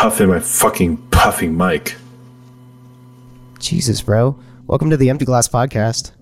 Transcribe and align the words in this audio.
puffing 0.00 0.28
my 0.28 0.38
fucking 0.38 0.96
puffing 1.10 1.56
mic. 1.56 1.96
Jesus, 3.58 4.00
bro. 4.00 4.38
Welcome 4.68 4.90
to 4.90 4.96
the 4.96 5.10
Empty 5.10 5.24
Glass 5.24 5.48
Podcast. 5.48 6.12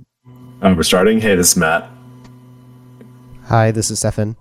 Uh, 0.63 0.73
we're 0.75 0.83
starting. 0.83 1.21
Hey, 1.21 1.35
this 1.37 1.51
is 1.51 1.57
Matt. 1.59 1.87
Hi, 3.49 3.73
this 3.73 3.91
is 3.91 3.99
Stefan. 3.99 4.35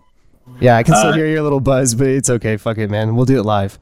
Yeah, 0.62 0.78
I 0.78 0.84
can 0.84 0.96
still 0.96 1.10
Uh, 1.10 1.14
hear 1.16 1.28
your 1.28 1.42
little 1.42 1.60
buzz, 1.60 1.96
but 1.96 2.08
it's 2.08 2.30
okay. 2.30 2.56
Fuck 2.56 2.78
it, 2.78 2.90
man. 2.90 3.18
We'll 3.18 3.26
do 3.26 3.38
it 3.38 3.44
live. 3.44 3.78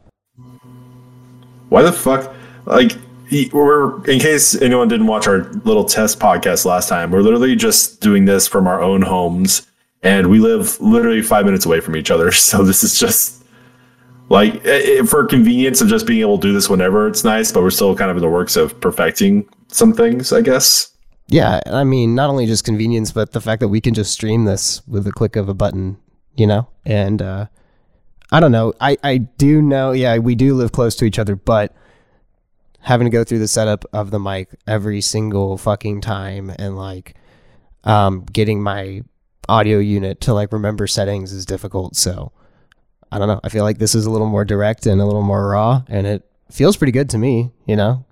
Why 1.70 1.84
the 1.84 1.92
fuck? 1.92 2.34
Like, 2.66 2.94
we're 3.52 4.04
in 4.06 4.20
case 4.20 4.60
anyone 4.60 4.88
didn't 4.88 5.06
watch 5.06 5.28
our 5.28 5.44
little 5.66 5.84
test 5.86 6.20
podcast 6.20 6.66
last 6.66 6.90
time. 6.90 7.12
We're 7.12 7.22
literally 7.22 7.56
just 7.56 8.02
doing 8.02 8.26
this 8.26 8.48
from 8.48 8.66
our 8.66 8.82
own 8.82 9.04
homes, 9.04 9.68
and 10.02 10.32
we 10.32 10.40
live 10.40 10.82
literally 10.82 11.22
five 11.22 11.46
minutes 11.46 11.68
away 11.68 11.80
from 11.80 11.96
each 11.96 12.10
other. 12.10 12.32
So 12.32 12.64
this 12.64 12.84
is 12.84 12.98
just 13.00 13.43
like 14.34 14.66
i- 14.68 15.00
i- 15.00 15.06
for 15.06 15.24
convenience 15.26 15.80
of 15.82 15.88
just 15.88 16.06
being 16.06 16.22
able 16.22 16.38
to 16.40 16.48
do 16.48 16.54
this 16.54 16.70
whenever 16.70 17.08
it's 17.08 17.24
nice. 17.24 17.52
But 17.52 17.64
we're 17.64 17.70
still 17.70 17.96
kind 17.96 18.12
of 18.12 18.18
in 18.18 18.22
the 18.24 18.30
works 18.30 18.56
of 18.56 18.80
perfecting 18.82 19.46
some 19.70 19.94
things, 19.94 20.34
I 20.34 20.42
guess. 20.42 20.90
Yeah, 21.28 21.62
I 21.68 21.84
mean, 21.86 22.16
not 22.16 22.30
only 22.30 22.46
just 22.46 22.66
convenience, 22.66 23.12
but 23.12 23.32
the 23.32 23.40
fact 23.42 23.62
that 23.62 23.70
we 23.70 23.80
can 23.80 23.94
just 23.94 24.12
stream 24.12 24.44
this 24.46 24.82
with 24.88 25.06
the 25.06 25.12
click 25.12 25.36
of 25.38 25.48
a 25.50 25.54
button, 25.54 25.98
you 26.36 26.46
know? 26.48 26.68
And 26.86 27.22
uh 27.22 27.46
I 28.32 28.40
don't 28.40 28.52
know. 28.52 28.74
I 28.82 28.98
I 29.04 29.18
do 29.18 29.62
know, 29.62 29.92
yeah, 29.92 30.18
we 30.18 30.36
do 30.36 30.56
live 30.56 30.72
close 30.72 30.96
to 30.98 31.06
each 31.06 31.20
other, 31.20 31.36
but 31.36 31.74
having 32.82 33.06
to 33.06 33.12
go 33.12 33.24
through 33.24 33.40
the 33.40 33.48
setup 33.48 33.86
of 33.94 34.12
the 34.12 34.20
mic 34.20 34.50
every 34.68 35.00
single 35.00 35.58
fucking 35.58 36.02
time 36.02 36.52
and 36.60 36.76
like 36.76 37.16
um 37.86 38.26
getting 38.34 38.62
my 38.62 39.02
audio 39.48 39.78
unit 39.80 40.20
to 40.22 40.34
like 40.34 40.52
remember 40.52 40.88
settings 40.88 41.32
is 41.32 41.46
difficult. 41.46 41.96
So 41.96 42.32
I 43.14 43.20
don't 43.20 43.28
know. 43.28 43.40
I 43.44 43.50
feel 43.50 43.64
like 43.64 43.78
this 43.78 43.96
is 43.96 44.06
a 44.06 44.12
little 44.12 44.28
more 44.28 44.44
direct 44.46 44.86
and 44.86 45.00
a 45.02 45.06
little 45.06 45.22
more 45.22 45.48
raw 45.50 45.84
and 45.88 46.06
it 46.08 46.26
feels 46.52 46.78
pretty 46.78 46.92
good 46.92 47.10
to 47.12 47.18
me, 47.18 47.52
you 47.66 47.76
know? 47.76 48.06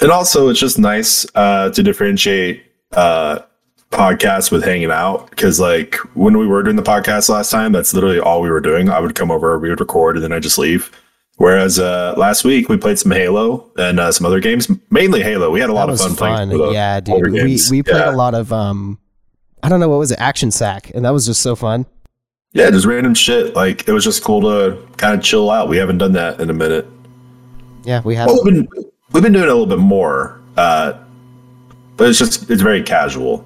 And 0.00 0.10
also, 0.10 0.48
it's 0.48 0.58
just 0.58 0.78
nice 0.78 1.24
uh, 1.34 1.70
to 1.70 1.82
differentiate 1.82 2.64
uh, 2.92 3.40
podcasts 3.90 4.50
with 4.50 4.64
hanging 4.64 4.90
out 4.90 5.30
because, 5.30 5.60
like, 5.60 5.94
when 6.14 6.36
we 6.38 6.46
were 6.46 6.62
doing 6.62 6.76
the 6.76 6.82
podcast 6.82 7.28
last 7.28 7.50
time, 7.50 7.70
that's 7.72 7.94
literally 7.94 8.18
all 8.18 8.40
we 8.40 8.50
were 8.50 8.60
doing. 8.60 8.88
I 8.88 8.98
would 9.00 9.14
come 9.14 9.30
over, 9.30 9.58
we 9.58 9.68
would 9.68 9.78
record, 9.80 10.16
and 10.16 10.24
then 10.24 10.32
I 10.32 10.40
just 10.40 10.58
leave. 10.58 10.90
Whereas 11.36 11.78
uh, 11.78 12.14
last 12.16 12.44
week 12.44 12.68
we 12.68 12.76
played 12.76 12.98
some 12.98 13.12
Halo 13.12 13.70
and 13.76 13.98
uh, 14.00 14.12
some 14.12 14.26
other 14.26 14.40
games, 14.40 14.68
mainly 14.90 15.22
Halo. 15.22 15.50
We 15.50 15.60
had 15.60 15.70
a 15.70 15.72
lot 15.72 15.86
That 15.86 15.94
of 15.94 16.00
fun, 16.00 16.16
playing. 16.16 16.36
fun. 16.36 16.48
the 16.50 16.70
Yeah, 16.72 17.00
dude. 17.00 17.32
We 17.32 17.58
we 17.70 17.82
played 17.82 17.96
yeah. 17.96 18.10
a 18.10 18.16
lot 18.16 18.34
of 18.34 18.52
um 18.52 18.98
I 19.62 19.68
don't 19.68 19.80
know 19.80 19.88
what 19.88 19.98
was 19.98 20.10
it, 20.10 20.18
Action 20.18 20.50
Sack, 20.50 20.90
and 20.94 21.04
that 21.04 21.10
was 21.10 21.26
just 21.26 21.40
so 21.40 21.54
fun. 21.56 21.86
Yeah, 22.54 22.70
just 22.70 22.84
random 22.86 23.14
shit. 23.14 23.54
Like 23.56 23.88
it 23.88 23.92
was 23.92 24.04
just 24.04 24.22
cool 24.22 24.42
to 24.42 24.78
kind 24.98 25.14
of 25.18 25.24
chill 25.24 25.50
out. 25.50 25.68
We 25.68 25.76
haven't 25.78 25.98
done 25.98 26.12
that 26.12 26.40
in 26.40 26.50
a 26.50 26.52
minute. 26.54 26.86
Yeah, 27.84 28.02
we 28.04 28.14
had 28.14 28.26
Well, 28.26 28.44
we've 28.44 28.54
been 28.54 28.68
we've 29.12 29.22
been 29.22 29.32
doing 29.32 29.44
it 29.44 29.48
a 29.50 29.54
little 29.54 29.66
bit 29.66 29.78
more, 29.78 30.40
uh, 30.56 30.92
but 31.96 32.08
it's 32.08 32.18
just 32.18 32.50
it's 32.50 32.62
very 32.62 32.82
casual 32.82 33.44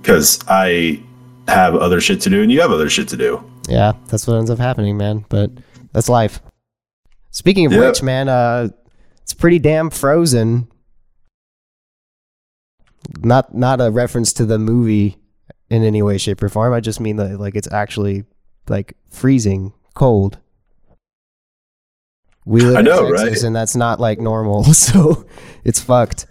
because 0.00 0.40
I 0.48 1.02
have 1.48 1.74
other 1.76 2.00
shit 2.00 2.20
to 2.22 2.30
do 2.30 2.42
and 2.42 2.50
you 2.50 2.60
have 2.60 2.70
other 2.72 2.88
shit 2.88 3.08
to 3.08 3.16
do. 3.16 3.42
Yeah, 3.68 3.92
that's 4.08 4.26
what 4.26 4.36
ends 4.36 4.50
up 4.50 4.58
happening, 4.58 4.96
man. 4.96 5.24
But 5.28 5.50
that's 5.92 6.08
life. 6.08 6.40
Speaking 7.30 7.66
of 7.66 7.72
Yeah. 7.72 7.80
which, 7.88 8.02
man, 8.02 8.28
uh 8.28 8.68
it's 9.22 9.34
pretty 9.34 9.58
damn 9.58 9.90
frozen. 9.90 10.68
Not 13.22 13.54
not 13.54 13.80
a 13.80 13.90
reference 13.90 14.32
to 14.34 14.44
the 14.46 14.58
movie 14.58 15.18
in 15.70 15.82
any 15.82 16.02
way, 16.02 16.18
shape, 16.18 16.42
or 16.42 16.48
form. 16.48 16.72
I 16.72 16.80
just 16.80 17.00
mean 17.00 17.16
that 17.16 17.40
like 17.40 17.56
it's 17.56 17.70
actually 17.70 18.24
like 18.68 18.96
freezing 19.10 19.72
cold. 19.94 20.38
We 22.44 22.60
live 22.60 22.76
I 22.76 22.82
know, 22.82 23.06
in 23.06 23.16
Texas, 23.16 23.42
right? 23.42 23.46
and 23.48 23.56
that's 23.56 23.74
not 23.74 23.98
like 23.98 24.20
normal, 24.20 24.64
so 24.72 25.26
it's 25.64 25.80
fucked. 25.80 26.26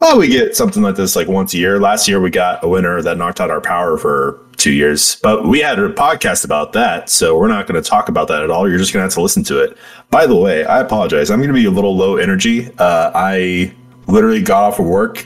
Well, 0.00 0.18
we 0.18 0.26
get 0.26 0.56
something 0.56 0.82
like 0.82 0.96
this 0.96 1.14
like 1.14 1.28
once 1.28 1.54
a 1.54 1.58
year. 1.58 1.78
Last 1.78 2.08
year 2.08 2.20
we 2.20 2.28
got 2.28 2.62
a 2.64 2.68
winter 2.68 3.00
that 3.02 3.16
knocked 3.16 3.40
out 3.40 3.50
our 3.50 3.60
power 3.60 3.96
for 3.96 4.40
two 4.56 4.72
years, 4.72 5.16
but 5.22 5.46
we 5.46 5.60
had 5.60 5.78
a 5.78 5.90
podcast 5.90 6.44
about 6.44 6.72
that, 6.72 7.08
so 7.08 7.38
we're 7.38 7.48
not 7.48 7.66
going 7.66 7.80
to 7.80 7.88
talk 7.88 8.08
about 8.08 8.28
that 8.28 8.42
at 8.42 8.50
all. 8.50 8.68
You're 8.68 8.78
just 8.78 8.92
going 8.92 9.00
to 9.00 9.04
have 9.04 9.14
to 9.14 9.22
listen 9.22 9.44
to 9.44 9.62
it. 9.62 9.78
By 10.10 10.26
the 10.26 10.34
way, 10.36 10.64
I 10.64 10.80
apologize. 10.80 11.30
I'm 11.30 11.38
going 11.38 11.48
to 11.48 11.54
be 11.54 11.66
a 11.66 11.70
little 11.70 11.96
low 11.96 12.16
energy. 12.16 12.68
Uh, 12.78 13.12
I 13.14 13.72
literally 14.08 14.42
got 14.42 14.64
off 14.64 14.78
of 14.80 14.86
work 14.86 15.24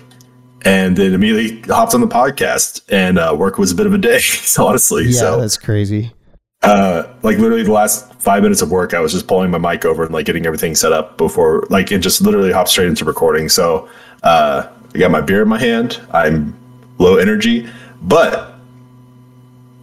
and 0.64 0.96
then 0.96 1.14
immediately 1.14 1.60
hopped 1.72 1.94
on 1.94 2.00
the 2.00 2.08
podcast, 2.08 2.82
and 2.90 3.18
uh, 3.18 3.34
work 3.36 3.58
was 3.58 3.72
a 3.72 3.74
bit 3.74 3.86
of 3.86 3.94
a 3.94 3.98
day, 3.98 4.20
honestly. 4.58 5.04
Yeah, 5.04 5.20
so, 5.20 5.40
that's 5.40 5.56
crazy. 5.56 6.12
uh, 6.62 7.04
like 7.22 7.38
literally 7.38 7.62
the 7.62 7.72
last 7.72 8.12
five 8.14 8.42
minutes 8.42 8.62
of 8.62 8.70
work, 8.70 8.94
I 8.94 9.00
was 9.00 9.12
just 9.12 9.28
pulling 9.28 9.50
my 9.50 9.58
mic 9.58 9.84
over 9.84 10.04
and 10.04 10.12
like 10.12 10.26
getting 10.26 10.46
everything 10.46 10.74
set 10.74 10.92
up 10.92 11.16
before, 11.16 11.64
like, 11.70 11.92
it 11.92 11.98
just 11.98 12.20
literally 12.20 12.52
hopped 12.52 12.70
straight 12.70 12.88
into 12.88 13.04
recording. 13.04 13.48
So, 13.48 13.88
uh, 14.22 14.68
I 14.94 14.98
got 14.98 15.10
my 15.10 15.20
beer 15.20 15.42
in 15.42 15.48
my 15.48 15.58
hand. 15.58 16.00
I'm 16.12 16.56
low 16.98 17.16
energy, 17.16 17.68
but 18.02 18.54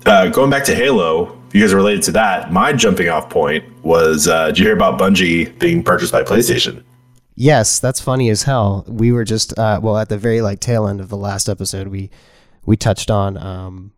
uh, 0.06 0.28
going 0.30 0.50
back 0.50 0.64
to 0.66 0.76
Halo, 0.76 1.40
if 1.48 1.56
you 1.56 1.62
guys 1.62 1.72
are 1.72 1.78
related 1.78 2.02
to 2.04 2.12
that. 2.14 2.52
My 2.52 2.74
jumping 2.74 3.10
off 3.10 3.30
point 3.30 3.64
was, 3.84 4.28
uh, 4.28 4.48
did 4.48 4.58
you 4.58 4.66
hear 4.66 4.74
about 4.74 5.00
Bungie 5.00 5.58
being 5.60 5.84
purchased 5.84 6.12
by 6.12 6.24
PlayStation? 6.24 6.84
Yes, 7.36 7.80
that's 7.80 8.00
funny 8.00 8.30
as 8.30 8.44
hell. 8.44 8.86
We 8.88 9.12
were 9.12 9.24
just 9.24 9.58
uh, 9.58 9.80
well 9.82 9.98
at 9.98 10.10
the 10.10 10.18
very 10.18 10.42
like 10.42 10.60
tail 10.60 10.88
end 10.88 11.00
of 11.00 11.10
the 11.10 11.18
last 11.18 11.50
episode. 11.50 11.88
We 11.88 12.10
we 12.66 12.78
touched 12.78 13.10
on 13.10 13.38
um, 13.38 13.94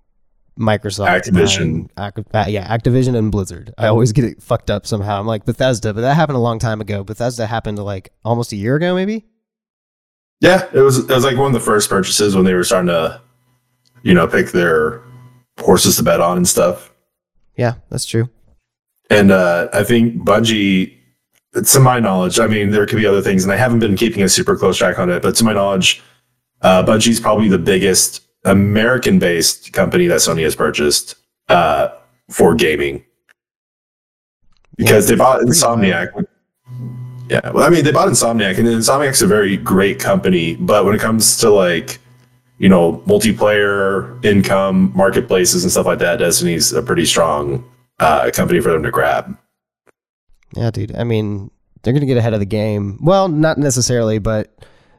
Microsoft, 0.60 1.08
Activision. 1.24 1.90
Ac- 2.00 2.26
uh, 2.34 2.46
yeah, 2.48 2.76
Activision 2.76 3.16
and 3.16 3.32
Blizzard. 3.32 3.74
I 3.78 3.88
always 3.88 4.14
get 4.14 4.26
it 4.26 4.42
fucked 4.42 4.72
up 4.72 4.88
somehow. 4.88 5.20
I'm 5.20 5.28
like 5.28 5.46
Bethesda, 5.46 5.94
but 5.94 6.02
that 6.02 6.16
happened 6.16 6.38
a 6.38 6.42
long 6.42 6.60
time 6.60 6.80
ago. 6.82 7.04
Bethesda 7.04 7.46
happened 7.46 7.78
like 7.80 8.12
almost 8.24 8.54
a 8.54 8.56
year 8.56 8.76
ago, 8.76 8.96
maybe. 8.96 9.26
Yeah, 10.40 10.68
it 10.74 10.80
was. 10.82 11.00
It 11.00 11.10
was 11.14 11.24
like 11.26 11.38
one 11.38 11.48
of 11.48 11.54
the 11.54 11.60
first 11.66 11.90
purchases 11.90 12.36
when 12.36 12.46
they 12.46 12.54
were 12.54 12.64
starting 12.64 12.88
to, 12.88 13.22
you 14.04 14.14
know, 14.14 14.28
pick 14.28 14.52
their 14.52 15.02
horses 15.60 15.98
to 15.98 16.04
bet 16.04 16.22
on 16.22 16.38
and 16.38 16.48
stuff. 16.48 16.94
Yeah, 17.58 17.76
that's 17.90 18.06
true. 18.06 18.30
And 19.10 19.32
uh, 19.32 19.70
I 19.72 19.84
think 19.84 20.16
Bungie, 20.26 20.98
to 21.64 21.80
my 21.80 22.00
knowledge, 22.00 22.40
I 22.40 22.48
mean, 22.48 22.72
there 22.72 22.86
could 22.86 22.98
be 22.98 23.06
other 23.06 23.22
things, 23.22 23.44
and 23.44 23.54
I 23.54 23.56
haven't 23.56 23.80
been 23.80 23.96
keeping 23.96 24.24
a 24.24 24.30
super 24.30 24.56
close 24.56 24.78
track 24.78 25.00
on 25.00 25.10
it, 25.10 25.22
but 25.22 25.36
to 25.36 25.44
my 25.44 25.54
knowledge, 25.54 26.04
uh, 26.62 26.84
Bungie's 26.84 27.20
probably 27.20 27.48
the 27.48 27.58
biggest 27.58 28.22
American 28.44 29.20
based 29.20 29.74
company 29.74 30.08
that 30.08 30.20
Sony 30.20 30.44
has 30.44 30.56
purchased 30.56 31.16
uh, 31.50 31.90
for 32.30 32.56
gaming. 32.56 33.04
Because 34.78 35.10
Yeah, 35.10 35.16
they 35.16 35.20
bought 35.20 35.42
Insomniac. 35.42 36.26
Yeah, 37.30 37.52
well, 37.52 37.64
I 37.64 37.70
mean, 37.70 37.84
they 37.84 37.92
bought 37.92 38.08
Insomniac, 38.08 38.58
and 38.58 38.68
Insomniac's 38.68 39.22
a 39.22 39.28
very 39.28 39.58
great 39.58 40.00
company, 40.00 40.56
but 40.56 40.86
when 40.86 40.94
it 40.94 41.02
comes 41.02 41.38
to 41.38 41.50
like, 41.50 42.00
you 42.58 42.70
know, 42.70 43.04
multiplayer, 43.08 44.24
income, 44.24 44.92
marketplaces, 44.96 45.64
and 45.64 45.72
stuff 45.72 45.86
like 45.86 46.00
that, 46.00 46.20
Destiny's 46.20 46.72
a 46.72 46.82
pretty 46.82 47.06
strong 47.06 47.64
uh, 48.00 48.30
company 48.34 48.60
for 48.60 48.72
them 48.72 48.84
to 48.84 48.92
grab. 48.92 49.38
Yeah, 50.56 50.72
dude. 50.72 50.96
I 50.96 51.04
mean, 51.04 51.52
they're 51.82 51.94
gonna 51.94 52.06
get 52.06 52.18
ahead 52.18 52.34
of 52.34 52.40
the 52.40 52.46
game. 52.46 53.00
Well, 53.02 53.28
not 53.28 53.58
necessarily, 53.58 54.20
but 54.20 54.54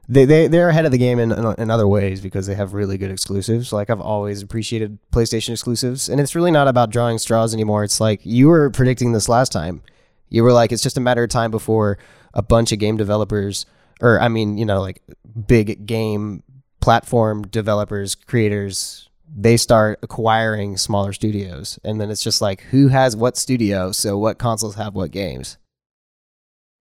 they 0.09 0.25
they 0.25 0.47
they're 0.47 0.69
ahead 0.69 0.85
of 0.85 0.93
the 0.93 0.99
game 0.99 1.19
in 1.19 1.33
in 1.33 1.71
other 1.71 1.89
ways 1.89 2.21
because 2.21 2.47
they 2.47 2.55
have 2.55 2.75
really 2.75 2.99
good 2.99 3.11
exclusives. 3.11 3.73
Like 3.73 3.91
I've 3.91 4.01
always 4.01 4.43
appreciated 4.43 4.99
PlayStation 5.13 5.51
exclusives, 5.51 6.09
and 6.09 6.21
it's 6.21 6.35
really 6.35 6.51
not 6.51 6.69
about 6.69 6.91
drawing 6.91 7.19
straws 7.19 7.53
anymore. 7.53 7.83
It's 7.85 8.01
like 8.01 8.21
you 8.25 8.49
were 8.49 8.71
predicting 8.71 9.13
this 9.13 9.29
last 9.29 9.51
time. 9.53 9.83
You 10.29 10.43
were 10.43 10.53
like, 10.53 10.73
it's 10.73 10.83
just 10.83 10.97
a 10.97 11.01
matter 11.01 11.23
of 11.23 11.31
time 11.31 11.51
before 11.51 11.99
a 12.35 12.43
bunch 12.43 12.73
of 12.73 12.79
game 12.79 12.97
developers, 12.97 13.67
or 14.01 14.21
I 14.21 14.29
mean, 14.29 14.59
you 14.59 14.65
know, 14.65 14.81
like 14.81 15.03
big 15.47 15.87
game 15.87 16.43
platform 16.81 17.43
developers, 17.43 18.15
creators, 18.15 19.06
they 19.35 19.57
start 19.57 19.99
acquiring 20.03 20.77
smaller 20.77 21.13
studios, 21.13 21.79
and 21.85 22.01
then 22.01 22.11
it's 22.11 22.23
just 22.23 22.41
like, 22.41 22.63
who 22.63 22.89
has 22.89 23.17
what 23.17 23.37
studio? 23.37 23.93
So 23.93 24.19
what 24.19 24.39
consoles 24.39 24.77
have 24.77 24.95
what 24.95 25.11
games? 25.11 25.59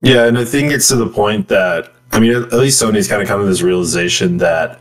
Yeah, 0.02 0.26
and 0.26 0.38
I 0.38 0.46
think 0.46 0.72
it's 0.72 0.88
to 0.90 0.96
the 0.96 1.08
point 1.08 1.48
that 1.48 1.92
I 2.12 2.20
mean, 2.20 2.34
at 2.34 2.54
least 2.54 2.82
Sony's 2.82 3.08
kind 3.08 3.22
of 3.22 3.28
come 3.28 3.42
to 3.42 3.46
this 3.46 3.62
realization 3.62 4.38
that 4.38 4.80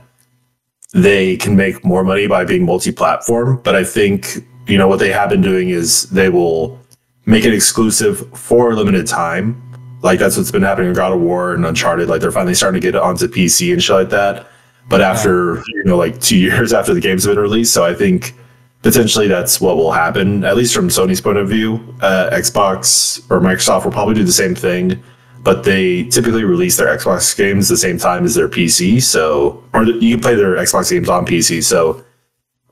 they 0.92 1.36
can 1.36 1.56
make 1.56 1.84
more 1.84 2.04
money 2.04 2.26
by 2.26 2.44
being 2.44 2.64
multi-platform. 2.64 3.60
But 3.64 3.74
I 3.74 3.82
think 3.82 4.38
you 4.66 4.78
know 4.78 4.88
what 4.88 4.98
they 4.98 5.10
have 5.10 5.30
been 5.30 5.42
doing 5.42 5.70
is 5.70 6.08
they 6.10 6.28
will 6.28 6.78
make 7.26 7.44
it 7.44 7.54
exclusive 7.54 8.28
for 8.38 8.70
a 8.70 8.76
limited 8.76 9.06
time. 9.06 9.60
Like 10.02 10.18
that's 10.18 10.36
what's 10.36 10.50
been 10.50 10.62
happening 10.62 10.88
in 10.88 10.94
God 10.94 11.12
of 11.12 11.20
War 11.20 11.54
and 11.54 11.64
Uncharted. 11.64 12.08
Like 12.08 12.20
they're 12.20 12.30
finally 12.30 12.54
starting 12.54 12.80
to 12.80 12.86
get 12.86 12.94
it 12.94 13.02
onto 13.02 13.26
PC 13.26 13.72
and 13.72 13.82
shit 13.82 13.96
like 13.96 14.10
that. 14.10 14.46
But 14.88 15.00
after 15.00 15.62
you 15.68 15.84
know, 15.84 15.96
like 15.96 16.20
two 16.20 16.36
years 16.48 16.72
after 16.72 16.94
the 16.94 17.00
game's 17.00 17.26
been 17.26 17.38
released, 17.38 17.72
so 17.72 17.84
I 17.84 17.94
think 17.94 18.34
potentially 18.82 19.28
that's 19.28 19.60
what 19.60 19.76
will 19.76 19.92
happen. 19.92 20.44
At 20.44 20.56
least 20.56 20.74
from 20.74 20.88
Sony's 20.88 21.20
point 21.20 21.38
of 21.38 21.48
view, 21.48 21.76
uh, 22.00 22.30
Xbox 22.32 23.18
or 23.30 23.40
Microsoft 23.40 23.84
will 23.84 23.92
probably 23.92 24.14
do 24.14 24.24
the 24.24 24.32
same 24.32 24.54
thing. 24.54 25.02
But 25.42 25.64
they 25.64 26.04
typically 26.04 26.44
release 26.44 26.78
their 26.78 26.86
Xbox 26.96 27.36
games 27.36 27.68
the 27.68 27.76
same 27.76 27.98
time 27.98 28.24
as 28.24 28.34
their 28.34 28.48
PC, 28.48 29.02
so 29.02 29.62
or 29.74 29.84
you 29.84 30.14
can 30.14 30.20
play 30.20 30.34
their 30.34 30.56
Xbox 30.56 30.90
games 30.90 31.08
on 31.08 31.26
PC. 31.26 31.62
So 31.62 32.02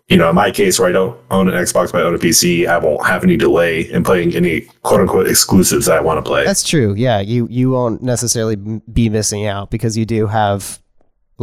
you 0.09 0.19
know, 0.19 0.29
in 0.29 0.35
my 0.35 0.51
case 0.51 0.79
where 0.79 0.89
I 0.89 0.93
don't 0.93 1.19
own 1.31 1.49
an 1.49 1.55
Xbox 1.55 1.91
but 1.91 2.03
I 2.03 2.05
own 2.05 2.15
a 2.15 2.19
PC, 2.19 2.67
I 2.69 2.77
won't 2.77 3.07
have 3.07 3.25
any 3.25 3.37
delay 3.37 3.91
in 3.91 4.05
playing 4.05 4.35
any 4.35 4.63
quote 4.83 5.01
unquote 5.01 5.27
exclusives 5.27 5.87
that 5.87 5.97
I 5.97 6.01
want 6.01 6.23
to 6.23 6.29
play. 6.29 6.45
That's 6.45 6.63
true. 6.63 6.95
Yeah, 6.95 7.21
you 7.21 7.47
you 7.51 7.71
won't 7.71 8.03
necessarily 8.03 8.57
be 8.57 9.09
missing 9.09 9.47
out 9.47 9.71
because 9.71 9.97
you 9.97 10.05
do 10.05 10.27
have 10.27 10.82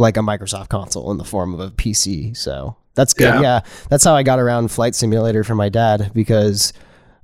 like 0.00 0.16
a 0.16 0.20
Microsoft 0.20 0.68
console 0.68 1.10
in 1.10 1.18
the 1.18 1.24
form 1.24 1.54
of 1.54 1.60
a 1.60 1.70
PC. 1.70 2.36
So 2.36 2.76
that's 2.94 3.14
good. 3.14 3.34
Yeah, 3.34 3.40
yeah 3.40 3.60
that's 3.88 4.04
how 4.04 4.16
I 4.16 4.22
got 4.22 4.38
around 4.38 4.68
Flight 4.70 4.94
Simulator 4.94 5.44
for 5.44 5.54
my 5.54 5.68
dad 5.68 6.10
because 6.14 6.72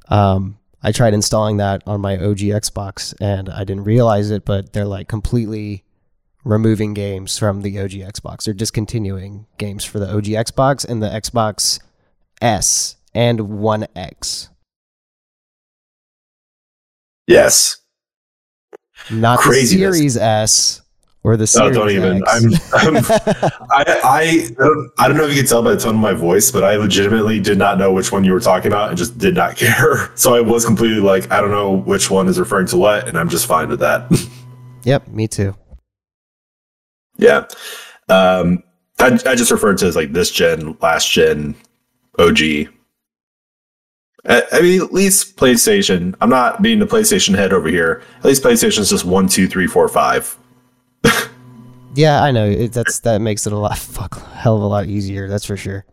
um, 0.09 0.59
I 0.83 0.93
tried 0.93 1.15
installing 1.15 1.57
that 1.57 1.83
on 1.87 2.01
my 2.01 2.17
OG 2.17 2.39
Xbox 2.39 3.15
and 3.21 3.49
I 3.49 3.65
didn't 3.65 3.85
realize 3.85 4.31
it, 4.31 4.45
but 4.45 4.73
they're 4.73 4.85
like 4.85 5.09
completely 5.09 5.85
removing 6.45 6.95
games 6.95 7.39
from 7.39 7.63
the 7.63 7.81
OG 7.81 7.91
Xbox. 7.91 8.45
They're 8.45 8.55
discontinuing 8.55 9.47
games 9.59 9.85
for 9.85 9.99
the 9.99 10.09
OG 10.09 10.25
Xbox 10.27 10.89
and 10.89 11.03
the 11.03 11.09
Xbox 11.09 11.81
S 12.41 12.97
and 13.15 13.59
One 13.59 13.87
X. 13.97 14.51
Yes. 17.27 17.79
Not 19.11 19.41
Craziness. 19.41 19.71
the 19.71 19.79
Series 19.79 20.17
S 20.17 20.83
or 21.27 21.37
the 21.37 21.45
Series 21.45 21.77
oh, 21.77 21.81
don't 21.81 21.91
even. 21.91 22.23
I'm, 22.29 22.45
I'm 22.73 22.97
I, 23.69 24.01
I, 24.05 24.49
don't, 24.57 24.93
I 24.97 25.09
don't 25.09 25.17
know 25.17 25.25
if 25.25 25.31
you 25.31 25.43
can 25.43 25.49
tell 25.49 25.61
by 25.61 25.73
the 25.73 25.81
tone 25.81 25.97
of 25.97 26.01
my 26.01 26.13
voice, 26.13 26.53
but 26.53 26.63
I 26.63 26.77
legitimately 26.77 27.41
did 27.41 27.59
not 27.59 27.79
know 27.79 27.93
which 27.93 28.13
one 28.13 28.23
you 28.23 28.33
were 28.33 28.39
talking 28.39 28.69
about 28.69 28.91
and 28.91 28.97
just 28.97 29.19
did 29.19 29.35
not 29.35 29.57
care. 29.57 30.13
So 30.15 30.37
I 30.37 30.41
was 30.41 30.65
completely 30.65 31.01
like, 31.01 31.29
I 31.33 31.41
don't 31.41 31.51
know 31.51 31.79
which 31.79 32.13
one 32.13 32.29
is 32.29 32.39
referring 32.39 32.69
to 32.69 32.77
what, 32.77 33.09
and 33.09 33.19
I'm 33.19 33.29
just 33.29 33.47
fine 33.47 33.69
with 33.69 33.81
that. 33.81 34.09
yep, 34.85 35.09
me 35.09 35.27
too. 35.27 35.57
Yeah. 37.17 37.47
Um, 38.09 38.63
I, 39.01 39.19
I 39.27 39.35
just 39.35 39.51
referred 39.51 39.79
to 39.79 39.87
as 39.87 39.97
like 39.97 40.13
this 40.13 40.31
gen, 40.31 40.77
last 40.81 41.11
gen, 41.11 41.57
OG. 42.21 42.39
I, 44.29 44.43
I 44.53 44.61
mean, 44.61 44.81
at 44.81 44.93
least 44.93 45.37
PlayStation. 45.37 46.15
I'm 46.21 46.31
not 46.31 46.63
being 46.63 46.79
the 46.79 46.87
PlayStation 46.87 47.35
head 47.35 47.53
over 47.53 47.67
here. 47.67 48.05
At 48.19 48.27
least 48.27 48.45
PlayStation 48.45 48.79
is 48.79 48.91
just 48.91 49.05
one, 49.05 49.27
two, 49.27 49.49
three, 49.49 49.67
four, 49.67 49.89
five. 49.89 50.39
Yeah, 51.95 52.23
I 52.23 52.31
know. 52.31 52.47
It, 52.47 52.73
that's 52.73 53.01
that 53.01 53.21
makes 53.21 53.47
it 53.47 53.53
a 53.53 53.59
lot 53.59 53.79
fuck 53.79 54.21
hell 54.33 54.57
of 54.57 54.63
a 54.63 54.67
lot 54.67 54.87
easier. 54.87 55.29
That's 55.29 55.45
for 55.45 55.57
sure. 55.57 55.85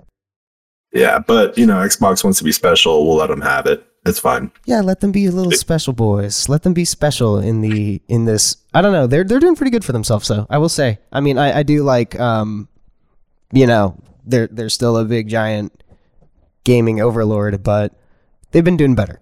Yeah, 0.94 1.20
but 1.20 1.58
you 1.58 1.66
know, 1.66 1.76
Xbox 1.76 2.24
wants 2.24 2.38
to 2.40 2.46
be 2.46 2.52
special. 2.52 3.08
We'll 3.08 3.18
let 3.18 3.28
them 3.28 3.42
have 3.42 3.66
it. 3.66 3.86
It's 4.06 4.20
fine. 4.20 4.52
Yeah, 4.66 4.82
let 4.82 5.00
them 5.00 5.12
be 5.12 5.26
a 5.26 5.32
little 5.32 5.52
special 5.54 5.94
boys. 5.94 6.50
Let 6.50 6.64
them 6.64 6.74
be 6.74 6.86
special 6.86 7.40
in 7.40 7.62
the 7.62 8.02
in 8.08 8.26
this. 8.26 8.58
I 8.74 8.82
don't 8.82 8.92
know. 8.92 9.08
They're 9.08 9.24
they're 9.24 9.40
doing 9.40 9.56
pretty 9.56 9.72
good 9.72 9.86
for 9.86 9.94
themselves. 9.94 10.28
So 10.28 10.46
I 10.50 10.58
will 10.58 10.70
say. 10.70 11.00
I 11.12 11.22
mean, 11.22 11.38
I, 11.38 11.60
I 11.60 11.64
do 11.64 11.84
like. 11.84 12.20
Um, 12.20 12.68
you 13.52 13.66
know, 13.66 13.98
they're 14.26 14.48
they're 14.48 14.70
still 14.70 14.98
a 14.98 15.06
big 15.06 15.30
giant 15.30 15.84
gaming 16.64 17.02
overlord, 17.02 17.64
but 17.64 17.94
they've 18.52 18.64
been 18.64 18.78
doing 18.78 18.96
better. 18.96 19.22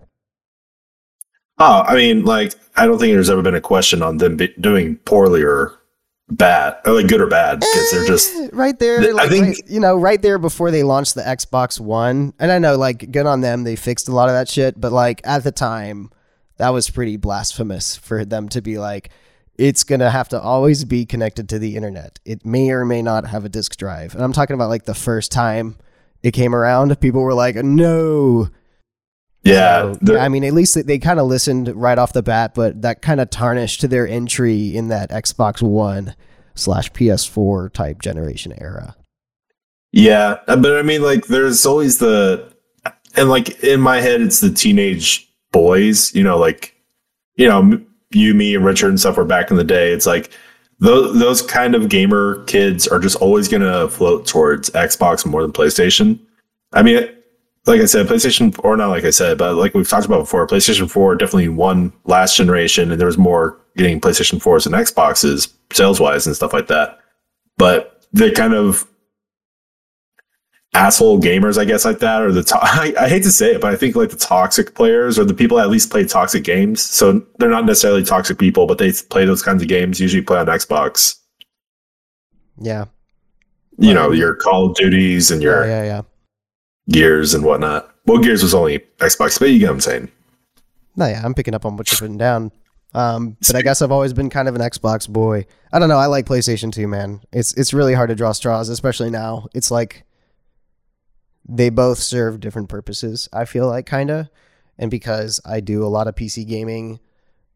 Oh, 1.59 1.83
I 1.85 1.95
mean, 1.95 2.25
like 2.25 2.53
I 2.75 2.87
don't 2.87 2.97
think 2.97 3.13
there's 3.13 3.29
ever 3.29 3.44
been 3.44 3.55
a 3.55 3.61
question 3.61 4.01
on 4.01 4.17
them 4.17 4.37
doing 4.59 4.95
poorly 5.05 5.44
or 5.44 5.77
bad 6.31 6.78
or 6.86 6.94
like 6.94 7.07
good 7.07 7.22
or 7.22 7.28
bad 7.28 7.60
because 7.60 7.92
they're 7.92 8.06
just 8.06 8.36
eh, 8.36 8.50
right 8.54 8.80
there 8.80 9.13
like, 9.13 9.25
i 9.25 9.30
think 9.30 9.48
right, 9.48 9.69
you 9.69 9.80
know 9.80 9.98
right 9.98 10.22
there 10.22 10.39
before 10.39 10.72
they 10.72 10.81
launched 10.81 11.13
the 11.13 11.22
xbox 11.22 11.80
one 11.80 12.33
and 12.39 12.51
i 12.51 12.57
know 12.57 12.78
like 12.78 13.12
good 13.12 13.25
on 13.25 13.42
them 13.42 13.63
they 13.63 13.75
fixed 13.75 14.07
a 14.07 14.12
lot 14.12 14.30
of 14.30 14.33
that 14.33 14.48
shit 14.48 14.80
but 14.80 14.92
like 14.92 15.22
at 15.25 15.44
the 15.44 15.51
time 15.51 16.10
that 16.57 16.69
was 16.69 16.89
pretty 16.89 17.18
blasphemous 17.18 17.98
for 17.98 18.24
them 18.24 18.48
to 18.48 18.62
be 18.62 18.78
like 18.78 19.10
it's 19.57 19.83
gonna 19.83 20.10
have 20.10 20.30
to 20.30 20.42
always 20.42 20.86
be 20.86 21.06
connected 21.06 21.48
to 21.50 21.60
the 21.60 21.75
internet. 21.75 22.19
It 22.25 22.45
may 22.45 22.72
or 22.72 22.83
may 22.83 23.01
not 23.01 23.28
have 23.28 23.45
a 23.45 23.50
disk 23.50 23.78
drive. 23.78 24.16
And 24.16 24.24
i'm 24.24 24.33
talking 24.33 24.54
about 24.54 24.69
like 24.69 24.86
the 24.86 24.95
first 24.95 25.31
time 25.31 25.78
it 26.24 26.31
came 26.31 26.56
around 26.56 27.00
people 27.00 27.22
were 27.22 27.33
like 27.33 27.56
no 27.56 28.50
yeah, 29.43 29.93
so, 30.05 30.17
I 30.17 30.29
mean, 30.29 30.43
at 30.43 30.53
least 30.53 30.75
they, 30.75 30.83
they 30.83 30.99
kind 30.99 31.19
of 31.19 31.27
listened 31.27 31.67
right 31.75 31.97
off 31.97 32.13
the 32.13 32.21
bat, 32.21 32.53
but 32.53 32.81
that 32.83 33.01
kind 33.01 33.19
of 33.19 33.29
tarnished 33.29 33.89
their 33.89 34.07
entry 34.07 34.75
in 34.75 34.89
that 34.89 35.09
Xbox 35.09 35.61
One 35.61 36.15
slash 36.53 36.91
PS4 36.91 37.73
type 37.73 38.01
generation 38.01 38.53
era. 38.57 38.95
Yeah, 39.91 40.38
uh, 40.47 40.55
but 40.55 40.77
I 40.77 40.83
mean, 40.83 41.01
like, 41.01 41.25
there's 41.27 41.65
always 41.65 41.97
the, 41.97 42.53
and 43.15 43.29
like 43.29 43.63
in 43.63 43.81
my 43.81 43.99
head, 43.99 44.21
it's 44.21 44.39
the 44.39 44.51
teenage 44.51 45.27
boys. 45.51 46.13
You 46.13 46.23
know, 46.23 46.37
like, 46.37 46.75
you 47.35 47.47
know, 47.47 47.81
you, 48.11 48.33
me, 48.33 48.55
and 48.55 48.63
Richard 48.63 48.89
and 48.89 48.99
stuff 48.99 49.17
were 49.17 49.25
back 49.25 49.51
in 49.51 49.57
the 49.57 49.63
day. 49.63 49.91
It's 49.91 50.05
like 50.05 50.31
those 50.79 51.17
those 51.19 51.41
kind 51.41 51.75
of 51.75 51.89
gamer 51.89 52.44
kids 52.45 52.87
are 52.87 52.99
just 52.99 53.15
always 53.17 53.47
gonna 53.47 53.87
float 53.89 54.27
towards 54.27 54.69
Xbox 54.71 55.25
more 55.25 55.41
than 55.41 55.51
PlayStation. 55.51 56.19
I 56.73 56.83
mean 56.83 57.07
like 57.65 57.81
I 57.81 57.85
said, 57.85 58.07
PlayStation, 58.07 58.59
or 58.63 58.75
not 58.75 58.89
like 58.89 59.03
I 59.03 59.11
said, 59.11 59.37
but 59.37 59.55
like 59.55 59.73
we've 59.73 59.87
talked 59.87 60.05
about 60.05 60.21
before, 60.21 60.47
PlayStation 60.47 60.89
4 60.89 61.15
definitely 61.15 61.49
won 61.49 61.93
last 62.05 62.35
generation, 62.35 62.91
and 62.91 62.99
there 62.99 63.07
was 63.07 63.17
more 63.17 63.59
getting 63.77 64.01
PlayStation 64.01 64.41
4s 64.41 64.65
and 64.65 64.75
Xboxes 64.75 65.53
sales 65.71 65.99
wise 65.99 66.25
and 66.25 66.35
stuff 66.35 66.53
like 66.53 66.67
that. 66.67 66.99
But 67.57 68.05
the 68.13 68.31
kind 68.31 68.53
of 68.53 68.87
asshole 70.73 71.21
gamers, 71.21 71.59
I 71.59 71.65
guess, 71.65 71.85
like 71.85 71.99
that, 71.99 72.23
or 72.23 72.31
the 72.31 72.43
to- 72.43 72.57
I, 72.61 72.93
I, 72.99 73.09
hate 73.09 73.23
to 73.23 73.31
say 73.31 73.53
it, 73.53 73.61
but 73.61 73.71
I 73.71 73.75
think 73.75 73.95
like 73.95 74.09
the 74.09 74.17
toxic 74.17 74.73
players 74.73 75.19
or 75.19 75.23
the 75.25 75.33
people 75.33 75.57
that 75.57 75.63
at 75.63 75.69
least 75.69 75.91
play 75.91 76.03
toxic 76.05 76.43
games. 76.43 76.81
So 76.81 77.23
they're 77.37 77.49
not 77.49 77.65
necessarily 77.65 78.03
toxic 78.03 78.39
people, 78.39 78.65
but 78.65 78.79
they 78.79 78.91
play 78.91 79.25
those 79.25 79.43
kinds 79.43 79.61
of 79.61 79.67
games, 79.67 79.99
usually 79.99 80.23
play 80.23 80.39
on 80.39 80.47
Xbox. 80.47 81.19
Yeah. 82.57 82.85
You 83.77 83.93
know, 83.93 84.11
your 84.11 84.35
Call 84.35 84.69
of 84.69 84.75
Duties 84.75 85.31
and 85.31 85.41
your. 85.41 85.65
Yeah, 85.65 85.83
yeah, 85.83 85.83
yeah 85.83 86.01
Gears 86.91 87.33
and 87.33 87.43
whatnot. 87.43 87.93
Well, 88.05 88.19
Gears 88.19 88.43
was 88.43 88.53
only 88.53 88.79
Xbox, 88.97 89.39
but 89.39 89.49
you 89.49 89.59
get 89.59 89.67
what 89.67 89.73
I'm 89.73 89.81
saying. 89.81 90.11
No, 90.95 91.07
yeah, 91.07 91.21
I'm 91.23 91.33
picking 91.33 91.53
up 91.53 91.65
on 91.65 91.77
what 91.77 91.91
you're 91.91 91.99
putting 91.99 92.17
down. 92.17 92.51
Um, 92.93 93.38
but 93.47 93.55
I 93.55 93.61
guess 93.61 93.81
I've 93.81 93.91
always 93.91 94.11
been 94.13 94.29
kind 94.29 94.49
of 94.49 94.55
an 94.55 94.61
Xbox 94.61 95.07
boy. 95.07 95.45
I 95.71 95.79
don't 95.79 95.88
know. 95.88 95.97
I 95.97 96.07
like 96.07 96.25
PlayStation 96.25 96.73
too, 96.73 96.88
man. 96.88 97.21
It's 97.31 97.53
it's 97.53 97.73
really 97.73 97.93
hard 97.93 98.09
to 98.09 98.15
draw 98.15 98.33
straws, 98.33 98.67
especially 98.69 99.09
now. 99.09 99.47
It's 99.53 99.71
like 99.71 100.03
they 101.47 101.69
both 101.69 101.99
serve 101.99 102.39
different 102.39 102.69
purposes. 102.69 103.29
I 103.31 103.45
feel 103.45 103.67
like 103.67 103.85
kinda, 103.85 104.29
and 104.77 104.91
because 104.91 105.39
I 105.45 105.61
do 105.61 105.85
a 105.85 105.87
lot 105.87 106.07
of 106.07 106.15
PC 106.15 106.45
gaming, 106.45 106.99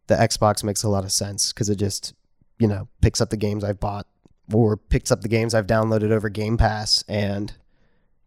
the 0.07 0.15
Xbox 0.15 0.63
makes 0.63 0.83
a 0.83 0.89
lot 0.89 1.03
of 1.03 1.11
sense 1.11 1.51
because 1.51 1.69
it 1.69 1.75
just 1.75 2.13
you 2.57 2.67
know 2.67 2.87
picks 3.01 3.19
up 3.19 3.29
the 3.29 3.37
games 3.37 3.63
I've 3.65 3.79
bought 3.79 4.07
or 4.53 4.77
picks 4.77 5.11
up 5.11 5.21
the 5.21 5.27
games 5.27 5.53
I've 5.53 5.67
downloaded 5.67 6.11
over 6.11 6.29
Game 6.29 6.55
Pass 6.55 7.03
and 7.09 7.51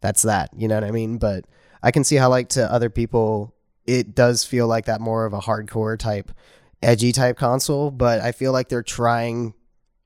that's 0.01 0.23
that. 0.23 0.51
You 0.57 0.69
know 0.69 0.75
what 0.75 0.85
I 0.85 0.91
mean? 0.91 1.19
But 1.19 1.45
I 1.83 1.91
can 1.91 2.05
see 2.05 2.17
how 2.17 2.29
like 2.29 2.49
to 2.51 2.71
other 2.71 2.91
people 2.91 3.55
it 3.87 4.15
does 4.15 4.45
feel 4.45 4.67
like 4.67 4.85
that 4.85 5.01
more 5.01 5.25
of 5.25 5.33
a 5.33 5.41
hardcore 5.41 5.99
type 5.99 6.31
edgy 6.83 7.11
type 7.11 7.39
console, 7.39 7.91
but 7.91 8.21
I 8.21 8.33
feel 8.33 8.53
like 8.53 8.69
they're 8.69 8.83
trying 8.83 9.55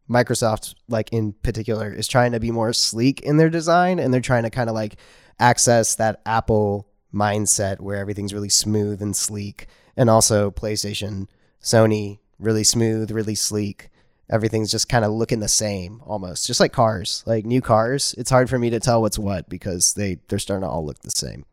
Microsoft 0.09 0.75
like 0.89 1.13
in 1.13 1.33
particular 1.33 1.93
is 1.93 2.07
trying 2.07 2.33
to 2.33 2.41
be 2.41 2.51
more 2.51 2.73
sleek 2.73 3.21
in 3.23 3.39
their 3.39 3.51
design 3.51 3.99
and 3.99 4.13
they're 4.13 4.21
trying 4.21 4.45
to 4.45 4.51
kind 4.51 4.69
of 4.69 4.75
like 4.75 4.97
access 5.39 5.95
that 5.97 6.21
Apple 6.27 6.89
mindset 7.13 7.81
where 7.81 7.97
everything's 7.97 8.35
really 8.35 8.49
smooth 8.49 9.03
and 9.03 9.17
sleek 9.17 9.67
and 9.97 10.09
also 10.09 10.51
PlayStation, 10.51 11.27
Sony 11.63 12.19
really 12.39 12.65
smooth, 12.65 13.11
really 13.11 13.35
sleek 13.35 13.91
everything's 14.31 14.71
just 14.71 14.88
kind 14.88 15.05
of 15.05 15.12
looking 15.12 15.41
the 15.41 15.49
same 15.49 16.00
almost 16.07 16.47
just 16.47 16.61
like 16.61 16.73
cars 16.73 17.23
like 17.26 17.45
new 17.45 17.61
cars 17.61 18.14
it's 18.17 18.31
hard 18.31 18.49
for 18.49 18.59
me 18.59 18.71
to 18.71 18.81
tell 18.81 19.00
what's 19.00 19.19
what 19.19 19.49
because 19.49 19.95
they 19.95 20.19
they're 20.29 20.38
starting 20.38 20.62
to 20.62 20.69
all 20.69 20.85
look 20.85 20.99
the 21.00 21.11
same. 21.11 21.45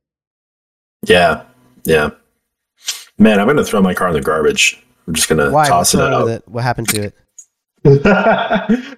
Yeah 1.05 1.43
yeah. 1.83 2.11
Man 3.17 3.39
i'm 3.39 3.47
gonna 3.47 3.63
throw 3.63 3.81
my 3.81 3.93
car 3.93 4.07
in 4.09 4.13
the 4.13 4.21
garbage. 4.21 4.81
I'm 5.07 5.13
just 5.13 5.29
gonna 5.29 5.51
Why? 5.51 5.67
toss 5.67 5.93
it 5.93 6.01
out. 6.01 6.27
it? 6.27 6.47
what 6.47 6.63
happened 6.63 6.89
to 6.89 7.11
it? 7.83 8.97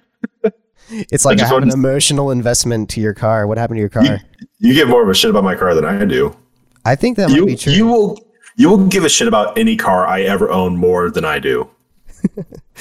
It's 1.10 1.24
like 1.24 1.40
I, 1.40 1.44
I 1.44 1.48
have 1.48 1.62
an 1.62 1.70
emotional 1.70 2.30
investment 2.30 2.90
to 2.90 3.00
your 3.00 3.14
car. 3.14 3.46
What 3.46 3.58
happened 3.58 3.78
to 3.78 3.80
your 3.80 3.88
car? 3.88 4.04
you, 4.04 4.18
you, 4.58 4.74
get 4.74 4.88
more 4.88 5.02
of 5.02 5.08
a 5.08 5.14
shit 5.14 5.30
about 5.30 5.44
my 5.44 5.54
car 5.54 5.74
than 5.74 5.84
i 5.84 6.04
do. 6.04 6.36
I 6.84 6.96
think 6.96 7.16
that 7.16 7.30
you, 7.30 7.42
might 7.42 7.46
be 7.46 7.56
true. 7.56 7.72
you 7.72 7.86
will 7.86 8.18
you 8.56 8.68
will 8.68 8.86
give 8.88 9.04
a 9.04 9.08
shit 9.08 9.28
about 9.28 9.56
any 9.56 9.76
car 9.76 10.06
i 10.06 10.22
ever 10.22 10.50
own 10.50 10.76
more 10.76 11.10
than 11.10 11.24
i 11.24 11.38
do 11.38 11.68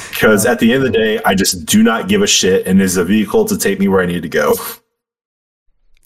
because 0.09 0.45
at 0.45 0.59
the 0.59 0.73
end 0.73 0.83
of 0.85 0.91
the 0.91 0.97
day, 0.97 1.19
I 1.23 1.35
just 1.35 1.65
do 1.65 1.83
not 1.83 2.07
give 2.07 2.21
a 2.21 2.27
shit, 2.27 2.67
and 2.67 2.81
is 2.81 2.97
a 2.97 3.05
vehicle 3.05 3.45
to 3.45 3.57
take 3.57 3.79
me 3.79 3.87
where 3.87 4.01
I 4.01 4.05
need 4.05 4.21
to 4.23 4.29
go. 4.29 4.55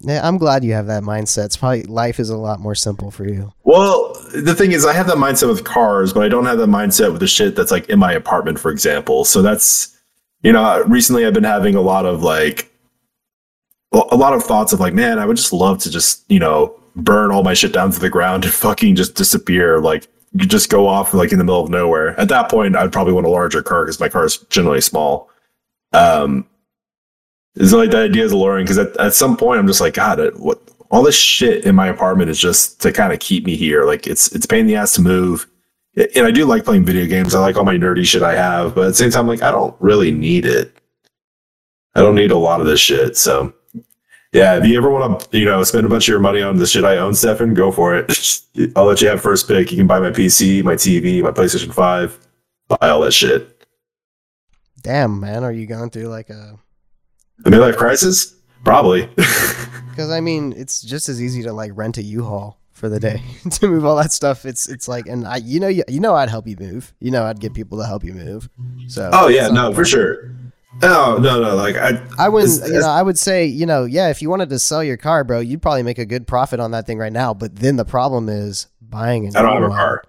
Yeah, 0.02 0.28
I'm 0.28 0.38
glad 0.38 0.64
you 0.64 0.74
have 0.74 0.88
that 0.88 1.04
mindset. 1.04 1.46
It's 1.46 1.58
probably 1.58 1.84
life 1.84 2.20
is 2.20 2.30
a 2.30 2.38
lot 2.38 2.60
more 2.60 2.76
simple 2.76 3.10
for 3.10 3.28
you. 3.28 3.54
Well, 3.64 4.14
the 4.36 4.54
thing 4.54 4.72
is, 4.72 4.86
I 4.86 4.94
have 4.94 5.08
that 5.08 5.18
mindset 5.18 5.48
with 5.48 5.64
cars, 5.64 6.14
but 6.14 6.24
I 6.24 6.30
don't 6.30 6.46
have 6.46 6.58
that 6.60 6.70
mindset 6.70 7.12
with 7.12 7.22
the 7.22 7.28
shit 7.28 7.56
that's 7.56 7.72
like 7.72 7.90
in 7.90 7.98
my 7.98 8.14
apartment, 8.14 8.60
for 8.60 8.70
example. 8.70 9.26
So 9.26 9.42
that's, 9.42 9.98
you 10.44 10.52
know, 10.52 10.84
recently 10.84 11.26
I've 11.26 11.34
been 11.34 11.44
having 11.44 11.76
a 11.76 11.82
lot 11.82 12.06
of 12.06 12.22
like, 12.22 12.72
a 13.94 14.16
lot 14.18 14.34
of 14.34 14.44
thoughts 14.44 14.74
of 14.74 14.80
like, 14.80 14.94
man, 14.94 15.18
I 15.18 15.26
would 15.26 15.38
just 15.38 15.54
love 15.54 15.80
to 15.80 15.90
just, 15.90 16.30
you 16.30 16.40
know, 16.40 16.78
burn 16.98 17.32
all 17.32 17.44
my 17.44 17.54
shit 17.54 17.72
down 17.72 17.92
to 17.92 18.00
the 18.00 18.10
ground 18.10 18.44
and 18.44 18.54
fucking 18.54 18.96
just 18.96 19.16
disappear. 19.16 19.80
Like, 19.80 20.08
you 20.38 20.46
just 20.46 20.70
go 20.70 20.86
off 20.86 21.14
like 21.14 21.32
in 21.32 21.38
the 21.38 21.46
middle 21.46 21.64
of 21.64 21.70
nowhere. 21.70 22.20
At 22.20 22.28
that 22.28 22.50
point, 22.50 22.76
I'd 22.76 22.92
probably 22.92 23.14
want 23.14 23.26
a 23.26 23.30
larger 23.30 23.64
car 23.64 23.86
because 23.86 24.02
my 24.02 24.10
car 24.10 24.26
is 24.26 24.38
generally 24.50 24.82
small. 24.82 25.30
Um, 25.94 26.46
it's 27.56 27.72
like 27.72 27.92
the 27.92 28.00
idea 28.00 28.26
is 28.26 28.34
alluring 28.34 28.66
because 28.66 28.78
at, 28.78 28.98
at 28.98 29.14
some 29.14 29.38
point 29.38 29.60
I'm 29.60 29.68
just 29.68 29.80
like, 29.80 29.94
God, 29.94 30.20
what 30.36 30.62
all 30.92 31.04
this 31.04 31.16
shit 31.16 31.64
in 31.64 31.74
my 31.74 31.88
apartment 31.88 32.30
is 32.30 32.38
just 32.38 32.82
to 32.82 32.92
kind 32.92 33.14
of 33.14 33.20
keep 33.20 33.46
me 33.46 33.56
here. 33.56 33.86
Like 33.86 34.08
it's 34.08 34.28
it's 34.36 34.46
pain 34.46 34.62
in 34.62 34.68
the 34.68 34.76
ass 34.76 34.94
to 34.96 35.02
move. 35.02 35.48
And 35.96 36.26
I 36.26 36.32
do 36.32 36.46
like 36.46 36.66
playing 36.66 36.84
video 36.84 37.06
games. 37.06 37.34
I 37.34 37.40
like 37.40 37.56
all 37.56 37.64
my 37.64 37.78
nerdy 37.78 38.06
shit 38.06 38.22
I 38.22 38.36
have, 38.36 38.76
but 38.76 38.82
at 38.82 38.88
the 38.88 38.94
same 38.96 39.12
time, 39.12 39.28
like 39.28 39.42
I 39.42 39.52
don't 39.52 39.76
really 39.80 40.12
need 40.12 40.46
it. 40.46 40.76
I 41.96 42.02
don't 42.02 42.16
need 42.16 42.32
a 42.32 42.38
lot 42.38 42.60
of 42.60 42.68
this 42.68 42.82
shit. 42.82 43.16
So 43.16 43.54
yeah, 44.36 44.58
if 44.58 44.66
you 44.66 44.78
ever 44.78 44.90
want 44.90 45.22
to, 45.32 45.38
you 45.38 45.46
know, 45.46 45.64
spend 45.64 45.86
a 45.86 45.90
bunch 45.90 46.08
of 46.08 46.12
your 46.12 46.20
money 46.20 46.42
on 46.42 46.58
the 46.58 46.68
shit 46.68 46.84
I 46.84 46.98
own, 46.98 47.14
Stefan, 47.14 47.54
go 47.54 47.72
for 47.72 47.96
it. 47.96 48.42
I'll 48.76 48.86
let 48.86 49.02
you 49.02 49.08
have 49.08 49.22
first 49.22 49.48
pick. 49.48 49.72
You 49.72 49.78
can 49.78 49.88
buy 49.88 50.00
my 50.00 50.12
PC, 50.12 50.64
my 50.64 50.76
TV, 50.76 51.24
my 51.24 51.32
PlayStation 51.32 51.74
5, 51.74 52.20
buy 52.68 52.90
all 52.90 53.02
that 53.02 53.14
shit. 53.14 53.66
Damn, 54.82 55.20
man, 55.20 55.44
are 55.44 55.52
you 55.52 55.66
going 55.66 55.90
through 55.90 56.08
like 56.08 56.30
a 56.30 56.60
a 57.46 57.50
midlife 57.50 57.78
crisis? 57.78 58.36
Probably. 58.64 59.10
Because 59.96 60.12
I 60.12 60.20
mean, 60.20 60.54
it's 60.58 60.82
just 60.82 61.08
as 61.08 61.22
easy 61.22 61.42
to 61.44 61.54
like 61.54 61.72
rent 61.74 61.98
a 61.98 62.04
U-Haul 62.04 62.60
for 62.74 62.90
the 62.90 63.00
day 63.00 63.24
to 63.50 63.68
move 63.70 63.86
all 63.86 63.96
that 63.96 64.12
stuff. 64.12 64.46
It's 64.46 64.68
it's 64.68 64.90
like, 64.90 65.08
and 65.08 65.26
I, 65.26 65.38
you 65.38 65.58
know, 65.58 65.70
you, 65.70 65.86
you 65.88 66.02
know, 66.02 66.16
I'd 66.16 66.28
help 66.28 66.48
you 66.48 66.58
move. 66.60 66.94
You 67.00 67.12
know, 67.12 67.24
I'd 67.24 67.40
get 67.40 67.54
people 67.54 67.78
to 67.78 67.86
help 67.86 68.04
you 68.04 68.14
move. 68.14 68.50
So. 68.90 69.10
Oh 69.14 69.30
yeah, 69.30 69.48
no, 69.48 69.74
for 69.74 69.86
sure. 69.86 70.36
No, 70.82 71.18
no, 71.18 71.42
no. 71.42 71.56
Like 71.56 71.76
I, 71.78 72.02
I 72.18 72.30
would, 72.30 72.50
you 72.50 72.80
know, 72.80 72.90
I 72.90 73.02
would 73.02 73.18
say, 73.18 73.46
you 73.46 73.66
know, 73.66 73.86
yeah, 73.86 74.10
if 74.10 74.22
you 74.22 74.30
wanted 74.30 74.50
to 74.50 74.60
sell 74.60 74.84
your 74.84 74.98
car, 74.98 75.24
bro, 75.24 75.40
you'd 75.40 75.62
probably 75.62 75.84
make 75.84 75.98
a 75.98 76.06
good 76.06 76.28
profit 76.28 76.60
on 76.60 76.72
that 76.72 76.86
thing 76.86 76.98
right 76.98 77.14
now. 77.14 77.34
But 77.34 77.56
then 77.56 77.78
the 77.78 77.86
problem 77.86 78.30
is 78.30 78.68
buying. 78.82 79.36
I 79.36 79.42
don't 79.42 79.62
have 79.62 79.72
a 79.72 79.74
car. 79.74 80.04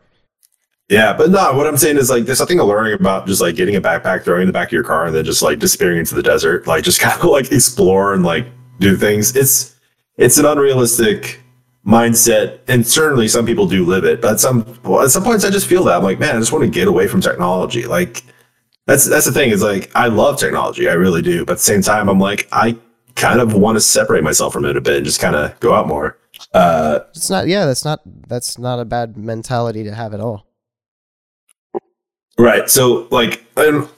Yeah, 0.89 1.15
but 1.15 1.31
no, 1.31 1.53
what 1.55 1.67
I'm 1.67 1.77
saying 1.77 1.97
is 1.97 2.11
like 2.11 2.25
there's 2.27 2.39
something 2.39 2.61
alluring 2.61 2.95
about 2.95 3.27
just 3.27 3.41
like 3.41 3.57
getting 3.57 3.75
a 3.75 3.81
backpack, 3.81 4.23
throwing 4.23 4.43
in 4.43 4.47
the 4.47 4.53
back 4.53 4.69
of 4.69 4.73
your 4.73 4.85
car, 4.85 5.07
and 5.07 5.15
then 5.15 5.25
just 5.25 5.43
like 5.43 5.59
disappearing 5.59 5.99
into 5.99 6.15
the 6.15 6.23
desert, 6.23 6.67
like 6.67 6.85
just 6.85 7.01
kind 7.01 7.19
of 7.21 7.27
like 7.27 7.51
explore 7.51 8.15
and 8.15 8.25
like 8.25 8.47
do 8.79 8.97
things. 8.97 9.35
It's 9.35 9.75
it's 10.17 10.39
an 10.39 10.45
unrealistic 10.45 11.41
mindset, 11.85 12.61
and 12.69 12.87
certainly 12.87 13.27
some 13.27 13.47
people 13.47 13.67
do 13.67 13.85
live 13.85 14.05
it. 14.05 14.21
But 14.21 14.35
at 14.35 14.41
some 14.41 14.79
well, 14.85 15.03
at 15.03 15.11
some 15.11 15.25
points, 15.25 15.45
I 15.45 15.51
just 15.51 15.67
feel 15.67 15.83
that 15.85 15.97
I'm 15.97 16.05
like, 16.05 16.21
man, 16.21 16.37
I 16.37 16.39
just 16.39 16.53
want 16.53 16.65
to 16.65 16.71
get 16.71 16.87
away 16.87 17.09
from 17.09 17.21
technology. 17.21 17.87
Like 17.87 18.23
that's 18.87 19.05
that's 19.05 19.27
the 19.27 19.33
thing 19.33 19.51
is 19.51 19.63
like 19.63 19.91
I 19.95 20.07
love 20.07 20.39
technology, 20.39 20.89
I 20.89 20.95
really 20.95 21.23
do. 21.23 21.45
But 21.45 21.53
at 21.55 21.59
the 21.59 21.65
same 21.65 21.83
time, 21.83 22.09
I'm 22.09 22.21
like 22.21 22.49
I 22.53 22.77
kind 23.17 23.41
of 23.41 23.55
want 23.55 23.77
to 23.77 23.81
separate 23.81 24.23
myself 24.23 24.53
from 24.53 24.65
it 24.65 24.77
a 24.77 24.81
bit 24.81 24.99
and 24.99 25.05
just 25.05 25.21
kind 25.21 25.35
of 25.35 25.59
go 25.61 25.75
out 25.75 25.89
more. 25.89 26.19
Uh, 26.53 27.01
it's 27.11 27.31
not. 27.31 27.49
Yeah, 27.49 27.67
that's 27.67 27.85
not. 27.85 28.01
That's 28.29 28.59
not 28.59 28.79
a 28.79 28.85
bad 28.85 29.17
mentality 29.17 29.85
to 29.85 29.95
have 29.95 30.15
at 30.15 30.21
all. 30.21 30.47
Right. 32.39 32.69
So 32.71 33.09
like 33.11 33.45
I'm 33.57 33.89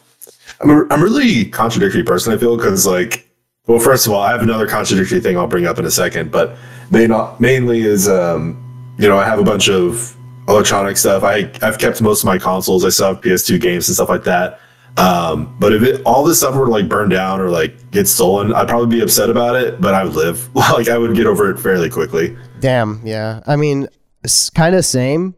I'm 0.61 0.71
a, 0.71 0.87
I'm 0.91 1.03
a 1.03 1.05
really 1.05 1.45
contradictory 1.47 2.03
person. 2.03 2.33
I 2.33 2.39
feel 2.39 2.57
because 2.57 2.87
like 2.87 3.29
well, 3.67 3.79
first 3.79 4.07
of 4.07 4.15
all, 4.15 4.23
I 4.23 4.31
have 4.33 4.41
another 4.41 4.67
contradictory 4.67 5.21
thing 5.21 5.37
I'll 5.37 5.47
bring 5.47 5.67
up 5.67 5.79
in 5.79 5.85
a 5.85 5.91
second, 5.91 6.31
but 6.31 6.57
main, 6.91 7.13
mainly 7.39 7.83
is 7.83 8.09
um, 8.09 8.95
you 8.99 9.07
know 9.07 9.19
I 9.19 9.25
have 9.25 9.39
a 9.39 9.45
bunch 9.45 9.69
of 9.69 10.17
electronic 10.49 10.97
stuff. 10.97 11.23
I 11.23 11.51
I've 11.61 11.79
kept 11.79 12.01
most 12.01 12.21
of 12.23 12.27
my 12.27 12.39
consoles. 12.39 12.85
I 12.85 12.89
still 12.89 13.09
have 13.09 13.21
PS2 13.21 13.61
games 13.61 13.89
and 13.89 13.95
stuff 13.95 14.09
like 14.09 14.25
that. 14.25 14.61
Um, 14.99 15.57
but 15.59 15.73
if 15.73 15.83
it 15.83 16.03
all 16.05 16.25
this 16.25 16.39
stuff 16.39 16.55
were 16.55 16.69
like 16.69 16.89
burned 16.89 17.13
down 17.13 17.41
or 17.41 17.51
like 17.51 17.91
get 17.91 18.09
stolen, 18.09 18.53
I'd 18.53 18.69
probably 18.69 18.97
be 18.97 19.03
upset 19.03 19.31
about 19.31 19.57
it. 19.57 19.81
But 19.81 19.95
I 19.95 20.05
would 20.05 20.15
live. 20.15 20.55
like 20.57 20.89
I 20.89 20.99
would 20.99 21.15
get 21.15 21.27
over 21.27 21.51
it 21.51 21.59
fairly 21.59 21.89
quickly. 21.89 22.37
Damn. 22.61 23.01
Yeah. 23.05 23.43
I 23.47 23.57
mean, 23.57 23.89
it's 24.25 24.51
kind 24.51 24.75
of 24.75 24.85
same 24.85 25.35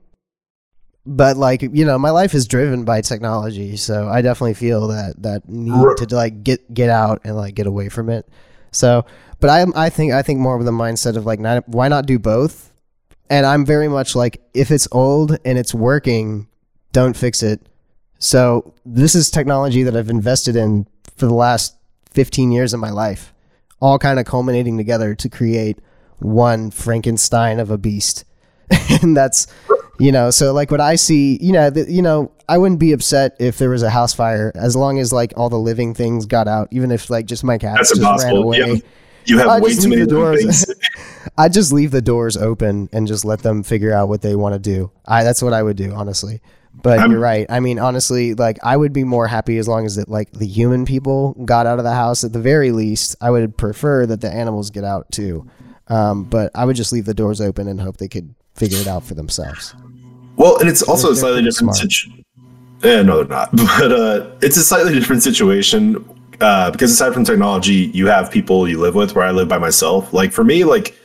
but 1.06 1.36
like 1.36 1.62
you 1.62 1.84
know 1.84 1.98
my 1.98 2.10
life 2.10 2.34
is 2.34 2.46
driven 2.46 2.84
by 2.84 3.00
technology 3.00 3.76
so 3.76 4.08
i 4.08 4.20
definitely 4.20 4.54
feel 4.54 4.88
that 4.88 5.20
that 5.20 5.48
need 5.48 5.96
to 5.96 6.06
like 6.14 6.42
get 6.44 6.72
get 6.72 6.90
out 6.90 7.20
and 7.24 7.36
like 7.36 7.54
get 7.54 7.66
away 7.66 7.88
from 7.88 8.10
it 8.10 8.28
so 8.70 9.04
but 9.40 9.48
i 9.48 9.64
i 9.74 9.88
think 9.88 10.12
i 10.12 10.22
think 10.22 10.38
more 10.38 10.58
of 10.58 10.64
the 10.64 10.70
mindset 10.70 11.16
of 11.16 11.24
like 11.24 11.40
not, 11.40 11.66
why 11.68 11.88
not 11.88 12.06
do 12.06 12.18
both 12.18 12.70
and 13.30 13.46
i'm 13.46 13.64
very 13.64 13.88
much 13.88 14.14
like 14.14 14.42
if 14.52 14.70
it's 14.70 14.86
old 14.92 15.36
and 15.44 15.58
it's 15.58 15.74
working 15.74 16.46
don't 16.92 17.16
fix 17.16 17.42
it 17.42 17.66
so 18.20 18.72
this 18.86 19.16
is 19.16 19.30
technology 19.30 19.82
that 19.82 19.96
i've 19.96 20.10
invested 20.10 20.54
in 20.54 20.86
for 21.16 21.26
the 21.26 21.34
last 21.34 21.76
15 22.12 22.52
years 22.52 22.72
of 22.72 22.78
my 22.78 22.90
life 22.90 23.32
all 23.80 23.98
kind 23.98 24.18
of 24.18 24.26
culminating 24.26 24.76
together 24.76 25.14
to 25.14 25.28
create 25.28 25.78
one 26.18 26.70
frankenstein 26.70 27.58
of 27.58 27.70
a 27.70 27.78
beast. 27.78 28.24
And 29.02 29.16
that's 29.16 29.46
you 29.98 30.12
know 30.12 30.30
so 30.30 30.52
like 30.52 30.70
what 30.70 30.80
i 30.80 30.94
see 30.94 31.38
you 31.42 31.52
know 31.52 31.68
the, 31.70 31.90
you 31.90 32.00
know 32.00 32.30
i 32.48 32.56
wouldn't 32.56 32.80
be 32.80 32.92
upset 32.92 33.36
if 33.38 33.58
there 33.58 33.68
was 33.68 33.82
a 33.82 33.90
house 33.90 34.14
fire 34.14 34.50
as 34.54 34.74
long 34.74 34.98
as 34.98 35.12
like 35.12 35.32
all 35.36 35.50
the 35.50 35.58
living 35.58 35.92
things 35.92 36.24
got 36.24 36.48
out 36.48 36.68
even 36.70 36.90
if 36.90 37.10
like 37.10 37.26
just 37.26 37.44
my 37.44 37.58
cat 37.58 37.76
just 37.78 37.96
impossible. 37.96 38.32
ran 38.32 38.42
away. 38.42 38.58
Yeah. 38.58 38.80
you 39.26 39.38
have 39.38 39.48
I 39.48 39.60
way 39.60 39.74
too 39.74 39.88
many 39.88 40.06
doors 40.06 40.72
i 41.38 41.48
just 41.48 41.72
leave 41.72 41.90
the 41.90 42.00
doors 42.00 42.36
open 42.36 42.88
and 42.92 43.06
just 43.06 43.24
let 43.24 43.40
them 43.40 43.62
figure 43.62 43.92
out 43.92 44.08
what 44.08 44.22
they 44.22 44.34
want 44.34 44.54
to 44.54 44.58
do. 44.58 44.90
I 45.04 45.22
that's 45.22 45.42
what 45.42 45.52
i 45.52 45.62
would 45.62 45.76
do 45.76 45.92
honestly 45.92 46.40
but 46.72 46.98
I'm, 46.98 47.10
you're 47.10 47.20
right 47.20 47.46
i 47.48 47.60
mean 47.60 47.78
honestly 47.78 48.34
like 48.34 48.58
i 48.62 48.76
would 48.76 48.92
be 48.92 49.04
more 49.04 49.26
happy 49.26 49.58
as 49.58 49.68
long 49.68 49.84
as 49.86 49.96
that 49.96 50.08
like 50.08 50.30
the 50.32 50.46
human 50.46 50.84
people 50.84 51.34
got 51.44 51.66
out 51.66 51.78
of 51.78 51.84
the 51.84 51.94
house 51.94 52.24
at 52.24 52.32
the 52.32 52.40
very 52.40 52.72
least 52.72 53.16
i 53.20 53.30
would 53.30 53.56
prefer 53.56 54.06
that 54.06 54.20
the 54.20 54.30
animals 54.30 54.70
get 54.70 54.84
out 54.84 55.10
too 55.10 55.48
um, 55.88 56.24
but 56.24 56.50
i 56.54 56.64
would 56.64 56.76
just 56.76 56.92
leave 56.92 57.04
the 57.04 57.14
doors 57.14 57.40
open 57.40 57.68
and 57.68 57.80
hope 57.80 57.96
they 57.96 58.08
could 58.08 58.34
figure 58.54 58.78
it 58.78 58.86
out 58.86 59.04
for 59.04 59.14
themselves 59.14 59.74
well, 60.40 60.58
and 60.58 60.70
it's 60.70 60.80
also 60.82 61.08
they're, 61.08 61.12
a 61.12 61.16
slightly 61.16 61.42
different 61.42 61.74
situation. 61.74 62.24
Yeah, 62.82 63.02
no, 63.02 63.22
they're 63.22 63.26
not. 63.26 63.50
But 63.78 63.92
uh, 63.92 64.30
it's 64.40 64.56
a 64.56 64.62
slightly 64.62 64.94
different 64.94 65.22
situation 65.22 66.02
uh, 66.40 66.70
because 66.70 66.90
aside 66.90 67.12
from 67.12 67.26
technology, 67.26 67.90
you 67.92 68.06
have 68.06 68.30
people 68.30 68.66
you 68.66 68.80
live 68.80 68.94
with. 68.94 69.14
Where 69.14 69.26
I 69.26 69.32
live 69.32 69.48
by 69.48 69.58
myself. 69.58 70.14
Like 70.14 70.32
for 70.32 70.42
me, 70.42 70.64
like 70.64 70.96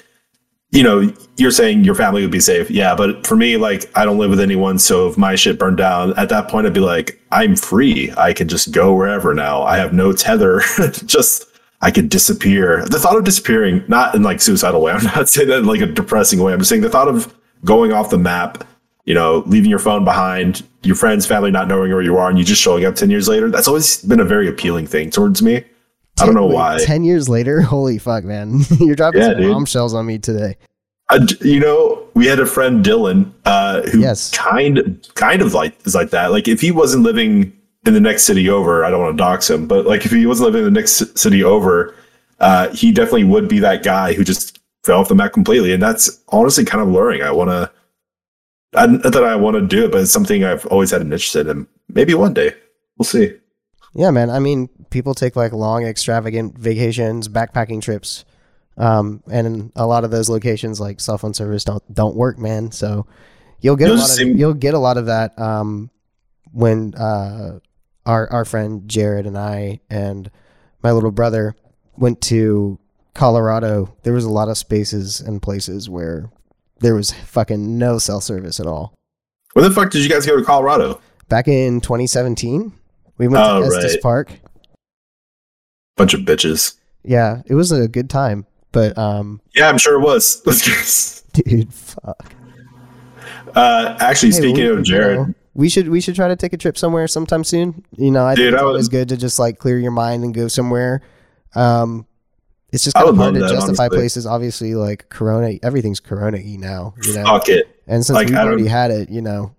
you 0.72 0.84
know, 0.84 1.14
you're 1.38 1.52
saying 1.52 1.84
your 1.84 1.96
family 1.96 2.22
would 2.22 2.32
be 2.32 2.40
safe. 2.40 2.70
Yeah, 2.70 2.96
but 2.96 3.26
for 3.26 3.36
me, 3.36 3.58
like 3.58 3.90
I 3.96 4.06
don't 4.06 4.18
live 4.18 4.30
with 4.30 4.40
anyone, 4.40 4.80
so 4.80 5.08
if 5.08 5.18
my 5.18 5.36
shit 5.36 5.60
burned 5.60 5.78
down, 5.78 6.18
at 6.18 6.30
that 6.30 6.50
point 6.50 6.68
I'd 6.68 6.74
be 6.74 6.80
like, 6.80 7.20
I'm 7.32 7.56
free. 7.56 8.14
I 8.18 8.34
can 8.34 8.48
just 8.48 8.72
go 8.72 8.94
wherever 8.94 9.34
now. 9.34 9.64
I 9.64 9.78
have 9.78 9.94
no 9.94 10.12
tether. 10.14 10.62
just 11.06 11.46
I 11.82 11.92
could 11.92 12.10
disappear. 12.10 12.86
The 12.86 13.00
thought 13.00 13.18
of 13.18 13.24
disappearing, 13.24 13.84
not 13.88 14.16
in 14.16 14.24
like 14.24 14.42
suicidal 14.42 14.82
way. 14.82 14.92
I'm 14.94 15.04
not 15.04 15.30
saying 15.30 15.50
that 15.50 15.60
in 15.60 15.66
like 15.66 15.82
a 15.82 15.86
depressing 15.86 16.40
way. 16.40 16.54
I'm 16.54 16.60
just 16.60 16.70
saying 16.70 16.82
the 16.82 16.90
thought 16.90 17.08
of 17.08 17.34
going 17.64 17.92
off 17.92 18.10
the 18.10 18.18
map 18.18 18.66
you 19.06 19.14
know, 19.14 19.44
leaving 19.46 19.70
your 19.70 19.80
phone 19.80 20.04
behind, 20.04 20.64
your 20.82 20.96
friends, 20.96 21.26
family 21.26 21.52
not 21.52 21.68
knowing 21.68 21.92
where 21.92 22.02
you 22.02 22.18
are, 22.18 22.30
and 22.30 22.38
you 22.38 22.44
just 22.44 22.62
showing 22.62 22.86
up 22.86 22.96
10 22.96 23.10
years 23.10 23.28
later. 23.28 23.50
That's 23.50 23.68
always 23.68 24.02
been 24.04 24.20
a 24.20 24.26
very 24.26 24.48
appealing 24.48 24.88
thing 24.88 25.12
towards 25.12 25.42
me. 25.42 25.64
I 26.20 26.26
don't 26.26 26.36
know 26.36 26.48
wait, 26.48 26.56
why. 26.56 26.80
10 26.84 27.04
years 27.04 27.28
later? 27.28 27.62
Holy 27.76 27.98
fuck, 27.98 28.24
man. 28.24 28.62
You're 28.80 28.96
dropping 28.96 29.22
yeah, 29.22 29.30
some 29.30 29.38
dude. 29.38 29.52
bombshells 29.52 29.94
on 29.94 30.06
me 30.06 30.18
today. 30.18 30.58
Uh, 31.10 31.26
you 31.42 31.60
know, 31.60 32.08
we 32.16 32.26
had 32.26 32.40
a 32.40 32.46
friend 32.46 32.84
Dylan, 32.84 33.32
uh, 33.46 33.84
who 33.84 34.00
yes. 34.00 34.32
kind 34.32 35.08
kind 35.14 35.42
of 35.44 35.54
like 35.54 35.76
is 35.86 35.94
like 35.94 36.10
that. 36.10 36.32
Like 36.32 36.48
if 36.48 36.62
he 36.62 36.72
wasn't 36.72 37.04
living 37.04 37.54
in 37.86 37.94
the 37.94 38.00
next 38.00 38.24
city 38.24 38.50
over, 38.50 38.84
I 38.84 38.90
don't 38.90 39.02
want 39.02 39.14
to 39.16 39.18
dox 39.18 39.48
him, 39.48 39.68
but 39.68 39.86
like 39.86 40.04
if 40.06 40.12
he 40.12 40.26
wasn't 40.26 40.46
living 40.46 40.66
in 40.66 40.74
the 40.74 40.80
next 40.80 41.16
city 41.18 41.44
over, 41.44 41.94
uh, 42.40 42.70
he 42.70 42.92
definitely 42.92 43.26
would 43.26 43.48
be 43.48 43.60
that 43.60 43.84
guy 43.84 44.14
who 44.14 44.24
just 44.24 44.60
fell 44.84 45.00
off 45.00 45.08
the 45.08 45.14
map 45.14 45.34
completely. 45.34 45.74
And 45.74 45.84
that's 45.84 46.24
honestly 46.30 46.66
kind 46.66 46.82
of 46.82 46.90
luring. 46.90 47.22
I 47.22 47.32
want 47.32 47.52
to 47.52 47.72
I, 48.76 48.88
not 48.88 49.14
that 49.14 49.24
I 49.24 49.36
want 49.36 49.56
to 49.56 49.62
do 49.62 49.86
it, 49.86 49.92
but 49.92 50.02
it's 50.02 50.12
something 50.12 50.44
I've 50.44 50.66
always 50.68 50.92
had 50.92 51.02
an 51.02 51.14
interest 51.14 51.36
in. 51.36 51.68
Maybe 51.90 52.14
one 52.14 52.34
day 52.34 52.54
we'll 52.98 53.06
see. 53.06 53.34
Yeah, 53.94 54.12
man. 54.12 54.30
I 54.30 54.40
mean, 54.40 54.70
people 54.96 55.14
take 55.14 55.36
like 55.36 55.52
long, 55.52 55.84
extravagant 55.84 56.58
vacations, 56.58 57.28
backpacking 57.28 57.82
trips, 57.82 58.24
um, 58.78 59.22
and 59.30 59.74
a 59.76 59.86
lot 59.86 60.06
of 60.06 60.10
those 60.10 60.30
locations, 60.30 60.80
like 60.80 61.02
cell 61.02 61.18
phone 61.18 61.34
service, 61.34 61.66
don't 61.66 61.84
don't 61.94 62.16
work, 62.16 62.40
man. 62.40 62.72
So 62.72 63.06
you'll 63.60 63.76
get 63.76 63.90
a 63.90 63.94
lot 63.94 64.22
of 64.22 64.28
you'll 64.28 64.54
get 64.54 64.74
a 64.74 64.80
lot 64.80 64.98
of 64.98 65.08
that 65.08 65.38
um, 65.38 65.92
when 66.54 66.96
uh, 66.96 67.60
our 68.06 68.32
our 68.32 68.46
friend 68.46 68.88
Jared 68.88 69.28
and 69.28 69.38
I 69.38 69.82
and 69.90 70.32
my 70.82 70.94
little 70.94 71.12
brother 71.12 71.58
went 71.98 72.22
to 72.22 72.80
Colorado. 73.14 73.94
There 74.04 74.14
was 74.14 74.24
a 74.24 74.30
lot 74.30 74.48
of 74.48 74.58
spaces 74.58 75.20
and 75.20 75.42
places 75.42 75.90
where 75.90 76.32
there 76.80 76.96
was 76.96 77.12
fucking 77.12 77.78
no 77.78 77.98
cell 77.98 78.22
service 78.22 78.62
at 78.62 78.66
all. 78.66 78.94
Where 79.52 79.68
the 79.68 79.76
fuck 79.76 79.92
did 79.92 80.04
you 80.04 80.10
guys 80.10 80.26
go 80.26 80.38
to 80.38 80.44
Colorado? 80.44 81.02
Back 81.28 81.50
in 81.50 81.82
2017, 81.82 82.72
we 83.18 83.28
went 83.28 83.44
oh, 83.46 83.60
to 83.60 83.66
Estes 83.68 83.96
right. 83.96 84.02
Park. 84.02 84.40
Bunch 85.96 86.14
of 86.14 86.22
bitches. 86.22 86.76
Yeah, 87.04 87.42
it 87.46 87.56
was 87.56 87.72
a 87.72 87.88
good 87.88 88.10
time, 88.10 88.46
but 88.72 88.98
um. 88.98 89.42
Yeah, 89.54 89.70
I'm 89.70 89.78
sure 89.78 90.00
it 90.00 90.04
was. 90.04 90.42
dude, 91.34 91.74
fuck. 91.74 92.34
Uh, 93.56 93.96
actually, 94.00 94.30
hey, 94.30 94.38
speaking 94.38 94.64
we, 94.64 94.70
of 94.70 94.84
Jared, 94.84 95.18
you 95.18 95.26
know, 95.28 95.34
we 95.54 95.70
should 95.70 95.88
we 95.88 96.02
should 96.02 96.16
try 96.16 96.28
to 96.28 96.36
take 96.36 96.52
a 96.54 96.58
trip 96.58 96.78
somewhere 96.78 97.08
sometime 97.08 97.44
soon. 97.44 97.86
You 97.96 98.12
know, 98.12 98.26
I 98.26 98.36
dude, 98.36 98.46
think 98.46 98.54
it's 98.56 98.64
always 98.64 98.90
good 98.90 99.10
to 99.10 99.18
just 99.18 99.40
like 99.40 99.58
clear 99.58 99.80
your 99.80 99.92
mind 99.92 100.24
and 100.24 100.34
go 100.34 100.48
somewhere. 100.48 101.02
Um, 101.56 102.06
it's 102.74 102.84
just 102.84 102.98
kind 102.98 103.08
of 103.08 103.16
hard 103.16 103.36
to 103.36 103.40
that, 103.40 103.52
justify 103.52 103.84
honestly. 103.84 103.98
places. 103.98 104.26
Obviously, 104.26 104.76
like 104.76 105.08
Corona, 105.08 105.58
everything's 105.64 106.02
Corona 106.02 106.38
y 106.38 106.58
now. 106.60 106.94
You 107.04 107.16
know, 107.16 107.24
fuck 107.24 107.48
it. 107.48 107.82
And 107.88 108.06
since 108.06 108.16
like, 108.16 108.28
we've 108.28 108.38
already 108.38 108.68
had 108.68 108.92
it, 108.92 109.10
you 109.10 109.22
know, 109.22 109.55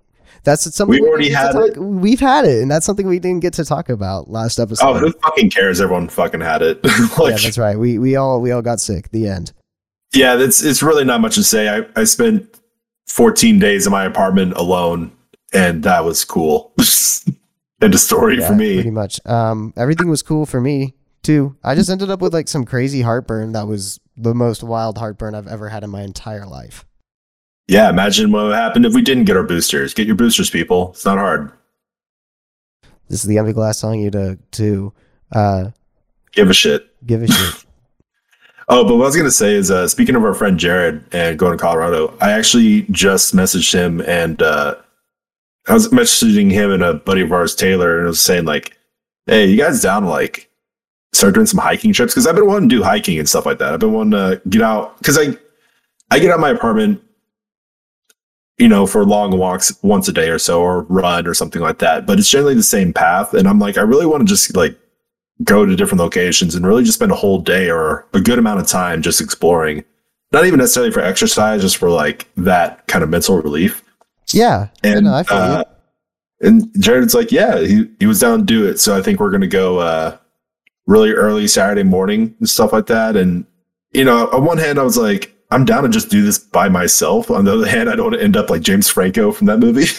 that's 0.47 0.75
something 0.75 1.03
we 1.03 1.07
already 1.07 1.29
had 1.29 1.53
talk, 1.53 1.71
it. 1.71 1.79
We've 1.79 2.21
had 2.21 2.45
it, 2.45 2.63
and 2.63 2.71
that's 2.71 2.87
something 2.87 3.09
we 3.09 3.19
didn't 3.19 3.41
get 3.41 3.53
to 3.55 3.65
talk 3.65 3.89
about 3.89 4.31
last 4.31 4.61
episode. 4.61 4.87
Oh, 4.87 4.95
who 4.95 5.11
fucking 5.11 5.51
cares? 5.51 5.81
Everyone 5.81 6.09
fucking 6.09 6.41
had 6.41 6.63
it. 6.63 6.83
like, 7.19 7.33
yeah, 7.33 7.39
that's 7.43 7.59
right. 7.59 7.77
We 7.77 7.99
we 7.99 8.15
all 8.15 8.41
we 8.41 8.53
all 8.53 8.63
got 8.63 8.79
sick. 8.79 9.11
The 9.11 9.29
end. 9.29 9.53
Yeah, 10.15 10.37
that's 10.37 10.63
it's 10.63 10.85
really 10.85 11.05
not 11.05 11.21
much 11.21 11.35
to 11.35 11.43
say. 11.43 11.69
I, 11.69 11.85
I 12.01 12.05
spent 12.05 12.61
14 13.09 13.59
days 13.59 13.87
in 13.87 13.93
my 13.93 14.05
apartment 14.05 14.55
alone, 14.55 15.11
and 15.53 15.83
that 15.83 16.05
was 16.05 16.25
cool. 16.25 16.73
End 17.83 17.93
of 17.93 18.01
story 18.01 18.39
Yeah, 18.39 18.49
for 18.49 18.55
me. 18.55 18.75
Pretty 18.75 18.91
much. 18.91 19.21
Um, 19.27 19.75
everything 19.77 20.09
was 20.09 20.23
cool 20.23 20.47
for 20.47 20.63
me 20.63 20.95
too. 21.23 21.57
I 21.63 21.75
just 21.75 21.91
ended 21.91 22.09
up 22.09 22.23
with 22.23 22.33
like 22.33 22.49
some 22.49 22.65
crazy 22.65 23.03
heartburn 23.03 23.53
that 23.53 23.67
was 23.67 24.01
the 24.17 24.35
most 24.35 24.63
wild 24.63 24.97
heartburn 24.97 25.35
I've 25.35 25.49
ever 25.49 25.69
had 25.69 25.85
in 25.85 25.91
my 25.91 26.03
entire 26.03 26.47
life. 26.47 26.86
Yeah, 27.69 27.91
imagine 27.91 28.31
what 28.31 28.45
would 28.45 28.55
happen 28.55 28.85
if 28.85 28.95
we 28.95 29.03
didn't 29.03 29.25
get 29.25 29.37
our 29.37 29.43
boosters. 29.43 29.93
Get 29.93 30.07
your 30.07 30.17
boosters, 30.17 30.51
people. 30.51 30.91
It's 30.91 31.05
not 31.05 31.19
hard. 31.19 31.51
This 33.09 33.21
is 33.23 33.27
the 33.29 33.39
empty 33.39 33.53
glass 33.53 33.81
telling 33.81 34.01
you 34.01 34.11
to 34.13 34.39
to 34.53 34.93
uh, 35.33 35.71
Give 36.33 36.51
a 36.51 36.55
shit. 36.55 36.95
give 37.07 37.23
a 37.23 37.29
shit. 37.29 37.65
Oh, 38.69 38.83
but 38.83 38.97
what 38.97 39.05
I 39.05 39.07
was 39.07 39.17
gonna 39.17 39.31
say 39.31 39.55
is, 39.55 39.71
uh, 39.71 39.87
speaking 39.87 40.17
of 40.17 40.25
our 40.25 40.35
friend 40.35 40.59
Jared 40.59 41.05
and 41.13 41.39
going 41.39 41.53
to 41.53 41.59
Colorado, 41.63 42.13
I 42.21 42.33
actually 42.33 42.83
just 42.91 43.33
messaged 43.33 43.73
him 43.73 44.01
and 44.01 44.43
uh, 44.43 44.75
I 45.69 45.73
was 45.73 45.89
messaging 45.91 46.51
him 46.51 46.73
and 46.73 46.83
a 46.83 46.95
buddy 46.95 47.21
of 47.21 47.31
ours, 47.31 47.55
Taylor, 47.55 47.99
and 47.99 48.07
I 48.07 48.09
was 48.09 48.21
saying 48.21 48.45
like, 48.45 48.77
"Hey, 49.27 49.47
you 49.47 49.57
guys 49.57 49.83
down 49.83 50.03
to 50.03 50.09
like 50.09 50.51
start 51.13 51.35
doing 51.35 51.47
some 51.47 51.61
hiking 51.61 51.93
trips? 51.93 52.13
Because 52.13 52.27
I've 52.27 52.35
been 52.35 52.49
wanting 52.49 52.69
to 52.69 52.77
do 52.77 52.83
hiking 52.83 53.21
and 53.21 53.29
stuff 53.29 53.47
like 53.47 53.59
that. 53.59 53.73
I've 53.73 53.79
been 53.79 53.93
wanting 53.93 54.11
to 54.19 54.43
get 54.49 54.63
out 54.63 54.99
because 54.99 55.17
I 55.17 55.39
I 56.11 56.19
get 56.19 56.31
out 56.31 56.35
of 56.35 56.41
my 56.41 56.51
apartment, 56.51 57.01
you 58.59 58.69
know, 58.69 58.87
for 58.87 59.05
long 59.05 59.37
walks 59.37 59.77
once 59.83 60.09
a 60.09 60.13
day 60.13 60.31
or 60.31 60.39
so, 60.39 60.61
or 60.61 60.83
run 60.85 61.27
or 61.27 61.35
something 61.35 61.63
like 61.63 61.79
that. 61.79 62.07
But 62.07 62.19
it's 62.19 62.31
generally 62.31 62.55
the 62.55 62.63
same 62.63 62.93
path, 62.93 63.35
and 63.35 63.49
I'm 63.49 63.59
like, 63.59 63.79
I 63.79 63.83
really 63.83 64.07
want 64.07 64.23
to 64.23 64.27
just 64.27 64.55
like 64.57 64.79
go 65.45 65.67
to 65.67 65.77
different 65.77 66.01
locations 66.01 66.55
and 66.55 66.67
really 66.67 66.83
just 66.83 66.97
spend 66.97 67.13
a 67.13 67.17
whole 67.17 67.41
day 67.41 67.71
or 67.71 68.07
a 68.15 68.21
good 68.21 68.39
amount 68.39 68.61
of 68.61 68.67
time 68.67 69.03
just 69.03 69.21
exploring. 69.21 69.85
Not 70.33 70.47
even 70.47 70.59
necessarily 70.59 70.93
for 70.93 71.01
exercise, 71.01 71.61
just 71.61 71.77
for 71.77 71.91
like 71.91 72.27
that 72.37 72.87
kind 72.89 73.05
of 73.05 73.11
mental 73.11 73.41
relief. 73.41 73.83
Yeah, 74.33 74.69
And 74.83 75.05
no, 75.05 75.15
I 75.15 75.23
feel 75.23 75.37
uh, 75.37 75.65
and 76.41 76.69
Jared's 76.81 77.15
like, 77.15 77.33
yeah, 77.33 77.61
he, 77.61 77.89
he 77.99 78.07
was 78.07 78.21
down 78.21 78.41
to 78.41 78.45
do 78.45 78.67
it. 78.67 78.79
So 78.79 78.97
I 78.97 79.03
think 79.03 79.21
we're 79.21 79.31
gonna 79.31 79.47
go 79.47 79.79
uh 79.79 80.17
really 80.87 81.13
early 81.13 81.47
Saturday 81.49 81.83
morning 81.83 82.35
and 82.39 82.49
stuff 82.49 82.73
like 82.73 82.87
that. 82.87 83.17
And 83.17 83.47
you 83.93 84.05
know, 84.05 84.29
on 84.31 84.45
one 84.45 84.59
hand, 84.59 84.79
I 84.79 84.83
was 84.83 84.97
like, 84.97 85.36
I'm 85.51 85.65
down 85.65 85.85
to 85.85 85.89
just 85.89 86.11
do 86.11 86.23
this 86.23 86.39
by 86.39 86.69
myself. 86.69 87.31
On 87.31 87.45
the 87.45 87.55
other 87.55 87.69
hand, 87.69 87.89
I 87.89 87.95
don't 87.97 88.07
want 88.07 88.17
to 88.17 88.23
end 88.23 88.37
up 88.37 88.51
like 88.51 88.63
James 88.63 88.89
Franco 88.89 89.31
from 89.33 89.47
that 89.47 89.59
movie. 89.59 89.87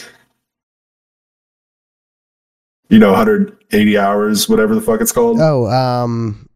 you 2.90 3.00
know, 3.00 3.10
180 3.12 3.98
hours, 3.98 4.50
whatever 4.50 4.76
the 4.76 4.82
fuck 4.82 5.02
it's 5.02 5.12
called. 5.12 5.40
Oh, 5.40 5.68
um, 5.68 6.48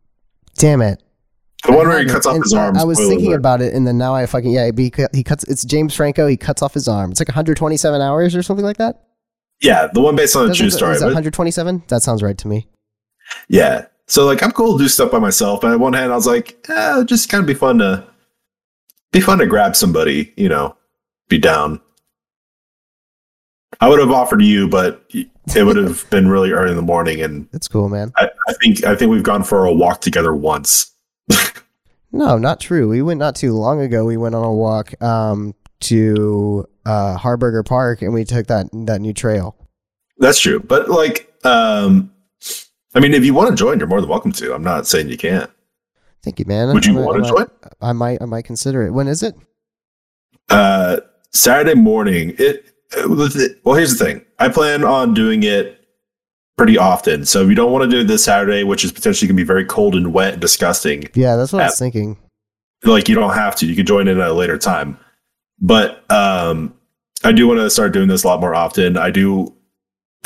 damn 0.58 0.82
it. 0.82 1.02
the 1.66 1.72
one 1.74 1.86
I 1.88 1.90
where 1.90 2.00
he 2.00 2.06
cuts 2.06 2.26
it, 2.26 2.30
off 2.30 2.36
and 2.36 2.44
his 2.44 2.54
arms. 2.54 2.78
I 2.80 2.84
was 2.84 2.98
thinking 3.00 3.28
alert. 3.28 3.38
about 3.38 3.62
it, 3.62 3.74
and 3.74 3.86
then 3.88 3.98
now 3.98 4.14
I 4.16 4.26
fucking 4.26 4.52
yeah. 4.52 4.72
He, 4.76 4.92
he 5.14 5.24
cuts. 5.24 5.44
It's 5.46 5.64
James 5.66 5.96
Franco. 5.96 6.28
He 6.28 6.38
cuts 6.38 6.62
off 6.62 6.74
his 6.74 6.88
arm. 6.88 7.12
It's 7.12 7.20
like 7.20 7.28
127 7.30 8.02
hours 8.02 8.36
or 8.36 8.44
something 8.44 8.66
like 8.66 8.78
that. 8.78 9.04
Yeah, 9.62 9.88
the 9.94 10.02
one 10.02 10.16
based 10.16 10.36
on 10.36 10.46
a 10.46 10.48
Doesn't- 10.48 10.58
true 10.60 10.68
is 10.68 10.74
story. 10.76 10.96
but- 10.96 11.06
127? 11.06 11.84
That 11.90 12.02
sounds 12.02 12.24
right 12.24 12.38
to 12.40 12.48
me. 12.48 12.68
Yeah. 13.48 13.86
So 14.08 14.26
like 14.26 14.44
I'm 14.44 14.52
cool 14.52 14.78
to 14.78 14.84
do 14.84 14.90
stuff 14.90 15.12
by 15.12 15.20
myself, 15.20 15.62
but 15.62 15.72
on 15.72 15.80
one 15.80 15.94
hand 15.94 16.12
I 16.12 16.16
was 16.16 16.28
like, 16.28 16.58
eh, 16.68 17.04
just 17.06 17.30
kind 17.30 17.40
of 17.42 17.48
be 17.48 17.54
fun 17.54 17.78
to 17.78 18.06
be 19.12 19.22
fun 19.22 19.40
to 19.40 19.46
grab 19.46 19.76
somebody, 19.76 20.34
you 20.38 20.50
know, 20.50 20.76
be 21.28 21.38
down. 21.38 21.82
I 23.80 23.90
would 23.90 24.00
have 24.00 24.12
offered 24.12 24.42
you, 24.42 24.68
but 24.68 25.06
it 25.14 25.66
would 25.66 25.78
have 25.78 26.08
been 26.10 26.28
really 26.28 26.52
early 26.52 26.72
in 26.72 26.76
the 26.76 26.82
morning, 26.82 27.22
and 27.22 27.50
That's 27.52 27.68
cool, 27.68 27.90
man. 27.90 28.12
I, 28.16 28.30
I 28.48 28.54
think 28.62 28.84
I 28.84 28.96
think 28.96 29.12
we've 29.12 29.24
gone 29.24 29.44
for 29.44 29.66
a 29.66 29.74
walk 29.74 30.02
together 30.02 30.34
once. 30.36 30.92
No, 32.12 32.38
not 32.38 32.60
true. 32.60 32.90
We 32.90 33.02
went 33.02 33.20
not 33.20 33.36
too 33.36 33.54
long 33.54 33.80
ago. 33.80 34.04
We 34.04 34.18
went 34.18 34.36
on 34.36 34.44
a 34.44 34.54
walk 34.54 35.02
um, 35.02 35.56
to 35.82 36.68
uh, 36.86 37.18
Harburger 37.18 37.66
Park, 37.66 38.02
and 38.02 38.14
we 38.14 38.26
took 38.26 38.48
that 38.48 38.68
that 38.74 39.02
new 39.02 39.14
trail. 39.14 39.56
That's 40.18 40.40
true, 40.40 40.60
but 40.60 40.90
like, 40.90 41.34
um, 41.46 42.12
I 42.94 43.00
mean, 43.00 43.14
if 43.14 43.26
you 43.26 43.34
want 43.34 43.50
to 43.50 43.56
join, 43.56 43.80
you're 43.80 43.88
more 43.88 44.02
than 44.02 44.10
welcome 44.10 44.32
to. 44.34 44.54
I'm 44.54 44.64
not 44.64 44.88
saying 44.88 45.10
you 45.10 45.18
can't. 45.18 45.50
Thank 46.24 46.40
you, 46.40 46.46
man. 46.46 46.74
Would 46.74 46.86
you 46.86 47.00
I 47.00 47.04
want 47.06 47.24
to 47.24 47.30
join? 47.30 47.48
I 47.82 47.94
might. 47.94 48.22
I 48.22 48.26
might 48.26 48.46
consider 48.46 48.86
it. 48.86 48.92
When 48.92 49.08
is 49.08 49.24
it? 49.24 49.36
Uh, 50.50 50.98
Saturday 51.32 51.74
morning. 51.76 52.36
It 52.38 52.72
well, 53.08 53.76
here's 53.76 53.98
the 53.98 54.06
thing. 54.06 54.26
I 54.40 54.50
plan 54.50 54.84
on 54.84 55.14
doing 55.14 55.44
it 55.44 55.78
pretty 56.58 56.78
often. 56.78 57.26
So 57.26 57.42
if 57.44 57.50
you 57.50 57.56
don't 57.56 57.72
want 57.72 57.84
to 57.84 57.90
do 57.90 58.02
it 58.02 58.08
this 58.08 58.24
Saturday, 58.24 58.64
which 58.64 58.84
is 58.84 58.92
potentially 58.92 59.28
going 59.28 59.38
to 59.38 59.42
be 59.44 59.48
very 59.48 59.66
cold 59.66 59.96
and 59.96 60.14
wet 60.14 60.34
and 60.34 60.42
disgusting, 60.42 61.06
Yeah, 61.14 61.36
that's 61.38 61.54
what 61.54 61.62
I 61.62 61.66
was 61.68 61.80
thinking. 61.80 62.18
like 62.84 63.08
you 63.08 63.16
don't 63.16 63.34
have 63.34 63.56
to. 63.58 63.66
You 63.66 63.76
can 63.76 63.86
join 63.86 64.08
in 64.08 64.20
at 64.20 64.28
a 64.30 64.34
later 64.34 64.58
time. 64.58 64.98
But 65.60 66.10
um, 66.12 66.74
I 67.24 67.32
do 67.32 67.48
want 67.48 67.60
to 67.60 67.70
start 67.70 67.94
doing 67.94 68.08
this 68.08 68.24
a 68.24 68.28
lot 68.28 68.42
more 68.42 68.54
often. 68.56 68.98
I 68.98 69.10
do. 69.12 69.56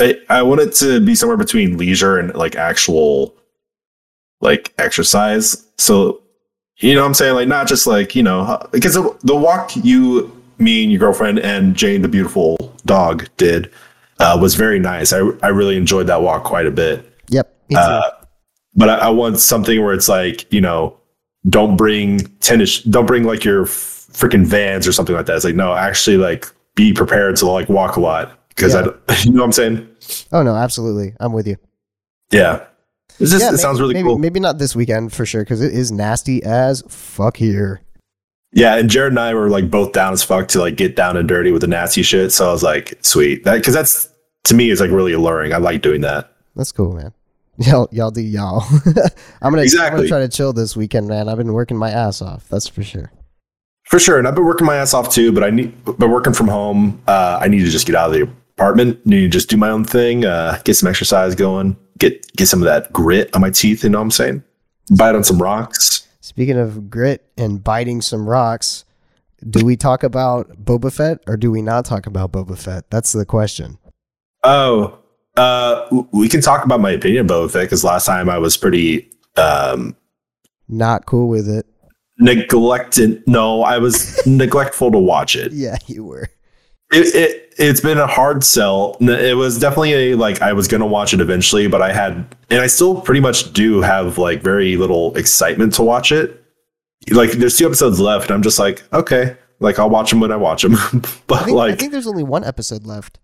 I, 0.00 0.16
I 0.28 0.42
want 0.42 0.60
it 0.60 0.74
to 0.74 1.00
be 1.00 1.14
somewhere 1.14 1.38
between 1.38 1.78
leisure 1.78 2.18
and 2.18 2.34
like 2.34 2.56
actual 2.56 3.36
like 4.40 4.74
exercise. 4.78 5.65
So 5.78 6.22
you 6.78 6.94
know 6.94 7.00
what 7.02 7.06
I'm 7.08 7.14
saying? 7.14 7.34
Like 7.34 7.48
not 7.48 7.66
just 7.68 7.86
like, 7.86 8.14
you 8.14 8.22
know, 8.22 8.60
because 8.72 8.94
the, 8.94 9.16
the 9.22 9.34
walk 9.34 9.74
you, 9.76 10.30
me 10.58 10.82
and 10.82 10.92
your 10.92 10.98
girlfriend 10.98 11.38
and 11.38 11.74
Jane, 11.74 12.02
the 12.02 12.08
beautiful 12.08 12.74
dog 12.84 13.28
did 13.38 13.70
uh, 14.18 14.36
was 14.40 14.54
very 14.56 14.78
nice. 14.78 15.12
I, 15.12 15.20
I 15.42 15.48
really 15.48 15.76
enjoyed 15.78 16.06
that 16.08 16.20
walk 16.20 16.44
quite 16.44 16.66
a 16.66 16.70
bit. 16.70 17.10
Yep. 17.28 17.50
Uh, 17.74 18.10
but 18.74 18.90
I, 18.90 18.94
I 18.96 19.08
want 19.08 19.38
something 19.38 19.82
where 19.82 19.94
it's 19.94 20.08
like, 20.08 20.50
you 20.52 20.60
know, 20.60 20.98
don't 21.48 21.76
bring 21.76 22.20
tennis, 22.40 22.82
don't 22.82 23.06
bring 23.06 23.24
like 23.24 23.42
your 23.44 23.64
freaking 23.64 24.44
vans 24.44 24.86
or 24.86 24.92
something 24.92 25.14
like 25.14 25.24
that. 25.26 25.36
It's 25.36 25.44
like, 25.46 25.54
no, 25.54 25.74
actually 25.74 26.18
like 26.18 26.46
be 26.74 26.92
prepared 26.92 27.36
to 27.36 27.46
like 27.46 27.70
walk 27.70 27.96
a 27.96 28.00
lot. 28.00 28.38
Cause 28.56 28.74
I, 28.74 28.80
Yeah. 28.80 28.84
don't- 29.08 29.24
you 29.24 29.30
know 29.32 29.40
what 29.40 29.46
I'm 29.46 29.52
saying? 29.52 29.88
oh 30.32 30.42
no, 30.42 30.54
absolutely. 30.54 31.14
I'm 31.20 31.32
with 31.32 31.46
you. 31.46 31.56
Yeah. 32.30 32.64
Just, 33.18 33.32
Yeah, 33.40 33.48
it 33.48 33.50
maybe- 33.52 33.56
sounds 33.58 33.80
really 33.80 33.94
maybe, 33.94 34.06
cool. 34.08 34.18
Maybe 34.18 34.40
not 34.40 34.58
this 34.58 34.76
weekend 34.76 35.12
for 35.12 35.24
sure 35.24 35.42
because 35.42 35.62
it 35.62 35.72
is 35.72 35.90
nasty 35.90 36.42
as 36.42 36.82
fuck 36.88 37.36
here. 37.36 37.80
Yeah, 38.52 38.76
and 38.76 38.88
Jared 38.88 39.12
and 39.12 39.18
I 39.20 39.34
were 39.34 39.48
like 39.50 39.70
both 39.70 39.92
down 39.92 40.12
as 40.12 40.22
fuck 40.22 40.48
to 40.48 40.60
like 40.60 40.76
get 40.76 40.96
down 40.96 41.16
and 41.16 41.28
dirty 41.28 41.50
with 41.52 41.60
the 41.62 41.66
nasty 41.66 42.02
shit. 42.02 42.32
So 42.32 42.48
I 42.48 42.52
was 42.52 42.62
like, 42.62 42.98
sweet, 43.02 43.44
that 43.44 43.56
because 43.56 43.74
that's 43.74 44.08
to 44.44 44.54
me 44.54 44.70
is 44.70 44.80
like 44.80 44.90
really 44.90 45.12
alluring. 45.12 45.52
I 45.52 45.58
like 45.58 45.82
doing 45.82 46.00
that. 46.02 46.32
That's 46.54 46.72
cool, 46.72 46.94
man. 46.94 47.12
Y'all, 47.58 47.88
y'all 47.90 48.10
do 48.10 48.20
y'all. 48.20 48.62
I'm 48.70 48.92
gonna, 48.92 49.10
I'm 49.42 49.52
gonna 49.52 49.62
Exactly. 49.62 50.08
try 50.08 50.18
to 50.20 50.28
chill 50.28 50.52
this 50.52 50.76
weekend, 50.76 51.08
man. 51.08 51.26
I've 51.28 51.38
been 51.38 51.54
working 51.54 51.78
my 51.78 51.90
ass 51.90 52.20
off. 52.20 52.46
That's 52.48 52.68
for 52.68 52.82
sure. 52.82 53.10
For 53.84 53.98
sure, 53.98 54.18
and 54.18 54.28
I've 54.28 54.34
been 54.34 54.44
working 54.44 54.66
my 54.66 54.76
ass 54.76 54.92
off 54.92 55.08
too. 55.10 55.32
But 55.32 55.42
I 55.42 55.48
need, 55.50 55.72
but 55.84 55.98
working 56.10 56.34
from 56.34 56.48
home, 56.48 57.00
uh, 57.08 57.38
I 57.40 57.48
need 57.48 57.60
to 57.60 57.70
just 57.70 57.86
get 57.86 57.96
out 57.96 58.10
of 58.10 58.14
the 58.14 58.22
apartment. 58.58 59.04
Need 59.06 59.20
to 59.20 59.28
just 59.28 59.48
do 59.48 59.56
my 59.56 59.70
own 59.70 59.84
thing. 59.84 60.24
Uh, 60.26 60.60
get 60.64 60.74
some 60.74 60.88
exercise 60.88 61.34
going. 61.34 61.76
Get 61.98 62.30
get 62.36 62.46
some 62.46 62.60
of 62.60 62.66
that 62.66 62.92
grit 62.92 63.34
on 63.34 63.40
my 63.40 63.50
teeth. 63.50 63.82
You 63.84 63.90
know 63.90 63.98
what 63.98 64.04
I'm 64.04 64.10
saying? 64.10 64.44
Bite 64.96 65.14
on 65.14 65.24
some 65.24 65.40
rocks. 65.40 66.06
Speaking 66.20 66.58
of 66.58 66.90
grit 66.90 67.24
and 67.38 67.62
biting 67.62 68.00
some 68.02 68.28
rocks, 68.28 68.84
do 69.48 69.64
we 69.64 69.76
talk 69.76 70.02
about 70.02 70.64
Boba 70.64 70.92
Fett 70.92 71.20
or 71.26 71.36
do 71.36 71.50
we 71.50 71.62
not 71.62 71.84
talk 71.84 72.06
about 72.06 72.32
Boba 72.32 72.58
Fett? 72.58 72.90
That's 72.90 73.12
the 73.12 73.24
question. 73.24 73.78
Oh, 74.44 74.98
uh, 75.36 75.86
we 76.12 76.28
can 76.28 76.40
talk 76.40 76.64
about 76.64 76.80
my 76.80 76.90
opinion 76.92 77.22
of 77.24 77.30
Boba 77.30 77.50
Fett 77.50 77.62
because 77.62 77.84
last 77.84 78.06
time 78.06 78.28
I 78.28 78.38
was 78.38 78.56
pretty 78.56 79.08
um, 79.36 79.96
Not 80.68 81.06
cool 81.06 81.28
with 81.28 81.48
it. 81.48 81.66
neglected. 82.18 83.22
No, 83.26 83.62
I 83.62 83.78
was 83.78 84.20
neglectful 84.26 84.90
to 84.92 84.98
watch 84.98 85.36
it. 85.36 85.52
Yeah, 85.52 85.76
you 85.86 86.04
were. 86.04 86.28
It, 86.92 87.14
it 87.14 87.54
it's 87.58 87.80
been 87.80 87.98
a 87.98 88.06
hard 88.06 88.44
sell. 88.44 88.96
It 89.00 89.36
was 89.36 89.58
definitely 89.58 90.12
a 90.12 90.14
like 90.16 90.42
I 90.42 90.52
was 90.52 90.68
gonna 90.68 90.86
watch 90.86 91.14
it 91.14 91.20
eventually, 91.20 91.66
but 91.68 91.82
I 91.82 91.92
had 91.92 92.14
and 92.50 92.60
I 92.60 92.66
still 92.66 93.00
pretty 93.00 93.20
much 93.20 93.52
do 93.52 93.80
have 93.80 94.18
like 94.18 94.42
very 94.42 94.76
little 94.76 95.16
excitement 95.16 95.74
to 95.74 95.82
watch 95.82 96.12
it. 96.12 96.42
Like 97.10 97.32
there's 97.32 97.56
two 97.56 97.66
episodes 97.66 98.00
left, 98.00 98.26
and 98.26 98.34
I'm 98.34 98.42
just 98.42 98.58
like, 98.58 98.82
okay, 98.92 99.36
like 99.60 99.78
I'll 99.78 99.90
watch 99.90 100.10
them 100.10 100.20
when 100.20 100.32
I 100.32 100.36
watch 100.36 100.62
them. 100.62 100.74
I 100.76 101.00
but 101.26 101.44
think, 101.44 101.56
like, 101.56 101.72
I 101.72 101.76
think 101.76 101.92
there's 101.92 102.06
only 102.06 102.24
one 102.24 102.44
episode 102.44 102.84
left. 102.86 103.18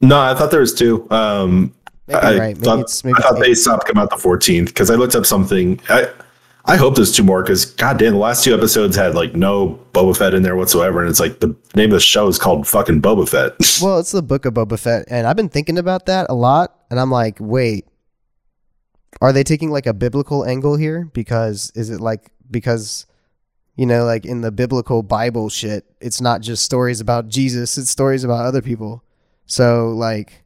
no, 0.00 0.18
I 0.20 0.34
thought 0.34 0.50
there 0.50 0.60
was 0.60 0.74
two. 0.74 1.06
Um, 1.10 1.74
Maybe 2.08 2.20
I 2.20 2.38
right. 2.38 2.56
Maybe 2.56 2.64
thought, 2.64 3.02
maybe 3.04 3.18
I 3.18 3.22
thought 3.22 3.40
they 3.40 3.54
stopped 3.54 3.86
coming 3.86 4.00
out 4.02 4.10
the 4.10 4.16
14th 4.16 4.66
because 4.66 4.90
I 4.90 4.94
looked 4.94 5.16
up 5.16 5.26
something. 5.26 5.80
I 5.88 6.08
I 6.68 6.76
hope 6.76 6.96
there's 6.96 7.14
two 7.14 7.22
more 7.22 7.42
because 7.42 7.64
goddamn, 7.64 8.14
the 8.14 8.18
last 8.18 8.42
two 8.42 8.52
episodes 8.52 8.96
had 8.96 9.14
like 9.14 9.34
no 9.34 9.78
Boba 9.92 10.16
Fett 10.16 10.34
in 10.34 10.42
there 10.42 10.56
whatsoever, 10.56 11.00
and 11.00 11.08
it's 11.08 11.20
like 11.20 11.38
the 11.38 11.54
name 11.76 11.90
of 11.90 11.96
the 11.96 12.00
show 12.00 12.26
is 12.26 12.38
called 12.38 12.66
fucking 12.66 13.00
Boba 13.00 13.28
Fett. 13.28 13.54
Well, 13.82 13.98
it's 13.98 14.12
the 14.12 14.22
book 14.22 14.46
of 14.46 14.54
Boba 14.54 14.78
Fett, 14.78 15.04
and 15.08 15.26
I've 15.26 15.36
been 15.36 15.48
thinking 15.48 15.78
about 15.78 16.06
that 16.06 16.26
a 16.28 16.34
lot, 16.34 16.74
and 16.90 16.98
I'm 16.98 17.10
like, 17.10 17.36
wait, 17.38 17.86
are 19.20 19.32
they 19.32 19.44
taking 19.44 19.70
like 19.70 19.86
a 19.86 19.94
biblical 19.94 20.44
angle 20.44 20.76
here? 20.76 21.10
Because 21.12 21.70
is 21.74 21.90
it 21.90 22.00
like 22.00 22.30
because 22.50 23.06
you 23.76 23.84
know, 23.84 24.04
like 24.04 24.24
in 24.24 24.40
the 24.40 24.50
biblical 24.50 25.02
Bible 25.02 25.50
shit, 25.50 25.84
it's 26.00 26.20
not 26.20 26.40
just 26.40 26.64
stories 26.64 27.00
about 27.00 27.28
Jesus; 27.28 27.78
it's 27.78 27.90
stories 27.90 28.24
about 28.24 28.44
other 28.44 28.62
people. 28.62 29.04
So, 29.44 29.90
like, 29.90 30.44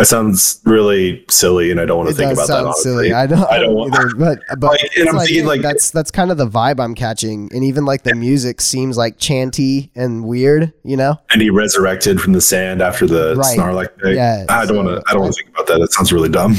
That 0.00 0.06
sounds 0.06 0.62
really 0.64 1.22
silly, 1.28 1.70
and 1.70 1.78
I 1.78 1.84
don't 1.84 1.98
want 1.98 2.08
to 2.08 2.14
It 2.14 2.16
think 2.16 2.32
about 2.32 2.46
sound 2.46 2.68
that. 2.68 2.76
silly. 2.76 3.12
I 3.12 3.26
don't. 3.26 3.44
I 3.52 3.58
don't 3.58 3.74
want- 3.74 3.94
either, 3.98 4.14
but 4.18 4.38
but 4.58 4.70
Like, 4.70 4.96
and 4.96 5.10
I'm 5.10 5.18
thinking, 5.18 5.44
like- 5.44 5.60
that's 5.60 5.90
that's 5.90 6.10
kind 6.10 6.30
of 6.30 6.38
the 6.38 6.46
vibe 6.48 6.80
I'm 6.80 6.94
catching, 6.94 7.50
and 7.52 7.62
even 7.64 7.84
like 7.84 8.02
the 8.04 8.14
music 8.14 8.62
seems 8.62 8.96
like 8.96 9.18
chanty 9.18 9.92
and 9.94 10.24
weird. 10.24 10.72
You 10.84 10.96
know? 10.96 11.18
And 11.30 11.42
he 11.42 11.50
resurrected 11.50 12.18
from 12.18 12.32
the 12.32 12.40
sand 12.40 12.80
after 12.80 13.06
the 13.06 13.36
Right. 13.36 13.58
Sarlacc. 13.58 13.90
Yeah, 14.14 14.46
I 14.48 14.64
don't 14.64 14.68
so- 14.68 14.74
want 14.82 14.88
to. 14.88 15.02
I 15.06 15.12
don't 15.12 15.20
want 15.20 15.34
to 15.34 15.42
think 15.42 15.54
about 15.54 15.66
that. 15.66 15.78
That 15.80 15.92
sounds 15.92 16.14
really 16.14 16.30
dumb. 16.30 16.54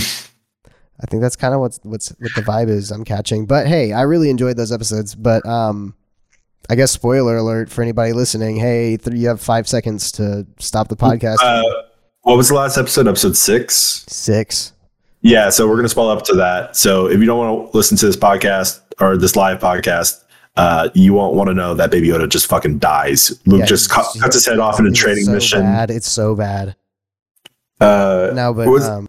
I 1.01 1.07
think 1.07 1.23
that's 1.23 1.35
kind 1.35 1.55
of 1.55 1.61
what's 1.61 1.79
what's 1.81 2.09
what 2.19 2.35
the 2.35 2.43
vibe 2.43 2.69
is 2.69 2.91
I'm 2.91 3.03
catching. 3.03 3.47
But 3.47 3.65
hey, 3.65 3.91
I 3.91 4.03
really 4.03 4.29
enjoyed 4.29 4.55
those 4.55 4.71
episodes. 4.71 5.15
But 5.15 5.43
um, 5.47 5.95
I 6.69 6.75
guess 6.75 6.91
spoiler 6.91 7.37
alert 7.37 7.71
for 7.71 7.81
anybody 7.81 8.13
listening. 8.13 8.57
Hey, 8.57 8.97
th- 8.97 9.17
you 9.17 9.29
have 9.29 9.41
five 9.41 9.67
seconds 9.67 10.11
to 10.13 10.45
stop 10.59 10.89
the 10.89 10.95
podcast. 10.95 11.37
Uh, 11.41 11.63
what 12.23 12.37
was 12.37 12.49
the 12.49 12.55
last 12.55 12.77
episode? 12.77 13.07
Episode 13.07 13.35
six. 13.35 14.05
Six. 14.07 14.73
Yeah, 15.21 15.49
so 15.49 15.67
we're 15.67 15.75
gonna 15.75 15.89
spoil 15.89 16.09
up 16.09 16.23
to 16.25 16.33
that. 16.35 16.75
So 16.75 17.07
if 17.07 17.19
you 17.19 17.25
don't 17.25 17.37
want 17.37 17.71
to 17.71 17.77
listen 17.77 17.97
to 17.97 18.05
this 18.05 18.17
podcast 18.17 18.81
or 18.99 19.17
this 19.17 19.35
live 19.35 19.59
podcast, 19.59 20.23
uh, 20.55 20.89
you 20.93 21.13
won't 21.13 21.35
want 21.35 21.47
to 21.49 21.53
know 21.53 21.73
that 21.75 21.91
Baby 21.91 22.09
Yoda 22.09 22.27
just 22.27 22.47
fucking 22.47 22.79
dies. 22.79 23.39
Luke 23.45 23.59
Yeah, 23.61 23.65
just 23.65 23.89
cut, 23.89 24.05
cuts 24.19 24.35
his 24.35 24.45
head 24.45 24.59
off 24.59 24.79
in 24.79 24.87
a 24.87 24.91
training 24.91 25.25
so 25.25 25.31
mission. 25.33 25.61
Bad. 25.61 25.91
It's 25.91 26.09
so 26.09 26.35
bad. 26.35 26.75
Uh, 27.79 28.31
No, 28.33 28.53
but 28.53 28.67
was- 28.67 28.87
um, 28.87 29.07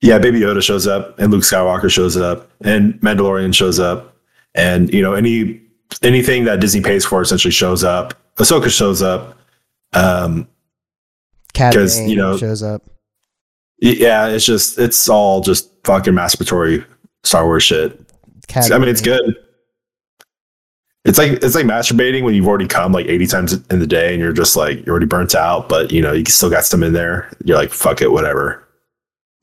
yeah, 0.00 0.18
Baby 0.18 0.40
Yoda 0.40 0.62
shows 0.62 0.86
up, 0.86 1.18
and 1.18 1.32
Luke 1.32 1.42
Skywalker 1.44 1.90
shows 1.90 2.16
up, 2.16 2.50
and 2.60 2.94
Mandalorian 3.00 3.54
shows 3.54 3.80
up, 3.80 4.14
and 4.54 4.92
you 4.92 5.00
know 5.02 5.14
any 5.14 5.60
anything 6.02 6.44
that 6.44 6.60
Disney 6.60 6.80
pays 6.82 7.04
for 7.04 7.22
essentially 7.22 7.52
shows 7.52 7.82
up. 7.84 8.14
Ahsoka 8.36 8.68
shows 8.70 9.00
up. 9.02 9.38
Um, 9.94 10.46
Cad 11.54 11.72
'cause, 11.74 11.98
Bane 11.98 12.08
you 12.10 12.16
know- 12.16 12.36
shows 12.36 12.62
up. 12.62 12.82
yeah, 13.78 14.26
it's 14.28 14.44
just 14.44 14.78
it's 14.78 15.08
all 15.08 15.40
just 15.40 15.70
fucking 15.84 16.12
masturbatory 16.14 16.84
Star 17.22 17.44
Wars 17.46 17.62
shit. 17.62 17.98
Cad 18.48 18.70
I 18.72 18.78
mean, 18.78 18.88
it's 18.88 19.00
good. 19.00 19.36
It's 21.04 21.18
like 21.18 21.32
it's 21.42 21.54
like 21.54 21.66
masturbating 21.66 22.22
when 22.24 22.34
you've 22.34 22.48
already 22.48 22.66
come 22.66 22.92
like 22.92 23.06
eighty 23.06 23.26
times 23.26 23.52
in 23.52 23.78
the 23.78 23.86
day, 23.86 24.12
and 24.14 24.22
you're 24.22 24.32
just 24.32 24.56
like 24.56 24.84
you're 24.86 24.92
already 24.94 25.06
burnt 25.06 25.34
out, 25.34 25.68
but 25.68 25.92
you 25.92 26.00
know 26.00 26.12
you 26.12 26.24
still 26.26 26.48
got 26.50 26.64
some 26.64 26.82
in 26.82 26.92
there. 26.94 27.30
You're 27.44 27.56
like, 27.58 27.70
fuck 27.72 28.00
it, 28.00 28.10
whatever. 28.10 28.66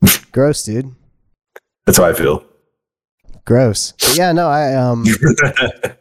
Gross, 0.32 0.63
dude. 0.63 0.91
That's 1.86 1.97
how 2.00 2.06
I 2.06 2.13
feel. 2.13 2.43
Gross. 3.45 3.91
But 4.00 4.17
yeah, 4.17 4.32
no, 4.32 4.47
I 4.47 4.74
um, 4.76 5.06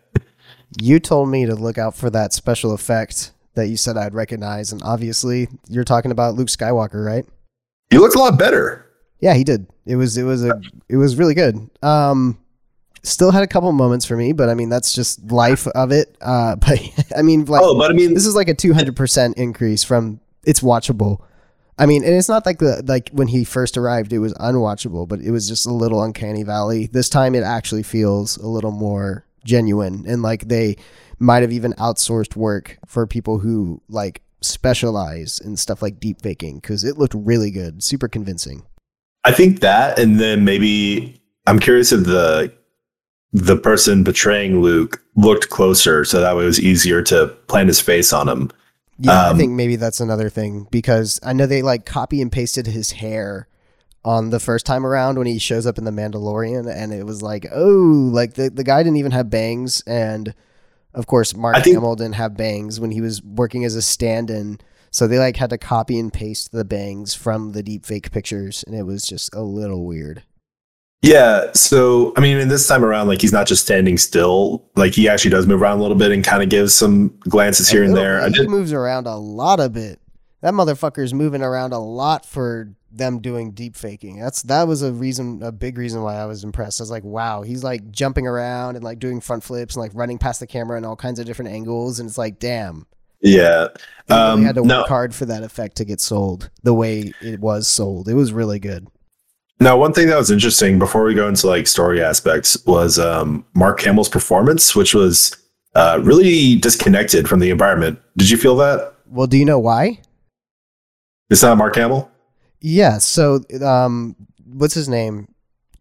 you 0.81 0.99
told 0.99 1.29
me 1.29 1.47
to 1.47 1.55
look 1.55 1.79
out 1.79 1.95
for 1.95 2.09
that 2.11 2.33
special 2.33 2.73
effect 2.73 3.33
that 3.55 3.69
you 3.69 3.77
said 3.77 3.97
I'd 3.97 4.15
recognize, 4.15 4.73
and 4.73 4.83
obviously 4.83 5.49
you're 5.69 5.85
talking 5.85 6.11
about 6.11 6.35
Luke 6.35 6.49
Skywalker, 6.49 7.05
right? 7.05 7.27
He 7.91 7.99
look 7.99 8.15
a 8.15 8.19
lot 8.19 8.39
better. 8.39 8.87
Yeah, 9.21 9.35
he 9.35 9.45
did. 9.45 9.67
It 9.87 9.97
was 9.97 10.17
it 10.17 10.23
was 10.23 10.45
a 10.45 10.61
it 10.89 10.97
was 10.97 11.17
really 11.17 11.35
good. 11.35 11.69
Um 11.83 12.39
still 13.03 13.31
had 13.31 13.43
a 13.43 13.47
couple 13.47 13.71
moments 13.73 14.07
for 14.07 14.17
me, 14.17 14.33
but 14.33 14.49
I 14.49 14.55
mean 14.55 14.69
that's 14.69 14.93
just 14.93 15.31
life 15.31 15.67
of 15.69 15.93
it. 15.93 16.17
Uh 16.21 16.57
but 16.61 16.81
I 17.17 17.23
mean 17.23 17.45
like 17.45 17.63
oh, 17.63 17.77
but 17.79 17.91
I 17.91 17.95
mean, 17.95 18.15
this 18.15 18.27
is 18.27 18.35
like 18.35 18.49
a 18.49 18.55
200% 18.55 19.35
increase 19.35 19.85
from 19.85 20.21
it's 20.45 20.61
watchable. 20.61 21.23
I 21.79 21.87
mean, 21.87 22.05
and 22.05 22.15
it's 22.15 22.29
not 22.29 22.45
like 22.45 22.59
the 22.59 22.83
like 22.87 23.09
when 23.11 23.29
he 23.29 23.43
first 23.43 23.77
arrived 23.77 24.13
it 24.13 24.19
was 24.19 24.35
unwatchable, 24.35 25.09
but 25.09 25.21
it 25.21 25.31
was 25.31 25.49
just 25.49 25.67
a 25.67 25.73
little 25.73 26.03
uncanny 26.03 26.43
valley. 26.43 26.87
This 26.87 27.09
time 27.09 27.35
it 27.35 27.43
actually 27.43 27.83
feels 27.83 28.37
a 28.37 28.47
little 28.47 28.71
more 28.71 29.25
genuine 29.45 30.05
and 30.07 30.23
like 30.23 30.49
they 30.49 30.77
might 31.19 31.43
have 31.43 31.53
even 31.53 31.73
outsourced 31.75 32.37
work 32.37 32.79
for 32.87 33.07
people 33.07 33.39
who 33.41 33.81
like 33.89 34.23
specialize 34.41 35.39
in 35.39 35.57
stuff 35.57 35.83
like 35.83 36.01
deep 36.01 36.21
faking 36.23 36.61
cuz 36.61 36.83
it 36.85 36.97
looked 36.99 37.15
really 37.15 37.51
good, 37.51 37.83
super 37.83 38.09
convincing. 38.09 38.63
I 39.25 39.33
think 39.33 39.61
that, 39.61 39.99
and 39.99 40.19
then 40.19 40.45
maybe 40.45 41.21
I'm 41.47 41.59
curious 41.59 41.93
if 41.93 42.05
the 42.05 42.53
the 43.33 43.57
person 43.57 44.03
betraying 44.03 44.61
Luke 44.61 45.03
looked 45.15 45.51
closer, 45.51 46.05
so 46.05 46.21
that 46.21 46.35
way 46.37 46.43
it 46.43 46.47
was 46.47 46.59
easier 46.61 47.01
to 47.03 47.29
plant 47.47 47.69
his 47.69 47.81
face 47.81 48.13
on 48.13 48.29
him. 48.29 48.51
Yeah, 48.99 49.27
I 49.27 49.29
Um, 49.31 49.39
think 49.39 49.53
maybe 49.53 49.77
that's 49.77 50.01
another 50.01 50.29
thing 50.29 50.67
because 50.71 51.21
I 51.23 51.33
know 51.33 51.47
they 51.47 51.63
like 51.63 51.85
copy 51.87 52.21
and 52.21 52.33
pasted 52.33 52.67
his 52.67 52.93
hair 52.93 53.47
on 54.05 54.31
the 54.31 54.41
first 54.41 54.65
time 54.65 54.87
around 54.87 55.19
when 55.19 55.27
he 55.27 55.39
shows 55.39 55.67
up 55.67 55.79
in 55.79 55.85
the 55.85 55.91
Mandalorian, 55.91 56.73
and 56.73 56.93
it 56.93 57.05
was 57.05 57.23
like, 57.23 57.47
oh, 57.53 58.11
like 58.13 58.35
the 58.35 58.51
the 58.51 58.65
guy 58.65 58.83
didn't 58.83 58.97
even 58.99 59.13
have 59.13 59.31
bangs, 59.31 59.83
and 59.87 60.35
of 60.95 61.07
course 61.07 61.35
Mark 61.35 61.63
think- 61.63 61.75
Hamill 61.77 61.97
didn't 61.97 62.15
have 62.15 62.37
bangs 62.37 62.81
when 62.81 62.91
he 62.91 63.01
was 63.01 63.23
working 63.23 63.65
as 63.65 63.75
a 63.75 63.83
stand-in, 63.83 64.59
so 64.91 65.07
they 65.07 65.19
like 65.19 65.37
had 65.37 65.51
to 65.51 65.59
copy 65.59 65.99
and 65.99 66.13
paste 66.13 66.53
the 66.53 66.65
bangs 66.65 67.15
from 67.15 67.53
the 67.53 67.63
deep 67.63 67.85
fake 67.85 68.11
pictures, 68.11 68.65
and 68.67 68.75
it 68.75 68.85
was 68.85 69.03
just 69.05 69.35
a 69.35 69.43
little 69.43 69.85
weird. 69.87 70.23
Yeah, 71.03 71.53
so 71.55 72.13
I 72.17 72.21
mean, 72.21 72.37
in 72.37 72.49
this 72.49 72.69
time 72.69 72.85
around, 72.85 73.09
like 73.09 73.23
he's 73.23 73.33
not 73.33 73.47
just 73.47 73.65
standing 73.65 73.97
still; 73.97 74.69
like 74.77 74.93
he 74.93 75.09
actually 75.09 75.31
does 75.31 75.47
move 75.47 75.63
around 75.63 75.79
a 75.79 75.83
little 75.83 75.97
bit 75.97 76.13
and 76.13 76.23
kind 76.23 76.43
of 76.43 76.51
gives 76.51 76.75
some 76.75 77.09
glances 77.21 77.71
here 77.71 77.83
and 77.85 77.97
there. 77.97 78.21
bit. 78.21 78.35
He 78.35 78.43
did, 78.43 78.51
moves 78.51 78.73
around 78.73 79.07
a 79.07 79.17
lot 79.17 79.61
of 79.61 79.73
bit. 79.73 79.99
That 80.43 80.55
motherfucker's 80.55 81.13
moving 81.13 81.43
around 81.43 81.73
a 81.73 81.79
lot 81.79 82.25
for 82.25 82.73
them 82.91 83.21
doing 83.21 83.53
deep 83.53 83.77
faking. 83.77 84.19
That's 84.19 84.43
that 84.43 84.67
was 84.67 84.83
a 84.83 84.91
reason, 84.93 85.43
a 85.43 85.53
big 85.53 85.77
reason 85.79 86.03
why 86.03 86.17
I 86.17 86.25
was 86.25 86.45
impressed. 86.45 86.81
I 86.81 86.83
was 86.83 86.91
like, 86.91 87.05
wow, 87.05 87.43
he's 87.43 87.63
like 87.63 87.91
jumping 87.91 88.27
around 88.27 88.77
and 88.77 88.85
like 88.85 88.99
doing 88.99 89.21
front 89.21 89.45
flips 89.45 89.77
and 89.77 89.83
like 89.83 89.93
running 89.95 90.19
past 90.19 90.41
the 90.41 90.47
camera 90.47 90.79
in 90.79 90.85
all 90.85 90.97
kinds 90.97 91.19
of 91.19 91.27
different 91.27 91.51
angles, 91.51 92.01
and 92.01 92.09
it's 92.09 92.19
like, 92.19 92.39
damn, 92.39 92.87
yeah. 93.21 93.69
they 94.07 94.15
really 94.15 94.23
Um, 94.33 94.43
had 94.45 94.55
to 94.55 94.63
work 94.63 94.69
no. 94.69 94.83
hard 94.85 95.15
for 95.15 95.27
that 95.27 95.43
effect 95.43 95.77
to 95.77 95.85
get 95.85 96.01
sold 96.01 96.51
the 96.63 96.75
way 96.75 97.13
it 97.21 97.41
was 97.41 97.69
sold. 97.69 98.09
It 98.09 98.15
was 98.15 98.33
really 98.33 98.59
good. 98.59 98.89
Now, 99.63 99.77
one 99.77 99.93
thing 99.93 100.07
that 100.09 100.17
was 100.17 100.31
interesting 100.31 100.79
before 100.79 101.05
we 101.05 101.13
go 101.15 101.29
into 101.29 101.47
like 101.47 101.67
story 101.67 102.03
aspects 102.03 102.57
was 102.65 102.99
um, 102.99 103.45
Mark 103.55 103.83
Hamill's 103.83 104.09
performance, 104.09 104.75
which 104.75 104.95
was 104.95 105.37
uh, 105.75 106.01
really 106.03 106.57
disconnected 106.57 107.29
from 107.29 107.41
the 107.41 107.51
environment. 107.51 107.99
Did 108.17 108.31
you 108.31 108.39
feel 108.39 108.57
that? 108.57 108.95
Well, 109.07 109.27
do 109.27 109.37
you 109.37 109.45
know 109.45 109.59
why? 109.59 110.01
It's 111.31 111.43
not 111.43 111.57
Mark 111.59 111.77
Hamill. 111.77 112.11
Yeah. 112.61 112.99
So, 112.99 113.41
um, 113.65 114.17
what's 114.45 114.75
his 114.75 114.89
name? 114.89 115.29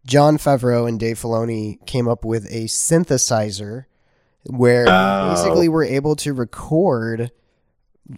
Jon 0.06 0.38
Favreau 0.38 0.88
and 0.88 0.98
Dave 0.98 1.18
Filoni 1.18 1.84
came 1.86 2.08
up 2.08 2.24
with 2.24 2.46
a 2.46 2.64
synthesizer 2.64 3.84
where 4.46 4.86
Oh. 4.88 5.34
basically 5.34 5.68
we're 5.68 5.84
able 5.84 6.16
to 6.16 6.32
record 6.32 7.30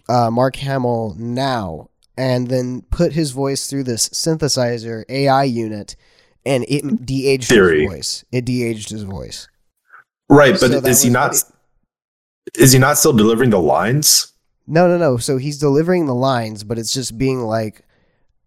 uh, 0.07 0.31
Mark 0.31 0.55
Hamill 0.55 1.15
now 1.19 1.89
and 2.17 2.47
then 2.47 2.83
put 2.89 3.13
his 3.13 3.31
voice 3.31 3.67
through 3.67 3.83
this 3.83 4.07
synthesizer 4.09 5.03
AI 5.09 5.43
unit, 5.43 5.95
and 6.45 6.63
it 6.69 7.05
de-aged 7.05 7.49
Theory. 7.49 7.81
his 7.83 7.91
voice. 7.91 8.25
It 8.31 8.45
de-aged 8.45 8.89
his 8.89 9.03
voice. 9.03 9.47
Right, 10.29 10.51
but 10.53 10.59
So 10.59 10.67
that 10.69 10.85
is 10.87 11.01
he 11.03 11.09
not? 11.09 11.31
what 11.31 11.43
Is 12.55 12.71
he 12.71 12.79
not 12.79 12.97
still 12.97 13.13
delivering 13.13 13.49
the 13.49 13.59
lines? 13.59 14.32
No, 14.67 14.87
no, 14.87 14.97
no. 14.97 15.17
So 15.17 15.37
he's 15.37 15.57
delivering 15.57 16.05
the 16.05 16.15
lines, 16.15 16.63
but 16.63 16.77
it's 16.79 16.93
just 16.93 17.17
being 17.17 17.41
like, 17.41 17.81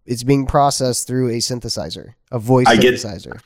it's 0.07 0.23
being 0.23 0.47
processed 0.47 1.07
through 1.07 1.29
a 1.29 1.39
synthesizer, 1.39 2.15
a 2.31 2.39
voice 2.39 2.67
I 2.69 2.77
get- 2.77 2.95
synthesizer. 2.95 3.41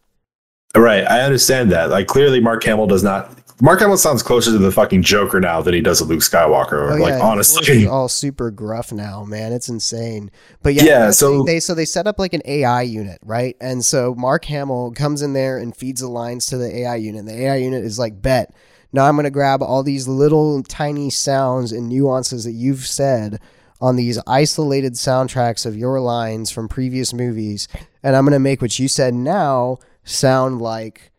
Right, 0.76 1.04
I 1.04 1.22
understand 1.22 1.72
that. 1.72 1.90
Like 1.90 2.06
clearly, 2.06 2.38
Mark 2.40 2.62
Hamill 2.62 2.86
does 2.86 3.02
not. 3.02 3.36
Mark 3.60 3.80
Hamill 3.80 3.96
sounds 3.96 4.22
closer 4.22 4.52
to 4.52 4.58
the 4.58 4.70
fucking 4.70 5.02
Joker 5.02 5.40
now 5.40 5.60
than 5.60 5.74
he 5.74 5.80
does 5.80 5.98
to 5.98 6.04
Luke 6.04 6.20
Skywalker. 6.20 6.92
Oh, 6.92 6.94
like 6.94 7.00
yeah, 7.10 7.18
voice 7.18 7.20
honestly, 7.22 7.86
all 7.88 8.08
super 8.08 8.52
gruff 8.52 8.92
now, 8.92 9.24
man. 9.24 9.52
It's 9.52 9.68
insane. 9.68 10.30
But 10.62 10.74
yeah, 10.74 10.84
Yeah, 10.84 11.10
so- 11.10 11.42
they 11.42 11.58
so 11.58 11.74
they 11.74 11.84
set 11.84 12.06
up 12.06 12.20
like 12.20 12.34
an 12.34 12.42
AI 12.44 12.82
unit, 12.82 13.18
right? 13.24 13.56
And 13.60 13.84
so 13.84 14.14
Mark 14.14 14.44
Hamill 14.44 14.92
comes 14.92 15.22
in 15.22 15.32
there 15.32 15.58
and 15.58 15.76
feeds 15.76 16.00
the 16.02 16.08
lines 16.08 16.46
to 16.46 16.56
the 16.56 16.74
AI 16.82 16.94
unit. 16.96 17.26
The 17.26 17.34
AI 17.46 17.56
unit 17.56 17.84
is 17.84 17.98
like, 17.98 18.22
bet. 18.22 18.54
Now 18.92 19.06
I'm 19.06 19.16
gonna 19.16 19.30
grab 19.30 19.62
all 19.62 19.82
these 19.82 20.08
little 20.08 20.62
tiny 20.62 21.10
sounds 21.10 21.72
and 21.72 21.88
nuances 21.88 22.44
that 22.44 22.52
you've 22.52 22.86
said 22.86 23.40
on 23.80 23.96
these 23.96 24.18
isolated 24.26 24.94
soundtracks 24.94 25.64
of 25.64 25.76
your 25.76 26.00
lines 26.00 26.50
from 26.50 26.68
previous 26.68 27.14
movies, 27.14 27.68
and 28.02 28.16
I'm 28.16 28.24
gonna 28.24 28.38
make 28.38 28.60
what 28.60 28.78
you 28.78 28.88
said 28.88 29.14
now 29.14 29.78
sound 30.04 30.60
like 30.60 31.12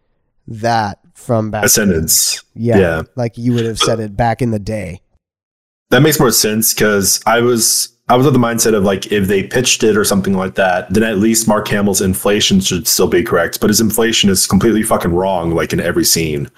that 0.47 0.99
from 1.13 1.51
back. 1.51 1.65
Ascendance. 1.65 2.43
Yeah, 2.53 2.77
yeah. 2.77 3.01
like 3.15 3.37
you 3.37 3.53
would 3.53 3.65
have 3.65 3.79
said 3.79 3.99
it 3.99 4.15
back 4.17 4.41
in 4.41 4.51
the 4.51 4.59
day. 4.59 5.01
That 5.89 6.01
makes 6.01 6.19
more 6.19 6.31
sense 6.31 6.73
because 6.73 7.21
I 7.25 7.41
was 7.41 7.89
I 8.07 8.17
was 8.17 8.25
of 8.25 8.33
the 8.33 8.39
mindset 8.39 8.73
of 8.73 8.83
like 8.83 9.11
if 9.11 9.27
they 9.27 9.43
pitched 9.43 9.83
it 9.83 9.95
or 9.95 10.03
something 10.03 10.33
like 10.33 10.55
that, 10.55 10.93
then 10.93 11.03
at 11.03 11.17
least 11.17 11.47
Mark 11.47 11.67
Hamill's 11.69 12.01
inflation 12.01 12.59
should 12.59 12.87
still 12.87 13.07
be 13.07 13.23
correct. 13.23 13.61
But 13.61 13.69
his 13.69 13.79
inflation 13.79 14.29
is 14.29 14.47
completely 14.47 14.83
fucking 14.83 15.13
wrong, 15.13 15.51
like 15.51 15.73
in 15.73 15.79
every 15.79 16.03
scene. 16.03 16.49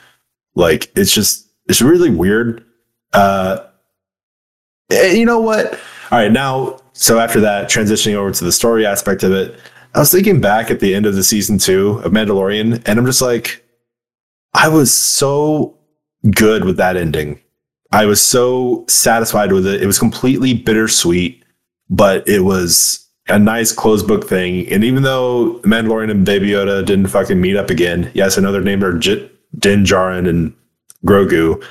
Like 0.56 0.92
it's 0.96 1.14
just 1.14 1.50
it's 1.68 1.82
really 1.82 2.10
weird. 2.10 2.66
Uh 3.14 3.66
eh, 4.92 5.14
you 5.14 5.26
know 5.26 5.40
what? 5.40 5.74
All 6.12 6.20
right, 6.20 6.32
now 6.32 6.80
so 6.94 7.20
after 7.20 7.40
that, 7.42 7.70
transitioning 7.70 8.14
over 8.14 8.32
to 8.32 8.44
the 8.44 8.52
story 8.52 8.86
aspect 8.86 9.24
of 9.24 9.32
it, 9.32 9.60
I 9.96 10.00
was 10.00 10.12
thinking 10.12 10.42
back 10.42 10.72
at 10.72 10.80
the 10.80 10.94
end 10.94 11.06
of 11.06 11.16
the 11.16 11.24
season 11.24 11.58
two 11.58 12.00
of 12.04 12.12
Mandalorian, 12.12 12.82
and 12.86 13.00
I'm 13.00 13.06
just 13.06 13.22
like, 13.22 13.64
I 14.54 14.68
was 14.68 14.94
so 14.94 15.78
good 16.32 16.66
with 16.66 16.78
that 16.78 16.98
ending. 16.98 17.40
I 17.92 18.06
was 18.06 18.22
so 18.22 18.86
satisfied 18.88 19.52
with 19.52 19.68
it. 19.68 19.82
It 19.82 19.88
was 19.88 20.00
completely 20.00 20.54
bittersweet, 20.54 21.44
but 21.90 22.28
it 22.28 22.42
was 22.42 23.08
a 23.28 23.38
nice 23.38 23.72
closed 23.72 24.08
book 24.08 24.28
thing. 24.28 24.68
And 24.72 24.84
even 24.84 25.04
though 25.04 25.60
Mandalorian 25.64 26.12
and 26.12 26.26
Baby 26.26 26.50
Yoda 26.50 26.86
didn't 26.86 27.08
fucking 27.08 27.40
meet 27.40 27.56
up 27.56 27.70
again, 27.70 28.12
yes, 28.14 28.38
I 28.38 28.42
know 28.42 28.52
their 28.52 28.84
are 28.84 28.98
Din 29.60 29.84
Djarin 29.84 30.28
and 30.28 30.54
Grogu, 31.06 31.64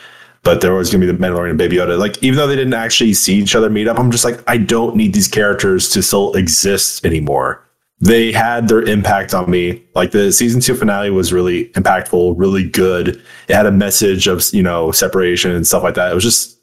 but 0.42 0.60
there 0.60 0.74
was 0.74 0.90
gonna 0.90 1.06
be 1.06 1.12
the 1.12 1.18
Mandalorian 1.18 1.50
and 1.50 1.58
Baby 1.58 1.76
Yoda. 1.76 1.98
Like, 1.98 2.22
even 2.22 2.36
though 2.36 2.46
they 2.46 2.56
didn't 2.56 2.74
actually 2.74 3.14
see 3.14 3.34
each 3.34 3.54
other 3.54 3.70
meet 3.70 3.88
up, 3.88 3.98
I'm 3.98 4.10
just 4.10 4.24
like, 4.24 4.42
I 4.46 4.56
don't 4.56 4.96
need 4.96 5.14
these 5.14 5.28
characters 5.28 5.88
to 5.90 6.02
still 6.02 6.32
exist 6.34 7.04
anymore. 7.04 7.66
They 8.00 8.32
had 8.32 8.66
their 8.66 8.82
impact 8.82 9.32
on 9.32 9.48
me. 9.48 9.84
Like 9.94 10.10
the 10.10 10.32
season 10.32 10.60
two 10.60 10.74
finale 10.74 11.10
was 11.10 11.32
really 11.32 11.66
impactful, 11.70 12.34
really 12.36 12.68
good. 12.68 13.22
It 13.48 13.54
had 13.54 13.66
a 13.66 13.70
message 13.70 14.26
of 14.26 14.42
you 14.52 14.62
know 14.62 14.90
separation 14.90 15.52
and 15.52 15.64
stuff 15.64 15.84
like 15.84 15.94
that. 15.94 16.10
It 16.10 16.14
was 16.14 16.24
just 16.24 16.58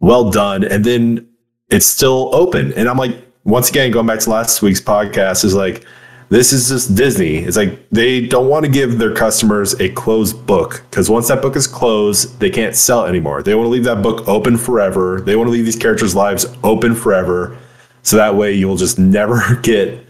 well 0.00 0.30
done. 0.30 0.64
And 0.64 0.84
then 0.84 1.26
it's 1.70 1.86
still 1.86 2.34
open. 2.34 2.72
And 2.74 2.88
I'm 2.88 2.98
like, 2.98 3.16
once 3.44 3.70
again, 3.70 3.90
going 3.90 4.06
back 4.06 4.18
to 4.20 4.30
last 4.30 4.60
week's 4.60 4.80
podcast, 4.80 5.44
is 5.44 5.54
like 5.54 5.86
this 6.32 6.50
is 6.50 6.70
just 6.70 6.94
Disney. 6.94 7.36
It's 7.36 7.58
like 7.58 7.86
they 7.90 8.26
don't 8.26 8.48
want 8.48 8.64
to 8.64 8.70
give 8.70 8.96
their 8.96 9.14
customers 9.14 9.78
a 9.78 9.90
closed 9.90 10.46
book 10.46 10.82
because 10.88 11.10
once 11.10 11.28
that 11.28 11.42
book 11.42 11.56
is 11.56 11.66
closed, 11.66 12.40
they 12.40 12.48
can't 12.48 12.74
sell 12.74 13.04
it 13.04 13.10
anymore. 13.10 13.42
They 13.42 13.54
want 13.54 13.66
to 13.66 13.70
leave 13.70 13.84
that 13.84 14.02
book 14.02 14.26
open 14.26 14.56
forever. 14.56 15.20
They 15.20 15.36
want 15.36 15.48
to 15.48 15.52
leave 15.52 15.66
these 15.66 15.76
characters' 15.76 16.14
lives 16.14 16.46
open 16.64 16.94
forever. 16.94 17.58
So 18.02 18.16
that 18.16 18.34
way 18.34 18.54
you'll 18.54 18.78
just 18.78 18.98
never 18.98 19.56
get 19.62 20.06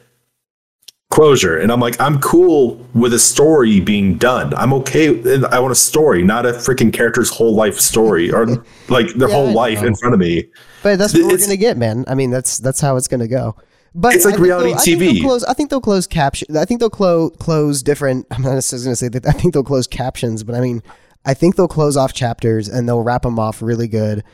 closure. 1.11 1.59
And 1.59 1.73
I'm 1.73 1.81
like, 1.81 2.01
I'm 2.01 2.21
cool 2.21 2.77
with 2.95 3.13
a 3.15 3.19
story 3.19 3.81
being 3.81 4.17
done. 4.17 4.55
I'm 4.55 4.73
okay. 4.75 5.09
I 5.51 5.59
want 5.59 5.73
a 5.73 5.75
story, 5.75 6.23
not 6.23 6.47
a 6.47 6.53
freaking 6.53 6.93
character's 6.93 7.31
whole 7.31 7.57
life 7.57 7.81
story 7.81 8.31
or 8.31 8.47
like 8.89 9.09
their 9.15 9.29
yeah, 9.29 9.35
whole 9.35 9.53
life 9.53 9.83
in 9.83 9.97
front 9.97 10.15
of 10.15 10.21
me. 10.21 10.45
But 10.85 11.01
that's 11.01 11.15
what 11.15 11.33
it's, 11.33 11.43
we're 11.43 11.47
gonna 11.49 11.57
get, 11.57 11.77
man. 11.77 12.05
I 12.07 12.15
mean, 12.15 12.31
that's 12.31 12.59
that's 12.59 12.81
how 12.81 12.97
it's 12.97 13.09
gonna 13.09 13.27
go. 13.27 13.57
But 13.95 14.15
it's 14.15 14.25
like 14.25 14.39
reality 14.39 14.73
TV. 14.73 14.95
I 14.95 15.13
think, 15.13 15.23
close, 15.23 15.45
I 15.45 15.55
think 15.55 15.71
they'll 15.71 15.81
close 15.81 16.07
caption. 16.07 16.57
I 16.57 16.65
think 16.65 16.81
they'll 16.81 16.91
close 16.91 17.33
close 17.39 17.83
different. 17.83 18.27
I'm 18.31 18.43
not 18.43 18.55
necessarily 18.55 18.87
going 18.87 18.93
to 18.93 18.97
say 18.97 19.09
that. 19.09 19.27
I 19.27 19.33
think 19.33 19.53
they'll 19.53 19.63
close 19.63 19.87
captions, 19.87 20.43
but 20.45 20.55
I 20.55 20.61
mean, 20.61 20.83
I 21.25 21.35
think 21.35 21.57
they'll 21.57 21.69
close 21.69 21.97
off 21.97 22.13
chapters 22.13 22.69
and 22.69 22.89
they'll 22.89 23.03
wrap 23.03 23.23
them 23.23 23.39
off 23.39 23.61
really 23.61 23.89
good, 23.89 24.25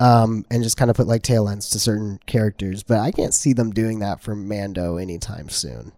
um, 0.00 0.44
and 0.50 0.62
just 0.62 0.76
kind 0.76 0.90
of 0.90 0.96
put 0.96 1.06
like 1.06 1.22
tail 1.22 1.48
ends 1.48 1.70
to 1.70 1.78
certain 1.78 2.20
characters. 2.26 2.82
But 2.82 2.98
I 2.98 3.10
can't 3.10 3.32
see 3.32 3.52
them 3.52 3.70
doing 3.70 4.00
that 4.00 4.20
for 4.20 4.36
Mando 4.36 4.96
anytime 4.96 5.48
soon. 5.48 5.92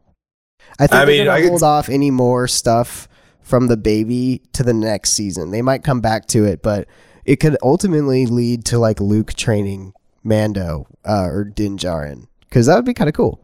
I 0.78 0.86
think 0.86 1.00
I 1.00 1.04
they're 1.04 1.40
to 1.42 1.48
hold 1.48 1.62
off 1.62 1.88
any 1.88 2.10
more 2.10 2.46
stuff 2.46 3.08
from 3.40 3.66
the 3.66 3.76
baby 3.76 4.42
to 4.52 4.62
the 4.62 4.74
next 4.74 5.10
season. 5.10 5.50
They 5.50 5.62
might 5.62 5.82
come 5.82 6.00
back 6.00 6.26
to 6.26 6.44
it, 6.44 6.62
but 6.62 6.86
it 7.24 7.36
could 7.36 7.56
ultimately 7.62 8.26
lead 8.26 8.64
to 8.66 8.78
like 8.78 9.00
Luke 9.00 9.32
training 9.34 9.92
Mando 10.22 10.86
uh, 11.04 11.24
or 11.24 11.44
Din 11.44 11.78
Djarin 11.78 12.28
because 12.48 12.66
that 12.66 12.76
would 12.76 12.84
be 12.84 12.94
kind 12.94 13.08
of 13.08 13.14
cool. 13.14 13.40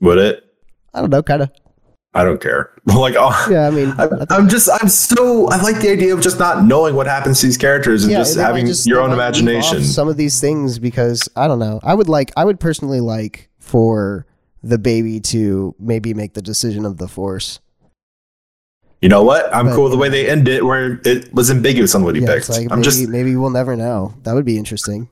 Would 0.00 0.18
it? 0.18 0.44
I 0.94 1.00
don't 1.00 1.10
know, 1.10 1.22
kind 1.22 1.42
of. 1.42 1.50
I 2.12 2.24
don't 2.24 2.40
care. 2.40 2.72
like, 2.86 3.14
oh, 3.16 3.46
yeah, 3.50 3.68
I 3.68 3.70
mean, 3.70 3.94
I'm, 3.96 4.10
I'm, 4.30 4.48
just, 4.48 4.68
I'm 4.68 4.88
so, 4.88 5.48
I 5.48 5.62
like 5.62 5.80
the 5.80 5.90
idea 5.90 6.12
of 6.12 6.20
just 6.20 6.38
not 6.38 6.64
knowing 6.64 6.96
what 6.96 7.06
happens 7.06 7.40
to 7.40 7.46
these 7.46 7.56
characters 7.56 8.02
and 8.02 8.12
yeah, 8.12 8.18
just 8.18 8.36
having 8.36 8.66
just, 8.66 8.86
your 8.86 9.00
own 9.00 9.12
imagination. 9.12 9.84
Some 9.84 10.08
of 10.08 10.16
these 10.16 10.40
things 10.40 10.78
because 10.78 11.28
I 11.36 11.46
don't 11.46 11.60
know. 11.60 11.78
I 11.84 11.94
would 11.94 12.08
like, 12.08 12.32
I 12.36 12.44
would 12.44 12.58
personally 12.58 13.00
like 13.00 13.48
for 13.58 14.26
the 14.62 14.78
baby 14.78 15.20
to 15.20 15.74
maybe 15.78 16.12
make 16.12 16.34
the 16.34 16.42
decision 16.42 16.84
of 16.84 16.98
the 16.98 17.06
force. 17.06 17.60
You 19.00 19.08
know 19.08 19.22
what? 19.22 19.54
I'm 19.54 19.66
but, 19.66 19.74
cool 19.76 19.84
with 19.84 19.92
the 19.92 19.98
way 19.98 20.08
they 20.08 20.28
end 20.28 20.48
it, 20.48 20.64
where 20.64 21.00
it 21.04 21.32
was 21.32 21.50
ambiguous 21.50 21.94
on 21.94 22.04
what 22.04 22.16
he 22.16 22.22
yeah, 22.22 22.34
picked. 22.34 22.50
Like 22.50 22.70
I'm 22.70 22.80
maybe, 22.80 22.82
just 22.82 23.08
maybe 23.08 23.36
we'll 23.36 23.50
never 23.50 23.76
know. 23.76 24.14
That 24.24 24.34
would 24.34 24.44
be 24.44 24.58
interesting. 24.58 25.08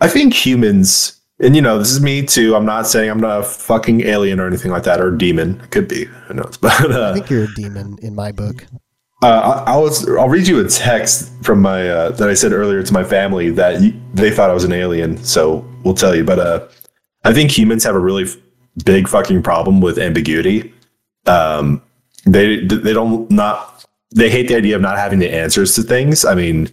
I 0.00 0.08
think 0.08 0.34
humans 0.34 1.21
and 1.42 1.56
you 1.56 1.60
know, 1.60 1.78
this 1.78 1.90
is 1.90 2.00
me 2.00 2.24
too. 2.24 2.54
I'm 2.54 2.64
not 2.64 2.86
saying 2.86 3.10
I'm 3.10 3.20
not 3.20 3.40
a 3.40 3.42
fucking 3.42 4.02
alien 4.02 4.38
or 4.38 4.46
anything 4.46 4.70
like 4.70 4.84
that, 4.84 5.00
or 5.00 5.10
demon. 5.10 5.60
It 5.60 5.70
could 5.70 5.88
be. 5.88 6.04
Who 6.04 6.34
knows? 6.34 6.56
But 6.60 6.90
uh, 6.90 7.10
I 7.10 7.14
think 7.14 7.28
you're 7.28 7.44
a 7.44 7.54
demon 7.54 7.98
in 8.00 8.14
my 8.14 8.30
book. 8.30 8.64
Uh, 9.22 9.62
I, 9.66 9.74
I, 9.74 9.76
was. 9.76 10.08
I'll 10.08 10.28
read 10.28 10.46
you 10.46 10.64
a 10.64 10.68
text 10.68 11.32
from 11.44 11.60
my 11.60 11.88
uh, 11.88 12.10
that 12.12 12.28
I 12.28 12.34
said 12.34 12.52
earlier 12.52 12.82
to 12.82 12.92
my 12.92 13.04
family 13.04 13.50
that 13.50 13.80
they 14.14 14.30
thought 14.30 14.50
I 14.50 14.54
was 14.54 14.64
an 14.64 14.72
alien. 14.72 15.16
So 15.18 15.66
we'll 15.84 15.94
tell 15.94 16.14
you. 16.14 16.24
But 16.24 16.38
uh, 16.38 16.68
I 17.24 17.32
think 17.32 17.50
humans 17.50 17.84
have 17.84 17.94
a 17.94 18.00
really 18.00 18.24
f- 18.24 18.36
big 18.84 19.08
fucking 19.08 19.42
problem 19.42 19.80
with 19.80 19.98
ambiguity. 19.98 20.72
Um, 21.26 21.82
they 22.24 22.64
they 22.64 22.92
don't 22.92 23.28
not 23.30 23.84
they 24.14 24.30
hate 24.30 24.48
the 24.48 24.56
idea 24.56 24.76
of 24.76 24.82
not 24.82 24.96
having 24.96 25.18
the 25.18 25.32
answers 25.32 25.74
to 25.74 25.82
things. 25.82 26.24
I 26.24 26.34
mean, 26.34 26.68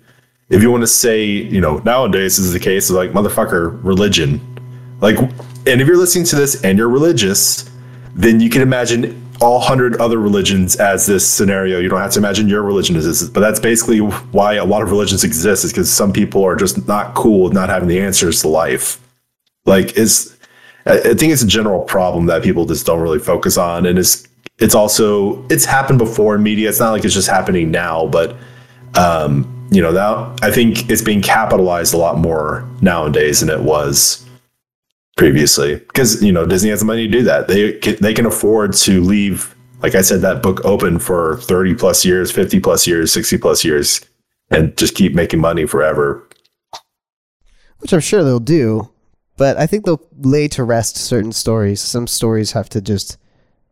if 0.49 0.61
you 0.61 0.71
want 0.71 0.81
to 0.81 0.87
say, 0.87 1.23
you 1.25 1.61
know, 1.61 1.77
nowadays 1.79 2.37
this 2.37 2.45
is 2.45 2.53
the 2.53 2.59
case 2.59 2.89
of 2.89 2.95
like 2.95 3.11
motherfucker 3.11 3.79
religion 3.83 4.41
like, 5.01 5.17
and 5.17 5.81
if 5.81 5.87
you're 5.87 5.97
listening 5.97 6.25
to 6.25 6.35
this 6.35 6.63
and 6.63 6.77
you're 6.77 6.89
religious, 6.89 7.69
then 8.15 8.39
you 8.39 8.49
can 8.49 8.61
imagine 8.61 9.25
all 9.41 9.59
hundred 9.59 9.95
other 10.01 10.17
religions 10.19 10.75
as 10.77 11.05
this 11.05 11.27
scenario. 11.27 11.79
You 11.79 11.89
don't 11.89 12.01
have 12.01 12.11
to 12.11 12.19
imagine 12.19 12.49
your 12.49 12.63
religion 12.63 12.95
as 12.95 13.05
this, 13.05 13.29
but 13.29 13.39
that's 13.39 13.59
basically 13.59 13.99
why 13.99 14.55
a 14.55 14.65
lot 14.65 14.81
of 14.81 14.91
religions 14.91 15.23
exist. 15.23 15.63
Is 15.63 15.71
because 15.71 15.91
some 15.91 16.11
people 16.11 16.43
are 16.43 16.55
just 16.55 16.87
not 16.87 17.15
cool 17.15 17.45
with 17.45 17.53
not 17.53 17.69
having 17.69 17.87
the 17.87 17.99
answers 17.99 18.41
to 18.41 18.47
life. 18.49 18.99
Like, 19.65 19.97
is 19.97 20.37
I 20.85 21.13
think 21.13 21.31
it's 21.31 21.43
a 21.43 21.47
general 21.47 21.81
problem 21.81 22.25
that 22.27 22.43
people 22.43 22.65
just 22.65 22.85
don't 22.85 22.99
really 22.99 23.19
focus 23.19 23.57
on, 23.57 23.85
and 23.85 23.97
it's 23.97 24.27
it's 24.57 24.75
also 24.75 25.45
it's 25.47 25.65
happened 25.65 25.99
before 25.99 26.35
in 26.35 26.43
media. 26.43 26.67
It's 26.67 26.79
not 26.79 26.91
like 26.91 27.05
it's 27.05 27.13
just 27.13 27.29
happening 27.29 27.71
now, 27.71 28.07
but 28.07 28.35
um, 28.95 29.67
you 29.71 29.81
know, 29.81 29.91
now 29.91 30.35
I 30.41 30.51
think 30.51 30.89
it's 30.89 31.01
being 31.01 31.21
capitalized 31.21 31.93
a 31.93 31.97
lot 31.97 32.17
more 32.17 32.67
nowadays 32.81 33.39
than 33.39 33.49
it 33.49 33.61
was 33.61 34.25
previously 35.19 35.75
because 35.75 36.23
you 36.23 36.31
know 36.31 36.45
Disney 36.45 36.69
has 36.69 36.79
the 36.79 36.85
money 36.85 37.05
to 37.05 37.11
do 37.11 37.23
that. 37.23 37.49
They 37.49 37.73
can, 37.73 37.97
they 37.99 38.13
can 38.13 38.25
afford 38.25 38.73
to 38.73 39.01
leave, 39.01 39.53
like 39.83 39.93
I 39.93 40.01
said, 40.01 40.21
that 40.21 40.41
book 40.41 40.63
open 40.63 40.97
for 40.97 41.35
thirty 41.41 41.75
plus 41.75 42.05
years, 42.05 42.31
fifty 42.31 42.59
plus 42.59 42.87
years, 42.87 43.11
sixty 43.11 43.37
plus 43.37 43.63
years, 43.65 43.99
and 44.49 44.75
just 44.77 44.95
keep 44.95 45.13
making 45.13 45.41
money 45.41 45.67
forever. 45.67 46.27
Which 47.79 47.93
I'm 47.93 47.99
sure 47.99 48.23
they'll 48.23 48.39
do, 48.39 48.89
but 49.35 49.57
I 49.57 49.67
think 49.67 49.85
they'll 49.85 50.07
lay 50.17 50.47
to 50.49 50.63
rest 50.63 50.95
certain 50.95 51.33
stories. 51.33 51.81
Some 51.81 52.07
stories 52.07 52.53
have 52.53 52.69
to 52.69 52.81
just 52.81 53.17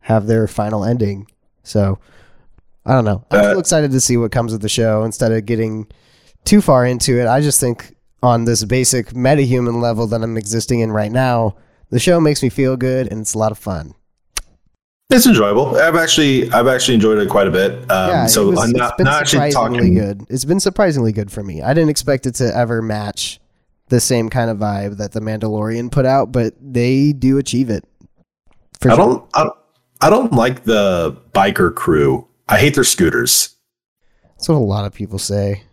have 0.01 0.27
their 0.27 0.47
final 0.47 0.83
ending. 0.83 1.27
So 1.63 1.97
I 2.85 2.93
don't 2.93 3.05
know. 3.05 3.25
I'm 3.31 3.39
uh, 3.39 3.43
still 3.43 3.59
excited 3.59 3.91
to 3.91 4.01
see 4.01 4.17
what 4.17 4.33
comes 4.33 4.53
of 4.53 4.59
the 4.59 4.69
show 4.69 5.03
instead 5.05 5.31
of 5.31 5.45
getting 5.45 5.87
too 6.43 6.61
far 6.61 6.85
into 6.85 7.19
it. 7.19 7.27
I 7.27 7.39
just 7.39 7.59
think 7.59 7.96
on 8.21 8.45
this 8.45 8.63
basic 8.63 9.07
metahuman 9.09 9.81
level 9.81 10.07
that 10.07 10.21
I'm 10.21 10.37
existing 10.37 10.79
in 10.79 10.91
right 10.91 11.11
now, 11.11 11.55
the 11.89 11.99
show 11.99 12.19
makes 12.19 12.43
me 12.43 12.49
feel 12.49 12.77
good 12.77 13.11
and 13.11 13.21
it's 13.21 13.33
a 13.33 13.37
lot 13.37 13.51
of 13.51 13.57
fun. 13.57 13.93
It's 15.09 15.25
enjoyable. 15.25 15.77
I've 15.77 15.95
actually 15.95 16.51
I've 16.51 16.67
actually 16.67 16.95
enjoyed 16.95 17.17
it 17.19 17.29
quite 17.29 17.47
a 17.47 17.51
bit. 17.51 17.71
Um, 17.89 18.09
yeah, 18.09 18.25
so 18.25 18.49
was, 18.49 18.59
I'm 18.59 18.71
not, 18.71 18.99
not 18.99 19.21
actually 19.21 19.51
talking 19.51 19.93
good. 19.93 20.23
It's 20.29 20.43
been 20.43 20.59
surprisingly 20.59 21.13
good 21.13 21.31
for 21.31 21.43
me. 21.43 21.61
I 21.61 21.73
didn't 21.73 21.89
expect 21.89 22.25
it 22.25 22.35
to 22.35 22.53
ever 22.53 22.81
match 22.81 23.39
the 23.87 24.01
same 24.01 24.29
kind 24.29 24.49
of 24.49 24.57
vibe 24.57 24.97
that 24.97 25.13
the 25.13 25.21
Mandalorian 25.21 25.91
put 25.91 26.05
out, 26.05 26.33
but 26.33 26.55
they 26.59 27.13
do 27.13 27.37
achieve 27.37 27.69
it. 27.69 27.85
I 28.83 28.89
sure. 28.89 28.97
don't 28.97 29.29
I, 29.33 29.49
I 30.01 30.09
don't 30.09 30.33
like 30.33 30.65
the 30.65 31.17
biker 31.33 31.73
crew. 31.73 32.27
I 32.49 32.59
hate 32.59 32.75
their 32.75 32.83
scooters. 32.83 33.55
That's 34.23 34.49
what 34.49 34.55
a 34.55 34.59
lot 34.59 34.85
of 34.85 34.93
people 34.93 35.19
say. 35.19 35.63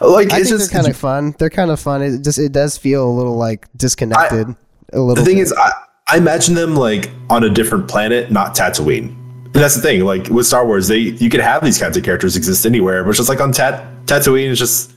Like 0.00 0.32
I 0.32 0.40
it's 0.40 0.48
think 0.48 0.60
just 0.60 0.72
kind 0.72 0.86
of 0.86 0.96
fun. 0.96 1.34
They're 1.38 1.50
kind 1.50 1.70
of 1.70 1.80
fun. 1.80 2.02
It 2.02 2.22
just 2.22 2.38
it 2.38 2.52
does 2.52 2.76
feel 2.76 3.08
a 3.08 3.10
little 3.10 3.36
like 3.36 3.66
disconnected. 3.76 4.48
I, 4.48 4.96
a 4.96 5.00
little. 5.00 5.14
The 5.14 5.24
thing 5.24 5.36
bit. 5.36 5.42
is, 5.42 5.52
I, 5.52 5.70
I 6.08 6.16
imagine 6.16 6.54
them 6.54 6.74
like 6.74 7.10
on 7.30 7.44
a 7.44 7.50
different 7.50 7.88
planet, 7.88 8.30
not 8.30 8.54
Tatooine. 8.54 9.14
And 9.44 9.54
that's 9.54 9.76
the 9.76 9.82
thing. 9.82 10.04
Like 10.04 10.28
with 10.28 10.46
Star 10.46 10.66
Wars, 10.66 10.88
they 10.88 10.98
you 10.98 11.30
could 11.30 11.40
have 11.40 11.64
these 11.64 11.78
kinds 11.78 11.96
of 11.96 12.02
characters 12.02 12.36
exist 12.36 12.66
anywhere, 12.66 13.02
but 13.02 13.10
it's 13.10 13.18
just 13.18 13.28
like 13.28 13.40
on 13.40 13.52
Tat 13.52 13.86
Tatooine, 14.06 14.50
it's 14.50 14.58
just 14.58 14.92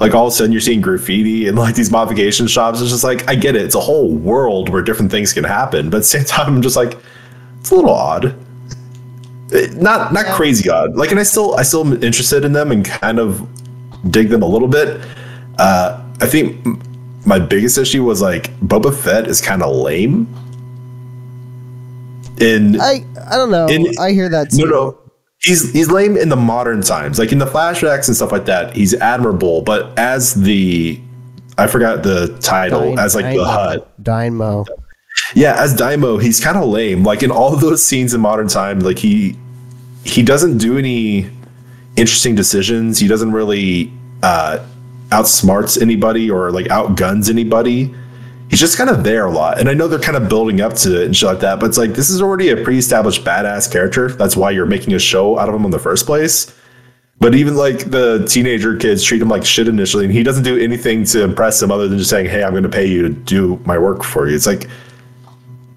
like 0.00 0.14
all 0.14 0.26
of 0.26 0.32
a 0.32 0.36
sudden 0.36 0.50
you're 0.50 0.60
seeing 0.60 0.80
graffiti 0.80 1.46
and 1.46 1.56
like 1.58 1.74
these 1.74 1.90
modification 1.90 2.46
shops. 2.46 2.80
It's 2.80 2.90
just 2.90 3.04
like 3.04 3.28
I 3.28 3.34
get 3.34 3.54
it. 3.54 3.62
It's 3.62 3.74
a 3.74 3.80
whole 3.80 4.12
world 4.12 4.70
where 4.70 4.82
different 4.82 5.10
things 5.10 5.32
can 5.32 5.44
happen, 5.44 5.90
but 5.90 5.98
at 5.98 6.00
the 6.00 6.04
same 6.04 6.24
time, 6.26 6.56
I'm 6.56 6.62
just 6.62 6.76
like 6.76 6.98
it's 7.60 7.70
a 7.70 7.74
little 7.74 7.94
odd. 7.94 8.34
Eh, 9.52 9.68
not 9.74 10.12
not 10.12 10.26
crazy 10.34 10.68
odd. 10.68 10.96
Like, 10.96 11.10
and 11.10 11.20
I 11.20 11.22
still 11.22 11.54
I 11.54 11.62
still 11.62 11.86
am 11.86 12.02
interested 12.02 12.44
in 12.44 12.52
them 12.52 12.72
and 12.72 12.84
kind 12.84 13.18
of 13.18 13.46
dig 14.10 14.28
them 14.28 14.42
a 14.42 14.46
little 14.46 14.68
bit. 14.68 15.00
Uh, 15.58 16.02
I 16.20 16.26
think 16.26 16.64
my 17.26 17.38
biggest 17.38 17.78
issue 17.78 18.04
was 18.04 18.20
like 18.20 18.50
Boba 18.60 18.94
Fett 18.94 19.26
is 19.26 19.40
kind 19.40 19.62
of 19.62 19.74
lame. 19.74 20.26
In 22.40 22.80
I 22.80 23.04
I 23.30 23.36
don't 23.36 23.50
know. 23.50 23.66
In, 23.66 23.86
I 23.98 24.12
hear 24.12 24.28
that. 24.28 24.50
Too. 24.50 24.58
No, 24.58 24.64
no. 24.64 24.98
He's 25.40 25.72
he's 25.72 25.90
lame 25.90 26.16
in 26.16 26.28
the 26.28 26.36
modern 26.36 26.82
times, 26.82 27.18
like 27.18 27.32
in 27.32 27.38
the 27.38 27.46
flashbacks 27.46 28.06
and 28.06 28.16
stuff 28.16 28.32
like 28.32 28.46
that. 28.46 28.74
He's 28.74 28.94
admirable, 28.94 29.62
but 29.62 29.96
as 29.98 30.34
the 30.34 31.00
I 31.58 31.66
forgot 31.66 32.02
the 32.02 32.36
title 32.40 32.94
Dine, 32.94 32.98
as 32.98 33.14
like 33.14 33.36
the 33.36 33.44
Hutt. 33.44 34.02
Daimyo. 34.02 34.64
Yeah, 35.34 35.54
as 35.58 35.74
Daimyo, 35.74 36.18
he's 36.18 36.40
kind 36.40 36.56
of 36.56 36.68
lame. 36.68 37.02
Like 37.02 37.22
in 37.22 37.30
all 37.30 37.52
of 37.52 37.60
those 37.66 37.84
scenes 37.84 38.14
in 38.14 38.20
modern 38.20 38.48
time, 38.48 38.80
like 38.80 38.98
he 38.98 39.36
he 40.04 40.22
doesn't 40.22 40.58
do 40.58 40.78
any 40.78 41.28
interesting 41.96 42.34
decisions. 42.34 42.98
He 42.98 43.08
doesn't 43.08 43.32
really 43.32 43.92
uh, 44.22 44.64
outsmarts 45.12 45.80
anybody 45.80 46.30
or 46.30 46.50
like 46.50 46.70
outguns 46.70 47.28
anybody. 47.28 47.94
he's 48.48 48.60
just 48.60 48.76
kind 48.76 48.90
of 48.90 49.04
there 49.04 49.26
a 49.26 49.30
lot. 49.30 49.58
And 49.58 49.68
I 49.68 49.74
know 49.74 49.88
they're 49.88 49.98
kind 49.98 50.16
of 50.16 50.28
building 50.28 50.60
up 50.60 50.74
to 50.74 51.02
it 51.02 51.06
and 51.06 51.16
shit 51.16 51.28
like 51.28 51.40
that, 51.40 51.60
but 51.60 51.66
it's 51.66 51.78
like 51.78 51.94
this 51.94 52.10
is 52.10 52.20
already 52.20 52.50
a 52.50 52.56
pre-established 52.56 53.24
badass 53.24 53.70
character. 53.70 54.10
That's 54.10 54.36
why 54.36 54.50
you're 54.50 54.66
making 54.66 54.94
a 54.94 54.98
show 54.98 55.38
out 55.38 55.48
of 55.48 55.54
him 55.54 55.64
in 55.64 55.70
the 55.70 55.78
first 55.78 56.06
place. 56.06 56.54
But 57.18 57.36
even 57.36 57.54
like 57.54 57.90
the 57.90 58.26
teenager 58.28 58.76
kids 58.76 59.04
treat 59.04 59.22
him 59.22 59.28
like 59.28 59.44
shit 59.44 59.68
initially, 59.68 60.04
and 60.04 60.12
he 60.12 60.24
doesn't 60.24 60.42
do 60.42 60.58
anything 60.58 61.04
to 61.04 61.22
impress 61.22 61.60
them 61.60 61.70
other 61.70 61.86
than 61.86 61.98
just 61.98 62.10
saying, 62.10 62.26
"Hey, 62.26 62.42
I'm 62.42 62.50
going 62.50 62.64
to 62.64 62.68
pay 62.68 62.84
you 62.84 63.02
to 63.02 63.10
do 63.10 63.60
my 63.64 63.78
work 63.78 64.02
for 64.02 64.28
you." 64.28 64.34
It's 64.34 64.46
like, 64.46 64.68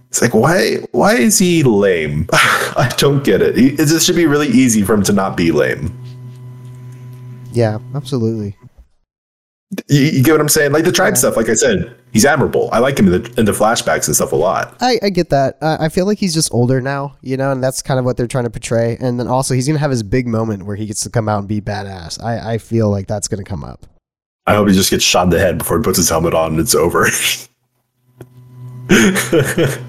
it's 0.09 0.23
like 0.23 0.33
why 0.33 0.77
why 0.91 1.13
is 1.13 1.37
he 1.37 1.61
lame? 1.61 2.27
I 2.33 2.91
don't 2.97 3.23
get 3.23 3.43
it. 3.43 3.53
It 3.57 4.01
should 4.01 4.15
be 4.15 4.25
really 4.25 4.47
easy 4.47 4.81
for 4.81 4.95
him 4.95 5.03
to 5.03 5.13
not 5.13 5.37
be 5.37 5.51
lame. 5.51 5.95
Yeah, 7.55 7.79
absolutely. 7.95 8.57
You, 9.87 10.01
you, 10.01 10.23
get 10.23 10.33
what 10.33 10.41
I'm 10.41 10.49
saying? 10.49 10.73
Like 10.73 10.83
the 10.83 10.91
tribe 10.91 11.13
yeah. 11.13 11.19
stuff, 11.19 11.37
like 11.37 11.49
I 11.49 11.53
said, 11.53 11.95
he's 12.13 12.23
admirable. 12.23 12.69
I 12.71 12.79
like 12.79 12.99
him 12.99 13.11
in 13.11 13.23
the, 13.23 13.33
in 13.39 13.45
the 13.45 13.51
flashbacks 13.51 14.07
and 14.07 14.15
stuff 14.15 14.31
a 14.31 14.35
lot. 14.35 14.75
I, 14.79 14.99
I 15.01 15.09
get 15.09 15.29
that. 15.31 15.57
I 15.61 15.89
feel 15.89 16.05
like 16.05 16.19
he's 16.19 16.33
just 16.33 16.53
older 16.53 16.81
now, 16.81 17.15
you 17.21 17.35
know, 17.35 17.51
and 17.51 17.63
that's 17.63 17.81
kind 17.81 17.97
of 17.97 18.05
what 18.05 18.15
they're 18.15 18.27
trying 18.27 18.43
to 18.43 18.49
portray. 18.49 18.97
And 18.99 19.19
then 19.19 19.27
also, 19.27 19.53
he's 19.53 19.65
going 19.67 19.75
to 19.75 19.79
have 19.79 19.91
his 19.91 20.03
big 20.03 20.27
moment 20.27 20.63
where 20.63 20.75
he 20.75 20.85
gets 20.85 21.01
to 21.03 21.09
come 21.09 21.27
out 21.27 21.39
and 21.39 21.47
be 21.47 21.61
badass. 21.61 22.23
I, 22.23 22.53
I 22.53 22.57
feel 22.57 22.89
like 22.89 23.07
that's 23.07 23.27
going 23.27 23.43
to 23.43 23.49
come 23.49 23.63
up. 23.63 23.87
I 24.45 24.53
hope 24.53 24.67
he 24.67 24.75
just 24.75 24.91
gets 24.91 25.03
shot 25.03 25.23
in 25.23 25.29
the 25.31 25.39
head 25.39 25.57
before 25.57 25.77
he 25.77 25.83
puts 25.83 25.97
his 25.97 26.09
helmet 26.09 26.35
on 26.35 26.51
and 26.51 26.59
it's 26.59 26.75
over. 26.75 27.05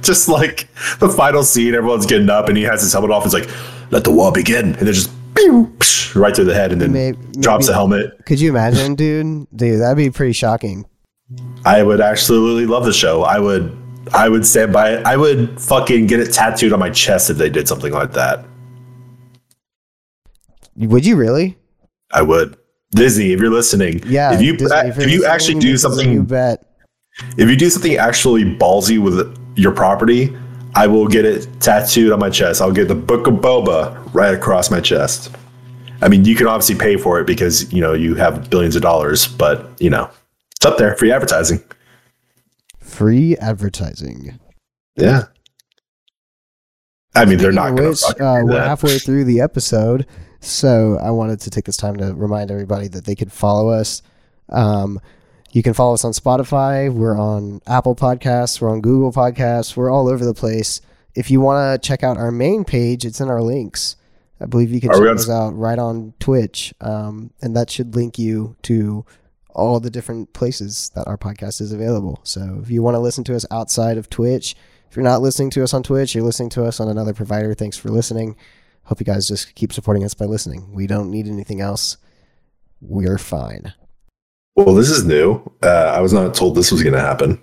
just 0.00 0.29
like 0.29 0.68
the 0.98 1.12
final 1.14 1.42
scene, 1.42 1.74
everyone's 1.74 2.07
getting 2.07 2.31
up 2.31 2.48
and 2.48 2.57
he 2.57 2.62
has 2.62 2.81
his 2.81 2.92
helmet 2.92 3.11
off. 3.11 3.24
And 3.24 3.35
it's 3.35 3.48
like, 3.48 3.57
let 3.90 4.05
the 4.05 4.12
war 4.12 4.33
begin. 4.33 4.74
And 4.74 4.87
they're 4.87 4.94
just 4.94 5.11
right 6.14 6.35
through 6.35 6.44
the 6.44 6.55
head 6.55 6.72
and 6.72 6.81
then 6.81 6.92
maybe, 6.92 7.18
drops 7.40 7.66
the 7.66 7.72
helmet. 7.72 8.25
Could 8.27 8.40
you 8.40 8.51
imagine, 8.51 8.94
dude? 8.94 9.46
Dude, 9.55 9.81
that'd 9.81 9.96
be 9.96 10.11
pretty 10.11 10.33
shocking. 10.33 10.87
I 11.64 11.83
would 11.83 12.01
absolutely 12.01 12.66
love 12.66 12.85
the 12.85 12.92
show. 12.92 13.22
I 13.22 13.38
would 13.38 13.77
I 14.12 14.29
would 14.29 14.46
stand 14.46 14.72
by 14.72 14.94
it. 14.94 15.07
I 15.07 15.16
would 15.16 15.61
fucking 15.61 16.07
get 16.07 16.20
it 16.20 16.33
tattooed 16.33 16.72
on 16.72 16.79
my 16.79 16.90
chest 16.90 17.31
if 17.31 17.37
they 17.37 17.51
did 17.51 17.66
something 17.66 17.92
like 17.92 18.12
that. 18.12 18.44
Would 20.77 21.05
you 21.05 21.16
really? 21.16 21.59
I 22.12 22.22
would. 22.22 22.57
Disney, 22.92 23.33
if 23.33 23.40
you're 23.40 23.51
listening, 23.51 24.01
yeah. 24.07 24.33
If 24.33 24.40
you 24.40 24.57
Disney, 24.57 24.77
if, 24.88 24.99
if 24.99 25.11
you 25.11 25.27
actually 25.27 25.59
do 25.59 25.77
something, 25.77 26.12
you 26.12 26.22
bet. 26.22 26.64
If 27.37 27.49
you 27.49 27.57
do 27.57 27.68
something 27.68 27.96
actually 27.96 28.44
ballsy 28.44 29.03
with 29.03 29.37
your 29.57 29.72
property, 29.72 30.37
I 30.77 30.87
will 30.87 31.09
get 31.09 31.25
it 31.25 31.49
tattooed 31.59 32.12
on 32.12 32.19
my 32.19 32.29
chest. 32.29 32.61
I'll 32.61 32.71
get 32.71 32.87
the 32.87 32.95
Book 32.95 33.27
of 33.27 33.35
Boba 33.37 34.15
right 34.15 34.35
across 34.35 34.71
my 34.71 34.79
chest. 34.79 35.35
I 36.03 36.09
mean, 36.09 36.27
you 36.27 36.37
can 36.37 36.47
obviously 36.47 36.75
pay 36.75 36.99
for 36.99 37.19
it 37.19 37.27
because 37.27 37.73
you 37.73 37.81
know 37.81 37.95
you 37.95 38.15
have 38.17 38.51
billions 38.51 38.77
of 38.77 38.83
dollars, 38.83 39.27
but 39.27 39.71
you 39.81 39.89
know 39.89 40.11
it's 40.55 40.67
up 40.67 40.77
there, 40.77 40.95
free 40.97 41.11
advertising. 41.11 41.65
Free 42.79 43.39
advertising. 43.39 44.39
Yeah. 44.97 45.25
I 47.15 47.25
mean, 47.25 47.39
they're 47.39 47.53
not 47.53 47.75
going 47.75 47.95
to. 47.95 48.23
Uh, 48.23 48.43
we're 48.45 48.61
halfway 48.61 48.99
through 48.99 49.25
the 49.25 49.41
episode, 49.41 50.07
so 50.41 50.99
I 51.01 51.11
wanted 51.11 51.41
to 51.41 51.51
take 51.51 51.65
this 51.65 51.79
time 51.79 51.97
to 51.97 52.15
remind 52.15 52.51
everybody 52.51 52.89
that 52.89 53.07
they 53.07 53.15
could 53.15 53.33
follow 53.33 53.71
us. 53.71 54.03
Um, 54.51 55.01
you 55.57 55.62
can 55.62 55.73
follow 55.73 55.95
us 55.95 56.05
on 56.05 56.12
Spotify. 56.12 56.92
We're 56.92 57.19
on 57.19 57.62
Apple 57.66 57.97
Podcasts. 57.97 58.61
We're 58.61 58.69
on 58.69 58.83
Google 58.83 59.11
Podcasts. 59.11 59.75
We're 59.75 59.90
all 59.90 60.07
over 60.07 60.23
the 60.23 60.35
place. 60.35 60.83
If 61.14 61.31
you 61.31 61.40
want 61.40 61.83
to 61.83 61.88
check 61.88 62.03
out 62.03 62.19
our 62.19 62.31
main 62.31 62.62
page, 62.62 63.07
it's 63.07 63.23
in 63.23 63.31
our 63.31 63.40
links. 63.40 63.97
I 64.38 64.45
believe 64.45 64.71
you 64.71 64.83
can 64.83 64.90
Are 64.90 64.97
check 64.97 65.16
those 65.16 65.31
out 65.31 65.57
right 65.57 65.79
on 65.79 66.12
Twitch, 66.21 66.75
um, 66.83 67.31
and 67.40 67.57
that 67.57 67.71
should 67.71 67.95
link 67.95 68.19
you 68.19 68.55
to 68.64 69.07
all 69.49 69.81
the 69.81 69.88
different 69.88 70.35
places 70.35 70.90
that 70.95 71.07
our 71.07 71.16
podcast 71.16 71.62
is 71.62 71.73
available. 71.73 72.21
So 72.23 72.61
if 72.62 72.71
you 72.71 72.83
want 72.83 72.97
to 72.97 73.01
listen 73.01 73.25
to 73.25 73.35
us 73.35 73.47
outside 73.51 73.97
of 73.97 74.11
Twitch, 74.11 74.57
if 74.90 74.95
you're 74.95 75.03
not 75.03 75.23
listening 75.23 75.49
to 75.53 75.62
us 75.62 75.73
on 75.73 75.83
Twitch, 75.83 76.14
you're 76.14 76.23
listening 76.23 76.51
to 76.51 76.66
us 76.66 76.81
on 76.81 76.88
another 76.88 77.14
provider. 77.14 77.55
Thanks 77.55 77.79
for 77.79 77.88
listening. 77.88 78.37
Hope 78.83 79.01
you 79.01 79.07
guys 79.07 79.27
just 79.27 79.55
keep 79.55 79.73
supporting 79.73 80.05
us 80.05 80.12
by 80.12 80.27
listening. 80.27 80.71
We 80.75 80.87
don't 80.87 81.11
need 81.11 81.27
anything 81.27 81.62
else. 81.62 81.97
We're 82.83 83.16
fine. 83.16 83.73
Well, 84.57 84.75
this 84.75 84.88
is 84.88 85.05
new. 85.05 85.42
Uh, 85.62 85.92
I 85.95 86.01
was 86.01 86.12
not 86.12 86.35
told 86.35 86.55
this 86.55 86.73
was 86.73 86.83
going 86.83 86.95
to 86.95 87.01
happen. 87.01 87.40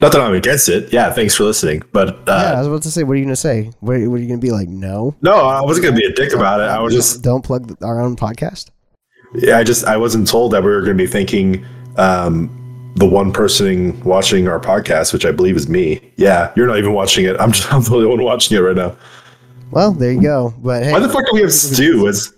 Not 0.00 0.12
that 0.12 0.20
I'm 0.20 0.34
against 0.34 0.68
it. 0.68 0.92
Yeah, 0.92 1.12
thanks 1.12 1.34
for 1.34 1.44
listening. 1.44 1.82
But 1.92 2.08
uh, 2.28 2.42
yeah, 2.42 2.52
I 2.54 2.58
was 2.58 2.66
about 2.66 2.82
to 2.82 2.90
say, 2.90 3.04
what 3.04 3.12
are 3.12 3.16
you 3.16 3.24
going 3.24 3.34
to 3.34 3.36
say? 3.36 3.70
What, 3.80 4.00
what, 4.08 4.16
are 4.16 4.22
you 4.22 4.28
going 4.28 4.40
to 4.40 4.44
be 4.44 4.50
like? 4.50 4.68
No, 4.68 5.14
no, 5.20 5.34
I 5.34 5.60
wasn't 5.60 5.84
going 5.84 5.94
to 5.94 6.00
be 6.00 6.06
a 6.06 6.12
dick 6.12 6.32
about 6.32 6.60
it. 6.60 6.64
I 6.64 6.80
was 6.80 6.94
just 6.94 7.22
don't 7.22 7.44
plug 7.44 7.76
our 7.82 8.00
own 8.00 8.16
podcast. 8.16 8.70
Yeah, 9.34 9.58
I 9.58 9.64
just 9.64 9.84
I 9.84 9.96
wasn't 9.96 10.26
told 10.26 10.52
that 10.52 10.64
we 10.64 10.70
were 10.70 10.80
going 10.80 10.96
to 10.96 11.04
be 11.04 11.06
thinking 11.06 11.64
um, 11.96 12.92
the 12.96 13.06
one 13.06 13.30
person 13.30 14.02
watching 14.02 14.48
our 14.48 14.58
podcast, 14.58 15.12
which 15.12 15.26
I 15.26 15.32
believe 15.32 15.54
is 15.54 15.68
me. 15.68 16.00
Yeah, 16.16 16.50
you're 16.56 16.66
not 16.66 16.78
even 16.78 16.94
watching 16.94 17.26
it. 17.26 17.38
I'm 17.38 17.52
just 17.52 17.70
I'm 17.72 17.82
the 17.82 17.94
only 17.94 18.06
one 18.06 18.24
watching 18.24 18.56
it 18.56 18.60
right 18.60 18.76
now. 18.76 18.96
Well, 19.70 19.92
there 19.92 20.12
you 20.12 20.22
go. 20.22 20.54
But 20.58 20.82
hey, 20.82 20.92
why 20.92 20.98
the 20.98 21.10
fuck 21.10 21.26
do 21.26 21.34
we 21.34 21.42
have 21.42 21.52
Stu? 21.52 22.08
As 22.08 22.32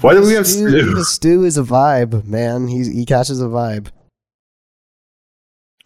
why 0.00 0.14
do 0.14 0.22
we 0.22 0.34
have 0.34 0.46
Stu? 0.46 1.02
Stu? 1.04 1.44
Is 1.44 1.58
a 1.58 1.62
vibe, 1.62 2.24
man. 2.24 2.68
He's 2.68 2.86
he 2.88 3.04
catches 3.04 3.40
a 3.40 3.46
vibe. 3.46 3.88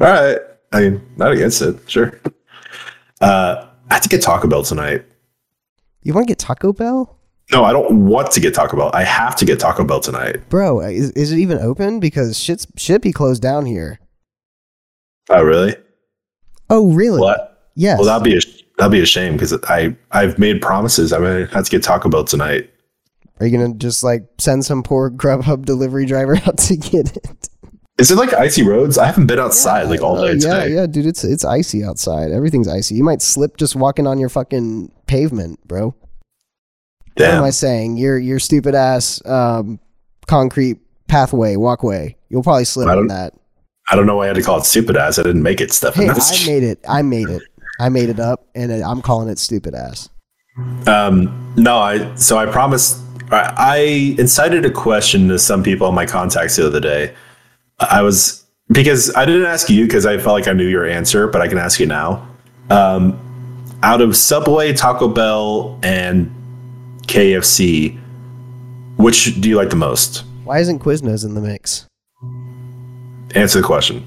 All 0.00 0.06
right. 0.06 0.38
I 0.72 0.80
mean, 0.80 1.02
not 1.16 1.32
against 1.32 1.60
it. 1.62 1.78
Sure. 1.90 2.18
Uh, 3.20 3.66
I 3.90 3.94
have 3.94 4.02
to 4.02 4.08
get 4.08 4.22
Taco 4.22 4.48
Bell 4.48 4.62
tonight. 4.62 5.04
You 6.02 6.14
want 6.14 6.26
to 6.26 6.30
get 6.30 6.38
Taco 6.38 6.72
Bell? 6.72 7.18
No, 7.52 7.64
I 7.64 7.72
don't 7.72 8.06
want 8.06 8.30
to 8.32 8.40
get 8.40 8.54
Taco 8.54 8.76
Bell. 8.76 8.90
I 8.94 9.02
have 9.02 9.34
to 9.36 9.44
get 9.44 9.58
Taco 9.58 9.84
Bell 9.84 10.00
tonight. 10.00 10.48
Bro, 10.48 10.80
is, 10.80 11.10
is 11.10 11.32
it 11.32 11.38
even 11.38 11.58
open? 11.58 11.98
Because 12.00 12.38
shit's 12.38 12.66
should 12.76 13.02
be 13.02 13.12
closed 13.12 13.42
down 13.42 13.66
here. 13.66 13.98
Oh, 15.28 15.42
really? 15.42 15.74
Oh, 16.70 16.92
really? 16.92 17.20
What? 17.20 17.70
Yes. 17.74 17.98
Well, 17.98 18.06
that'd 18.06 18.24
be 18.24 18.36
a 18.36 18.40
that'd 18.78 18.92
be 18.92 19.00
a 19.00 19.06
shame 19.06 19.32
because 19.34 19.52
I 19.64 19.94
I've 20.12 20.38
made 20.38 20.62
promises. 20.62 21.12
I'm 21.12 21.22
gonna 21.22 21.46
have 21.46 21.64
to 21.64 21.70
get 21.70 21.82
Taco 21.82 22.08
Bell 22.08 22.24
tonight. 22.24 22.69
Are 23.40 23.46
you 23.46 23.56
gonna 23.56 23.74
just 23.74 24.04
like 24.04 24.24
send 24.38 24.64
some 24.64 24.82
poor 24.82 25.10
Grubhub 25.10 25.64
delivery 25.64 26.06
driver 26.06 26.36
out 26.46 26.58
to 26.58 26.76
get 26.76 27.16
it? 27.16 27.48
Is 27.98 28.10
it 28.10 28.16
like 28.16 28.32
icy 28.32 28.62
roads? 28.62 28.96
I 28.96 29.06
haven't 29.06 29.26
been 29.26 29.38
outside 29.38 29.82
yeah, 29.82 29.88
like 29.88 30.00
all 30.00 30.16
day. 30.16 30.32
yeah, 30.34 30.60
today. 30.60 30.74
yeah, 30.74 30.86
dude. 30.86 31.06
It's 31.06 31.24
it's 31.24 31.44
icy 31.44 31.84
outside. 31.84 32.30
Everything's 32.30 32.68
icy. 32.68 32.94
You 32.94 33.04
might 33.04 33.20
slip 33.20 33.56
just 33.56 33.76
walking 33.76 34.06
on 34.06 34.18
your 34.18 34.28
fucking 34.28 34.92
pavement, 35.06 35.66
bro. 35.66 35.94
Damn. 37.16 37.28
What 37.28 37.38
am 37.38 37.44
I 37.44 37.50
saying? 37.50 37.96
Your 37.98 38.18
your 38.18 38.38
stupid 38.38 38.74
ass 38.74 39.24
um, 39.26 39.80
concrete 40.26 40.78
pathway, 41.08 41.56
walkway. 41.56 42.16
You'll 42.30 42.42
probably 42.42 42.64
slip 42.64 42.88
on 42.88 43.08
that. 43.08 43.34
I 43.90 43.96
don't 43.96 44.06
know 44.06 44.16
why 44.16 44.24
I 44.24 44.26
had 44.28 44.36
to 44.36 44.42
call 44.42 44.58
it 44.58 44.64
stupid 44.64 44.96
ass. 44.96 45.18
I 45.18 45.22
didn't 45.22 45.42
make 45.42 45.60
it, 45.60 45.72
Stefan. 45.72 46.04
Hey, 46.04 46.10
I 46.10 46.14
made 46.46 46.62
it. 46.62 46.78
I 46.88 47.02
made 47.02 47.28
it. 47.28 47.42
I 47.80 47.88
made 47.88 48.08
it 48.08 48.20
up, 48.20 48.46
and 48.54 48.72
I'm 48.72 49.02
calling 49.02 49.28
it 49.28 49.38
stupid 49.38 49.74
ass. 49.74 50.08
Um, 50.86 51.54
no, 51.56 51.76
I. 51.76 52.14
So 52.14 52.38
I 52.38 52.46
promised. 52.46 52.98
I, 53.30 53.54
I 53.56 53.76
incited 54.18 54.64
a 54.64 54.70
question 54.70 55.28
to 55.28 55.38
some 55.38 55.62
people 55.62 55.88
in 55.88 55.94
my 55.94 56.06
contacts 56.06 56.56
the 56.56 56.66
other 56.66 56.80
day. 56.80 57.14
I 57.78 58.02
was 58.02 58.44
because 58.68 59.14
I 59.16 59.24
didn't 59.24 59.46
ask 59.46 59.68
you 59.68 59.86
because 59.86 60.06
I 60.06 60.16
felt 60.18 60.34
like 60.34 60.48
I 60.48 60.52
knew 60.52 60.66
your 60.66 60.86
answer, 60.86 61.26
but 61.26 61.40
I 61.40 61.48
can 61.48 61.58
ask 61.58 61.80
you 61.80 61.86
now. 61.86 62.28
Um, 62.68 63.18
out 63.82 64.00
of 64.00 64.16
Subway, 64.16 64.72
Taco 64.72 65.08
Bell, 65.08 65.78
and 65.82 66.30
KFC, 67.02 67.98
which 68.96 69.40
do 69.40 69.48
you 69.48 69.56
like 69.56 69.70
the 69.70 69.76
most? 69.76 70.24
Why 70.44 70.58
isn't 70.58 70.80
Quiznos 70.80 71.24
in 71.24 71.34
the 71.34 71.40
mix? 71.40 71.86
Answer 73.34 73.60
the 73.60 73.66
question. 73.66 74.04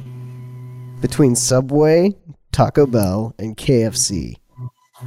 Between 1.02 1.36
Subway, 1.36 2.16
Taco 2.52 2.86
Bell, 2.86 3.34
and 3.40 3.58
KFC. 3.58 4.36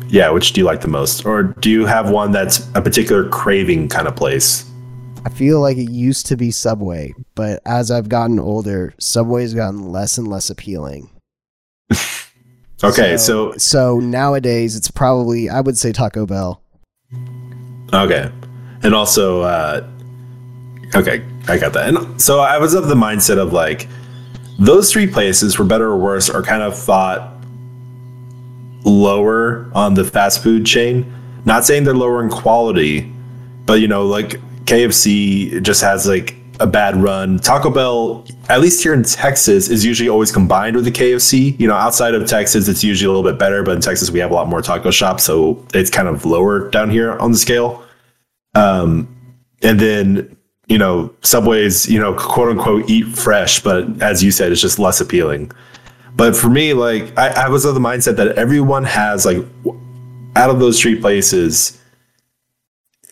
Yeah, 0.08 0.30
which 0.30 0.52
do 0.52 0.60
you 0.60 0.64
like 0.64 0.80
the 0.80 0.88
most? 0.88 1.26
Or 1.26 1.42
do 1.42 1.70
you 1.70 1.86
have 1.86 2.10
one 2.10 2.32
that's 2.32 2.68
a 2.74 2.82
particular 2.82 3.28
craving 3.28 3.88
kind 3.88 4.06
of 4.06 4.16
place? 4.16 4.70
I 5.24 5.28
feel 5.28 5.60
like 5.60 5.76
it 5.76 5.90
used 5.90 6.26
to 6.26 6.36
be 6.36 6.52
Subway, 6.52 7.12
but 7.34 7.60
as 7.66 7.90
I've 7.90 8.08
gotten 8.08 8.38
older, 8.38 8.94
Subway's 8.98 9.54
gotten 9.54 9.90
less 9.90 10.18
and 10.18 10.28
less 10.28 10.50
appealing. 10.50 11.10
okay, 12.84 13.16
so, 13.16 13.52
so 13.52 13.58
so 13.58 13.98
nowadays 13.98 14.76
it's 14.76 14.90
probably 14.90 15.50
I 15.50 15.60
would 15.60 15.76
say 15.76 15.92
Taco 15.92 16.26
Bell. 16.26 16.62
Okay. 17.92 18.30
And 18.82 18.94
also, 18.94 19.40
uh, 19.40 19.88
okay, 20.94 21.24
I 21.48 21.58
got 21.58 21.72
that. 21.72 21.94
And 21.94 22.20
so 22.20 22.40
I 22.40 22.58
was 22.58 22.74
of 22.74 22.88
the 22.88 22.94
mindset 22.94 23.38
of 23.38 23.52
like, 23.52 23.88
those 24.58 24.90
three 24.90 25.06
places, 25.06 25.54
for 25.54 25.64
better 25.64 25.86
or 25.86 25.98
worse, 25.98 26.30
are 26.30 26.42
kind 26.42 26.62
of 26.62 26.76
thought 26.78 27.35
lower 28.86 29.70
on 29.74 29.94
the 29.94 30.04
fast 30.04 30.42
food 30.42 30.64
chain. 30.64 31.12
Not 31.44 31.64
saying 31.64 31.84
they're 31.84 31.94
lower 31.94 32.22
in 32.22 32.30
quality, 32.30 33.12
but 33.66 33.80
you 33.80 33.88
know, 33.88 34.06
like 34.06 34.40
KFC 34.64 35.62
just 35.62 35.82
has 35.82 36.06
like 36.06 36.36
a 36.58 36.66
bad 36.66 36.96
run. 36.96 37.38
Taco 37.38 37.70
Bell, 37.70 38.26
at 38.48 38.60
least 38.60 38.82
here 38.82 38.94
in 38.94 39.02
Texas, 39.02 39.68
is 39.68 39.84
usually 39.84 40.08
always 40.08 40.32
combined 40.32 40.74
with 40.74 40.86
the 40.86 40.90
KFC. 40.90 41.58
You 41.60 41.68
know, 41.68 41.74
outside 41.74 42.14
of 42.14 42.26
Texas, 42.26 42.68
it's 42.68 42.82
usually 42.82 43.06
a 43.06 43.14
little 43.14 43.30
bit 43.30 43.38
better, 43.38 43.62
but 43.62 43.74
in 43.74 43.80
Texas, 43.82 44.10
we 44.10 44.20
have 44.20 44.30
a 44.30 44.34
lot 44.34 44.48
more 44.48 44.62
taco 44.62 44.90
shops, 44.90 45.24
so 45.24 45.62
it's 45.74 45.90
kind 45.90 46.08
of 46.08 46.24
lower 46.24 46.70
down 46.70 46.88
here 46.88 47.18
on 47.18 47.32
the 47.32 47.38
scale. 47.38 47.84
Um, 48.54 49.14
and 49.62 49.78
then 49.78 50.36
you 50.66 50.78
know, 50.78 51.14
Subway's, 51.22 51.88
you 51.88 52.00
know, 52.00 52.14
quote 52.14 52.48
unquote 52.48 52.90
eat 52.90 53.06
fresh, 53.06 53.62
but 53.62 54.02
as 54.02 54.22
you 54.22 54.30
said, 54.30 54.52
it's 54.52 54.60
just 54.60 54.78
less 54.78 55.00
appealing. 55.00 55.52
But 56.16 56.34
for 56.34 56.48
me, 56.48 56.72
like 56.72 57.16
I, 57.18 57.44
I 57.44 57.48
was 57.48 57.64
of 57.64 57.74
the 57.74 57.80
mindset 57.80 58.16
that 58.16 58.36
everyone 58.38 58.84
has 58.84 59.26
like 59.26 59.44
out 60.34 60.50
of 60.50 60.58
those 60.58 60.80
three 60.80 60.98
places, 60.98 61.78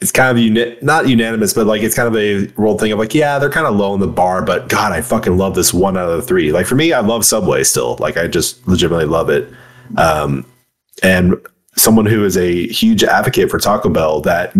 it's 0.01 0.11
kind 0.11 0.37
of 0.37 0.43
uni- 0.43 0.77
not 0.81 1.07
unanimous, 1.07 1.53
but 1.53 1.67
like 1.67 1.83
it's 1.83 1.95
kind 1.95 2.09
of 2.09 2.17
a 2.17 2.47
world 2.61 2.81
thing 2.81 2.93
of 2.93 2.99
like, 2.99 3.15
yeah, 3.15 3.39
they're 3.39 3.51
kind 3.51 3.67
of 3.67 3.77
low 3.77 3.95
in 3.95 4.01
the 4.01 4.07
bar, 4.07 4.43
but 4.43 4.69
God, 4.69 4.93
I 4.93 5.03
fucking 5.03 5.37
love 5.37 5.55
this 5.55 5.73
one 5.73 5.97
out 5.97 6.09
of 6.09 6.17
the 6.17 6.23
three. 6.23 6.51
Like 6.51 6.67
for 6.67 6.75
me, 6.77 6.93
I 6.93 7.01
love 7.01 7.25
Subway 7.25 7.63
still. 7.65 7.97
Like 8.01 8.17
I 8.17 8.27
just 8.27 8.67
legitimately 8.67 9.07
love 9.07 9.29
it. 9.29 9.51
Um, 9.99 10.47
and 11.03 11.37
someone 11.77 12.07
who 12.07 12.25
is 12.25 12.37
a 12.37 12.67
huge 12.69 13.05
advocate 13.05 13.51
for 13.51 13.59
Taco 13.59 13.91
Bell 13.91 14.21
that 14.23 14.55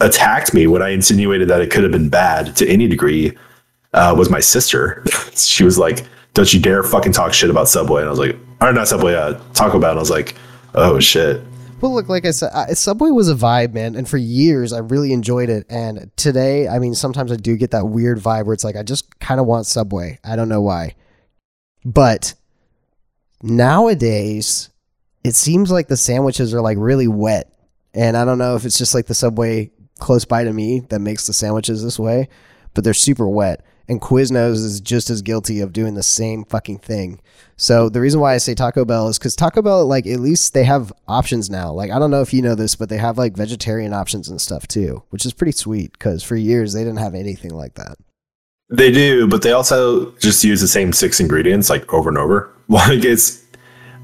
attacked 0.00 0.52
me 0.52 0.66
when 0.66 0.82
I 0.82 0.90
insinuated 0.90 1.48
that 1.48 1.60
it 1.60 1.70
could 1.70 1.82
have 1.82 1.92
been 1.92 2.08
bad 2.08 2.56
to 2.56 2.68
any 2.68 2.88
degree 2.88 3.36
uh, 3.92 4.14
was 4.16 4.30
my 4.30 4.40
sister. 4.40 5.04
she 5.36 5.62
was 5.62 5.78
like, 5.78 6.06
"Don't 6.34 6.52
you 6.52 6.60
dare 6.60 6.82
fucking 6.82 7.12
talk 7.12 7.32
shit 7.32 7.50
about 7.50 7.68
Subway!" 7.68 8.02
And 8.02 8.08
I 8.08 8.10
was 8.10 8.18
like, 8.18 8.36
"Or 8.60 8.72
not 8.72 8.88
Subway, 8.88 9.14
uh, 9.14 9.40
Taco 9.54 9.78
Bell." 9.78 9.90
And 9.90 9.98
I 9.98 10.02
was 10.02 10.10
like, 10.10 10.34
"Oh 10.74 11.00
shit." 11.00 11.42
Well, 11.80 11.92
look, 11.92 12.08
like 12.08 12.24
I 12.24 12.30
said, 12.30 12.50
Subway 12.76 13.10
was 13.10 13.28
a 13.28 13.34
vibe, 13.34 13.74
man, 13.74 13.94
and 13.94 14.08
for 14.08 14.16
years 14.16 14.72
I 14.72 14.78
really 14.78 15.12
enjoyed 15.12 15.50
it. 15.50 15.66
And 15.68 16.10
today, 16.16 16.66
I 16.66 16.78
mean, 16.78 16.94
sometimes 16.94 17.30
I 17.30 17.36
do 17.36 17.56
get 17.56 17.72
that 17.72 17.88
weird 17.88 18.18
vibe 18.18 18.46
where 18.46 18.54
it's 18.54 18.64
like 18.64 18.76
I 18.76 18.82
just 18.82 19.18
kind 19.20 19.40
of 19.40 19.46
want 19.46 19.66
Subway. 19.66 20.18
I 20.24 20.36
don't 20.36 20.48
know 20.48 20.62
why, 20.62 20.94
but 21.84 22.34
nowadays 23.42 24.70
it 25.24 25.34
seems 25.34 25.70
like 25.70 25.88
the 25.88 25.96
sandwiches 25.96 26.54
are 26.54 26.60
like 26.60 26.78
really 26.78 27.08
wet. 27.08 27.50
And 27.92 28.16
I 28.16 28.24
don't 28.24 28.38
know 28.38 28.56
if 28.56 28.64
it's 28.64 28.78
just 28.78 28.94
like 28.94 29.06
the 29.06 29.14
Subway 29.14 29.70
close 29.98 30.24
by 30.24 30.44
to 30.44 30.52
me 30.52 30.80
that 30.88 31.00
makes 31.00 31.26
the 31.26 31.32
sandwiches 31.32 31.82
this 31.82 31.98
way, 31.98 32.28
but 32.74 32.84
they're 32.84 32.94
super 32.94 33.28
wet. 33.28 33.64
And 33.88 34.00
Quiznos 34.00 34.64
is 34.64 34.80
just 34.80 35.10
as 35.10 35.20
guilty 35.20 35.60
of 35.60 35.72
doing 35.72 35.94
the 35.94 36.02
same 36.02 36.44
fucking 36.44 36.78
thing. 36.78 37.20
So 37.56 37.88
the 37.88 38.00
reason 38.00 38.20
why 38.20 38.34
I 38.34 38.38
say 38.38 38.54
Taco 38.54 38.84
Bell 38.84 39.08
is 39.08 39.18
because 39.18 39.36
Taco 39.36 39.62
Bell, 39.62 39.86
like 39.86 40.06
at 40.06 40.20
least 40.20 40.54
they 40.54 40.64
have 40.64 40.92
options 41.06 41.50
now. 41.50 41.72
Like 41.72 41.90
I 41.90 41.98
don't 41.98 42.10
know 42.10 42.22
if 42.22 42.32
you 42.32 42.42
know 42.42 42.54
this, 42.54 42.74
but 42.74 42.88
they 42.88 42.96
have 42.96 43.18
like 43.18 43.36
vegetarian 43.36 43.92
options 43.92 44.28
and 44.28 44.40
stuff 44.40 44.66
too, 44.66 45.02
which 45.10 45.26
is 45.26 45.34
pretty 45.34 45.52
sweet. 45.52 45.92
Because 45.92 46.22
for 46.22 46.36
years 46.36 46.72
they 46.72 46.82
didn't 46.82 46.98
have 46.98 47.14
anything 47.14 47.54
like 47.54 47.74
that. 47.74 47.96
They 48.70 48.90
do, 48.90 49.28
but 49.28 49.42
they 49.42 49.52
also 49.52 50.12
just 50.12 50.42
use 50.42 50.60
the 50.60 50.68
same 50.68 50.92
six 50.92 51.20
ingredients 51.20 51.68
like 51.70 51.92
over 51.92 52.08
and 52.08 52.18
over. 52.18 52.50
Like 52.66 53.04
it's 53.04 53.44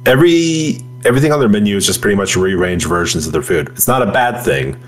every 0.05 0.77
everything 1.07 1.33
on 1.33 1.41
their 1.41 1.49
menu 1.49 1.77
is 1.77 1.87
just 1.87 2.03
pretty 2.03 2.15
much 2.15 2.37
rearranged 2.37 2.87
versions 2.87 3.27
of 3.27 3.33
their 3.33 3.41
food. 3.41 3.71
It's 3.71 3.89
not 3.89 4.03
a 4.07 4.13
bad 4.13 4.45
thing. 4.45 4.79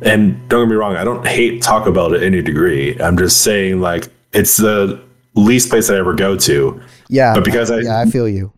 And 0.00 0.48
don't 0.48 0.64
get 0.64 0.70
me 0.70 0.76
wrong, 0.76 0.96
I 0.96 1.04
don't 1.04 1.26
hate 1.26 1.60
Taco 1.60 1.92
Bell 1.92 2.08
to 2.08 2.24
any 2.24 2.40
degree. 2.40 2.98
I'm 2.98 3.18
just 3.18 3.42
saying 3.42 3.82
like 3.82 4.08
it's 4.32 4.56
the 4.56 5.02
least 5.34 5.70
place 5.70 5.90
I 5.90 5.96
ever 5.96 6.14
go 6.14 6.36
to. 6.36 6.80
Yeah. 7.08 7.34
But 7.34 7.44
because 7.44 7.70
I 7.70 7.80
Yeah, 7.80 8.00
I 8.00 8.06
feel 8.06 8.28
you. 8.28 8.52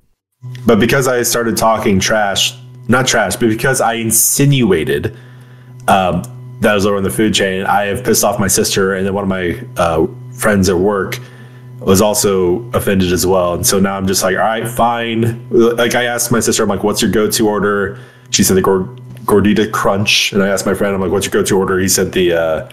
But 0.66 0.80
because 0.80 1.06
I 1.06 1.22
started 1.22 1.56
talking 1.56 2.00
trash, 2.00 2.56
not 2.88 3.06
trash, 3.06 3.36
but 3.36 3.48
because 3.48 3.80
I 3.80 3.94
insinuated 3.94 5.16
um, 5.88 6.22
that 6.60 6.72
I 6.72 6.74
was 6.74 6.84
lower 6.84 6.96
in 6.96 7.04
the 7.04 7.10
food 7.10 7.34
chain, 7.34 7.64
I 7.64 7.84
have 7.84 8.04
pissed 8.04 8.24
off 8.24 8.40
my 8.40 8.48
sister 8.48 8.94
and 8.94 9.06
then 9.06 9.14
one 9.14 9.24
of 9.24 9.28
my 9.28 9.62
uh, 9.76 10.06
friends 10.32 10.68
at 10.68 10.76
work 10.76 11.18
was 11.78 12.00
also 12.00 12.68
offended 12.70 13.12
as 13.12 13.26
well. 13.26 13.54
And 13.54 13.66
so 13.66 13.78
now 13.78 13.96
I'm 13.96 14.06
just 14.06 14.22
like, 14.22 14.36
all 14.36 14.42
right, 14.42 14.66
fine. 14.66 15.48
Like 15.50 15.94
I 15.94 16.04
asked 16.04 16.30
my 16.30 16.40
sister, 16.40 16.62
I'm 16.62 16.68
like, 16.68 16.84
what's 16.84 17.02
your 17.02 17.10
go-to 17.10 17.48
order? 17.48 17.98
She 18.30 18.42
said 18.42 18.56
the 18.56 18.62
gordita 18.62 19.70
crunch. 19.70 20.32
And 20.32 20.42
I 20.42 20.48
asked 20.48 20.66
my 20.66 20.74
friend, 20.74 20.94
I'm 20.94 21.00
like, 21.00 21.10
what's 21.10 21.26
your 21.26 21.32
go-to 21.32 21.58
order? 21.58 21.78
He 21.78 21.88
said 21.88 22.12
the 22.12 22.32
uh, 22.32 22.70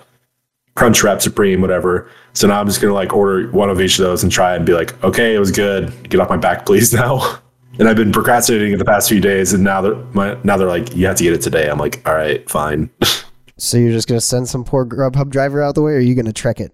crunch 0.79 1.03
wrap 1.03 1.21
supreme, 1.21 1.59
whatever. 1.59 2.09
So 2.31 2.47
now 2.47 2.61
I'm 2.61 2.65
just 2.65 2.81
gonna 2.81 2.93
like 2.93 3.11
order 3.13 3.51
one 3.51 3.69
of 3.69 3.81
each 3.81 3.99
of 3.99 4.05
those 4.05 4.23
and 4.23 4.31
try 4.31 4.55
and 4.55 4.65
be 4.65 4.71
like, 4.71 5.01
okay, 5.03 5.35
it 5.35 5.39
was 5.39 5.51
good. 5.51 6.09
Get 6.09 6.21
off 6.21 6.29
my 6.29 6.37
back, 6.37 6.65
please 6.65 6.93
now. 7.03 7.39
And 7.77 7.87
I've 7.87 7.97
been 7.97 8.13
procrastinating 8.13 8.71
in 8.71 8.79
the 8.79 8.85
past 8.85 9.09
few 9.09 9.19
days, 9.19 9.53
and 9.53 9.63
now 9.63 9.81
they're 9.81 9.95
my, 10.13 10.37
now 10.43 10.55
they're 10.57 10.69
like, 10.69 10.95
you 10.95 11.05
have 11.05 11.17
to 11.17 11.23
get 11.23 11.33
it 11.33 11.41
today. 11.41 11.69
I'm 11.69 11.77
like, 11.77 12.01
all 12.07 12.15
right, 12.15 12.49
fine. 12.49 12.89
so 13.57 13.77
you're 13.77 13.91
just 13.91 14.07
gonna 14.07 14.21
send 14.21 14.47
some 14.47 14.63
poor 14.63 14.85
Grubhub 14.85 15.29
driver 15.29 15.61
out 15.61 15.75
the 15.75 15.81
way, 15.81 15.91
or 15.91 15.97
are 15.97 15.99
you 15.99 16.15
gonna 16.15 16.31
trek 16.31 16.61
it? 16.61 16.73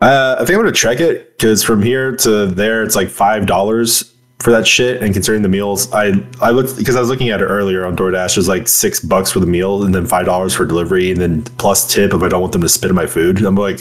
Uh, 0.00 0.34
I 0.36 0.44
think 0.44 0.56
I'm 0.56 0.64
gonna 0.64 0.72
trek 0.72 1.00
it 1.00 1.38
because 1.38 1.62
from 1.62 1.80
here 1.80 2.16
to 2.16 2.46
there, 2.46 2.82
it's 2.82 2.96
like 2.96 3.08
five 3.08 3.46
dollars 3.46 4.12
for 4.40 4.50
that 4.52 4.66
shit. 4.66 5.02
And 5.02 5.12
considering 5.12 5.42
the 5.42 5.48
meals, 5.48 5.92
I 5.92 6.12
I 6.40 6.50
looked 6.50 6.76
because 6.76 6.96
I 6.96 7.00
was 7.00 7.08
looking 7.08 7.30
at 7.30 7.40
it 7.40 7.46
earlier 7.46 7.84
on 7.84 7.96
DoorDash. 7.96 8.34
There's 8.34 8.48
like 8.48 8.68
six 8.68 9.00
bucks 9.00 9.30
for 9.32 9.40
the 9.40 9.46
meal, 9.46 9.82
and 9.82 9.94
then 9.94 10.06
five 10.06 10.26
dollars 10.26 10.54
for 10.54 10.64
delivery, 10.64 11.10
and 11.10 11.20
then 11.20 11.42
plus 11.42 11.92
tip 11.92 12.14
if 12.14 12.22
I 12.22 12.28
don't 12.28 12.40
want 12.40 12.52
them 12.52 12.62
to 12.62 12.68
spit 12.68 12.90
in 12.90 12.96
my 12.96 13.06
food. 13.06 13.42
I'm 13.44 13.56
like, 13.56 13.80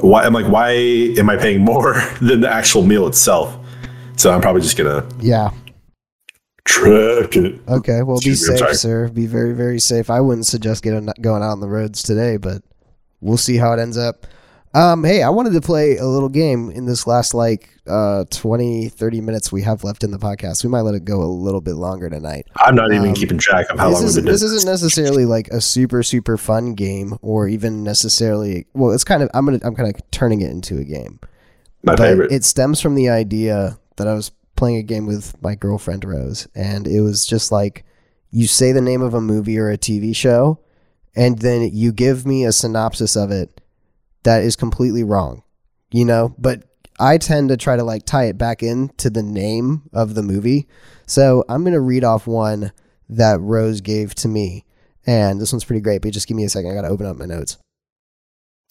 why? 0.00 0.24
I'm 0.24 0.32
like, 0.32 0.46
why 0.46 0.70
am 0.72 1.28
I 1.28 1.36
paying 1.36 1.60
more 1.64 1.94
than 2.20 2.40
the 2.40 2.50
actual 2.50 2.84
meal 2.84 3.06
itself? 3.06 3.56
So 4.16 4.32
I'm 4.32 4.40
probably 4.40 4.62
just 4.62 4.76
gonna 4.76 5.06
yeah 5.20 5.50
trek 6.64 7.36
it. 7.36 7.60
Okay, 7.68 8.02
well, 8.02 8.18
be 8.22 8.34
safe, 8.34 8.76
sir. 8.76 9.08
Be 9.08 9.26
very 9.26 9.52
very 9.52 9.80
safe. 9.80 10.10
I 10.10 10.20
wouldn't 10.20 10.46
suggest 10.46 10.82
getting 10.82 11.08
going 11.20 11.42
out 11.42 11.52
on 11.52 11.60
the 11.60 11.68
roads 11.68 12.02
today, 12.02 12.36
but 12.36 12.62
we'll 13.20 13.36
see 13.36 13.56
how 13.56 13.72
it 13.72 13.80
ends 13.80 13.96
up. 13.96 14.26
Um, 14.78 15.02
hey, 15.02 15.24
I 15.24 15.30
wanted 15.30 15.54
to 15.54 15.60
play 15.60 15.96
a 15.96 16.06
little 16.06 16.28
game 16.28 16.70
in 16.70 16.86
this 16.86 17.04
last 17.04 17.34
like 17.34 17.74
uh 17.88 18.24
20 18.30 18.90
30 18.90 19.20
minutes 19.20 19.50
we 19.50 19.62
have 19.62 19.82
left 19.82 20.04
in 20.04 20.12
the 20.12 20.18
podcast. 20.18 20.62
We 20.62 20.70
might 20.70 20.82
let 20.82 20.94
it 20.94 21.04
go 21.04 21.20
a 21.20 21.26
little 21.26 21.60
bit 21.60 21.74
longer 21.74 22.08
tonight. 22.08 22.46
I'm 22.54 22.76
not 22.76 22.92
even 22.92 23.08
um, 23.08 23.14
keeping 23.14 23.38
track 23.38 23.68
of 23.70 23.78
how 23.80 23.90
long 23.90 24.04
is, 24.04 24.14
we've 24.14 24.24
been 24.24 24.32
This 24.32 24.42
isn't 24.44 24.70
necessarily 24.70 25.24
like 25.24 25.48
a 25.48 25.60
super 25.60 26.04
super 26.04 26.36
fun 26.36 26.74
game 26.74 27.18
or 27.22 27.48
even 27.48 27.82
necessarily 27.82 28.66
well, 28.72 28.92
it's 28.92 29.02
kind 29.02 29.20
of 29.20 29.30
I'm 29.34 29.46
going 29.46 29.58
to 29.58 29.66
I'm 29.66 29.74
kind 29.74 29.92
of 29.92 30.00
turning 30.12 30.42
it 30.42 30.50
into 30.52 30.78
a 30.78 30.84
game. 30.84 31.18
My 31.82 31.96
but 31.96 31.98
favorite. 31.98 32.30
It 32.30 32.44
stems 32.44 32.80
from 32.80 32.94
the 32.94 33.08
idea 33.08 33.80
that 33.96 34.06
I 34.06 34.14
was 34.14 34.30
playing 34.54 34.76
a 34.76 34.84
game 34.84 35.06
with 35.06 35.42
my 35.42 35.56
girlfriend 35.56 36.04
Rose 36.04 36.46
and 36.54 36.86
it 36.86 37.00
was 37.00 37.26
just 37.26 37.50
like 37.50 37.84
you 38.30 38.46
say 38.46 38.70
the 38.70 38.80
name 38.80 39.02
of 39.02 39.12
a 39.12 39.20
movie 39.20 39.58
or 39.58 39.70
a 39.70 39.78
TV 39.78 40.14
show 40.14 40.60
and 41.16 41.40
then 41.40 41.68
you 41.72 41.90
give 41.90 42.24
me 42.24 42.44
a 42.44 42.52
synopsis 42.52 43.16
of 43.16 43.32
it 43.32 43.60
that 44.22 44.42
is 44.42 44.56
completely 44.56 45.04
wrong, 45.04 45.42
you 45.90 46.04
know, 46.04 46.34
but 46.38 46.64
I 46.98 47.18
tend 47.18 47.50
to 47.50 47.56
try 47.56 47.76
to 47.76 47.84
like 47.84 48.04
tie 48.04 48.24
it 48.24 48.38
back 48.38 48.62
into 48.62 49.10
the 49.10 49.22
name 49.22 49.82
of 49.92 50.14
the 50.14 50.22
movie. 50.22 50.66
So 51.06 51.44
I'm 51.48 51.62
going 51.62 51.74
to 51.74 51.80
read 51.80 52.04
off 52.04 52.26
one 52.26 52.72
that 53.08 53.40
Rose 53.40 53.80
gave 53.80 54.14
to 54.16 54.28
me. 54.28 54.64
And 55.06 55.40
this 55.40 55.52
one's 55.52 55.64
pretty 55.64 55.80
great, 55.80 56.02
but 56.02 56.12
just 56.12 56.28
give 56.28 56.36
me 56.36 56.44
a 56.44 56.48
second. 56.48 56.70
I 56.70 56.74
got 56.74 56.82
to 56.82 56.88
open 56.88 57.06
up 57.06 57.16
my 57.16 57.24
notes. 57.24 57.56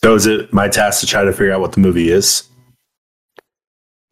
So 0.03 0.13
is 0.13 0.27
it 0.27 0.53
my 0.53 0.67
task 0.67 0.99
to 0.99 1.07
try 1.07 1.23
to 1.23 1.31
figure 1.31 1.51
out 1.51 1.61
what 1.61 1.71
the 1.71 1.79
movie 1.79 2.09
is? 2.09 2.47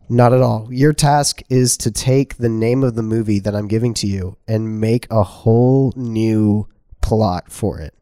Not 0.09 0.33
at 0.33 0.41
all. 0.41 0.67
Your 0.71 0.93
task 0.93 1.41
is 1.49 1.77
to 1.77 1.91
take 1.91 2.37
the 2.37 2.49
name 2.49 2.83
of 2.83 2.95
the 2.95 3.03
movie 3.03 3.39
that 3.39 3.55
I'm 3.55 3.67
giving 3.67 3.93
to 3.95 4.07
you 4.07 4.37
and 4.47 4.79
make 4.79 5.07
a 5.11 5.23
whole 5.23 5.93
new 5.95 6.67
plot 7.01 7.51
for 7.51 7.79
it 7.79 7.93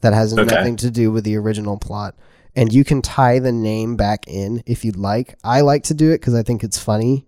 that 0.00 0.12
has 0.12 0.36
okay. 0.36 0.54
nothing 0.54 0.76
to 0.76 0.90
do 0.90 1.10
with 1.10 1.24
the 1.24 1.36
original 1.36 1.78
plot 1.78 2.14
and 2.54 2.72
you 2.72 2.84
can 2.84 3.02
tie 3.02 3.38
the 3.38 3.52
name 3.52 3.96
back 3.96 4.24
in 4.26 4.62
if 4.66 4.84
you'd 4.84 4.96
like. 4.96 5.36
I 5.42 5.62
like 5.62 5.84
to 5.84 5.94
do 5.94 6.10
it 6.10 6.20
because 6.20 6.34
I 6.34 6.42
think 6.42 6.62
it's 6.62 6.78
funny. 6.78 7.26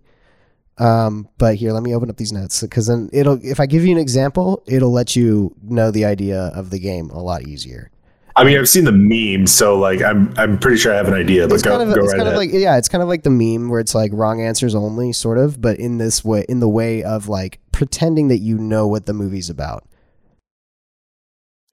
Um, 0.77 1.29
but 1.37 1.55
here, 1.55 1.71
let 1.71 1.83
me 1.83 1.95
open 1.95 2.09
up 2.09 2.17
these 2.17 2.33
notes 2.33 2.61
because 2.61 2.87
then 2.87 3.09
it'll. 3.13 3.39
If 3.43 3.59
I 3.59 3.65
give 3.65 3.85
you 3.85 3.91
an 3.91 3.97
example, 3.97 4.61
it'll 4.67 4.91
let 4.91 5.15
you 5.15 5.55
know 5.63 5.89
the 5.89 6.05
idea 6.05 6.51
of 6.53 6.69
the 6.69 6.79
game 6.79 7.09
a 7.11 7.21
lot 7.21 7.43
easier. 7.43 7.91
I 8.37 8.43
mean, 8.43 8.57
I've 8.57 8.67
seen 8.67 8.83
the 8.83 8.91
meme, 8.91 9.47
so 9.47 9.79
like 9.79 10.01
I'm 10.01 10.33
I'm 10.37 10.59
pretty 10.59 10.77
sure 10.77 10.93
I 10.93 10.97
have 10.97 11.07
an 11.07 11.13
idea. 11.13 11.47
But 11.47 11.55
it's 11.55 11.63
go, 11.63 11.77
kind 11.77 11.89
of, 11.89 11.95
go 11.95 12.03
it's 12.03 12.11
right 12.11 12.17
kind 12.17 12.27
ahead. 12.27 12.33
of 12.33 12.37
like 12.37 12.49
yeah, 12.51 12.77
it's 12.77 12.89
kind 12.89 13.01
of 13.01 13.07
like 13.07 13.23
the 13.23 13.29
meme 13.29 13.69
where 13.69 13.79
it's 13.79 13.95
like 13.95 14.11
wrong 14.13 14.41
answers 14.41 14.75
only, 14.75 15.13
sort 15.13 15.37
of, 15.37 15.61
but 15.61 15.79
in 15.79 15.97
this 15.97 16.25
way, 16.25 16.45
in 16.49 16.59
the 16.59 16.67
way 16.67 17.01
of 17.03 17.29
like 17.29 17.61
pretending 17.71 18.27
that 18.27 18.39
you 18.39 18.57
know 18.57 18.85
what 18.87 19.05
the 19.05 19.13
movie's 19.13 19.49
about. 19.49 19.87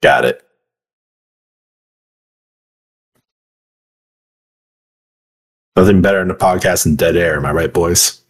Got 0.01 0.23
it. 0.23 0.41
Nothing 5.75 6.01
better 6.01 6.19
than 6.19 6.29
a 6.29 6.35
podcast 6.35 6.85
in 6.85 6.95
dead 6.95 7.15
air. 7.15 7.35
Am 7.35 7.45
I 7.45 7.51
right, 7.51 7.73
boys? 7.73 8.21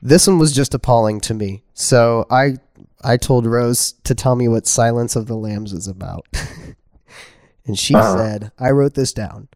This 0.00 0.26
one 0.26 0.38
was 0.38 0.54
just 0.54 0.74
appalling 0.74 1.20
to 1.22 1.34
me. 1.34 1.64
So 1.74 2.26
I 2.30 2.58
I 3.02 3.16
told 3.16 3.46
Rose 3.46 3.92
to 4.04 4.14
tell 4.14 4.36
me 4.36 4.46
what 4.46 4.66
Silence 4.66 5.16
of 5.16 5.26
the 5.26 5.36
Lambs 5.36 5.72
is 5.72 5.88
about. 5.88 6.26
and 7.66 7.78
she 7.78 7.94
uh-huh. 7.94 8.16
said, 8.16 8.52
I 8.58 8.70
wrote 8.70 8.94
this 8.94 9.12
down. 9.12 9.48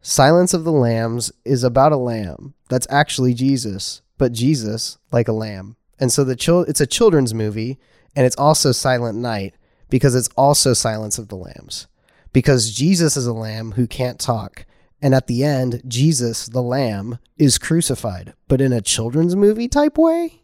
Silence 0.00 0.54
of 0.54 0.64
the 0.64 0.72
Lambs 0.72 1.30
is 1.44 1.62
about 1.62 1.92
a 1.92 1.96
lamb 1.96 2.54
that's 2.68 2.88
actually 2.90 3.34
Jesus, 3.34 4.02
but 4.18 4.32
Jesus 4.32 4.98
like 5.12 5.28
a 5.28 5.32
lamb. 5.32 5.76
And 6.00 6.10
so 6.10 6.24
the 6.24 6.34
chil- 6.34 6.62
it's 6.62 6.80
a 6.80 6.86
children's 6.86 7.34
movie 7.34 7.78
and 8.16 8.26
it's 8.26 8.36
also 8.36 8.72
Silent 8.72 9.18
Night 9.18 9.54
because 9.90 10.14
it's 10.14 10.30
also 10.36 10.72
Silence 10.72 11.18
of 11.18 11.28
the 11.28 11.36
Lambs 11.36 11.86
because 12.32 12.70
Jesus 12.72 13.16
is 13.16 13.26
a 13.26 13.32
lamb 13.32 13.72
who 13.72 13.86
can't 13.86 14.18
talk. 14.18 14.64
And 15.00 15.14
at 15.14 15.26
the 15.26 15.44
end, 15.44 15.82
Jesus, 15.86 16.46
the 16.46 16.62
lamb, 16.62 17.18
is 17.36 17.58
crucified, 17.58 18.34
but 18.46 18.60
in 18.60 18.72
a 18.72 18.80
children's 18.80 19.34
movie 19.34 19.68
type 19.68 19.98
way? 19.98 20.42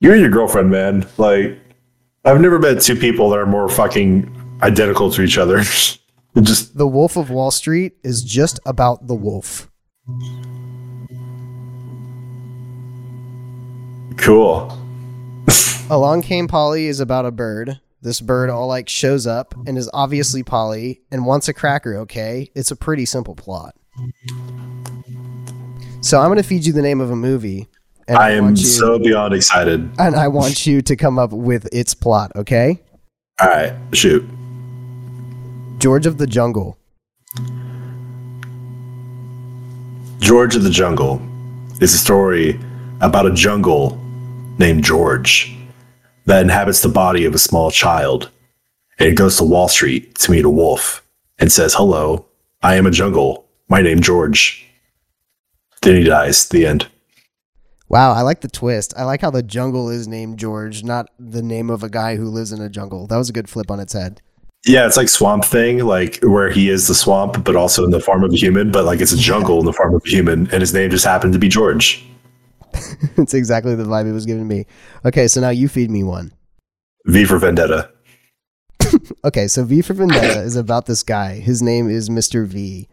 You 0.00 0.12
and 0.12 0.20
your 0.20 0.30
girlfriend, 0.30 0.70
man. 0.70 1.08
Like, 1.16 1.58
I've 2.24 2.40
never 2.40 2.58
met 2.58 2.82
two 2.82 2.94
people 2.94 3.30
that 3.30 3.38
are 3.38 3.46
more 3.46 3.68
fucking 3.68 4.58
identical 4.62 5.10
to 5.12 5.22
each 5.22 5.38
other. 5.38 5.62
just 6.42 6.76
The 6.76 6.86
Wolf 6.86 7.16
of 7.16 7.30
Wall 7.30 7.50
Street 7.50 7.94
is 8.04 8.22
just 8.22 8.60
about 8.66 9.06
the 9.06 9.14
wolf. 9.14 9.70
cool. 14.18 14.76
Along 15.90 16.20
Came 16.20 16.48
Polly 16.48 16.86
is 16.86 17.00
about 17.00 17.24
a 17.24 17.30
bird. 17.30 17.80
This 18.02 18.20
bird 18.20 18.50
all 18.50 18.66
like 18.68 18.90
shows 18.90 19.26
up 19.26 19.54
and 19.66 19.78
is 19.78 19.88
obviously 19.94 20.42
Polly 20.42 21.00
and 21.10 21.24
wants 21.24 21.48
a 21.48 21.54
cracker, 21.54 21.96
okay? 21.96 22.50
It's 22.54 22.70
a 22.70 22.76
pretty 22.76 23.06
simple 23.06 23.34
plot. 23.34 23.74
So 26.02 26.20
I'm 26.20 26.28
going 26.28 26.36
to 26.36 26.42
feed 26.42 26.66
you 26.66 26.74
the 26.74 26.82
name 26.82 27.00
of 27.00 27.10
a 27.10 27.16
movie. 27.16 27.68
And 28.06 28.18
I 28.18 28.32
am 28.32 28.44
want 28.44 28.58
you, 28.58 28.66
so 28.66 28.98
beyond 28.98 29.32
excited. 29.32 29.90
and 29.98 30.14
I 30.14 30.28
want 30.28 30.66
you 30.66 30.82
to 30.82 30.94
come 30.94 31.18
up 31.18 31.32
with 31.32 31.66
its 31.72 31.94
plot, 31.94 32.32
okay? 32.36 32.82
All 33.40 33.48
right, 33.48 33.74
shoot. 33.92 34.28
George 35.78 36.04
of 36.04 36.18
the 36.18 36.26
Jungle. 36.26 36.76
George 40.18 40.54
of 40.54 40.64
the 40.64 40.70
Jungle 40.70 41.22
is 41.80 41.94
a 41.94 41.98
story 41.98 42.60
about 43.00 43.24
a 43.24 43.32
jungle 43.32 43.98
named 44.58 44.84
George 44.84 45.57
that 46.28 46.42
inhabits 46.42 46.82
the 46.82 46.88
body 46.90 47.24
of 47.24 47.34
a 47.34 47.38
small 47.38 47.70
child. 47.70 48.30
And 48.98 49.08
it 49.08 49.16
goes 49.16 49.38
to 49.38 49.44
Wall 49.44 49.66
Street 49.66 50.14
to 50.16 50.30
meet 50.30 50.44
a 50.44 50.50
wolf 50.50 51.02
and 51.38 51.50
says, 51.50 51.74
Hello, 51.74 52.26
I 52.62 52.76
am 52.76 52.86
a 52.86 52.90
jungle. 52.90 53.46
My 53.68 53.80
name 53.80 54.00
George. 54.00 54.66
Then 55.80 55.96
he 55.96 56.04
dies. 56.04 56.46
The 56.48 56.66
end. 56.66 56.86
Wow, 57.88 58.12
I 58.12 58.20
like 58.20 58.42
the 58.42 58.48
twist. 58.48 58.92
I 58.94 59.04
like 59.04 59.22
how 59.22 59.30
the 59.30 59.42
jungle 59.42 59.88
is 59.88 60.06
named 60.06 60.38
George, 60.38 60.84
not 60.84 61.08
the 61.18 61.42
name 61.42 61.70
of 61.70 61.82
a 61.82 61.88
guy 61.88 62.16
who 62.16 62.28
lives 62.28 62.52
in 62.52 62.60
a 62.60 62.68
jungle. 62.68 63.06
That 63.06 63.16
was 63.16 63.30
a 63.30 63.32
good 63.32 63.48
flip 63.48 63.70
on 63.70 63.80
its 63.80 63.94
head. 63.94 64.20
Yeah, 64.66 64.86
it's 64.86 64.98
like 64.98 65.08
Swamp 65.08 65.46
Thing, 65.46 65.78
like 65.86 66.18
where 66.22 66.50
he 66.50 66.68
is 66.68 66.88
the 66.88 66.94
swamp, 66.94 67.42
but 67.42 67.56
also 67.56 67.84
in 67.84 67.90
the 67.90 68.00
form 68.00 68.22
of 68.24 68.32
a 68.32 68.36
human, 68.36 68.70
but 68.70 68.84
like 68.84 69.00
it's 69.00 69.12
a 69.12 69.16
jungle 69.16 69.60
in 69.60 69.64
the 69.64 69.72
form 69.72 69.94
of 69.94 70.02
a 70.04 70.08
human, 70.08 70.40
and 70.50 70.60
his 70.60 70.74
name 70.74 70.90
just 70.90 71.06
happened 71.06 71.32
to 71.32 71.38
be 71.38 71.48
George. 71.48 72.04
it's 73.16 73.34
exactly 73.34 73.74
the 73.74 73.84
vibe 73.84 74.08
it 74.08 74.12
was 74.12 74.26
giving 74.26 74.46
me. 74.48 74.66
Okay, 75.04 75.28
so 75.28 75.40
now 75.40 75.50
you 75.50 75.68
feed 75.68 75.90
me 75.90 76.02
one. 76.04 76.32
V 77.06 77.24
for 77.24 77.38
Vendetta. 77.38 77.90
Okay, 79.24 79.48
so 79.48 79.64
V 79.64 79.82
for 79.82 79.92
Vendetta 79.92 80.40
is 80.40 80.56
about 80.56 80.86
this 80.86 81.02
guy. 81.02 81.34
His 81.40 81.60
name 81.60 81.90
is 81.90 82.08
Mr. 82.08 82.46
V, 82.46 82.88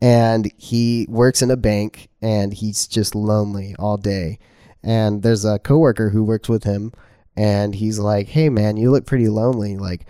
and 0.00 0.50
he 0.56 1.06
works 1.10 1.42
in 1.42 1.50
a 1.50 1.56
bank, 1.56 2.08
and 2.22 2.54
he's 2.54 2.86
just 2.86 3.14
lonely 3.14 3.74
all 3.78 3.96
day. 3.98 4.38
And 4.82 5.22
there's 5.22 5.44
a 5.44 5.58
coworker 5.58 6.10
who 6.10 6.22
works 6.24 6.48
with 6.48 6.64
him, 6.64 6.92
and 7.36 7.74
he's 7.74 7.98
like, 7.98 8.28
"Hey, 8.28 8.48
man, 8.48 8.76
you 8.78 8.90
look 8.90 9.04
pretty 9.04 9.28
lonely. 9.28 9.76
Like, 9.76 10.06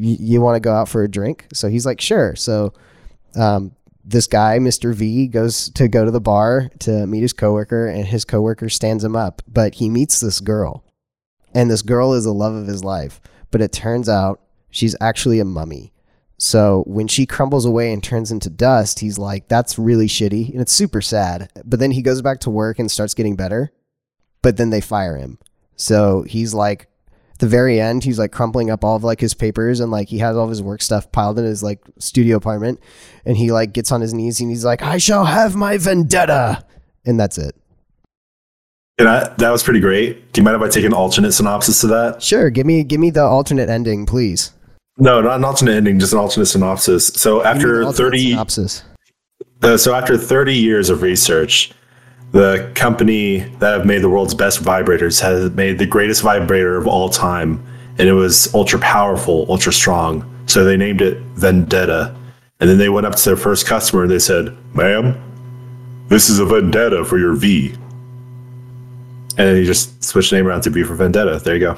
y- 0.00 0.16
you 0.18 0.40
want 0.40 0.56
to 0.56 0.60
go 0.60 0.72
out 0.72 0.88
for 0.88 1.02
a 1.04 1.08
drink?" 1.10 1.46
So 1.52 1.68
he's 1.68 1.86
like, 1.86 2.00
"Sure." 2.00 2.34
So, 2.34 2.72
um, 3.36 3.72
this 4.06 4.28
guy, 4.28 4.58
Mr. 4.58 4.94
V, 4.94 5.26
goes 5.26 5.68
to 5.70 5.88
go 5.88 6.04
to 6.04 6.10
the 6.10 6.20
bar 6.20 6.70
to 6.80 7.06
meet 7.06 7.22
his 7.22 7.32
coworker, 7.32 7.86
and 7.88 8.06
his 8.06 8.24
coworker 8.24 8.68
stands 8.68 9.02
him 9.02 9.16
up. 9.16 9.42
But 9.48 9.74
he 9.74 9.90
meets 9.90 10.20
this 10.20 10.40
girl, 10.40 10.84
and 11.52 11.70
this 11.70 11.82
girl 11.82 12.14
is 12.14 12.24
the 12.24 12.32
love 12.32 12.54
of 12.54 12.66
his 12.66 12.84
life. 12.84 13.20
But 13.50 13.62
it 13.62 13.72
turns 13.72 14.08
out 14.08 14.40
she's 14.70 14.94
actually 15.00 15.40
a 15.40 15.44
mummy. 15.44 15.92
So 16.38 16.84
when 16.86 17.08
she 17.08 17.26
crumbles 17.26 17.64
away 17.64 17.92
and 17.92 18.02
turns 18.02 18.30
into 18.30 18.50
dust, 18.50 19.00
he's 19.00 19.18
like, 19.18 19.48
that's 19.48 19.78
really 19.78 20.06
shitty. 20.06 20.52
And 20.52 20.60
it's 20.60 20.72
super 20.72 21.00
sad. 21.00 21.50
But 21.64 21.80
then 21.80 21.92
he 21.92 22.02
goes 22.02 22.20
back 22.22 22.40
to 22.40 22.50
work 22.50 22.78
and 22.78 22.90
starts 22.90 23.14
getting 23.14 23.36
better. 23.36 23.72
But 24.42 24.58
then 24.58 24.70
they 24.70 24.82
fire 24.82 25.16
him. 25.16 25.38
So 25.76 26.22
he's 26.22 26.52
like, 26.52 26.88
at 27.36 27.40
the 27.40 27.46
very 27.46 27.78
end, 27.78 28.02
he's 28.02 28.18
like 28.18 28.32
crumpling 28.32 28.70
up 28.70 28.82
all 28.82 28.96
of 28.96 29.04
like 29.04 29.20
his 29.20 29.34
papers 29.34 29.80
and 29.80 29.90
like 29.90 30.08
he 30.08 30.16
has 30.20 30.38
all 30.38 30.44
of 30.44 30.48
his 30.48 30.62
work 30.62 30.80
stuff 30.80 31.12
piled 31.12 31.38
in 31.38 31.44
his 31.44 31.62
like 31.62 31.82
studio 31.98 32.38
apartment. 32.38 32.80
And 33.26 33.36
he 33.36 33.52
like 33.52 33.74
gets 33.74 33.92
on 33.92 34.00
his 34.00 34.14
knees 34.14 34.40
and 34.40 34.48
he's 34.48 34.64
like, 34.64 34.80
I 34.80 34.96
shall 34.96 35.26
have 35.26 35.54
my 35.54 35.76
vendetta. 35.76 36.64
And 37.04 37.20
that's 37.20 37.36
it. 37.36 37.54
And 38.98 39.06
I, 39.06 39.28
that 39.36 39.50
was 39.50 39.62
pretty 39.62 39.80
great. 39.80 40.32
Do 40.32 40.40
you 40.40 40.44
mind 40.46 40.56
if 40.56 40.62
I 40.62 40.70
take 40.70 40.86
an 40.86 40.94
alternate 40.94 41.32
synopsis 41.32 41.82
to 41.82 41.88
that? 41.88 42.22
Sure. 42.22 42.48
Give 42.48 42.64
me, 42.64 42.82
give 42.82 43.00
me 43.00 43.10
the 43.10 43.24
alternate 43.24 43.68
ending, 43.68 44.06
please. 44.06 44.52
No, 44.96 45.20
not 45.20 45.36
an 45.36 45.44
alternate 45.44 45.74
ending, 45.74 45.98
just 45.98 46.14
an 46.14 46.18
alternate 46.18 46.46
synopsis. 46.46 47.08
So 47.08 47.42
Give 47.42 47.58
me 47.58 47.64
the 47.64 47.84
after 47.84 47.92
30 47.92 48.30
synopsis. 48.30 48.82
uh, 49.62 49.76
so 49.76 49.94
after 49.94 50.16
30 50.16 50.54
years 50.54 50.88
of 50.88 51.02
research, 51.02 51.72
the 52.36 52.70
company 52.74 53.38
that 53.60 53.72
have 53.72 53.86
made 53.86 54.02
the 54.02 54.10
world's 54.10 54.34
best 54.34 54.62
vibrators 54.62 55.20
has 55.22 55.50
made 55.52 55.78
the 55.78 55.86
greatest 55.86 56.20
vibrator 56.22 56.76
of 56.76 56.86
all 56.86 57.08
time, 57.08 57.64
and 57.98 58.06
it 58.08 58.12
was 58.12 58.52
ultra 58.54 58.78
powerful, 58.78 59.46
ultra 59.48 59.72
strong. 59.72 60.22
So 60.46 60.62
they 60.64 60.76
named 60.76 61.00
it 61.00 61.16
Vendetta. 61.34 62.14
And 62.60 62.68
then 62.70 62.76
they 62.78 62.88
went 62.90 63.06
up 63.06 63.14
to 63.16 63.24
their 63.24 63.36
first 63.36 63.66
customer 63.66 64.02
and 64.02 64.10
they 64.10 64.18
said, 64.18 64.54
"Ma'am, 64.74 65.14
this 66.08 66.28
is 66.28 66.38
a 66.38 66.44
Vendetta 66.44 67.04
for 67.06 67.18
your 67.18 67.34
V." 67.34 67.72
And 69.38 69.48
then 69.48 69.56
you 69.56 69.64
just 69.64 70.04
switch 70.04 70.30
the 70.30 70.36
name 70.36 70.46
around 70.46 70.60
to 70.62 70.70
V 70.70 70.82
for 70.82 70.94
Vendetta. 70.94 71.40
There 71.42 71.54
you 71.54 71.60
go. 71.60 71.76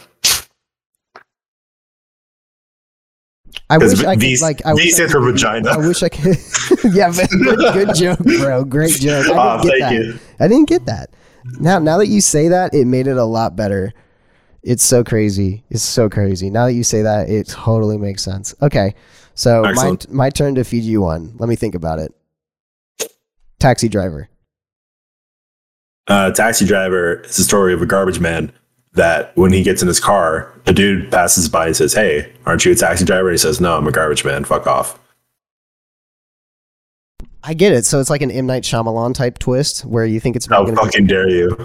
I 3.70 3.78
wish 3.78 4.02
I 4.04 4.16
V, 4.16 4.34
could 4.36 4.42
like. 4.42 4.64
I 4.66 4.70
v 4.70 4.74
wish 4.76 4.86
I 4.86 4.90
stands 4.90 5.12
could- 5.12 5.22
for 5.24 5.30
vagina. 5.32 5.70
I 5.70 5.76
wish 5.78 6.02
I 6.02 6.08
could. 6.08 6.36
yeah, 6.94 7.12
good, 7.72 7.94
joke, 7.94 8.18
bro. 8.40 8.64
Great 8.64 8.94
joke. 9.00 9.26
I 9.26 9.28
didn't 9.28 9.38
Ah, 9.38 9.62
get 9.62 9.70
thank 9.70 9.80
that. 9.82 9.92
you. 9.92 10.18
I 10.40 10.48
didn't 10.48 10.68
get 10.68 10.86
that. 10.86 11.10
Now, 11.60 11.78
now 11.78 11.98
that 11.98 12.08
you 12.08 12.20
say 12.20 12.48
that, 12.48 12.74
it 12.74 12.86
made 12.86 13.06
it 13.06 13.16
a 13.16 13.24
lot 13.24 13.56
better. 13.56 13.92
It's 14.62 14.84
so 14.84 15.02
crazy. 15.04 15.64
It's 15.70 15.82
so 15.82 16.08
crazy. 16.10 16.50
Now 16.50 16.66
that 16.66 16.72
you 16.74 16.84
say 16.84 17.02
that, 17.02 17.30
it 17.30 17.48
totally 17.48 17.96
makes 17.96 18.22
sense. 18.22 18.54
Okay, 18.60 18.94
so 19.34 19.62
my 19.62 19.96
my 20.10 20.30
turn 20.30 20.54
to 20.56 20.64
feed 20.64 20.82
you 20.84 21.00
one. 21.00 21.34
Let 21.38 21.48
me 21.48 21.56
think 21.56 21.74
about 21.74 21.98
it. 22.00 22.12
Taxi 23.58 23.88
driver. 23.88 24.28
uh, 26.08 26.30
taxi 26.32 26.64
driver 26.66 27.20
is 27.22 27.36
the 27.36 27.42
story 27.44 27.72
of 27.74 27.82
a 27.82 27.86
garbage 27.86 28.20
man 28.20 28.52
that 28.92 29.36
when 29.36 29.52
he 29.52 29.62
gets 29.62 29.82
in 29.82 29.88
his 29.88 30.00
car, 30.00 30.52
a 30.66 30.72
dude 30.72 31.10
passes 31.10 31.48
by 31.48 31.66
and 31.66 31.76
says, 31.76 31.92
Hey, 31.94 32.32
aren't 32.46 32.64
you 32.64 32.72
a 32.72 32.74
taxi 32.74 33.04
driver? 33.04 33.28
And 33.28 33.34
he 33.34 33.38
says, 33.38 33.60
No, 33.60 33.76
I'm 33.76 33.86
a 33.86 33.92
garbage 33.92 34.24
man. 34.24 34.44
Fuck 34.44 34.66
off. 34.66 34.98
I 37.44 37.54
get 37.54 37.72
it. 37.72 37.84
So 37.86 38.00
it's 38.00 38.10
like 38.10 38.22
an 38.22 38.30
M 38.30 38.46
Night 38.46 38.62
Shyamalan 38.64 39.14
type 39.14 39.38
twist 39.38 39.84
where 39.84 40.04
you 40.04 40.20
think 40.20 40.36
it's 40.36 40.46
How 40.46 40.62
gonna 40.64 40.72
be 40.72 40.76
fucking 40.76 41.06
dare 41.06 41.28
you? 41.28 41.56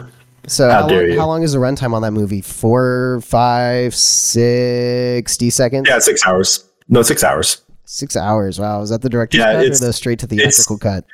So 0.47 0.69
How 0.69 0.82
how, 0.84 0.88
dare 0.88 1.01
long, 1.03 1.11
you. 1.11 1.19
how 1.19 1.28
long 1.28 1.43
is 1.43 1.53
the 1.53 1.59
runtime 1.59 1.93
on 1.93 2.01
that 2.01 2.11
movie? 2.11 2.41
Four, 2.41 3.21
five, 3.21 3.95
sixty 3.95 5.49
seconds? 5.49 5.88
Yeah, 5.88 5.99
six 5.99 6.26
hours. 6.26 6.65
No, 6.89 7.01
six 7.01 7.24
hours. 7.24 7.61
Six 7.86 8.15
hours. 8.15 8.59
Wow. 8.59 8.82
Is 8.82 8.89
that 8.89 9.01
the 9.01 9.09
director's 9.09 9.39
Yeah, 9.39 9.45
cut 9.53 9.55
or 9.57 9.59
it's- 9.61 9.80
the 9.80 9.93
straight 9.93 10.19
to 10.19 10.28
the 10.28 10.38
theatrical 10.38 10.78
cut? 10.78 11.05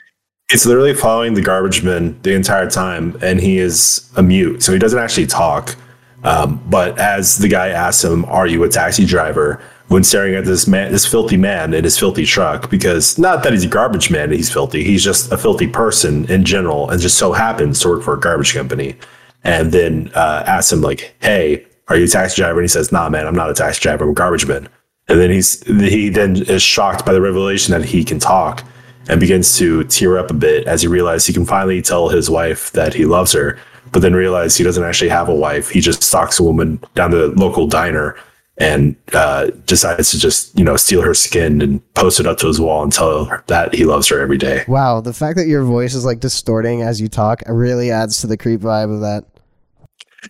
It's 0.52 0.66
literally 0.66 0.96
following 0.96 1.36
the 1.36 1.44
garbage 1.44 1.84
man 1.84 2.20
the 2.24 2.34
entire 2.34 2.68
time, 2.68 3.16
and 3.22 3.40
he 3.40 3.60
is 3.60 4.10
a 4.18 4.24
mute, 4.24 4.64
so 4.64 4.74
he 4.74 4.80
doesn't 4.80 4.98
actually 4.98 5.28
talk. 5.28 5.76
Um, 6.24 6.60
but 6.68 6.98
as 6.98 7.38
the 7.38 7.48
guy 7.48 7.68
asks 7.70 8.04
him, 8.04 8.26
"Are 8.26 8.48
you 8.48 8.64
a 8.64 8.70
taxi 8.70 9.06
driver?" 9.06 9.62
When 9.90 10.04
staring 10.04 10.36
at 10.36 10.46
this 10.46 10.68
man, 10.68 10.92
this 10.92 11.06
filthy 11.06 11.36
man 11.36 11.74
in 11.74 11.84
his 11.84 11.98
filthy 11.98 12.26
truck, 12.26 12.70
because 12.70 13.18
not 13.18 13.44
that 13.44 13.54
he's 13.54 13.66
a 13.66 13.68
garbage 13.68 14.10
man, 14.10 14.32
he's 14.32 14.52
filthy. 14.52 14.84
He's 14.84 15.04
just 15.04 15.32
a 15.32 15.38
filthy 15.38 15.68
person 15.68 16.30
in 16.32 16.46
general, 16.46 16.90
and 16.90 17.02
just 17.02 17.18
so 17.18 17.34
happens 17.34 17.80
to 17.82 17.90
work 17.90 18.04
for 18.04 18.14
a 18.14 18.20
garbage 18.20 18.54
company. 18.54 18.96
And 19.44 19.72
then 19.72 20.12
uh, 20.14 20.44
asks 20.46 20.72
him 20.72 20.82
like, 20.82 21.16
"Hey, 21.22 21.66
are 21.88 21.98
you 21.98 22.06
a 22.06 22.08
taxi 22.08 22.42
driver?" 22.42 22.60
And 22.60 22.66
he 22.66 22.68
says, 22.68 22.92
"Nah, 22.92 23.10
man, 23.10 23.26
I'm 23.26 23.36
not 23.36 23.50
a 23.50 23.54
taxi 23.54 23.82
driver. 23.82 24.04
I'm 24.04 24.12
a 24.12 24.14
garbage 24.14 24.46
man." 24.46 24.70
And 25.08 25.20
then 25.20 25.32
he's 25.32 25.64
he 25.64 26.10
then 26.10 26.36
is 26.44 26.62
shocked 26.62 27.04
by 27.04 27.14
the 27.14 27.22
revelation 27.22 27.72
that 27.72 27.84
he 27.84 28.04
can 28.04 28.20
talk 28.20 28.64
and 29.08 29.20
begins 29.20 29.58
to 29.58 29.86
tear 29.86 30.20
up 30.20 30.30
a 30.30 30.36
bit 30.36 30.68
as 30.68 30.84
he 30.84 30.88
realizes 30.88 31.26
he 31.26 31.34
can 31.34 31.46
finally 31.46 31.82
tell 31.82 32.10
his 32.10 32.30
wife 32.30 32.72
that 32.74 32.94
he 32.94 33.06
loves 33.06 33.32
her, 33.32 33.58
but 33.92 34.04
then 34.04 34.14
realize 34.14 34.56
he 34.56 34.64
doesn't 34.64 34.84
actually 34.84 35.10
have 35.10 35.30
a 35.30 35.34
wife. 35.34 35.70
He 35.70 35.82
just 35.82 36.04
stalks 36.04 36.40
a 36.40 36.44
woman 36.44 36.80
down 36.94 37.10
the 37.10 37.30
local 37.30 37.66
diner 37.66 38.16
and 38.60 38.96
uh, 39.14 39.48
decides 39.66 40.12
to 40.12 40.20
just 40.20 40.58
you 40.58 40.64
know 40.64 40.76
steal 40.76 41.02
her 41.02 41.14
skin 41.14 41.62
and 41.62 41.94
post 41.94 42.20
it 42.20 42.28
up 42.28 42.38
to 42.40 42.48
his 42.48 42.60
wall 42.60 42.84
and 42.84 42.92
tell 42.92 43.26
her 43.26 43.44
that 43.48 43.74
he 43.74 43.86
loves 43.86 44.08
her 44.10 44.20
every 44.20 44.38
day. 44.38 44.66
Wow. 44.68 45.02
The 45.02 45.14
fact 45.14 45.38
that 45.38 45.48
your 45.48 45.64
voice 45.64 45.96
is 45.96 46.06
like 46.06 46.20
distorting 46.20 46.82
as 46.82 47.00
you 47.00 47.08
talk 47.08 47.42
really 47.48 47.90
adds 47.90 48.22
to 48.22 48.28
the 48.28 48.38
creep 48.38 48.60
vibe 48.60 48.94
of 48.94 49.02
that. 49.02 49.26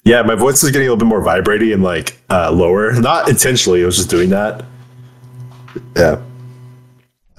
Yeah, 0.04 0.22
my 0.22 0.36
voice 0.36 0.64
is 0.64 0.70
getting 0.70 0.88
a 0.88 0.92
little 0.92 0.98
bit 0.98 1.10
more 1.10 1.24
vibraty 1.24 1.74
and 1.74 1.84
like 1.84 2.20
uh, 2.30 2.52
lower. 2.52 2.94
Not 2.94 3.28
intentionally, 3.28 3.82
I 3.82 3.86
was 3.88 3.98
just 3.98 4.10
doing 4.10 4.30
that. 4.30 4.64
Yeah. 5.96 6.22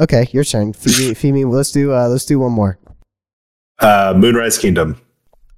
Okay, 0.01 0.29
your 0.33 0.45
turn. 0.45 0.73
Feed 0.73 1.33
me. 1.33 1.45
Let's 1.45 1.71
do. 1.71 1.93
Uh, 1.93 2.09
let's 2.09 2.25
do 2.25 2.39
one 2.39 2.53
more. 2.53 2.79
Uh, 3.79 4.15
Moonrise 4.17 4.59
Kingdom. 4.59 5.01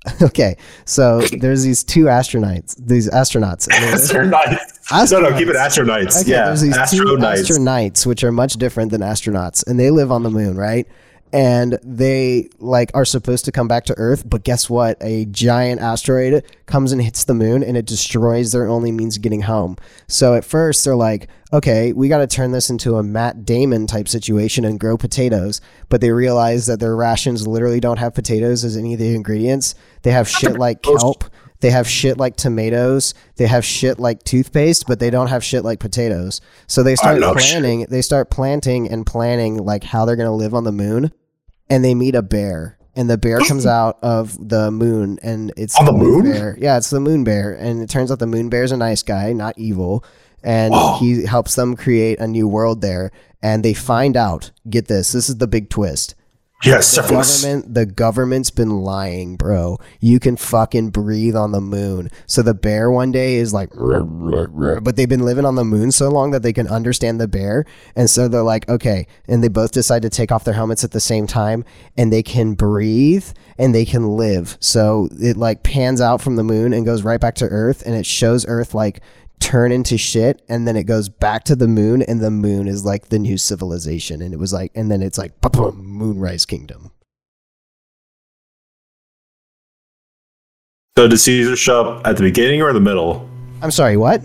Okay, 0.22 0.56
so 0.84 1.20
there's 1.20 1.62
these 1.62 1.84
two 1.84 2.04
astronauts. 2.04 2.74
These 2.76 3.08
astronauts. 3.10 3.66
they're- 4.10 4.28
Astronauts. 4.32 5.12
No, 5.12 5.20
no, 5.20 5.38
keep 5.38 5.48
it 5.48 5.56
astronauts. 5.56 6.20
Okay, 6.22 6.30
yeah, 6.32 6.46
there's 6.46 6.60
these 6.60 6.74
two 6.90 7.04
astronauts. 7.04 7.40
astronauts, 7.50 8.06
which 8.06 8.24
are 8.24 8.32
much 8.32 8.54
different 8.54 8.90
than 8.90 9.00
astronauts, 9.00 9.64
and 9.66 9.78
they 9.78 9.90
live 9.90 10.10
on 10.10 10.22
the 10.24 10.30
moon, 10.30 10.56
right? 10.56 10.86
And 11.32 11.78
they 11.82 12.48
like 12.58 12.90
are 12.94 13.04
supposed 13.04 13.46
to 13.46 13.52
come 13.52 13.66
back 13.66 13.86
to 13.86 13.94
Earth, 13.96 14.28
but 14.28 14.44
guess 14.44 14.68
what? 14.68 14.98
A 15.00 15.24
giant 15.26 15.80
asteroid 15.80 16.44
comes 16.66 16.92
and 16.92 17.00
hits 17.00 17.24
the 17.24 17.34
moon 17.34 17.62
and 17.62 17.76
it 17.76 17.86
destroys 17.86 18.52
their 18.52 18.68
only 18.68 18.92
means 18.92 19.16
of 19.16 19.22
getting 19.22 19.42
home. 19.42 19.76
So 20.08 20.34
at 20.34 20.44
first 20.44 20.84
they're 20.84 20.94
like, 20.94 21.28
okay, 21.52 21.92
we 21.94 22.08
got 22.08 22.18
to 22.18 22.26
turn 22.26 22.52
this 22.52 22.68
into 22.68 22.96
a 22.96 23.02
Matt 23.02 23.44
Damon 23.46 23.86
type 23.86 24.08
situation 24.08 24.64
and 24.64 24.78
grow 24.78 24.98
potatoes. 24.98 25.60
But 25.88 26.02
they 26.02 26.10
realize 26.10 26.66
that 26.66 26.80
their 26.80 26.94
rations 26.94 27.46
literally 27.46 27.80
don't 27.80 27.98
have 27.98 28.14
potatoes 28.14 28.62
as 28.64 28.76
any 28.76 28.92
of 28.92 28.98
the 28.98 29.14
ingredients. 29.14 29.74
They 30.02 30.10
have 30.10 30.28
shit 30.28 30.58
like 30.58 30.82
kelp. 30.82 31.24
They 31.60 31.70
have 31.70 31.88
shit 31.88 32.18
like 32.18 32.36
tomatoes. 32.36 33.14
They 33.36 33.46
have 33.46 33.64
shit 33.64 34.00
like 34.00 34.24
toothpaste, 34.24 34.86
but 34.88 34.98
they 34.98 35.10
don't 35.10 35.28
have 35.28 35.44
shit 35.44 35.64
like 35.64 35.78
potatoes. 35.78 36.40
So 36.66 36.82
they 36.82 36.96
start 36.96 37.20
planning. 37.20 37.82
Shit. 37.82 37.90
They 37.90 38.02
start 38.02 38.30
planting 38.30 38.90
and 38.90 39.06
planning 39.06 39.58
like 39.58 39.84
how 39.84 40.04
they're 40.04 40.16
gonna 40.16 40.34
live 40.34 40.54
on 40.54 40.64
the 40.64 40.72
moon 40.72 41.12
and 41.72 41.84
they 41.84 41.94
meet 41.94 42.14
a 42.14 42.22
bear 42.22 42.78
and 42.94 43.08
the 43.08 43.18
bear 43.18 43.40
comes 43.40 43.66
out 43.80 43.98
of 44.02 44.36
the 44.48 44.70
moon 44.70 45.18
and 45.22 45.52
it's 45.56 45.78
on 45.78 45.86
the, 45.86 45.92
moon, 45.92 46.24
bear. 46.24 46.56
Yeah, 46.58 46.76
it's 46.76 46.90
the 46.90 47.00
moon 47.00 47.24
bear, 47.24 47.52
and 47.54 47.82
it 47.82 47.88
turns 47.88 48.10
out 48.10 48.18
the 48.18 48.26
moon 48.26 48.48
bear 48.48 48.64
is 48.64 48.72
a 48.72 48.76
nice 48.76 49.02
guy, 49.02 49.32
not 49.32 49.58
evil, 49.58 50.04
and 50.42 50.72
Whoa. 50.72 50.98
he 50.98 51.24
helps 51.24 51.54
them 51.54 51.76
create 51.76 52.18
a 52.20 52.26
new 52.26 52.46
world 52.48 52.80
there. 52.80 53.10
And 53.44 53.64
they 53.64 53.74
find 53.74 54.16
out. 54.16 54.52
Get 54.70 54.86
this. 54.86 55.10
This 55.10 55.28
is 55.28 55.38
the 55.38 55.48
big 55.48 55.68
twist. 55.68 56.14
Yes, 56.64 56.94
the 56.94 57.02
government. 57.02 57.74
The 57.74 57.86
government's 57.86 58.50
been 58.50 58.82
lying, 58.82 59.36
bro. 59.36 59.78
You 60.00 60.20
can 60.20 60.36
fucking 60.36 60.90
breathe 60.90 61.34
on 61.34 61.52
the 61.52 61.60
moon. 61.60 62.08
So 62.26 62.42
the 62.42 62.54
bear 62.54 62.90
one 62.90 63.10
day 63.10 63.34
is 63.36 63.52
like, 63.52 63.70
but 63.74 64.96
they've 64.96 65.08
been 65.08 65.24
living 65.24 65.44
on 65.44 65.56
the 65.56 65.64
moon 65.64 65.90
so 65.90 66.08
long 66.08 66.30
that 66.30 66.42
they 66.42 66.52
can 66.52 66.68
understand 66.68 67.20
the 67.20 67.26
bear, 67.26 67.64
and 67.96 68.08
so 68.08 68.28
they're 68.28 68.42
like, 68.42 68.68
okay, 68.68 69.06
and 69.26 69.42
they 69.42 69.48
both 69.48 69.72
decide 69.72 70.02
to 70.02 70.10
take 70.10 70.30
off 70.30 70.44
their 70.44 70.54
helmets 70.54 70.84
at 70.84 70.92
the 70.92 71.00
same 71.00 71.26
time, 71.26 71.64
and 71.96 72.12
they 72.12 72.22
can 72.22 72.54
breathe 72.54 73.26
and 73.58 73.74
they 73.74 73.84
can 73.84 74.16
live. 74.16 74.56
So 74.60 75.08
it 75.20 75.36
like 75.36 75.62
pans 75.62 76.00
out 76.00 76.20
from 76.20 76.36
the 76.36 76.44
moon 76.44 76.72
and 76.72 76.86
goes 76.86 77.02
right 77.02 77.20
back 77.20 77.34
to 77.36 77.46
Earth, 77.46 77.82
and 77.84 77.94
it 77.94 78.06
shows 78.06 78.46
Earth 78.46 78.74
like 78.74 79.00
turn 79.42 79.72
into 79.72 79.98
shit 79.98 80.40
and 80.48 80.66
then 80.66 80.76
it 80.76 80.84
goes 80.84 81.08
back 81.08 81.44
to 81.44 81.56
the 81.56 81.66
moon 81.68 82.00
and 82.02 82.20
the 82.20 82.30
moon 82.30 82.68
is 82.68 82.84
like 82.84 83.08
the 83.08 83.18
new 83.18 83.36
civilization. 83.36 84.22
And 84.22 84.32
it 84.32 84.38
was 84.38 84.52
like 84.52 84.70
and 84.74 84.90
then 84.90 85.02
it's 85.02 85.18
like 85.18 85.40
boom 85.40 85.84
moonrise 85.84 86.46
kingdom. 86.46 86.92
So 90.96 91.08
does 91.08 91.24
caesar 91.24 91.56
show 91.56 91.82
up 91.84 92.06
at 92.06 92.16
the 92.16 92.22
beginning 92.22 92.62
or 92.62 92.72
the 92.72 92.80
middle? 92.80 93.28
I'm 93.62 93.70
sorry 93.70 93.96
what? 93.96 94.22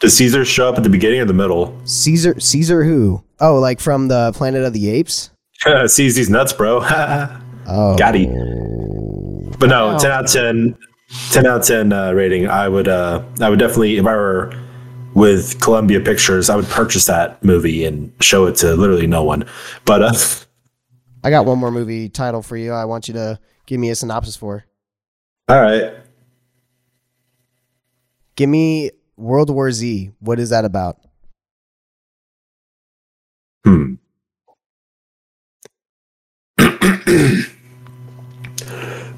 Does 0.00 0.16
caesar 0.16 0.44
show 0.44 0.68
up 0.68 0.76
at 0.76 0.82
the 0.82 0.90
beginning 0.90 1.20
or 1.20 1.24
the 1.24 1.32
middle? 1.32 1.78
Caesar 1.84 2.38
caesar 2.38 2.84
who? 2.84 3.24
Oh 3.40 3.58
like 3.58 3.80
from 3.80 4.08
the 4.08 4.32
planet 4.34 4.64
of 4.64 4.72
the 4.72 4.90
apes? 4.90 5.30
Seize 5.86 6.14
these 6.14 6.30
nuts 6.30 6.52
bro. 6.52 6.80
Oh. 7.64 7.96
Got 7.96 8.16
it. 8.16 8.28
But 9.60 9.68
no 9.68 9.96
10 9.96 10.10
out 10.10 10.24
of 10.24 10.30
10 10.32 10.76
10 11.30 11.46
out 11.46 11.60
of 11.60 11.66
10 11.66 11.92
uh, 11.92 12.12
rating. 12.12 12.48
I 12.48 12.68
would 12.68 12.88
uh 12.88 13.22
i 13.40 13.48
would 13.50 13.58
definitely 13.58 13.96
if 13.96 14.06
i 14.06 14.14
were 14.14 14.52
with 15.14 15.60
columbia 15.60 16.00
pictures 16.00 16.48
i 16.48 16.56
would 16.56 16.64
purchase 16.66 17.04
that 17.04 17.42
movie 17.44 17.84
and 17.84 18.10
show 18.22 18.46
it 18.46 18.56
to 18.56 18.74
literally 18.74 19.06
no 19.06 19.22
one. 19.22 19.44
But 19.84 20.02
uh 20.02 20.14
i 21.24 21.30
got 21.30 21.44
one 21.46 21.58
more 21.58 21.70
movie 21.70 22.08
title 22.08 22.42
for 22.42 22.56
you 22.56 22.72
i 22.72 22.84
want 22.84 23.08
you 23.08 23.14
to 23.14 23.38
give 23.66 23.78
me 23.78 23.90
a 23.90 23.94
synopsis 23.94 24.36
for. 24.36 24.64
All 25.48 25.60
right. 25.60 25.94
Give 28.36 28.48
me 28.48 28.90
world 29.16 29.50
war 29.50 29.70
z. 29.70 30.12
What 30.20 30.40
is 30.40 30.50
that 30.50 30.64
about? 30.64 30.98
Hmm 33.64 33.94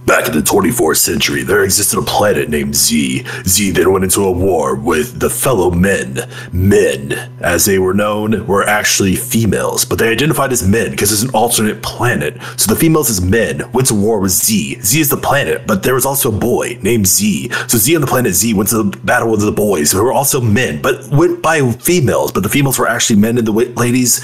Back 0.06 0.28
in 0.28 0.34
the 0.34 0.40
24th 0.40 0.98
century, 0.98 1.42
there 1.42 1.64
existed 1.64 1.98
a 1.98 2.02
planet 2.02 2.50
named 2.50 2.76
Z. 2.76 3.24
Z 3.46 3.70
then 3.70 3.90
went 3.90 4.04
into 4.04 4.22
a 4.22 4.30
war 4.30 4.74
with 4.74 5.18
the 5.18 5.30
fellow 5.30 5.70
men. 5.70 6.18
Men, 6.52 7.12
as 7.40 7.64
they 7.64 7.78
were 7.78 7.94
known, 7.94 8.46
were 8.46 8.64
actually 8.64 9.16
females, 9.16 9.86
but 9.86 9.98
they 9.98 10.12
identified 10.12 10.52
as 10.52 10.66
men 10.66 10.90
because 10.90 11.10
it's 11.10 11.22
an 11.22 11.30
alternate 11.30 11.82
planet. 11.82 12.36
So 12.58 12.72
the 12.72 12.78
females 12.78 13.08
as 13.08 13.22
men 13.22 13.62
went 13.72 13.88
to 13.88 13.94
war 13.94 14.20
with 14.20 14.32
Z. 14.32 14.78
Z 14.82 15.00
is 15.00 15.08
the 15.08 15.16
planet, 15.16 15.66
but 15.66 15.82
there 15.82 15.94
was 15.94 16.04
also 16.04 16.28
a 16.28 16.38
boy 16.38 16.78
named 16.82 17.06
Z. 17.06 17.50
So 17.66 17.78
Z 17.78 17.94
on 17.94 18.02
the 18.02 18.06
planet 18.06 18.34
Z 18.34 18.52
went 18.52 18.68
to 18.70 18.82
the 18.82 18.96
battle 18.98 19.30
with 19.30 19.40
the 19.40 19.52
boys 19.52 19.92
who 19.92 20.04
were 20.04 20.12
also 20.12 20.38
men, 20.38 20.82
but 20.82 21.08
went 21.08 21.40
by 21.40 21.72
females, 21.72 22.30
but 22.30 22.42
the 22.42 22.50
females 22.50 22.78
were 22.78 22.88
actually 22.88 23.20
men 23.20 23.38
and 23.38 23.46
the 23.46 23.52
ladies 23.52 24.22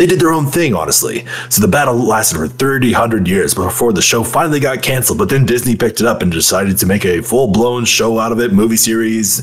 they 0.00 0.06
did 0.06 0.18
their 0.18 0.32
own 0.32 0.46
thing, 0.46 0.74
honestly. 0.74 1.26
So 1.50 1.60
the 1.60 1.68
battle 1.68 1.94
lasted 1.94 2.38
for 2.38 2.48
30, 2.48 2.92
100 2.92 3.28
years 3.28 3.52
before 3.52 3.92
the 3.92 4.00
show 4.00 4.24
finally 4.24 4.58
got 4.58 4.80
canceled. 4.80 5.18
But 5.18 5.28
then 5.28 5.44
Disney 5.44 5.76
picked 5.76 6.00
it 6.00 6.06
up 6.06 6.22
and 6.22 6.32
decided 6.32 6.78
to 6.78 6.86
make 6.86 7.04
a 7.04 7.20
full 7.20 7.48
blown 7.48 7.84
show 7.84 8.18
out 8.18 8.32
of 8.32 8.40
it 8.40 8.50
movie 8.50 8.78
series, 8.78 9.40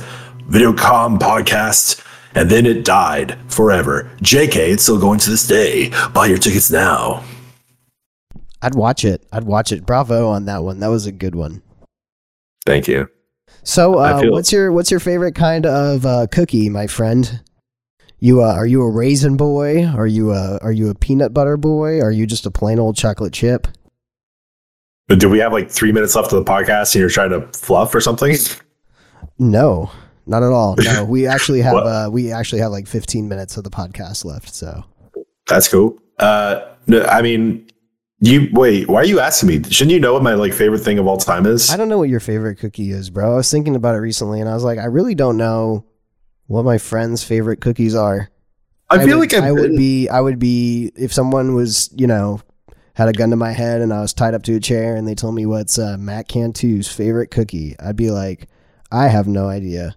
video 0.47 0.73
com, 0.73 1.19
podcast. 1.19 2.03
And 2.33 2.49
then 2.49 2.65
it 2.65 2.83
died 2.83 3.37
forever. 3.49 4.09
JK, 4.23 4.55
it's 4.73 4.81
still 4.81 4.99
going 4.99 5.19
to 5.19 5.29
this 5.29 5.45
day. 5.45 5.91
Buy 6.11 6.25
your 6.25 6.39
tickets 6.39 6.71
now. 6.71 7.23
I'd 8.63 8.73
watch 8.73 9.05
it. 9.05 9.27
I'd 9.31 9.43
watch 9.43 9.71
it. 9.71 9.85
Bravo 9.85 10.27
on 10.29 10.45
that 10.45 10.63
one. 10.63 10.79
That 10.79 10.87
was 10.87 11.05
a 11.05 11.11
good 11.11 11.35
one. 11.35 11.61
Thank 12.65 12.87
you. 12.87 13.09
So, 13.61 13.99
uh, 13.99 14.21
feel- 14.21 14.31
what's 14.31 14.51
your 14.51 14.71
what's 14.71 14.89
your 14.89 14.99
favorite 14.99 15.35
kind 15.35 15.67
of 15.67 16.03
uh, 16.03 16.25
cookie, 16.31 16.67
my 16.71 16.87
friend? 16.87 17.41
You 18.19 18.43
uh, 18.43 18.53
are 18.53 18.65
you 18.65 18.81
a 18.81 18.89
raisin 18.89 19.37
boy? 19.37 19.85
Are 19.85 20.07
you 20.07 20.33
a 20.33 20.57
are 20.63 20.71
you 20.71 20.89
a 20.89 20.95
peanut 20.95 21.33
butter 21.33 21.55
boy? 21.55 22.01
Are 22.01 22.11
you 22.11 22.25
just 22.25 22.47
a 22.47 22.51
plain 22.51 22.79
old 22.79 22.95
chocolate 22.95 23.31
chip? 23.31 23.67
But 25.07 25.19
do 25.19 25.29
we 25.29 25.37
have 25.39 25.53
like 25.53 25.69
three 25.69 25.91
minutes 25.91 26.15
left 26.15 26.33
of 26.33 26.43
the 26.43 26.51
podcast 26.51 26.95
and 26.95 26.99
you're 26.99 27.09
trying 27.09 27.29
to 27.29 27.47
fluff 27.57 27.93
or 27.93 28.01
something? 28.01 28.35
No, 29.37 29.91
not 30.25 30.41
at 30.41 30.51
all. 30.51 30.75
No, 30.79 31.05
we 31.05 31.27
actually 31.27 31.61
have 31.61 31.75
uh, 31.75 32.09
we 32.11 32.31
actually 32.31 32.59
have 32.61 32.71
like 32.71 32.87
15 32.87 33.29
minutes 33.29 33.55
of 33.55 33.63
the 33.63 33.69
podcast 33.69 34.25
left. 34.25 34.53
So 34.53 34.83
that's 35.45 35.67
cool. 35.67 35.99
Uh, 36.17 36.61
no, 36.87 37.03
I 37.03 37.21
mean, 37.21 37.67
you 38.19 38.49
wait. 38.51 38.87
Why 38.87 39.01
are 39.01 39.05
you 39.05 39.19
asking 39.19 39.49
me? 39.49 39.63
Shouldn't 39.69 39.91
you 39.91 39.99
know 39.99 40.13
what 40.13 40.23
my 40.23 40.33
like 40.33 40.53
favorite 40.53 40.79
thing 40.79 40.97
of 40.97 41.05
all 41.05 41.17
time 41.17 41.45
is? 41.45 41.69
I 41.69 41.77
don't 41.77 41.87
know 41.87 41.99
what 41.99 42.09
your 42.09 42.19
favorite 42.19 42.55
cookie 42.55 42.89
is, 42.89 43.11
bro. 43.11 43.33
I 43.33 43.35
was 43.35 43.51
thinking 43.51 43.75
about 43.75 43.93
it 43.93 43.99
recently, 43.99 44.41
and 44.41 44.49
I 44.49 44.55
was 44.55 44.63
like, 44.63 44.79
I 44.79 44.85
really 44.85 45.13
don't 45.13 45.37
know 45.37 45.85
what 46.47 46.65
my 46.65 46.77
friends' 46.77 47.23
favorite 47.23 47.61
cookies 47.61 47.95
are. 47.95 48.29
I, 48.89 48.95
I 48.95 49.05
feel 49.05 49.19
would, 49.19 49.31
like 49.31 49.41
I've 49.41 49.49
I 49.49 49.51
would 49.51 49.75
be 49.75 50.09
I 50.09 50.21
would 50.21 50.39
be 50.39 50.91
if 50.95 51.13
someone 51.13 51.53
was 51.53 51.89
you 51.95 52.07
know 52.07 52.41
had 52.93 53.09
a 53.09 53.13
gun 53.13 53.29
to 53.29 53.35
my 53.35 53.51
head 53.51 53.81
and 53.81 53.93
I 53.93 54.01
was 54.01 54.11
tied 54.11 54.33
up 54.33 54.41
to 54.43 54.55
a 54.55 54.59
chair 54.59 54.95
and 54.95 55.07
they 55.07 55.13
told 55.13 55.35
me 55.35 55.45
what's 55.45 55.77
uh, 55.77 55.97
Matt 55.99 56.27
Cantu's 56.27 56.91
favorite 56.91 57.29
cookie, 57.29 57.75
I'd 57.79 57.95
be 57.95 58.09
like, 58.09 58.47
I 58.91 59.07
have 59.07 59.27
no 59.27 59.47
idea. 59.47 59.95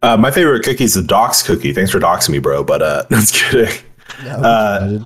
Uh, 0.00 0.16
my 0.16 0.30
favorite 0.30 0.64
cookie 0.64 0.84
is 0.84 0.94
the 0.94 1.02
Docs 1.02 1.42
cookie. 1.42 1.74
Thanks 1.74 1.90
for 1.90 2.00
doxing 2.00 2.30
me, 2.30 2.38
bro. 2.38 2.64
But 2.64 2.80
uh, 2.80 3.04
that's 3.10 3.30
kidding. 3.30 3.76
No, 4.24 4.30
uh, 4.30 5.04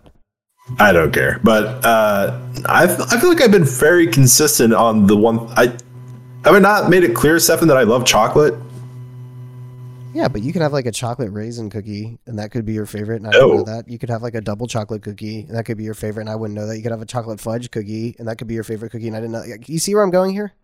I 0.78 0.92
don't 0.92 1.12
care. 1.12 1.40
But 1.42 1.84
uh, 1.84 2.40
I 2.66 2.84
I 2.84 3.20
feel 3.20 3.28
like 3.28 3.40
I've 3.40 3.50
been 3.50 3.64
very 3.64 4.06
consistent 4.06 4.72
on 4.72 5.06
the 5.06 5.16
one. 5.16 5.48
I 5.56 5.66
have 6.44 6.54
I 6.54 6.58
not 6.60 6.88
made 6.88 7.02
it 7.02 7.14
clear, 7.14 7.38
Stefan, 7.38 7.68
that 7.68 7.76
I 7.76 7.82
love 7.82 8.04
chocolate. 8.04 8.54
Yeah, 10.16 10.28
but 10.28 10.42
you 10.42 10.50
could 10.50 10.62
have 10.62 10.72
like 10.72 10.86
a 10.86 10.92
chocolate 10.92 11.30
raisin 11.30 11.68
cookie, 11.68 12.18
and 12.24 12.38
that 12.38 12.50
could 12.50 12.64
be 12.64 12.72
your 12.72 12.86
favorite. 12.86 13.16
And 13.16 13.26
I 13.26 13.32
don't 13.32 13.56
know 13.56 13.64
that. 13.64 13.86
You 13.86 13.98
could 13.98 14.08
have 14.08 14.22
like 14.22 14.34
a 14.34 14.40
double 14.40 14.66
chocolate 14.66 15.02
cookie, 15.02 15.40
and 15.40 15.54
that 15.54 15.64
could 15.64 15.76
be 15.76 15.84
your 15.84 15.92
favorite. 15.92 16.22
And 16.22 16.30
I 16.30 16.36
wouldn't 16.36 16.58
know 16.58 16.66
that. 16.66 16.74
You 16.74 16.82
could 16.82 16.90
have 16.90 17.02
a 17.02 17.06
chocolate 17.06 17.38
fudge 17.38 17.70
cookie, 17.70 18.16
and 18.18 18.26
that 18.26 18.38
could 18.38 18.46
be 18.48 18.54
your 18.54 18.64
favorite 18.64 18.92
cookie. 18.92 19.08
And 19.08 19.16
I 19.16 19.20
didn't 19.20 19.32
know. 19.32 19.44
You 19.66 19.78
see 19.78 19.94
where 19.94 20.02
I'm 20.02 20.10
going 20.10 20.32
here? 20.32 20.54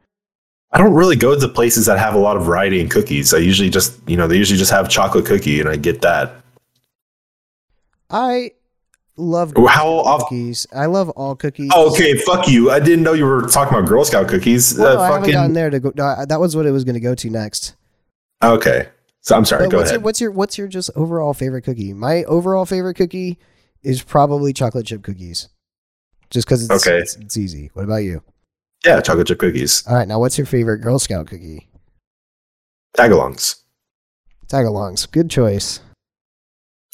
I 0.70 0.78
don't 0.78 0.94
really 0.94 1.16
go 1.16 1.38
to 1.38 1.48
places 1.48 1.84
that 1.84 1.98
have 1.98 2.14
a 2.14 2.18
lot 2.18 2.38
of 2.38 2.46
variety 2.46 2.80
in 2.80 2.88
cookies. 2.88 3.34
I 3.34 3.38
usually 3.38 3.68
just, 3.68 4.00
you 4.08 4.16
know, 4.16 4.26
they 4.26 4.38
usually 4.38 4.58
just 4.58 4.70
have 4.70 4.88
chocolate 4.88 5.26
cookie, 5.26 5.60
and 5.60 5.68
I 5.68 5.76
get 5.76 6.00
that. 6.00 6.32
I 8.08 8.52
love 9.18 9.52
how 9.68 10.18
cookies. 10.18 10.66
I 10.74 10.86
love 10.86 11.10
all 11.10 11.36
cookies. 11.36 11.70
Oh, 11.74 11.92
okay, 11.92 12.16
fuck 12.16 12.48
you. 12.48 12.70
I 12.70 12.80
didn't 12.80 13.02
know 13.02 13.12
you 13.12 13.26
were 13.26 13.42
talking 13.42 13.76
about 13.76 13.86
Girl 13.86 14.02
Scout 14.02 14.28
cookies. 14.28 14.78
Well, 14.78 14.98
uh, 14.98 15.02
I 15.02 15.12
haven't 15.12 15.30
gotten 15.30 15.52
there 15.52 15.68
to 15.68 15.78
go. 15.78 15.92
No, 15.94 16.24
that 16.24 16.40
was 16.40 16.56
what 16.56 16.64
it 16.64 16.70
was 16.70 16.84
going 16.84 16.94
to 16.94 17.00
go 17.00 17.14
to 17.14 17.28
next. 17.28 17.74
Okay. 18.42 18.88
So 19.22 19.36
I'm 19.36 19.44
sorry. 19.44 19.64
But 19.64 19.70
go 19.70 19.76
what's 19.78 19.90
ahead. 19.90 20.00
Your, 20.00 20.04
what's 20.04 20.20
your 20.20 20.30
what's 20.32 20.58
your 20.58 20.68
just 20.68 20.90
overall 20.94 21.32
favorite 21.32 21.62
cookie? 21.62 21.92
My 21.92 22.24
overall 22.24 22.66
favorite 22.66 22.94
cookie 22.94 23.38
is 23.82 24.02
probably 24.02 24.52
chocolate 24.52 24.86
chip 24.86 25.02
cookies, 25.02 25.48
just 26.30 26.46
because 26.46 26.68
it's, 26.68 26.86
okay. 26.86 26.98
It's, 26.98 27.16
it's 27.16 27.36
easy. 27.36 27.70
What 27.74 27.84
about 27.84 27.96
you? 27.96 28.22
Yeah, 28.84 29.00
chocolate 29.00 29.28
chip 29.28 29.38
cookies. 29.38 29.86
All 29.86 29.94
right, 29.94 30.08
now 30.08 30.18
what's 30.18 30.36
your 30.36 30.46
favorite 30.46 30.78
Girl 30.78 30.98
Scout 30.98 31.28
cookie? 31.28 31.68
Tagalongs. 32.96 33.62
Tagalongs, 34.48 35.10
good 35.10 35.30
choice. 35.30 35.80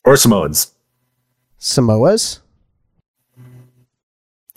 Or 0.04 0.16
Samoans. 0.16 0.72
Samoas. 1.58 2.38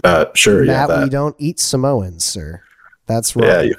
Uh, 0.03 0.25
sure. 0.35 0.63
Matt, 0.65 0.89
yeah, 0.89 1.03
we 1.03 1.09
don't 1.09 1.35
eat 1.39 1.59
Samoans, 1.59 2.23
sir. 2.23 2.61
That's 3.07 3.35
wrong. 3.35 3.47
Yeah, 3.47 3.61
you, 3.61 3.75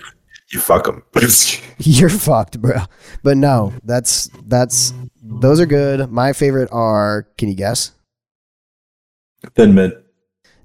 you 0.53 0.61
fuck 0.61 0.85
them. 0.85 1.03
You're 1.79 2.11
fucked, 2.11 2.61
bro. 2.61 2.83
But 3.23 3.37
no, 3.37 3.73
that's 3.85 4.29
that's 4.47 4.93
those 5.23 5.61
are 5.61 5.67
good. 5.67 6.11
My 6.11 6.33
favorite 6.33 6.69
are. 6.73 7.27
Can 7.39 7.49
you 7.49 7.55
guess? 7.55 7.93
Thin 9.55 9.75
mint. 9.75 9.95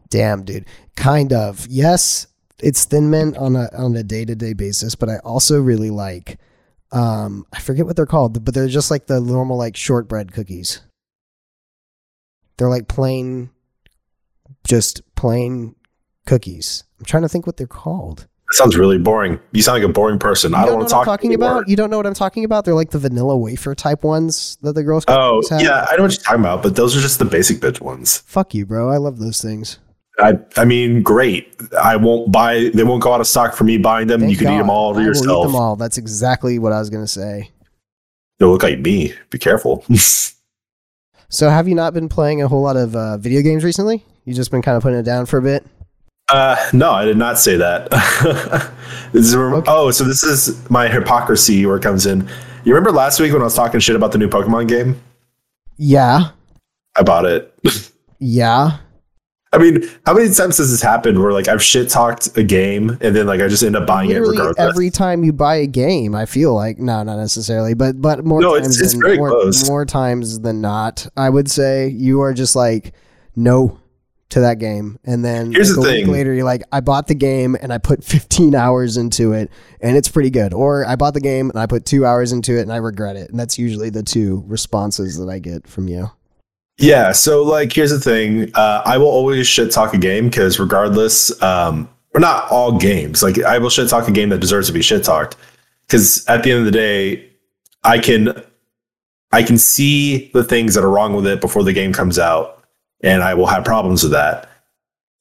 Damn, 0.09 0.43
dude. 0.43 0.65
Kind 0.95 1.33
of. 1.33 1.65
Yes, 1.67 2.27
it's 2.59 2.85
Thin 2.85 3.09
Mint 3.09 3.37
on 3.37 3.55
a 3.55 3.69
on 3.77 3.95
a 3.95 4.03
day 4.03 4.25
to 4.25 4.35
day 4.35 4.53
basis, 4.53 4.95
but 4.95 5.09
I 5.09 5.17
also 5.19 5.59
really 5.59 5.89
like. 5.89 6.39
Um, 6.91 7.45
I 7.51 7.59
forget 7.59 7.85
what 7.85 7.95
they're 7.95 8.05
called, 8.05 8.45
but 8.45 8.53
they're 8.53 8.67
just 8.67 8.89
like 8.89 9.07
the 9.07 9.19
normal 9.19 9.57
like 9.57 9.75
shortbread 9.75 10.31
cookies. 10.31 10.81
They're 12.57 12.69
like 12.69 12.87
plain, 12.87 13.51
just 14.65 15.01
plain 15.15 15.75
cookies. 16.25 16.85
I'm 16.99 17.05
trying 17.05 17.23
to 17.23 17.29
think 17.29 17.45
what 17.45 17.57
they're 17.57 17.67
called. 17.67 18.27
That 18.47 18.55
sounds 18.55 18.77
really 18.77 18.97
boring. 18.97 19.39
You 19.51 19.61
sound 19.61 19.81
like 19.81 19.89
a 19.89 19.91
boring 19.91 20.19
person. 20.19 20.51
You 20.51 20.57
I 20.57 20.65
don't 20.65 20.77
want 20.77 20.87
to 20.87 20.93
talk 20.93 21.05
talking 21.05 21.31
anymore. 21.31 21.51
about. 21.51 21.67
You 21.67 21.75
don't 21.75 21.89
know 21.89 21.97
what 21.97 22.07
I'm 22.07 22.13
talking 22.13 22.45
about. 22.45 22.63
They're 22.63 22.73
like 22.73 22.91
the 22.91 22.99
vanilla 22.99 23.37
wafer 23.37 23.75
type 23.75 24.03
ones 24.03 24.57
that 24.61 24.73
the 24.73 24.83
girls. 24.83 25.03
Oh, 25.09 25.43
have. 25.49 25.61
yeah, 25.61 25.85
I 25.89 25.97
know 25.97 26.03
what 26.03 26.13
you're 26.13 26.23
talking 26.23 26.39
about, 26.39 26.63
but 26.63 26.75
those 26.75 26.95
are 26.95 27.01
just 27.01 27.19
the 27.19 27.25
basic 27.25 27.57
bitch 27.57 27.81
ones. 27.81 28.19
Fuck 28.19 28.53
you, 28.53 28.65
bro. 28.65 28.89
I 28.89 28.97
love 28.97 29.19
those 29.19 29.41
things. 29.41 29.79
I, 30.19 30.39
I 30.55 30.65
mean, 30.65 31.03
great. 31.03 31.55
I 31.79 31.97
won't 31.97 32.31
buy. 32.31 32.69
They 32.73 32.83
won't 32.83 33.03
go 33.03 33.13
out 33.13 33.21
of 33.21 33.27
stock 33.27 33.53
for 33.53 33.65
me 33.65 33.77
buying 33.77 34.07
them. 34.07 34.21
Thank 34.21 34.31
you 34.31 34.37
can 34.37 34.47
eat 34.53 34.57
them 34.57 34.67
God. 34.67 34.73
all 34.73 34.97
I 34.97 35.03
will 35.03 35.15
Eat 35.15 35.23
them 35.23 35.55
all. 35.55 35.75
That's 35.75 35.97
exactly 35.97 36.57
what 36.57 36.71
I 36.71 36.79
was 36.79 36.89
gonna 36.89 37.05
say. 37.05 37.51
They'll 38.39 38.51
look 38.51 38.63
like 38.63 38.79
me. 38.79 39.13
Be 39.29 39.37
careful. 39.37 39.83
So, 41.29 41.49
have 41.49 41.67
you 41.67 41.75
not 41.75 41.93
been 41.93 42.07
playing 42.07 42.41
a 42.41 42.47
whole 42.47 42.61
lot 42.61 42.77
of 42.77 42.95
uh, 42.95 43.17
video 43.17 43.41
games 43.41 43.65
recently? 43.65 44.05
You 44.23 44.33
just 44.33 44.49
been 44.49 44.61
kind 44.61 44.77
of 44.77 44.83
putting 44.83 44.97
it 44.97 45.03
down 45.03 45.25
for 45.25 45.37
a 45.37 45.41
bit. 45.41 45.65
Uh, 46.31 46.55
no, 46.73 46.91
I 46.91 47.05
did 47.05 47.17
not 47.17 47.37
say 47.39 47.55
that. 47.57 47.89
this 49.13 49.27
is, 49.27 49.35
Okay. 49.35 49.71
Oh, 49.71 49.91
so 49.91 50.03
this 50.03 50.23
is 50.23 50.69
my 50.69 50.87
hypocrisy 50.87 51.65
where 51.65 51.77
it 51.77 51.83
comes 51.83 52.05
in. 52.05 52.21
You 52.63 52.73
remember 52.73 52.91
last 52.91 53.19
week 53.19 53.31
when 53.33 53.41
I 53.41 53.45
was 53.45 53.55
talking 53.55 53.79
shit 53.79 53.95
about 53.95 54.11
the 54.11 54.17
new 54.17 54.27
Pokemon 54.27 54.67
game? 54.67 54.99
Yeah, 55.77 56.29
I 56.95 57.03
bought 57.03 57.25
it. 57.25 57.53
yeah. 58.19 58.77
I 59.53 59.59
mean, 59.59 59.89
how 60.05 60.13
many 60.13 60.25
times 60.33 60.57
has 60.57 60.69
this 60.71 60.81
happened 60.81 61.17
where 61.21 61.31
like 61.31 61.47
I've 61.47 61.63
shit 61.63 61.87
talked 61.89 62.35
a 62.37 62.43
game 62.43 62.97
and 62.99 63.15
then 63.15 63.27
like 63.27 63.39
I 63.39 63.47
just 63.47 63.63
end 63.63 63.77
up 63.77 63.87
buying 63.87 64.09
it 64.09 64.15
Literally 64.15 64.37
regardless? 64.37 64.59
every 64.59 64.89
time 64.89 65.23
you 65.23 65.31
buy 65.31 65.55
a 65.55 65.67
game, 65.67 66.13
I 66.15 66.25
feel 66.25 66.53
like 66.53 66.79
no, 66.79 67.01
not 67.03 67.15
necessarily, 67.15 67.73
but 67.73 68.01
but 68.01 68.25
more 68.25 68.41
No, 68.41 68.55
it's- 68.55 68.65
times 68.75 68.81
it's 68.81 68.91
than 68.91 69.01
very 69.01 69.17
more, 69.17 69.49
more 69.67 69.85
times 69.85 70.41
than 70.41 70.59
not. 70.59 71.07
I 71.15 71.29
would 71.29 71.49
say 71.49 71.87
you 71.87 72.19
are 72.21 72.33
just 72.33 72.57
like 72.57 72.93
no 73.37 73.79
to 74.29 74.41
that 74.41 74.59
game, 74.59 74.99
and 75.05 75.23
then 75.23 75.53
Here's 75.53 75.75
like, 75.75 75.85
the 75.85 75.91
a 75.91 75.95
week 75.99 76.07
later 76.07 76.33
you're 76.33 76.43
like, 76.43 76.63
I 76.71 76.81
bought 76.81 77.07
the 77.07 77.15
game 77.15 77.55
and 77.61 77.71
I 77.71 77.77
put 77.77 78.03
15 78.03 78.55
hours 78.55 78.97
into 78.97 79.33
it, 79.33 79.51
and 79.81 79.95
it's 79.95 80.09
pretty 80.09 80.29
good. 80.29 80.53
Or 80.53 80.85
I 80.85 80.95
bought 80.95 81.13
the 81.13 81.21
game 81.21 81.49
and 81.49 81.59
I 81.59 81.65
put 81.65 81.85
two 81.85 82.05
hours 82.05 82.31
into 82.31 82.57
it 82.57 82.61
and 82.61 82.73
I 82.73 82.77
regret 82.77 83.15
it, 83.15 83.29
and 83.29 83.39
that's 83.39 83.57
usually 83.57 83.89
the 83.89 84.03
two 84.03 84.43
responses 84.47 85.17
that 85.17 85.29
I 85.29 85.39
get 85.39 85.67
from 85.67 85.87
you. 85.87 86.11
Yeah. 86.77 87.11
So 87.11 87.43
like, 87.43 87.73
here's 87.73 87.91
the 87.91 87.99
thing. 87.99 88.51
Uh, 88.53 88.83
I 88.85 88.97
will 88.97 89.07
always 89.07 89.47
shit 89.47 89.71
talk 89.71 89.93
a 89.93 89.97
game 89.97 90.29
because 90.29 90.59
regardless, 90.59 91.41
um, 91.41 91.89
or 92.13 92.19
not 92.19 92.49
all 92.51 92.77
games. 92.77 93.23
Like 93.23 93.39
I 93.43 93.57
will 93.57 93.69
shit 93.69 93.89
talk 93.89 94.07
a 94.07 94.11
game 94.11 94.29
that 94.29 94.39
deserves 94.39 94.67
to 94.67 94.73
be 94.73 94.81
shit 94.81 95.03
talked. 95.03 95.35
Because 95.85 96.27
at 96.27 96.43
the 96.43 96.51
end 96.51 96.59
of 96.59 96.65
the 96.65 96.71
day, 96.71 97.29
I 97.83 97.99
can, 97.99 98.43
I 99.31 99.43
can 99.43 99.57
see 99.57 100.29
the 100.33 100.43
things 100.43 100.75
that 100.75 100.83
are 100.83 100.89
wrong 100.89 101.15
with 101.15 101.25
it 101.25 101.41
before 101.41 101.63
the 101.63 101.73
game 101.73 101.93
comes 101.93 102.19
out, 102.19 102.56
and 103.01 103.23
I 103.23 103.33
will 103.33 103.47
have 103.47 103.63
problems 103.65 104.03
with 104.03 104.11
that. 104.13 104.49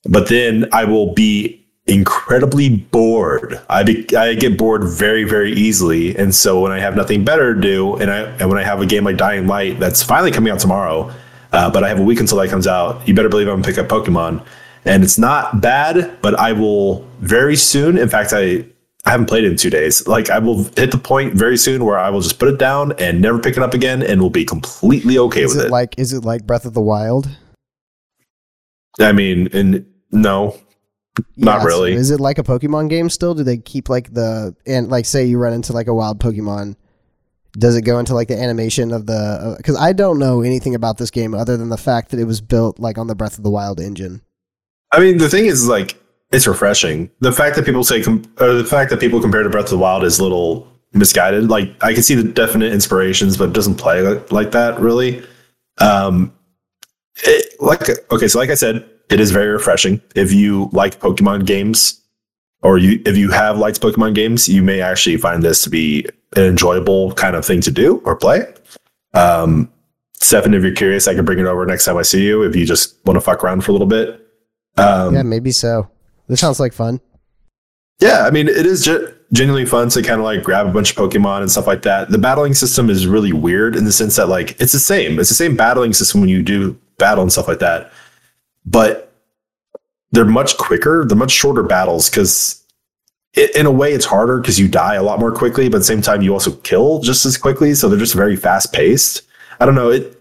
But 0.04 0.28
then 0.28 0.68
I 0.72 0.84
will 0.84 1.12
be 1.14 1.62
incredibly 1.86 2.68
bored. 2.68 3.60
I 3.68 3.82
be, 3.84 4.16
I 4.16 4.34
get 4.34 4.58
bored 4.58 4.84
very 4.84 5.24
very 5.24 5.52
easily, 5.52 6.16
and 6.16 6.34
so 6.34 6.60
when 6.60 6.72
I 6.72 6.78
have 6.80 6.96
nothing 6.96 7.24
better 7.24 7.54
to 7.54 7.60
do, 7.60 7.96
and 7.96 8.10
I 8.10 8.18
and 8.38 8.48
when 8.48 8.58
I 8.58 8.64
have 8.64 8.80
a 8.80 8.86
game 8.86 9.04
like 9.04 9.16
Dying 9.16 9.46
Light 9.46 9.78
that's 9.80 10.02
finally 10.02 10.30
coming 10.32 10.52
out 10.52 10.58
tomorrow, 10.60 11.12
uh, 11.52 11.70
but 11.70 11.84
I 11.84 11.88
have 11.88 11.98
a 12.00 12.02
week 12.02 12.20
until 12.20 12.38
that 12.38 12.48
comes 12.50 12.66
out. 12.66 13.06
You 13.06 13.14
better 13.14 13.28
believe 13.28 13.48
I'm 13.48 13.60
gonna 13.60 13.64
pick 13.74 13.78
up 13.78 13.88
Pokemon, 13.88 14.44
and 14.84 15.02
it's 15.04 15.18
not 15.18 15.60
bad, 15.60 16.18
but 16.22 16.38
I 16.38 16.52
will 16.52 17.06
very 17.20 17.56
soon. 17.56 17.98
In 17.98 18.08
fact, 18.08 18.32
I 18.32 18.64
I 19.04 19.10
haven't 19.10 19.26
played 19.26 19.44
it 19.44 19.52
in 19.52 19.56
two 19.56 19.70
days. 19.70 20.06
Like 20.08 20.30
I 20.30 20.38
will 20.40 20.64
hit 20.76 20.90
the 20.90 20.98
point 20.98 21.34
very 21.34 21.56
soon 21.56 21.84
where 21.84 21.98
I 21.98 22.10
will 22.10 22.20
just 22.20 22.38
put 22.40 22.48
it 22.48 22.58
down 22.58 22.92
and 22.98 23.20
never 23.20 23.38
pick 23.38 23.56
it 23.56 23.62
up 23.62 23.74
again, 23.74 24.02
and 24.02 24.20
will 24.20 24.30
be 24.30 24.44
completely 24.44 25.18
okay 25.18 25.42
Is 25.42 25.54
with 25.54 25.64
it 25.64 25.68
it. 25.68 25.70
like 25.72 25.94
is 25.98 26.12
it 26.12 26.24
like 26.24 26.46
Breath 26.46 26.64
of 26.64 26.74
the 26.74 26.80
Wild? 26.80 27.28
I 29.00 29.12
mean, 29.12 29.48
and 29.52 29.86
no, 30.10 30.58
Not 31.36 31.62
so 31.62 31.66
really. 31.66 31.92
Is 31.92 32.10
it 32.10 32.20
like 32.20 32.38
a 32.38 32.42
Pokemon 32.42 32.88
game 32.88 33.10
still? 33.10 33.34
Do 33.34 33.42
they 33.42 33.58
keep 33.58 33.88
like 33.88 34.12
the 34.12 34.54
and 34.66 34.88
like 34.88 35.04
say 35.04 35.24
you 35.24 35.38
run 35.38 35.52
into 35.52 35.72
like 35.72 35.86
a 35.86 35.94
wild 35.94 36.20
Pokemon? 36.20 36.76
Does 37.52 37.76
it 37.76 37.82
go 37.82 37.98
into 37.98 38.14
like 38.14 38.28
the 38.28 38.40
animation 38.40 38.92
of 38.92 39.06
the? 39.06 39.54
Because 39.56 39.76
I 39.76 39.92
don't 39.92 40.18
know 40.18 40.42
anything 40.42 40.74
about 40.74 40.98
this 40.98 41.10
game 41.10 41.34
other 41.34 41.56
than 41.56 41.70
the 41.70 41.78
fact 41.78 42.10
that 42.10 42.20
it 42.20 42.24
was 42.24 42.40
built 42.40 42.78
like 42.78 42.98
on 42.98 43.06
the 43.06 43.14
Breath 43.14 43.38
of 43.38 43.44
the 43.44 43.50
Wild 43.50 43.80
engine. 43.80 44.22
I 44.92 45.00
mean, 45.00 45.18
the 45.18 45.28
thing 45.28 45.46
is, 45.46 45.66
like, 45.66 46.00
it's 46.30 46.46
refreshing. 46.46 47.10
The 47.20 47.32
fact 47.32 47.56
that 47.56 47.64
people 47.64 47.82
say, 47.82 48.02
com- 48.02 48.24
or 48.40 48.52
the 48.54 48.64
fact 48.64 48.90
that 48.90 49.00
people 49.00 49.20
compare 49.20 49.42
to 49.42 49.50
Breath 49.50 49.64
of 49.64 49.70
the 49.70 49.78
Wild 49.78 50.04
is 50.04 50.18
a 50.18 50.22
little 50.22 50.68
misguided. 50.92 51.48
Like, 51.48 51.82
I 51.82 51.92
can 51.92 52.02
see 52.02 52.14
the 52.14 52.22
definite 52.22 52.72
inspirations, 52.72 53.36
but 53.36 53.48
it 53.48 53.52
doesn't 53.52 53.76
play 53.76 54.02
like, 54.02 54.30
like 54.30 54.50
that 54.52 54.78
really. 54.78 55.24
Um, 55.78 56.32
like, 57.60 57.88
okay, 58.10 58.28
so 58.28 58.38
like 58.38 58.50
I 58.50 58.54
said, 58.54 58.88
it 59.10 59.20
is 59.20 59.30
very 59.30 59.48
refreshing. 59.48 60.00
If 60.14 60.32
you 60.32 60.68
like 60.72 61.00
Pokemon 61.00 61.46
games, 61.46 62.00
or 62.62 62.78
you 62.78 63.00
if 63.06 63.16
you 63.16 63.30
have 63.30 63.58
liked 63.58 63.80
Pokemon 63.80 64.14
games, 64.14 64.48
you 64.48 64.62
may 64.62 64.80
actually 64.80 65.16
find 65.16 65.42
this 65.42 65.62
to 65.62 65.70
be 65.70 66.06
an 66.34 66.42
enjoyable 66.42 67.12
kind 67.12 67.36
of 67.36 67.44
thing 67.44 67.60
to 67.62 67.70
do 67.70 68.02
or 68.04 68.16
play. 68.16 68.52
Um, 69.14 69.70
Stefan, 70.14 70.54
if 70.54 70.62
you're 70.62 70.74
curious, 70.74 71.06
I 71.06 71.14
can 71.14 71.24
bring 71.24 71.38
it 71.38 71.46
over 71.46 71.64
next 71.66 71.84
time 71.84 71.96
I 71.96 72.02
see 72.02 72.24
you. 72.24 72.42
If 72.42 72.56
you 72.56 72.66
just 72.66 72.96
want 73.04 73.16
to 73.16 73.20
fuck 73.20 73.44
around 73.44 73.62
for 73.62 73.70
a 73.70 73.74
little 73.74 73.86
bit. 73.86 74.26
Um, 74.76 75.14
yeah, 75.14 75.22
maybe 75.22 75.52
so. 75.52 75.88
This 76.28 76.40
sounds 76.40 76.58
like 76.58 76.72
fun. 76.72 77.00
Yeah, 78.00 78.26
I 78.26 78.30
mean, 78.30 78.48
it 78.48 78.66
is 78.66 78.84
ge- 78.84 79.14
genuinely 79.32 79.66
fun 79.66 79.88
to 79.90 80.02
kind 80.02 80.18
of 80.20 80.24
like 80.24 80.42
grab 80.42 80.66
a 80.66 80.72
bunch 80.72 80.90
of 80.90 80.96
Pokemon 80.96 81.40
and 81.42 81.50
stuff 81.50 81.66
like 81.66 81.82
that. 81.82 82.10
The 82.10 82.18
battling 82.18 82.54
system 82.54 82.90
is 82.90 83.06
really 83.06 83.32
weird 83.32 83.76
in 83.76 83.84
the 83.84 83.92
sense 83.92 84.16
that 84.16 84.28
like 84.28 84.60
it's 84.60 84.72
the 84.72 84.78
same. 84.78 85.18
It's 85.18 85.28
the 85.28 85.34
same 85.34 85.56
battling 85.56 85.92
system 85.92 86.20
when 86.20 86.28
you 86.28 86.42
do 86.42 86.78
battle 86.98 87.22
and 87.22 87.32
stuff 87.32 87.48
like 87.48 87.58
that, 87.60 87.92
but 88.64 89.12
they're 90.12 90.24
much 90.24 90.56
quicker. 90.56 91.04
They're 91.04 91.16
much 91.16 91.32
shorter 91.32 91.62
battles 91.62 92.08
because 92.08 92.62
in 93.34 93.66
a 93.66 93.70
way 93.70 93.92
it's 93.92 94.06
harder 94.06 94.40
because 94.40 94.58
you 94.58 94.66
die 94.66 94.94
a 94.94 95.02
lot 95.02 95.20
more 95.20 95.32
quickly, 95.32 95.68
but 95.68 95.76
at 95.76 95.80
the 95.80 95.84
same 95.84 96.00
time 96.00 96.22
you 96.22 96.32
also 96.32 96.52
kill 96.56 97.00
just 97.00 97.26
as 97.26 97.36
quickly. 97.36 97.74
So 97.74 97.88
they're 97.88 97.98
just 97.98 98.14
very 98.14 98.36
fast 98.36 98.72
paced. 98.72 99.22
I 99.60 99.66
don't 99.66 99.74
know 99.74 99.90
it. 99.90 100.12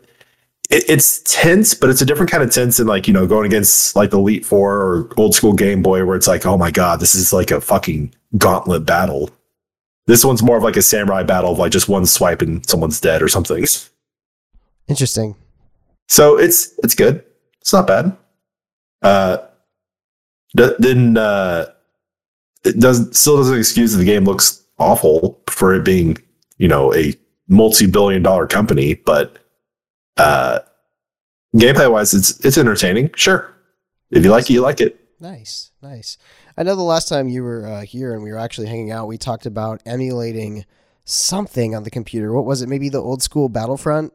It, 0.70 0.84
it's 0.90 1.22
tense, 1.24 1.74
but 1.74 1.90
it's 1.90 2.02
a 2.02 2.06
different 2.06 2.32
kind 2.32 2.44
of 2.44 2.52
tense 2.52 2.78
than 2.78 2.88
like 2.88 3.08
you 3.08 3.14
know 3.14 3.28
going 3.28 3.46
against 3.46 3.96
like 3.96 4.10
the 4.10 4.18
Elite 4.18 4.46
Four 4.46 4.82
or 4.82 5.10
old 5.18 5.36
school 5.36 5.54
Game 5.54 5.82
Boy, 5.82 6.04
where 6.06 6.16
it's 6.16 6.28
like, 6.28 6.46
oh 6.46 6.58
my 6.58 6.72
god, 6.72 7.00
this 7.00 7.16
is 7.16 7.32
like 7.32 7.52
a 7.52 7.62
fucking 7.62 8.14
gauntlet 8.38 8.86
battle. 8.86 9.30
This 10.08 10.26
one's 10.26 10.44
more 10.44 10.58
of 10.58 10.64
like 10.64 10.76
a 10.76 10.82
samurai 10.82 11.24
battle 11.24 11.52
of 11.52 11.60
like 11.60 11.72
just 11.72 11.88
one 11.88 12.06
swipe 12.06 12.42
and 12.42 12.68
someone's 12.68 13.00
dead 13.00 13.22
or 13.22 13.28
something. 13.28 13.66
Interesting. 14.88 15.36
So 16.08 16.38
it's 16.38 16.74
it's 16.84 16.96
good. 16.96 17.24
It's 17.62 17.74
not 17.74 17.88
bad. 17.88 18.16
Uh, 19.02 19.38
th- 20.56 20.76
then 20.80 21.18
uh, 21.18 21.68
it 22.64 22.80
does 22.80 23.18
still 23.18 23.38
doesn't 23.38 23.58
excuse 23.58 23.92
that 23.92 24.00
the 24.00 24.06
game 24.06 24.26
looks 24.26 24.64
awful 24.78 25.42
for 25.50 25.74
it 25.74 25.84
being 25.84 26.18
you 26.58 26.68
know 26.68 26.94
a 26.94 27.14
multi-billion 27.48 28.24
dollar 28.24 28.48
company, 28.48 28.96
but 28.96 29.38
uh, 30.18 30.60
gameplay 31.56 31.92
wise, 31.92 32.14
it's 32.14 32.44
it's 32.46 32.58
entertaining. 32.58 33.12
Sure, 33.16 33.54
if 34.12 34.24
you 34.24 34.32
like 34.32 34.50
it, 34.50 34.54
you 34.54 34.62
like 34.62 34.82
it. 34.82 35.00
Nice, 35.20 35.72
nice. 35.82 36.18
I 36.58 36.64
know 36.64 36.76
the 36.76 36.84
last 36.84 37.08
time 37.08 37.30
you 37.30 37.44
were 37.44 37.66
uh, 37.66 37.82
here 37.82 38.14
and 38.14 38.22
we 38.22 38.32
were 38.32 38.38
actually 38.38 38.68
hanging 38.68 38.92
out, 38.92 39.08
we 39.08 39.18
talked 39.18 39.46
about 39.46 39.82
emulating 39.86 40.66
something 41.06 41.74
on 41.74 41.84
the 41.84 41.90
computer. 41.90 42.34
What 42.34 42.46
was 42.46 42.62
it? 42.62 42.70
Maybe 42.70 42.90
the 42.90 43.02
old 43.02 43.24
school 43.24 43.50
Battlefront. 43.50 44.14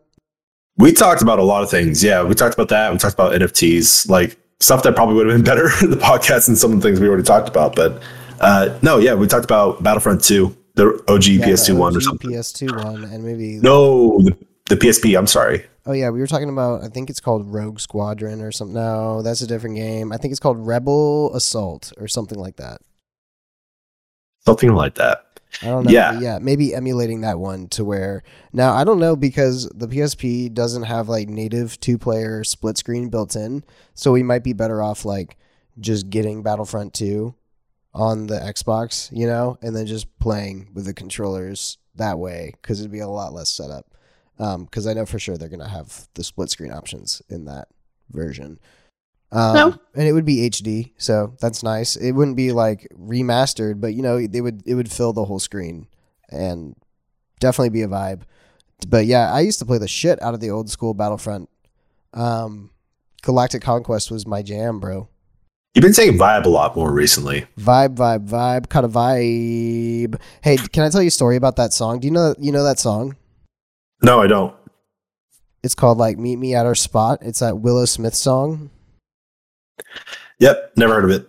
We 0.80 0.92
talked 0.92 1.20
about 1.20 1.38
a 1.38 1.42
lot 1.42 1.62
of 1.62 1.70
things. 1.70 2.02
Yeah, 2.02 2.22
we 2.22 2.34
talked 2.34 2.54
about 2.54 2.68
that. 2.70 2.90
We 2.90 2.98
talked 2.98 3.14
about 3.14 3.32
NFTs, 3.32 4.08
like 4.08 4.36
stuff 4.60 4.82
that 4.84 4.94
probably 4.94 5.14
would 5.16 5.26
have 5.26 5.36
been 5.36 5.44
better 5.44 5.68
in 5.82 5.90
the 5.90 5.96
podcast 5.96 6.48
and 6.48 6.56
some 6.56 6.72
of 6.72 6.80
the 6.80 6.88
things 6.88 7.00
we 7.00 7.08
already 7.08 7.22
talked 7.22 7.48
about. 7.48 7.76
But 7.76 8.02
uh, 8.40 8.78
no, 8.82 8.98
yeah, 8.98 9.14
we 9.14 9.26
talked 9.26 9.44
about 9.44 9.82
Battlefront 9.82 10.24
2, 10.24 10.56
the 10.74 11.04
OG 11.08 11.24
Yeah, 11.26 11.46
PS2 11.46 11.76
one 11.76 11.96
or 11.96 12.00
something. 12.00 12.30
PS2 12.30 12.84
one, 12.84 13.04
and 13.04 13.22
maybe 13.22 13.58
No, 13.58 14.18
the, 14.22 14.36
the 14.70 14.76
PSP. 14.76 15.18
I'm 15.18 15.26
sorry. 15.26 15.66
Oh 15.86 15.92
yeah, 15.92 16.10
we 16.10 16.20
were 16.20 16.26
talking 16.26 16.48
about. 16.50 16.82
I 16.84 16.88
think 16.88 17.10
it's 17.10 17.20
called 17.20 17.46
Rogue 17.52 17.80
Squadron 17.80 18.40
or 18.42 18.52
something. 18.52 18.74
No, 18.74 19.22
that's 19.22 19.40
a 19.40 19.46
different 19.46 19.76
game. 19.76 20.12
I 20.12 20.16
think 20.18 20.30
it's 20.32 20.40
called 20.40 20.58
Rebel 20.58 21.34
Assault 21.34 21.92
or 21.98 22.06
something 22.06 22.38
like 22.38 22.56
that. 22.56 22.80
Something 24.46 24.74
like 24.74 24.94
that. 24.96 25.26
I 25.62 25.66
don't 25.66 25.84
know. 25.84 25.90
Yeah. 25.90 26.18
yeah, 26.20 26.38
maybe 26.38 26.74
emulating 26.74 27.22
that 27.22 27.38
one 27.38 27.68
to 27.68 27.84
where 27.84 28.22
now 28.52 28.72
I 28.72 28.84
don't 28.84 28.98
know 28.98 29.16
because 29.16 29.68
the 29.74 29.88
PSP 29.88 30.52
doesn't 30.52 30.84
have 30.84 31.08
like 31.08 31.28
native 31.28 31.78
two 31.80 31.98
player 31.98 32.44
split 32.44 32.78
screen 32.78 33.08
built 33.08 33.36
in, 33.36 33.64
so 33.94 34.12
we 34.12 34.22
might 34.22 34.44
be 34.44 34.52
better 34.52 34.82
off 34.82 35.04
like 35.04 35.36
just 35.78 36.10
getting 36.10 36.42
Battlefront 36.42 36.94
2 36.94 37.34
on 37.94 38.26
the 38.26 38.38
Xbox, 38.38 39.10
you 39.16 39.26
know, 39.26 39.58
and 39.62 39.74
then 39.74 39.86
just 39.86 40.18
playing 40.18 40.68
with 40.74 40.84
the 40.84 40.94
controllers 40.94 41.78
that 41.96 42.18
way 42.18 42.54
because 42.60 42.80
it'd 42.80 42.92
be 42.92 43.00
a 43.00 43.08
lot 43.08 43.32
less 43.32 43.50
setup. 43.50 43.86
Um, 44.38 44.64
because 44.64 44.86
I 44.86 44.94
know 44.94 45.04
for 45.04 45.18
sure 45.18 45.36
they're 45.36 45.48
gonna 45.48 45.68
have 45.68 46.08
the 46.14 46.24
split 46.24 46.50
screen 46.50 46.72
options 46.72 47.20
in 47.28 47.44
that 47.46 47.68
version. 48.10 48.58
Um, 49.32 49.54
no. 49.54 49.74
and 49.94 50.08
it 50.08 50.12
would 50.12 50.24
be 50.24 50.48
HD, 50.50 50.92
so 50.96 51.34
that's 51.40 51.62
nice. 51.62 51.94
It 51.96 52.12
wouldn't 52.12 52.36
be 52.36 52.52
like 52.52 52.88
remastered, 52.98 53.80
but 53.80 53.94
you 53.94 54.02
know, 54.02 54.26
they 54.26 54.40
would 54.40 54.62
it 54.66 54.74
would 54.74 54.90
fill 54.90 55.12
the 55.12 55.24
whole 55.24 55.38
screen 55.38 55.86
and 56.30 56.74
definitely 57.38 57.70
be 57.70 57.82
a 57.82 57.88
vibe. 57.88 58.22
But 58.88 59.06
yeah, 59.06 59.32
I 59.32 59.40
used 59.40 59.58
to 59.60 59.66
play 59.66 59.78
the 59.78 59.88
shit 59.88 60.20
out 60.22 60.34
of 60.34 60.40
the 60.40 60.50
old 60.50 60.70
school 60.70 60.94
Battlefront. 60.94 61.48
Um, 62.12 62.70
Galactic 63.22 63.62
Conquest 63.62 64.10
was 64.10 64.26
my 64.26 64.42
jam, 64.42 64.80
bro. 64.80 65.08
You've 65.74 65.82
been 65.84 65.94
saying 65.94 66.18
vibe 66.18 66.46
a 66.46 66.48
lot 66.48 66.74
more 66.74 66.92
recently. 66.92 67.46
Vibe, 67.56 67.94
vibe, 67.94 68.28
vibe, 68.28 68.68
kind 68.68 68.84
of 68.84 68.90
vibe. 68.92 70.20
Hey, 70.42 70.56
can 70.56 70.82
I 70.82 70.88
tell 70.88 71.02
you 71.02 71.08
a 71.08 71.12
story 71.12 71.36
about 71.36 71.54
that 71.56 71.72
song? 71.72 72.00
Do 72.00 72.08
you 72.08 72.12
know 72.12 72.34
you 72.38 72.50
know 72.50 72.64
that 72.64 72.80
song? 72.80 73.16
No, 74.02 74.20
I 74.20 74.26
don't. 74.26 74.54
It's 75.62 75.76
called 75.76 75.98
like 75.98 76.18
"Meet 76.18 76.36
Me 76.36 76.54
at 76.54 76.66
Our 76.66 76.74
Spot." 76.74 77.18
It's 77.22 77.38
that 77.38 77.58
Willow 77.58 77.84
Smith 77.84 78.16
song. 78.16 78.70
Yep, 80.38 80.72
never 80.76 80.94
heard 80.94 81.04
of 81.04 81.10
it. 81.10 81.28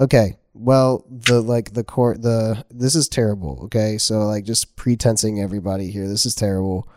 Okay, 0.00 0.36
well, 0.54 1.04
the 1.10 1.40
like 1.40 1.74
the 1.74 1.84
court 1.84 2.22
the 2.22 2.64
this 2.70 2.94
is 2.94 3.08
terrible. 3.08 3.60
Okay, 3.64 3.98
so 3.98 4.20
like 4.26 4.44
just 4.44 4.76
pretensing 4.76 5.40
everybody 5.40 5.90
here. 5.90 6.08
This 6.08 6.26
is 6.26 6.34
terrible, 6.34 6.88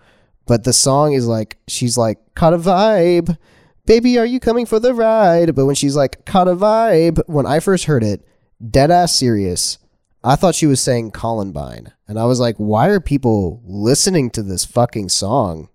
but 0.48 0.64
the 0.64 0.74
song 0.74 1.14
is 1.14 1.28
like 1.28 1.58
she's 1.68 1.98
like 1.98 2.18
caught 2.36 2.54
a 2.54 2.58
vibe 2.58 3.38
baby, 3.86 4.18
are 4.18 4.26
you 4.26 4.40
coming 4.40 4.66
for 4.66 4.80
the 4.80 4.94
ride? 4.94 5.56
But 5.56 5.66
when 5.66 5.76
she's 5.76 5.96
like, 5.96 6.26
caught 6.26 6.48
a 6.48 6.56
vibe, 6.56 7.22
when 7.28 7.46
I 7.46 7.60
first 7.60 7.86
heard 7.86 8.04
it, 8.04 8.26
dead 8.70 8.92
ass 8.92 9.16
serious, 9.16 9.78
I 10.24 10.36
thought 10.36 10.56
she 10.56 10.68
was 10.68 10.82
saying 10.82 11.12
Columbine. 11.12 11.92
And 12.08 12.20
I 12.20 12.26
was 12.26 12.40
like, 12.40 12.56
why 12.58 12.88
are 12.88 13.00
people 13.00 13.62
listening 13.66 14.30
to 14.32 14.44
this 14.44 14.66
fucking 14.66 15.10
song? 15.10 15.70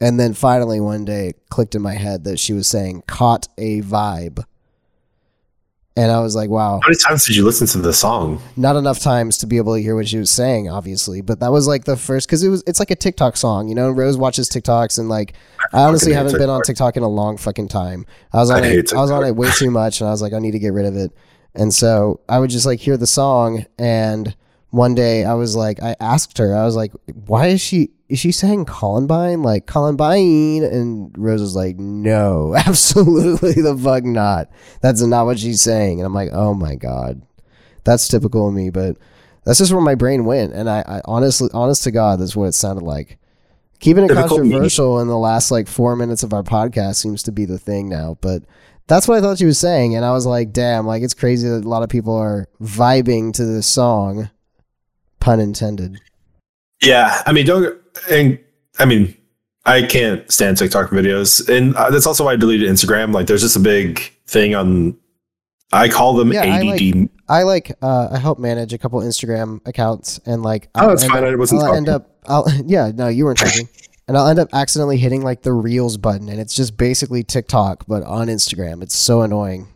And 0.00 0.18
then 0.18 0.32
finally 0.34 0.80
one 0.80 1.04
day 1.04 1.28
it 1.28 1.42
clicked 1.50 1.74
in 1.74 1.82
my 1.82 1.94
head 1.94 2.24
that 2.24 2.38
she 2.38 2.52
was 2.52 2.66
saying 2.66 3.02
caught 3.06 3.48
a 3.58 3.82
vibe. 3.82 4.44
And 5.96 6.12
I 6.12 6.20
was 6.20 6.36
like, 6.36 6.48
wow. 6.48 6.78
How 6.80 6.88
many 6.88 6.98
times 7.04 7.26
did 7.26 7.34
you 7.34 7.44
listen 7.44 7.66
to 7.66 7.78
the 7.78 7.92
song? 7.92 8.40
Not 8.56 8.76
enough 8.76 9.00
times 9.00 9.36
to 9.38 9.48
be 9.48 9.56
able 9.56 9.74
to 9.74 9.82
hear 9.82 9.96
what 9.96 10.06
she 10.06 10.16
was 10.18 10.30
saying, 10.30 10.70
obviously. 10.70 11.22
But 11.22 11.40
that 11.40 11.50
was 11.50 11.66
like 11.66 11.86
the 11.86 11.96
first 11.96 12.28
because 12.28 12.44
it 12.44 12.50
was 12.50 12.62
it's 12.68 12.78
like 12.78 12.92
a 12.92 12.94
TikTok 12.94 13.36
song, 13.36 13.66
you 13.68 13.74
know. 13.74 13.90
Rose 13.90 14.16
watches 14.16 14.48
TikToks 14.48 15.00
and 15.00 15.08
like 15.08 15.34
I, 15.72 15.80
honestly 15.82 16.12
haven't 16.12 16.32
TikTok. 16.32 16.40
been 16.40 16.50
on 16.50 16.62
TikTok 16.62 16.96
in 16.96 17.02
a 17.02 17.08
long 17.08 17.36
fucking 17.36 17.66
time. 17.66 18.06
I 18.32 18.36
was 18.36 18.48
on 18.48 18.62
I 18.62 18.68
it 18.68 18.92
I 18.94 18.98
was 18.98 19.10
on 19.10 19.24
it 19.24 19.34
way 19.34 19.50
too 19.50 19.72
much 19.72 20.00
and 20.00 20.06
I 20.06 20.12
was 20.12 20.22
like, 20.22 20.32
I 20.32 20.38
need 20.38 20.52
to 20.52 20.60
get 20.60 20.72
rid 20.72 20.86
of 20.86 20.96
it. 20.96 21.10
And 21.56 21.74
so 21.74 22.20
I 22.28 22.38
would 22.38 22.50
just 22.50 22.64
like 22.64 22.78
hear 22.78 22.96
the 22.96 23.08
song 23.08 23.66
and 23.76 24.36
one 24.70 24.94
day 24.94 25.24
I 25.24 25.34
was 25.34 25.56
like 25.56 25.82
I 25.82 25.96
asked 25.98 26.38
her, 26.38 26.54
I 26.54 26.64
was 26.64 26.76
like, 26.76 26.92
why 27.26 27.48
is 27.48 27.60
she 27.60 27.90
is 28.08 28.18
she 28.18 28.32
saying 28.32 28.64
Columbine? 28.64 29.42
Like 29.42 29.66
Columbine? 29.66 30.64
And 30.64 31.16
Rose 31.16 31.42
is 31.42 31.54
like, 31.54 31.76
no, 31.76 32.54
absolutely 32.66 33.52
the 33.52 33.76
fuck 33.76 34.04
not. 34.04 34.48
That's 34.80 35.02
not 35.02 35.26
what 35.26 35.38
she's 35.38 35.60
saying. 35.60 36.00
And 36.00 36.06
I'm 36.06 36.14
like, 36.14 36.30
oh 36.32 36.54
my 36.54 36.74
God. 36.74 37.22
That's 37.84 38.08
typical 38.08 38.48
of 38.48 38.54
me, 38.54 38.70
but 38.70 38.96
that's 39.44 39.58
just 39.58 39.72
where 39.72 39.80
my 39.80 39.94
brain 39.94 40.24
went. 40.24 40.52
And 40.52 40.68
I, 40.68 40.80
I 40.86 41.00
honestly, 41.04 41.48
honest 41.54 41.84
to 41.84 41.90
God, 41.90 42.20
that's 42.20 42.36
what 42.36 42.46
it 42.46 42.52
sounded 42.52 42.84
like. 42.84 43.18
Keeping 43.80 44.04
it 44.04 44.08
typical 44.08 44.38
controversial 44.38 44.96
me. 44.96 45.02
in 45.02 45.08
the 45.08 45.16
last 45.16 45.50
like 45.50 45.68
four 45.68 45.94
minutes 45.96 46.22
of 46.22 46.32
our 46.32 46.42
podcast 46.42 46.96
seems 46.96 47.22
to 47.22 47.32
be 47.32 47.44
the 47.44 47.58
thing 47.58 47.88
now, 47.88 48.18
but 48.20 48.42
that's 48.88 49.06
what 49.06 49.16
I 49.16 49.20
thought 49.20 49.38
she 49.38 49.44
was 49.44 49.58
saying. 49.58 49.94
And 49.94 50.04
I 50.04 50.12
was 50.12 50.26
like, 50.26 50.52
damn, 50.52 50.86
like 50.86 51.02
it's 51.02 51.14
crazy 51.14 51.48
that 51.48 51.64
a 51.64 51.68
lot 51.68 51.82
of 51.82 51.88
people 51.88 52.14
are 52.16 52.48
vibing 52.60 53.32
to 53.34 53.44
this 53.44 53.66
song, 53.66 54.30
pun 55.20 55.40
intended. 55.40 56.00
Yeah. 56.82 57.22
I 57.24 57.32
mean, 57.32 57.46
don't, 57.46 57.78
and 58.10 58.38
I 58.78 58.84
mean, 58.84 59.16
I 59.64 59.82
can't 59.82 60.30
stand 60.30 60.56
TikTok 60.56 60.90
videos, 60.90 61.48
and 61.48 61.74
uh, 61.76 61.90
that's 61.90 62.06
also 62.06 62.24
why 62.24 62.32
I 62.32 62.36
deleted 62.36 62.70
Instagram. 62.70 63.12
Like, 63.12 63.26
there's 63.26 63.42
just 63.42 63.56
a 63.56 63.60
big 63.60 64.00
thing 64.26 64.54
on. 64.54 64.96
I 65.70 65.90
call 65.90 66.14
them 66.14 66.32
yeah, 66.32 66.44
ADD. 66.44 66.62
I 66.62 66.62
like. 66.62 67.10
I, 67.28 67.42
like 67.42 67.72
uh, 67.82 68.08
I 68.12 68.18
help 68.18 68.38
manage 68.38 68.72
a 68.72 68.78
couple 68.78 69.00
Instagram 69.00 69.60
accounts, 69.66 70.18
and 70.24 70.42
like. 70.42 70.68
Oh, 70.74 70.88
that's 70.88 71.04
fine. 71.04 71.24
Up, 71.24 71.30
I 71.30 71.34
wasn't. 71.34 71.62
I'll 71.62 71.74
end 71.74 71.88
up. 71.88 72.10
I'll 72.26 72.46
yeah. 72.66 72.90
No, 72.94 73.08
you 73.08 73.24
weren't 73.24 73.38
talking. 73.38 73.68
and 74.08 74.16
I'll 74.16 74.26
end 74.26 74.38
up 74.38 74.48
accidentally 74.54 74.96
hitting 74.96 75.22
like 75.22 75.42
the 75.42 75.52
Reels 75.52 75.98
button, 75.98 76.28
and 76.30 76.40
it's 76.40 76.54
just 76.54 76.76
basically 76.78 77.22
TikTok, 77.22 77.84
but 77.86 78.02
on 78.04 78.28
Instagram. 78.28 78.82
It's 78.82 78.96
so 78.96 79.20
annoying. 79.20 79.68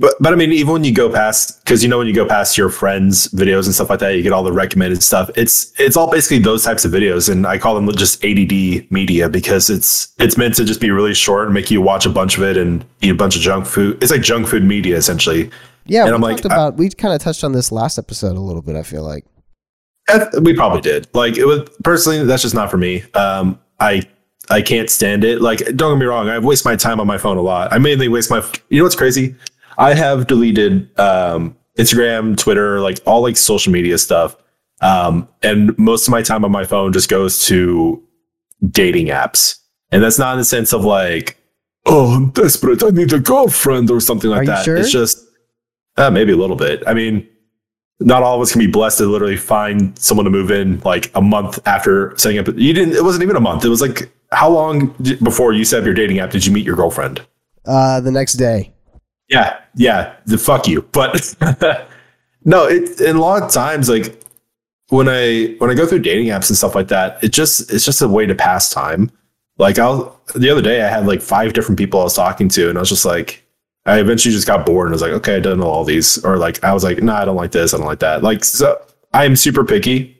But 0.00 0.14
but 0.20 0.32
I 0.32 0.36
mean, 0.36 0.52
even 0.52 0.72
when 0.72 0.84
you 0.84 0.92
go 0.94 1.10
past, 1.10 1.64
because 1.64 1.82
you 1.82 1.88
know 1.88 1.98
when 1.98 2.06
you 2.06 2.14
go 2.14 2.24
past 2.24 2.56
your 2.56 2.68
friends' 2.68 3.26
videos 3.28 3.66
and 3.66 3.74
stuff 3.74 3.90
like 3.90 3.98
that, 3.98 4.14
you 4.14 4.22
get 4.22 4.32
all 4.32 4.44
the 4.44 4.52
recommended 4.52 5.02
stuff. 5.02 5.28
It's 5.34 5.72
it's 5.78 5.96
all 5.96 6.08
basically 6.08 6.38
those 6.38 6.64
types 6.64 6.84
of 6.84 6.92
videos, 6.92 7.28
and 7.28 7.44
I 7.44 7.58
call 7.58 7.74
them 7.74 7.90
just 7.96 8.24
ADD 8.24 8.90
media 8.92 9.28
because 9.28 9.68
it's 9.68 10.14
it's 10.20 10.36
meant 10.36 10.54
to 10.54 10.64
just 10.64 10.80
be 10.80 10.92
really 10.92 11.14
short 11.14 11.46
and 11.46 11.54
make 11.54 11.68
you 11.68 11.82
watch 11.82 12.06
a 12.06 12.10
bunch 12.10 12.36
of 12.36 12.44
it 12.44 12.56
and 12.56 12.84
eat 13.00 13.10
a 13.10 13.14
bunch 13.14 13.34
of 13.34 13.42
junk 13.42 13.66
food. 13.66 14.00
It's 14.00 14.12
like 14.12 14.22
junk 14.22 14.46
food 14.46 14.62
media 14.62 14.96
essentially. 14.96 15.50
Yeah, 15.86 16.06
and 16.06 16.14
I'm 16.14 16.20
like, 16.20 16.44
about 16.44 16.74
I, 16.74 16.76
we 16.76 16.90
kind 16.90 17.12
of 17.12 17.20
touched 17.20 17.42
on 17.42 17.52
this 17.52 17.72
last 17.72 17.98
episode 17.98 18.36
a 18.36 18.40
little 18.40 18.62
bit. 18.62 18.76
I 18.76 18.84
feel 18.84 19.02
like 19.02 19.24
we 20.40 20.54
probably 20.54 20.80
did. 20.80 21.08
Like 21.12 21.36
it 21.36 21.44
was 21.44 21.68
personally, 21.82 22.24
that's 22.24 22.42
just 22.42 22.54
not 22.54 22.70
for 22.70 22.76
me. 22.76 23.02
Um, 23.14 23.58
I 23.80 24.02
I 24.48 24.62
can't 24.62 24.90
stand 24.90 25.24
it. 25.24 25.40
Like 25.40 25.58
don't 25.74 25.94
get 25.94 25.98
me 25.98 26.06
wrong, 26.06 26.28
I 26.28 26.38
waste 26.38 26.64
my 26.64 26.76
time 26.76 27.00
on 27.00 27.08
my 27.08 27.18
phone 27.18 27.36
a 27.36 27.42
lot. 27.42 27.72
I 27.72 27.78
mainly 27.78 28.06
waste 28.06 28.30
my. 28.30 28.44
You 28.68 28.78
know 28.78 28.84
what's 28.84 28.94
crazy? 28.94 29.34
I 29.78 29.94
have 29.94 30.26
deleted 30.26 30.98
um, 30.98 31.56
Instagram, 31.78 32.36
Twitter, 32.36 32.80
like 32.80 32.98
all 33.06 33.22
like 33.22 33.36
social 33.36 33.72
media 33.72 33.96
stuff. 33.96 34.36
Um, 34.80 35.28
and 35.42 35.76
most 35.78 36.06
of 36.06 36.12
my 36.12 36.22
time 36.22 36.44
on 36.44 36.52
my 36.52 36.64
phone 36.64 36.92
just 36.92 37.08
goes 37.08 37.46
to 37.46 38.02
dating 38.68 39.06
apps. 39.06 39.58
And 39.90 40.02
that's 40.02 40.18
not 40.18 40.32
in 40.32 40.38
the 40.38 40.44
sense 40.44 40.72
of 40.72 40.84
like, 40.84 41.38
oh, 41.86 42.14
I'm 42.14 42.30
desperate. 42.30 42.82
I 42.82 42.90
need 42.90 43.12
a 43.12 43.20
girlfriend 43.20 43.90
or 43.90 44.00
something 44.00 44.30
like 44.30 44.46
that. 44.46 44.64
Sure? 44.64 44.76
It's 44.76 44.90
just 44.90 45.24
uh, 45.96 46.10
maybe 46.10 46.32
a 46.32 46.36
little 46.36 46.56
bit. 46.56 46.82
I 46.86 46.94
mean, 46.94 47.26
not 48.00 48.22
all 48.22 48.36
of 48.36 48.42
us 48.42 48.52
can 48.52 48.60
be 48.60 48.66
blessed 48.66 48.98
to 48.98 49.06
literally 49.06 49.36
find 49.36 49.98
someone 49.98 50.24
to 50.24 50.30
move 50.30 50.50
in 50.50 50.80
like 50.80 51.10
a 51.14 51.22
month 51.22 51.58
after 51.66 52.16
setting 52.16 52.38
up. 52.38 52.46
You 52.48 52.72
didn't. 52.72 52.94
It 52.94 53.02
wasn't 53.02 53.22
even 53.22 53.36
a 53.36 53.40
month. 53.40 53.64
It 53.64 53.68
was 53.68 53.80
like 53.80 54.12
how 54.30 54.50
long 54.50 54.94
before 55.22 55.52
you 55.52 55.64
set 55.64 55.80
up 55.80 55.84
your 55.84 55.94
dating 55.94 56.18
app 56.18 56.30
did 56.30 56.44
you 56.44 56.52
meet 56.52 56.64
your 56.64 56.76
girlfriend? 56.76 57.26
Uh, 57.64 58.00
the 58.00 58.12
next 58.12 58.34
day. 58.34 58.72
Yeah, 59.28 59.60
yeah. 59.74 60.14
The 60.26 60.38
fuck 60.38 60.66
you. 60.66 60.82
But 60.82 61.34
no, 62.44 62.66
it 62.66 63.00
in 63.00 63.16
a 63.16 63.20
lot 63.20 63.42
of 63.42 63.50
times 63.50 63.88
like 63.88 64.22
when 64.88 65.08
I 65.08 65.54
when 65.58 65.70
I 65.70 65.74
go 65.74 65.86
through 65.86 66.00
dating 66.00 66.28
apps 66.28 66.48
and 66.48 66.56
stuff 66.56 66.74
like 66.74 66.88
that, 66.88 67.22
it 67.22 67.32
just 67.32 67.70
it's 67.72 67.84
just 67.84 68.02
a 68.02 68.08
way 68.08 68.26
to 68.26 68.34
pass 68.34 68.70
time. 68.70 69.10
Like 69.58 69.78
I'll 69.78 70.20
the 70.34 70.50
other 70.50 70.62
day 70.62 70.82
I 70.82 70.88
had 70.88 71.06
like 71.06 71.20
five 71.20 71.52
different 71.52 71.78
people 71.78 72.00
I 72.00 72.04
was 72.04 72.14
talking 72.14 72.48
to, 72.50 72.68
and 72.68 72.78
I 72.78 72.80
was 72.80 72.88
just 72.88 73.04
like, 73.04 73.44
I 73.86 74.00
eventually 74.00 74.32
just 74.32 74.46
got 74.46 74.64
bored 74.64 74.86
and 74.86 74.94
I 74.94 74.96
was 74.96 75.02
like, 75.02 75.12
okay, 75.12 75.36
I 75.36 75.40
don't 75.40 75.60
know 75.60 75.66
all 75.66 75.84
these, 75.84 76.22
or 76.24 76.36
like 76.38 76.62
I 76.64 76.72
was 76.72 76.84
like, 76.84 76.98
no, 76.98 77.12
nah, 77.12 77.20
I 77.20 77.24
don't 77.24 77.36
like 77.36 77.52
this, 77.52 77.74
I 77.74 77.78
don't 77.78 77.86
like 77.86 78.00
that. 78.00 78.22
Like 78.22 78.44
so, 78.44 78.80
I 79.12 79.24
am 79.24 79.36
super 79.36 79.64
picky, 79.64 80.18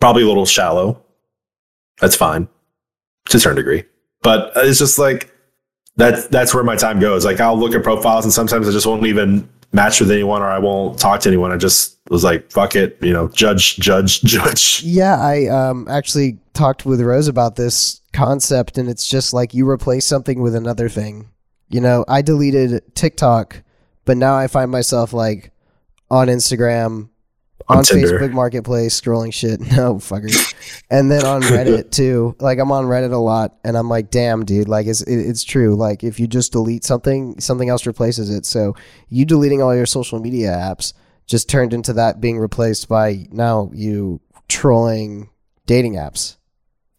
probably 0.00 0.22
a 0.22 0.26
little 0.26 0.46
shallow. 0.46 1.02
That's 2.00 2.16
fine 2.16 2.48
to 3.28 3.36
a 3.36 3.40
certain 3.40 3.56
degree, 3.56 3.84
but 4.22 4.52
it's 4.56 4.78
just 4.78 4.98
like 4.98 5.31
that's 5.96 6.26
that's 6.28 6.54
where 6.54 6.64
my 6.64 6.76
time 6.76 7.00
goes. 7.00 7.24
Like 7.24 7.40
I'll 7.40 7.58
look 7.58 7.74
at 7.74 7.82
profiles 7.82 8.24
and 8.24 8.32
sometimes 8.32 8.68
I 8.68 8.72
just 8.72 8.86
won't 8.86 9.06
even 9.06 9.48
match 9.72 10.00
with 10.00 10.10
anyone 10.10 10.42
or 10.42 10.46
I 10.46 10.58
won't 10.58 10.98
talk 10.98 11.20
to 11.20 11.28
anyone. 11.28 11.52
I 11.52 11.56
just 11.56 11.98
was 12.10 12.24
like, 12.24 12.50
fuck 12.50 12.76
it, 12.76 12.98
you 13.00 13.12
know, 13.12 13.28
judge, 13.28 13.76
judge, 13.76 14.20
judge. 14.22 14.82
Yeah, 14.82 15.20
I 15.20 15.46
um 15.46 15.86
actually 15.88 16.38
talked 16.54 16.84
with 16.84 17.00
Rose 17.00 17.28
about 17.28 17.56
this 17.56 18.00
concept 18.12 18.78
and 18.78 18.88
it's 18.88 19.08
just 19.08 19.32
like 19.32 19.54
you 19.54 19.68
replace 19.68 20.06
something 20.06 20.40
with 20.40 20.54
another 20.54 20.88
thing. 20.88 21.28
You 21.68 21.80
know, 21.80 22.04
I 22.06 22.20
deleted 22.22 22.94
TikTok, 22.94 23.62
but 24.04 24.16
now 24.16 24.36
I 24.36 24.46
find 24.46 24.70
myself 24.70 25.12
like 25.12 25.52
on 26.10 26.28
Instagram 26.28 27.08
on, 27.68 27.78
on 27.78 27.84
Facebook 27.84 28.32
Marketplace 28.32 29.00
scrolling 29.00 29.32
shit. 29.32 29.60
No 29.72 29.96
fuckers. 29.96 30.54
and 30.90 31.10
then 31.10 31.24
on 31.24 31.42
Reddit 31.42 31.90
too. 31.92 32.36
Like 32.40 32.58
I'm 32.58 32.70
on 32.72 32.84
Reddit 32.84 33.12
a 33.12 33.16
lot, 33.16 33.56
and 33.64 33.76
I'm 33.76 33.88
like, 33.88 34.10
damn, 34.10 34.44
dude. 34.44 34.68
Like 34.68 34.86
it's 34.86 35.02
it's 35.02 35.44
true. 35.44 35.74
Like 35.74 36.04
if 36.04 36.20
you 36.20 36.26
just 36.26 36.52
delete 36.52 36.84
something, 36.84 37.40
something 37.40 37.68
else 37.68 37.86
replaces 37.86 38.30
it. 38.30 38.44
So 38.44 38.74
you 39.08 39.24
deleting 39.24 39.62
all 39.62 39.74
your 39.74 39.86
social 39.86 40.20
media 40.20 40.50
apps 40.50 40.92
just 41.26 41.48
turned 41.48 41.72
into 41.72 41.92
that 41.94 42.20
being 42.20 42.38
replaced 42.38 42.88
by 42.88 43.26
now 43.30 43.70
you 43.72 44.20
trolling 44.48 45.30
dating 45.66 45.94
apps. 45.94 46.36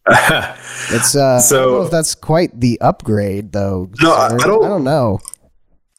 it's 0.08 1.16
uh 1.16 1.40
so, 1.40 1.56
I 1.56 1.62
don't 1.62 1.72
know 1.72 1.82
if 1.84 1.90
that's 1.90 2.14
quite 2.14 2.60
the 2.60 2.80
upgrade 2.80 3.52
though. 3.52 3.90
No, 4.02 4.12
I, 4.12 4.26
I 4.26 4.36
don't 4.36 4.64
I 4.64 4.68
don't 4.68 4.84
know. 4.84 5.20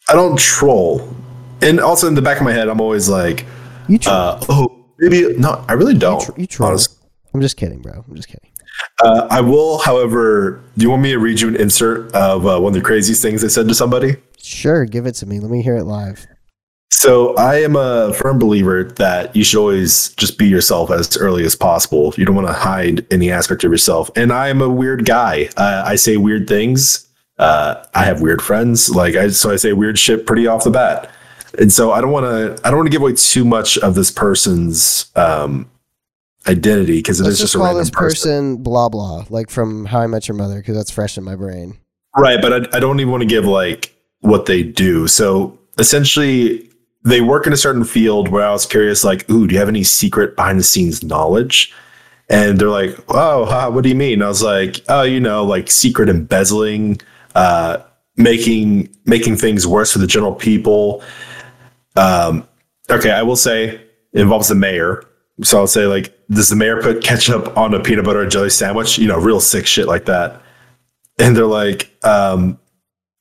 I 0.07 0.13
don't 0.13 0.38
troll. 0.38 1.16
And 1.61 1.80
also 1.80 2.07
in 2.07 2.13
the 2.13 2.22
back 2.22 2.38
of 2.38 2.43
my 2.43 2.51
head 2.51 2.68
I'm 2.68 2.82
always 2.82 3.09
like 3.09 3.45
you 3.88 3.97
troll. 3.97 4.15
Uh, 4.15 4.45
oh, 4.49 4.86
maybe 4.99 5.38
no. 5.38 5.63
I 5.67 5.73
really 5.73 5.97
don't. 5.97 6.19
You, 6.21 6.33
tr- 6.33 6.39
you 6.41 6.47
troll. 6.47 6.69
Honestly. 6.69 6.97
I'm 7.33 7.41
just 7.41 7.57
kidding, 7.57 7.81
bro. 7.81 8.03
I'm 8.07 8.15
just 8.15 8.27
kidding. 8.27 8.49
Uh, 9.03 9.27
I 9.29 9.41
will, 9.41 9.79
however. 9.79 10.63
Do 10.77 10.83
you 10.83 10.89
want 10.89 11.01
me 11.01 11.11
to 11.11 11.19
read 11.19 11.41
you 11.41 11.47
an 11.47 11.55
insert 11.55 12.13
of 12.13 12.45
uh, 12.45 12.59
one 12.59 12.71
of 12.71 12.73
the 12.73 12.86
craziest 12.86 13.21
things 13.21 13.43
I 13.43 13.47
said 13.47 13.67
to 13.67 13.75
somebody? 13.75 14.15
Sure, 14.38 14.86
give 14.86 15.05
it 15.05 15.13
to 15.15 15.25
me. 15.25 15.39
Let 15.39 15.51
me 15.51 15.61
hear 15.61 15.75
it 15.75 15.86
live. 15.86 16.27
So 16.91 17.36
I 17.36 17.61
am 17.61 17.75
a 17.75 18.13
firm 18.13 18.39
believer 18.39 18.83
that 18.83 19.36
you 19.36 19.43
should 19.43 19.59
always 19.59 20.09
just 20.15 20.38
be 20.38 20.47
yourself 20.47 20.91
as 20.91 21.17
early 21.17 21.43
as 21.45 21.55
possible. 21.55 22.13
You 22.17 22.25
don't 22.25 22.36
want 22.36 22.47
to 22.47 22.53
hide 22.53 23.05
any 23.11 23.31
aspect 23.31 23.63
of 23.63 23.71
yourself. 23.71 24.09
And 24.15 24.31
I 24.31 24.47
am 24.47 24.61
a 24.61 24.69
weird 24.69 25.05
guy. 25.05 25.49
Uh, 25.57 25.83
I 25.86 25.95
say 25.95 26.17
weird 26.17 26.47
things. 26.47 27.07
Uh, 27.38 27.83
I 27.93 28.05
have 28.05 28.21
weird 28.21 28.41
friends. 28.41 28.89
Like 28.89 29.15
I, 29.15 29.27
so 29.29 29.51
I 29.51 29.57
say 29.57 29.73
weird 29.73 29.99
shit 29.99 30.25
pretty 30.25 30.47
off 30.47 30.63
the 30.63 30.71
bat. 30.71 31.11
And 31.60 31.72
so 31.72 31.91
I 31.91 32.01
don't 32.01 32.12
want 32.12 32.26
to, 32.26 32.68
I 32.68 32.70
don't 32.70 32.78
want 32.78 32.88
to 32.88 32.91
give 32.91 33.01
away 33.01 33.14
too 33.14 33.45
much 33.45 33.78
of 33.80 33.95
this 33.95 34.12
person's, 34.12 35.12
um, 35.16 35.70
identity 36.47 36.99
because 36.99 37.20
it 37.20 37.24
Let's 37.24 37.34
is 37.36 37.39
just, 37.39 37.53
just 37.53 37.56
a 37.56 37.58
call 37.58 37.66
random 37.66 37.82
this 37.82 37.89
person. 37.89 38.30
person 38.30 38.64
blah 38.64 38.88
blah, 38.88 39.26
like 39.30 39.49
from 39.49 39.86
How 39.86 40.01
I 40.01 40.08
Met 40.08 40.28
Your 40.28 40.38
Mother, 40.38 40.58
because 40.58 40.76
that's 40.76 40.91
fresh 40.91 41.18
in 41.18 41.24
my 41.24 41.36
brain. 41.36 41.78
Right, 42.16 42.39
but 42.41 42.53
I, 42.53 42.78
I 42.78 42.80
don't 42.80 42.99
even 42.99 43.12
want 43.12 43.22
to 43.22 43.28
give 43.28 43.45
like 43.45 43.95
what 44.20 44.45
they 44.45 44.62
do. 44.62 45.08
So 45.08 45.58
essentially, 45.80 46.70
they 47.03 47.22
work 47.22 47.47
in 47.47 47.53
a 47.53 47.58
certain 47.58 47.84
field 47.84 48.30
where 48.30 48.45
I 48.45 48.51
was 48.51 48.66
curious, 48.66 49.03
like, 49.03 49.30
ooh, 49.30 49.47
do 49.47 49.53
you 49.53 49.60
have 49.60 49.70
any 49.70 49.84
secret 49.84 50.36
behind 50.36 50.60
the 50.60 50.64
scenes 50.64 51.03
knowledge? 51.03 51.74
And 52.30 52.58
they're 52.60 52.70
like, 52.70 52.97
oh, 53.10 53.45
huh, 53.45 53.70
what 53.72 53.84
do 53.84 53.89
you 53.89 53.95
mean? 53.95 54.22
I 54.22 54.28
was 54.28 54.41
like, 54.41 54.82
oh, 54.88 55.03
you 55.03 55.20
know, 55.20 55.43
like 55.43 55.70
secret 55.70 56.10
embezzling, 56.10 56.99
uh, 57.36 57.78
making 58.18 58.89
making 59.06 59.36
things 59.36 59.68
worse 59.68 59.91
for 59.93 59.99
the 59.99 60.08
general 60.08 60.34
people. 60.34 61.03
Um, 61.95 62.47
okay, 62.89 63.11
I 63.11 63.23
will 63.23 63.35
say 63.35 63.69
it 64.13 64.21
involves 64.21 64.49
the 64.49 64.55
mayor. 64.55 65.03
So 65.43 65.59
I'll 65.59 65.67
say 65.67 65.85
like, 65.85 66.17
does 66.29 66.49
the 66.49 66.55
mayor 66.55 66.81
put 66.81 67.03
ketchup 67.03 67.57
on 67.57 67.73
a 67.73 67.79
peanut 67.79 68.05
butter 68.05 68.21
and 68.21 68.31
jelly 68.31 68.49
sandwich? 68.49 68.97
You 68.97 69.07
know, 69.07 69.19
real 69.19 69.39
sick 69.39 69.67
shit 69.67 69.87
like 69.87 70.05
that 70.05 70.41
and 71.19 71.35
they're 71.35 71.45
like, 71.45 71.91
um, 72.03 72.59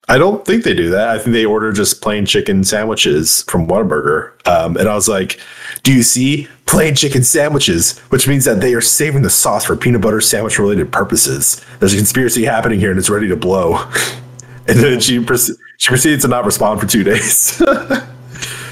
I 0.09 0.19
don't 0.19 0.45
think 0.45 0.65
they 0.65 0.75
do 0.75 0.91
that. 0.91 1.09
I 1.09 1.19
think 1.19 1.33
they 1.33 1.47
order 1.47 1.73
just 1.73 2.03
plain 2.03 2.27
chicken 2.27 2.63
sandwiches 2.65 3.43
from 3.45 3.67
Whataburger. 3.67 4.33
Um, 4.47 4.77
and 4.77 4.89
I 4.89 4.95
was 4.95 5.09
like, 5.09 5.41
Do 5.83 5.93
you 5.93 6.03
see 6.03 6.47
plain 6.67 6.95
chicken 6.95 7.23
sandwiches? 7.23 7.99
Which 8.11 8.29
means 8.29 8.45
that 8.45 8.61
they 8.61 8.75
are 8.75 8.83
saving 8.83 9.23
the 9.23 9.31
sauce 9.31 9.65
for 9.65 9.77
peanut 9.77 10.03
butter 10.03 10.21
sandwich 10.21 10.59
related 10.59 10.93
purposes. 10.93 11.65
There's 11.79 11.95
a 11.95 11.97
conspiracy 11.97 12.45
happening 12.45 12.81
here 12.81 12.91
and 12.91 12.99
it's 12.99 13.09
ready 13.09 13.29
to 13.29 13.37
blow. 13.37 13.77
and 14.69 14.79
then 14.79 15.01
she, 15.01 15.19
proce- 15.21 15.57
she 15.79 15.89
proceeded 15.89 16.21
to 16.23 16.29
not 16.29 16.45
respond 16.45 16.81
for 16.81 16.87
two 16.87 17.05
days. 17.05 17.63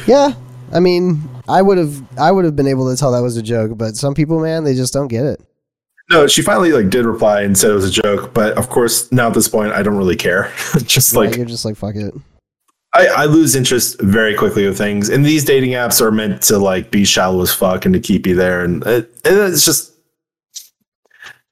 Yeah, 0.06 0.34
I 0.72 0.80
mean, 0.80 1.22
I 1.48 1.62
would 1.62 1.78
have, 1.78 2.02
I 2.18 2.32
would 2.32 2.44
have 2.44 2.56
been 2.56 2.66
able 2.66 2.90
to 2.90 2.96
tell 2.96 3.12
that 3.12 3.22
was 3.22 3.36
a 3.36 3.42
joke, 3.42 3.76
but 3.76 3.96
some 3.96 4.14
people, 4.14 4.40
man, 4.40 4.64
they 4.64 4.74
just 4.74 4.92
don't 4.92 5.08
get 5.08 5.24
it. 5.24 5.40
no, 6.10 6.26
she 6.26 6.42
finally 6.42 6.72
like 6.72 6.90
did 6.90 7.04
reply 7.04 7.42
and 7.42 7.56
said 7.56 7.70
it 7.70 7.74
was 7.74 7.88
a 7.88 8.02
joke. 8.02 8.34
But 8.34 8.56
of 8.58 8.68
course, 8.68 9.10
now 9.12 9.28
at 9.28 9.34
this 9.34 9.48
point, 9.48 9.72
I 9.72 9.82
don't 9.82 9.96
really 9.96 10.16
care. 10.16 10.52
just 10.84 11.14
Like 11.14 11.30
like 11.30 11.36
you're 11.36 11.46
just 11.46 11.64
like 11.64 11.76
fuck 11.76 11.94
it. 11.94 12.14
I, 12.94 13.06
I 13.06 13.24
lose 13.24 13.56
interest 13.56 13.98
very 14.02 14.34
quickly 14.34 14.66
with 14.66 14.76
things, 14.76 15.08
and 15.08 15.24
these 15.24 15.44
dating 15.44 15.70
apps 15.70 16.00
are 16.02 16.12
meant 16.12 16.42
to 16.42 16.58
like 16.58 16.90
be 16.90 17.04
shallow 17.04 17.40
as 17.40 17.52
fuck 17.52 17.86
and 17.86 17.94
to 17.94 18.00
keep 18.00 18.26
you 18.26 18.34
there, 18.34 18.64
and, 18.64 18.82
it, 18.86 19.10
and 19.24 19.38
it's 19.38 19.64
just 19.64 19.92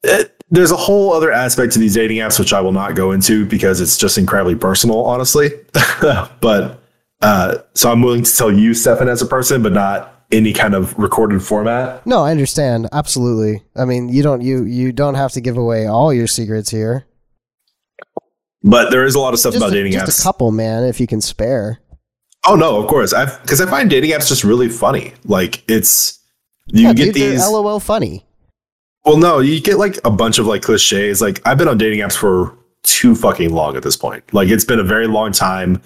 it, 0.02 0.36
there's 0.50 0.70
a 0.70 0.76
whole 0.76 1.12
other 1.12 1.32
aspect 1.32 1.72
to 1.74 1.78
these 1.78 1.94
dating 1.94 2.18
apps 2.18 2.38
which 2.38 2.52
I 2.52 2.60
will 2.60 2.72
not 2.72 2.94
go 2.94 3.12
into 3.12 3.46
because 3.46 3.80
it's 3.80 3.96
just 3.96 4.18
incredibly 4.18 4.56
personal, 4.56 5.04
honestly. 5.04 5.50
but 6.40 6.82
uh, 7.20 7.58
so 7.74 7.90
I'm 7.90 8.02
willing 8.02 8.22
to 8.24 8.36
tell 8.36 8.52
you, 8.52 8.74
Stefan, 8.74 9.08
as 9.08 9.20
a 9.22 9.26
person, 9.26 9.62
but 9.62 9.72
not 9.72 10.24
any 10.32 10.52
kind 10.52 10.74
of 10.74 10.96
recorded 10.98 11.42
format. 11.42 12.06
No, 12.06 12.22
I 12.22 12.30
understand 12.30 12.88
absolutely. 12.92 13.62
I 13.76 13.84
mean, 13.84 14.08
you 14.08 14.22
don't, 14.22 14.40
you 14.42 14.64
you 14.64 14.92
don't 14.92 15.14
have 15.16 15.32
to 15.32 15.40
give 15.40 15.56
away 15.56 15.86
all 15.86 16.12
your 16.14 16.26
secrets 16.26 16.70
here. 16.70 17.06
But 18.62 18.90
there 18.90 19.04
is 19.04 19.14
a 19.14 19.20
lot 19.20 19.32
of 19.32 19.40
stuff 19.40 19.54
Just, 19.54 19.62
about 19.62 19.72
a, 19.72 19.76
dating 19.76 19.92
just 19.92 20.18
apps. 20.18 20.20
a 20.20 20.22
couple, 20.22 20.50
man, 20.50 20.84
if 20.84 21.00
you 21.00 21.06
can 21.06 21.20
spare. 21.20 21.80
oh 22.46 22.56
no, 22.56 22.80
of 22.80 22.86
course, 22.88 23.12
I 23.12 23.24
because 23.40 23.60
I 23.60 23.66
find 23.68 23.88
dating 23.88 24.10
apps 24.10 24.28
just 24.28 24.44
really 24.44 24.68
funny. 24.68 25.14
Like 25.24 25.64
it's 25.68 26.18
you 26.66 26.88
yeah, 26.88 26.92
get 26.92 27.04
dude, 27.06 27.14
these. 27.14 27.40
LOL 27.48 27.80
funny. 27.80 28.24
Well, 29.04 29.16
no, 29.16 29.38
you 29.40 29.60
get 29.62 29.78
like 29.78 29.98
a 30.04 30.10
bunch 30.10 30.38
of 30.38 30.46
like 30.46 30.60
cliches. 30.62 31.20
Like 31.22 31.40
I've 31.46 31.56
been 31.56 31.68
on 31.68 31.78
dating 31.78 32.00
apps 32.00 32.16
for 32.16 32.54
too 32.82 33.14
fucking 33.14 33.50
long 33.50 33.76
at 33.76 33.82
this 33.82 33.96
point. 33.96 34.22
Like 34.34 34.48
it's 34.48 34.64
been 34.64 34.78
a 34.78 34.84
very 34.84 35.06
long 35.06 35.32
time. 35.32 35.80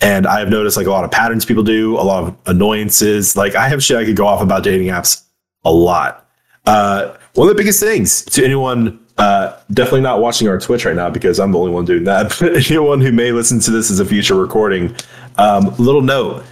And 0.00 0.26
I've 0.26 0.48
noticed 0.48 0.76
like 0.76 0.86
a 0.86 0.90
lot 0.90 1.04
of 1.04 1.10
patterns 1.10 1.44
people 1.44 1.62
do, 1.62 1.96
a 1.98 2.02
lot 2.02 2.24
of 2.24 2.36
annoyances. 2.46 3.36
Like 3.36 3.54
I 3.54 3.68
have 3.68 3.82
shit 3.82 3.96
I 3.96 4.04
could 4.04 4.16
go 4.16 4.26
off 4.26 4.40
about 4.40 4.62
dating 4.62 4.88
apps 4.88 5.24
a 5.64 5.72
lot. 5.72 6.28
Uh, 6.66 7.16
one 7.34 7.48
of 7.48 7.54
the 7.54 7.60
biggest 7.60 7.80
things 7.80 8.24
to 8.26 8.44
anyone, 8.44 9.04
uh, 9.16 9.58
definitely 9.72 10.02
not 10.02 10.20
watching 10.20 10.48
our 10.48 10.58
Twitch 10.60 10.84
right 10.84 10.94
now 10.94 11.10
because 11.10 11.40
I'm 11.40 11.50
the 11.50 11.58
only 11.58 11.72
one 11.72 11.84
doing 11.84 12.04
that, 12.04 12.36
but 12.40 12.70
anyone 12.70 13.00
who 13.00 13.10
may 13.10 13.32
listen 13.32 13.58
to 13.60 13.70
this 13.70 13.90
as 13.90 14.00
a 14.00 14.04
future 14.04 14.34
recording, 14.34 14.94
um, 15.36 15.74
little 15.78 16.02
note, 16.02 16.44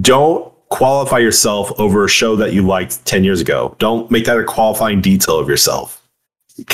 don't 0.00 0.52
qualify 0.68 1.18
yourself 1.18 1.72
over 1.80 2.04
a 2.04 2.08
show 2.08 2.36
that 2.36 2.52
you 2.52 2.62
liked 2.62 3.04
10 3.04 3.24
years 3.24 3.40
ago. 3.40 3.74
Don't 3.78 4.10
make 4.10 4.24
that 4.26 4.38
a 4.38 4.44
qualifying 4.44 5.00
detail 5.00 5.38
of 5.38 5.48
yourself. 5.48 6.02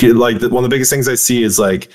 Like 0.01 0.41
one 0.41 0.63
of 0.63 0.63
the 0.63 0.69
biggest 0.69 0.91
things 0.91 1.07
I 1.07 1.15
see 1.15 1.43
is 1.43 1.59
like, 1.59 1.89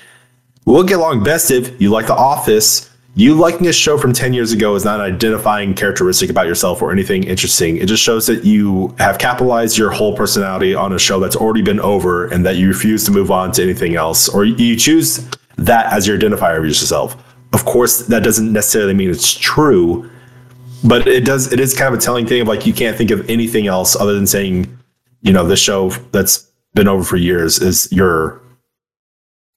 we'll 0.65 0.83
get 0.83 0.97
along 0.99 1.23
best 1.23 1.51
if 1.51 1.79
you 1.81 1.89
like 1.89 2.07
The 2.07 2.15
Office. 2.15 2.89
You 3.13 3.35
liking 3.35 3.67
a 3.67 3.73
show 3.73 3.97
from 3.97 4.13
10 4.13 4.33
years 4.33 4.53
ago 4.53 4.73
is 4.73 4.85
not 4.85 5.01
an 5.01 5.13
identifying 5.13 5.73
characteristic 5.73 6.29
about 6.29 6.47
yourself 6.47 6.81
or 6.81 6.93
anything 6.93 7.25
interesting. 7.25 7.75
It 7.75 7.87
just 7.87 8.01
shows 8.01 8.25
that 8.27 8.45
you 8.45 8.95
have 8.99 9.17
capitalized 9.17 9.77
your 9.77 9.91
whole 9.91 10.15
personality 10.15 10.73
on 10.73 10.93
a 10.93 10.99
show 10.99 11.19
that's 11.19 11.35
already 11.35 11.61
been 11.61 11.81
over 11.81 12.27
and 12.27 12.45
that 12.45 12.55
you 12.55 12.69
refuse 12.69 13.03
to 13.05 13.11
move 13.11 13.29
on 13.29 13.51
to 13.53 13.63
anything 13.63 13.95
else, 13.95 14.29
or 14.29 14.45
you 14.45 14.77
choose 14.77 15.27
that 15.57 15.91
as 15.91 16.07
your 16.07 16.17
identifier 16.17 16.57
of 16.57 16.65
yourself. 16.65 17.21
Of 17.51 17.65
course, 17.65 18.07
that 18.07 18.23
doesn't 18.23 18.53
necessarily 18.53 18.93
mean 18.93 19.09
it's 19.09 19.33
true, 19.33 20.09
but 20.85 21.05
it 21.05 21.25
does. 21.25 21.51
It 21.51 21.59
is 21.59 21.73
kind 21.73 21.93
of 21.93 21.99
a 21.99 22.01
telling 22.01 22.25
thing 22.25 22.41
of 22.41 22.47
like 22.47 22.65
you 22.65 22.73
can't 22.73 22.97
think 22.97 23.11
of 23.11 23.29
anything 23.29 23.67
else 23.67 23.93
other 23.93 24.13
than 24.13 24.25
saying, 24.25 24.77
you 25.21 25.33
know, 25.33 25.45
this 25.45 25.59
show 25.59 25.89
that's 26.13 26.49
been 26.75 26.87
over 26.87 27.03
for 27.03 27.17
years 27.17 27.59
is 27.61 27.91
your 27.91 28.41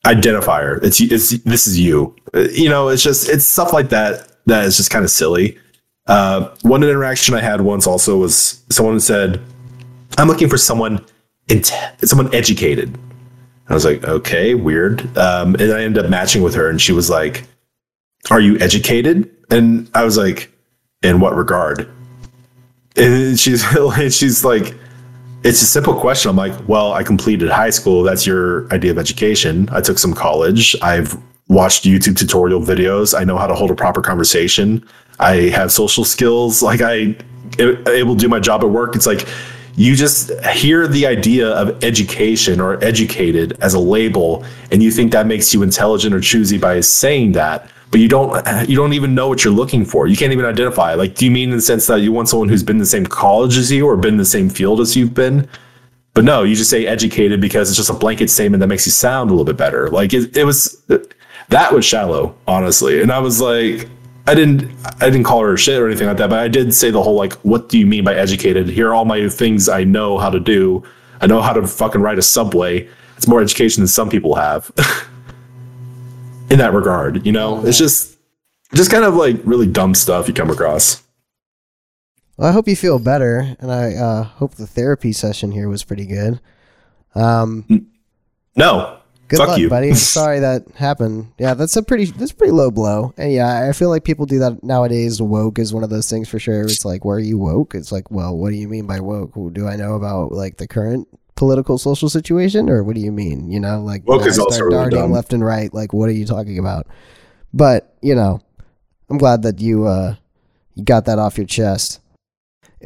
identifier. 0.04 0.82
It's 0.82 1.00
it's 1.00 1.30
this 1.44 1.66
is 1.66 1.78
you. 1.78 2.14
Uh, 2.32 2.40
You 2.52 2.68
know, 2.68 2.88
it's 2.88 3.02
just 3.02 3.28
it's 3.28 3.46
stuff 3.46 3.72
like 3.72 3.88
that 3.90 4.28
that 4.46 4.64
is 4.64 4.76
just 4.76 4.90
kind 4.90 5.04
of 5.04 5.10
silly. 5.10 5.58
Uh, 6.06 6.54
one 6.62 6.82
interaction 6.82 7.34
I 7.34 7.40
had 7.40 7.62
once 7.62 7.86
also 7.86 8.16
was 8.18 8.62
someone 8.70 9.00
said, 9.00 9.40
"I'm 10.18 10.28
looking 10.28 10.48
for 10.48 10.58
someone, 10.58 11.04
int- 11.48 11.72
someone 12.02 12.32
educated." 12.34 12.96
I 13.68 13.74
was 13.74 13.84
like, 13.84 14.04
"Okay, 14.04 14.54
weird." 14.54 15.00
Um, 15.16 15.54
and 15.54 15.72
I 15.72 15.82
ended 15.82 16.04
up 16.04 16.10
matching 16.10 16.42
with 16.42 16.54
her, 16.54 16.68
and 16.68 16.80
she 16.80 16.92
was 16.92 17.08
like, 17.08 17.44
"Are 18.30 18.40
you 18.40 18.58
educated?" 18.58 19.30
And 19.50 19.88
I 19.94 20.04
was 20.04 20.18
like, 20.18 20.50
"In 21.02 21.20
what 21.20 21.34
regard?" 21.34 21.88
And 22.96 23.40
she's 23.40 23.64
she's 24.14 24.44
like, 24.44 24.74
it's 25.44 25.60
a 25.60 25.66
simple 25.66 25.94
question. 25.94 26.30
I'm 26.30 26.36
like, 26.36 26.54
well, 26.66 26.94
I 26.94 27.02
completed 27.02 27.50
high 27.50 27.70
school. 27.70 28.02
That's 28.02 28.26
your 28.26 28.72
idea 28.72 28.90
of 28.90 28.98
education. 28.98 29.68
I 29.70 29.82
took 29.82 29.98
some 29.98 30.14
college. 30.14 30.74
I've 30.80 31.16
watched 31.48 31.84
YouTube 31.84 32.16
tutorial 32.16 32.60
videos. 32.60 33.16
I 33.16 33.24
know 33.24 33.36
how 33.36 33.46
to 33.46 33.54
hold 33.54 33.70
a 33.70 33.74
proper 33.74 34.00
conversation. 34.00 34.82
I 35.20 35.34
have 35.50 35.70
social 35.70 36.04
skills. 36.04 36.62
Like 36.62 36.80
I 36.80 37.14
able 37.58 38.16
to 38.16 38.20
do 38.20 38.28
my 38.28 38.40
job 38.40 38.64
at 38.64 38.70
work. 38.70 38.96
It's 38.96 39.06
like 39.06 39.28
you 39.76 39.94
just 39.94 40.32
hear 40.46 40.88
the 40.88 41.06
idea 41.06 41.50
of 41.50 41.84
education 41.84 42.58
or 42.58 42.82
educated 42.82 43.56
as 43.60 43.74
a 43.74 43.78
label 43.78 44.44
and 44.70 44.82
you 44.82 44.90
think 44.90 45.12
that 45.12 45.26
makes 45.26 45.52
you 45.52 45.62
intelligent 45.62 46.14
or 46.14 46.20
choosy 46.20 46.58
by 46.58 46.80
saying 46.80 47.32
that 47.32 47.68
but 47.94 48.00
you 48.00 48.08
don't 48.08 48.68
you 48.68 48.74
don't 48.74 48.92
even 48.92 49.14
know 49.14 49.28
what 49.28 49.44
you're 49.44 49.52
looking 49.52 49.84
for 49.84 50.08
you 50.08 50.16
can't 50.16 50.32
even 50.32 50.44
identify 50.44 50.94
like 50.94 51.14
do 51.14 51.24
you 51.24 51.30
mean 51.30 51.50
in 51.50 51.54
the 51.54 51.62
sense 51.62 51.86
that 51.86 52.00
you 52.00 52.10
want 52.10 52.28
someone 52.28 52.48
who's 52.48 52.64
been 52.64 52.74
in 52.74 52.80
the 52.80 52.86
same 52.86 53.06
college 53.06 53.56
as 53.56 53.70
you 53.70 53.86
or 53.86 53.96
been 53.96 54.14
in 54.14 54.18
the 54.18 54.24
same 54.24 54.50
field 54.50 54.80
as 54.80 54.96
you've 54.96 55.14
been 55.14 55.48
but 56.12 56.24
no 56.24 56.42
you 56.42 56.56
just 56.56 56.68
say 56.68 56.88
educated 56.88 57.40
because 57.40 57.68
it's 57.68 57.76
just 57.76 57.90
a 57.90 57.92
blanket 57.92 58.28
statement 58.28 58.60
that 58.60 58.66
makes 58.66 58.84
you 58.84 58.90
sound 58.90 59.30
a 59.30 59.32
little 59.32 59.44
bit 59.44 59.56
better 59.56 59.88
like 59.90 60.12
it, 60.12 60.36
it 60.36 60.42
was 60.42 60.82
that 61.50 61.72
was 61.72 61.84
shallow 61.84 62.36
honestly 62.48 63.00
and 63.00 63.12
i 63.12 63.18
was 63.20 63.40
like 63.40 63.88
I 64.26 64.34
didn't 64.34 64.72
I 65.00 65.04
didn't 65.04 65.22
call 65.22 65.42
her 65.42 65.56
shit 65.56 65.78
or 65.78 65.86
anything 65.86 66.08
like 66.08 66.16
that, 66.16 66.30
but 66.30 66.38
I 66.38 66.48
did 66.48 66.72
say 66.72 66.90
the 66.90 67.02
whole 67.02 67.14
like, 67.14 67.34
what 67.42 67.68
do 67.68 67.78
you 67.78 67.84
mean 67.84 68.04
by 68.04 68.14
educated? 68.14 68.68
Here 68.68 68.88
are 68.88 68.94
all 68.94 69.04
my 69.04 69.28
things 69.28 69.68
I 69.68 69.84
know 69.84 70.16
how 70.16 70.30
to 70.30 70.40
do. 70.40 70.82
I 71.20 71.26
know 71.26 71.42
how 71.42 71.52
to 71.52 71.66
fucking 71.66 72.00
ride 72.00 72.16
a 72.16 72.22
subway. 72.22 72.88
It's 73.18 73.28
more 73.28 73.42
education 73.42 73.82
than 73.82 73.88
some 73.88 74.08
people 74.08 74.34
have. 74.34 74.72
In 76.50 76.58
that 76.58 76.72
regard, 76.72 77.24
you 77.26 77.32
know? 77.32 77.64
It's 77.66 77.78
just 77.78 78.16
just 78.74 78.90
kind 78.90 79.04
of 79.04 79.14
like 79.14 79.36
really 79.44 79.66
dumb 79.66 79.94
stuff 79.94 80.28
you 80.28 80.34
come 80.34 80.50
across. 80.50 81.02
Well, 82.36 82.48
I 82.48 82.52
hope 82.52 82.66
you 82.68 82.74
feel 82.76 82.98
better, 82.98 83.56
and 83.60 83.70
I 83.72 83.94
uh, 83.94 84.22
hope 84.24 84.54
the 84.56 84.66
therapy 84.66 85.12
session 85.12 85.52
here 85.52 85.68
was 85.68 85.84
pretty 85.84 86.06
good. 86.06 86.40
Um, 87.14 87.64
No. 88.56 88.98
good 89.28 89.38
Fuck 89.38 89.48
luck, 89.50 89.58
you. 89.58 89.68
buddy. 89.68 89.94
Sorry 89.94 90.40
that 90.40 90.64
happened. 90.74 91.28
Yeah, 91.38 91.54
that's 91.54 91.76
a 91.76 91.82
pretty 91.82 92.06
that's 92.06 92.32
a 92.32 92.34
pretty 92.34 92.52
low 92.52 92.70
blow. 92.72 93.14
And 93.16 93.32
yeah, 93.32 93.68
I 93.68 93.72
feel 93.72 93.88
like 93.88 94.02
people 94.04 94.26
do 94.26 94.40
that 94.40 94.62
nowadays. 94.64 95.22
Woke 95.22 95.58
is 95.60 95.72
one 95.72 95.84
of 95.84 95.90
those 95.90 96.10
things 96.10 96.28
for 96.28 96.40
sure. 96.40 96.62
It's 96.62 96.84
like, 96.84 97.04
where 97.04 97.16
are 97.16 97.20
you 97.20 97.38
woke? 97.38 97.74
It's 97.76 97.92
like, 97.92 98.10
well, 98.10 98.36
what 98.36 98.50
do 98.50 98.56
you 98.56 98.68
mean 98.68 98.86
by 98.86 98.98
woke? 99.00 99.32
Do 99.52 99.68
I 99.68 99.76
know 99.76 99.94
about 99.94 100.32
like 100.32 100.56
the 100.56 100.66
current 100.66 101.06
political 101.36 101.78
social 101.78 102.08
situation, 102.08 102.68
or 102.68 102.82
what 102.82 102.94
do 102.94 103.00
you 103.00 103.12
mean? 103.12 103.50
You 103.50 103.60
know, 103.60 103.82
like 103.82 104.06
Woke 104.06 104.26
is 104.26 104.38
also 104.38 104.64
really 104.64 104.90
dumb. 104.90 105.10
left 105.10 105.32
and 105.32 105.44
right. 105.44 105.72
Like, 105.72 105.92
what 105.92 106.08
are 106.08 106.12
you 106.12 106.26
talking 106.26 106.58
about? 106.58 106.86
But 107.52 107.94
you 108.02 108.14
know, 108.14 108.40
I'm 109.10 109.18
glad 109.18 109.42
that 109.42 109.60
you 109.60 109.86
uh 109.86 110.16
you 110.74 110.84
got 110.84 111.04
that 111.06 111.18
off 111.18 111.38
your 111.38 111.46
chest. 111.46 112.00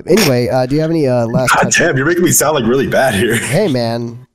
Anyway, 0.07 0.49
uh, 0.49 0.65
do 0.67 0.77
you 0.77 0.81
have 0.81 0.91
any 0.91 1.09
uh, 1.09 1.27
last? 1.27 1.55
God 1.55 1.63
touch- 1.63 1.79
damn, 1.79 1.97
you're 1.97 2.07
making 2.07 2.23
me 2.23 2.31
sound 2.31 2.55
like 2.55 2.65
really 2.65 2.87
bad 2.87 3.15
here. 3.15 3.37
hey 3.37 3.67
man 3.67 4.27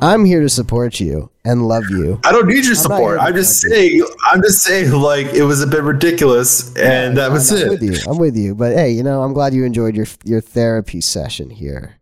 I'm 0.00 0.24
here 0.24 0.40
to 0.40 0.48
support 0.48 1.00
you 1.00 1.30
and 1.44 1.66
love 1.66 1.84
you. 1.88 2.20
I 2.24 2.32
don't 2.32 2.46
need 2.46 2.66
your 2.66 2.74
support. 2.74 3.18
I'm 3.20 3.34
just 3.34 3.60
saying. 3.60 4.06
I'm 4.26 4.42
just 4.42 4.62
saying. 4.62 4.90
Like 4.92 5.28
it 5.28 5.44
was 5.44 5.62
a 5.62 5.66
bit 5.66 5.82
ridiculous, 5.82 6.68
and 6.76 7.16
yeah, 7.16 7.22
that 7.22 7.32
was 7.32 7.50
I'm 7.50 7.58
it. 7.58 7.70
With 7.70 7.82
you. 7.82 8.10
I'm 8.10 8.18
with 8.18 8.36
you. 8.36 8.54
But 8.54 8.74
hey, 8.74 8.90
you 8.90 9.02
know, 9.02 9.22
I'm 9.22 9.32
glad 9.32 9.54
you 9.54 9.64
enjoyed 9.64 9.96
your 9.96 10.06
your 10.24 10.40
therapy 10.40 11.00
session 11.00 11.48
here. 11.48 11.96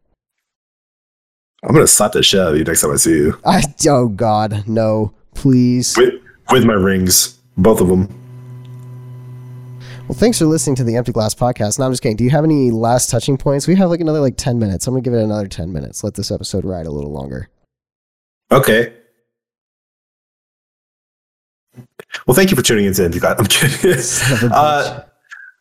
I'm 1.65 1.75
gonna 1.75 1.87
slap 1.87 2.13
the 2.13 2.23
shit 2.23 2.41
out 2.41 2.53
of 2.53 2.59
you 2.59 2.65
next 2.65 2.81
time 2.81 2.91
I 2.91 2.97
see 2.97 3.13
you. 3.13 3.39
I 3.47 3.63
oh 3.89 4.09
God, 4.09 4.65
no, 4.67 5.15
please. 5.35 5.97
With, 5.97 6.15
with 6.51 6.65
my 6.65 6.73
rings, 6.73 7.39
both 7.57 7.81
of 7.81 7.87
them. 7.87 8.09
Well, 10.09 10.19
thanks 10.19 10.41
for 10.41 10.47
listening 10.47 10.75
to 10.77 10.85
the 10.85 10.97
Empty 10.97 11.13
Glass 11.13 11.35
podcast. 11.35 11.79
Now 11.79 11.87
I'm 11.87 11.93
just 11.93 12.03
kidding. 12.03 12.17
Do 12.17 12.25
you 12.25 12.31
have 12.31 12.43
any 12.43 12.73
last 12.73 13.11
touching 13.11 13.39
points? 13.39 13.69
We 13.69 13.77
have 13.77 13.91
like 13.91 14.01
another 14.01 14.19
like 14.19 14.37
ten 14.37 14.59
minutes. 14.59 14.89
I'm 14.89 14.95
gonna 14.95 15.03
give 15.03 15.15
it 15.15 15.23
another 15.23 15.47
ten 15.47 15.73
minutes. 15.73 16.03
Let 16.03 16.15
this 16.15 16.33
episode 16.33 16.65
ride 16.65 16.87
a 16.87 16.91
little 16.91 17.13
longer. 17.13 17.49
Okay. 18.51 18.95
Well, 22.27 22.35
thank 22.35 22.51
you 22.51 22.57
for 22.57 22.63
tuning 22.63 22.87
into 22.87 23.05
Empty 23.05 23.21
Glass. 23.21 23.39
I'm 23.39 23.47
kidding. 23.47 24.51
uh, 24.53 25.05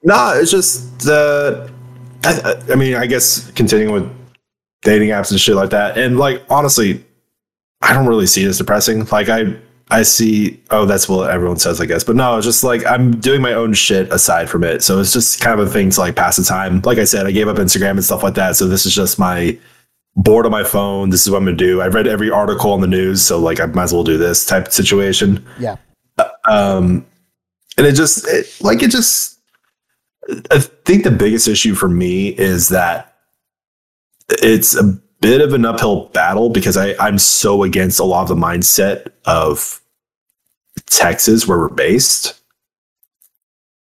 nah, 0.04 0.34
it's 0.34 0.50
just 0.50 1.08
uh, 1.08 1.68
I, 2.24 2.60
I 2.72 2.76
mean, 2.76 2.96
I 2.96 3.06
guess 3.06 3.52
continuing 3.52 3.94
with 3.94 4.21
dating 4.82 5.10
apps 5.10 5.32
and 5.32 5.40
shit 5.40 5.56
like 5.56 5.70
that. 5.72 5.98
And 5.98 6.18
like 6.18 6.44
honestly, 6.50 7.04
I 7.82 7.94
don't 7.94 8.08
really 8.08 8.28
see 8.28 8.44
it 8.44 8.48
as 8.48 8.58
depressing. 8.58 9.06
Like 9.06 9.30
I 9.30 9.56
I 9.90 10.04
see 10.04 10.62
oh 10.70 10.86
that's 10.86 11.10
what 11.10 11.30
everyone 11.30 11.58
says, 11.58 11.82
I 11.82 11.86
guess. 11.86 12.04
But 12.04 12.16
no, 12.16 12.38
it's 12.38 12.46
just 12.46 12.64
like 12.64 12.86
I'm 12.86 13.20
doing 13.20 13.42
my 13.42 13.54
own 13.54 13.74
shit 13.74 14.12
aside 14.12 14.50
from 14.50 14.64
it. 14.64 14.84
So 14.84 15.00
it's 15.00 15.14
just 15.14 15.42
kind 15.42 15.60
of 15.60 15.68
a 15.68 15.70
thing 15.70 15.90
to 15.92 16.00
like 16.00 16.16
pass 16.16 16.38
the 16.38 16.44
time. 16.44 16.82
Like 16.82 16.98
I 16.98 17.04
said, 17.04 17.26
I 17.26 17.32
gave 17.32 17.48
up 17.48 17.58
Instagram 17.58 17.92
and 17.92 18.04
stuff 18.04 18.24
like 18.24 18.36
that. 18.36 18.56
So 18.56 18.68
this 18.68 18.86
is 18.86 18.96
just 18.96 19.20
my 19.20 19.58
bored 20.16 20.46
on 20.46 20.52
my 20.52 20.64
phone. 20.64 21.10
This 21.10 21.22
is 21.22 21.32
what 21.32 21.38
I'm 21.38 21.46
gonna 21.46 21.58
do. 21.58 21.82
I 21.82 21.88
read 21.88 22.08
every 22.08 22.32
article 22.32 22.72
on 22.72 22.82
the 22.82 22.88
news, 22.88 23.22
so 23.22 23.40
like 23.40 23.60
I 23.60 23.66
might 23.66 23.84
as 23.84 23.94
well 23.94 24.04
do 24.04 24.18
this 24.18 24.46
type 24.46 24.68
of 24.68 24.74
situation. 24.74 25.46
Yeah. 25.60 25.78
Um 26.46 27.06
and 27.78 27.88
it 27.88 27.94
just 27.94 28.28
it, 28.28 28.48
like 28.62 28.84
it 28.84 28.92
just 28.92 29.40
I 30.52 30.60
think 30.60 31.04
the 31.04 31.12
biggest 31.12 31.48
issue 31.48 31.74
for 31.74 31.90
me 31.90 32.30
is 32.30 32.70
that 32.70 33.11
it's 34.42 34.76
a 34.76 35.00
bit 35.22 35.42
of 35.42 35.54
an 35.54 35.66
uphill 35.66 36.08
battle 36.08 36.50
because 36.50 36.76
I, 36.76 36.96
I'm 37.00 37.18
so 37.18 37.64
against 37.64 38.00
a 38.00 38.04
lot 38.04 38.24
of 38.24 38.28
the 38.28 38.36
mindset 38.36 39.12
of 39.26 39.82
Texas 40.88 41.48
where 41.48 41.58
we're 41.58 41.70
based. 41.70 42.40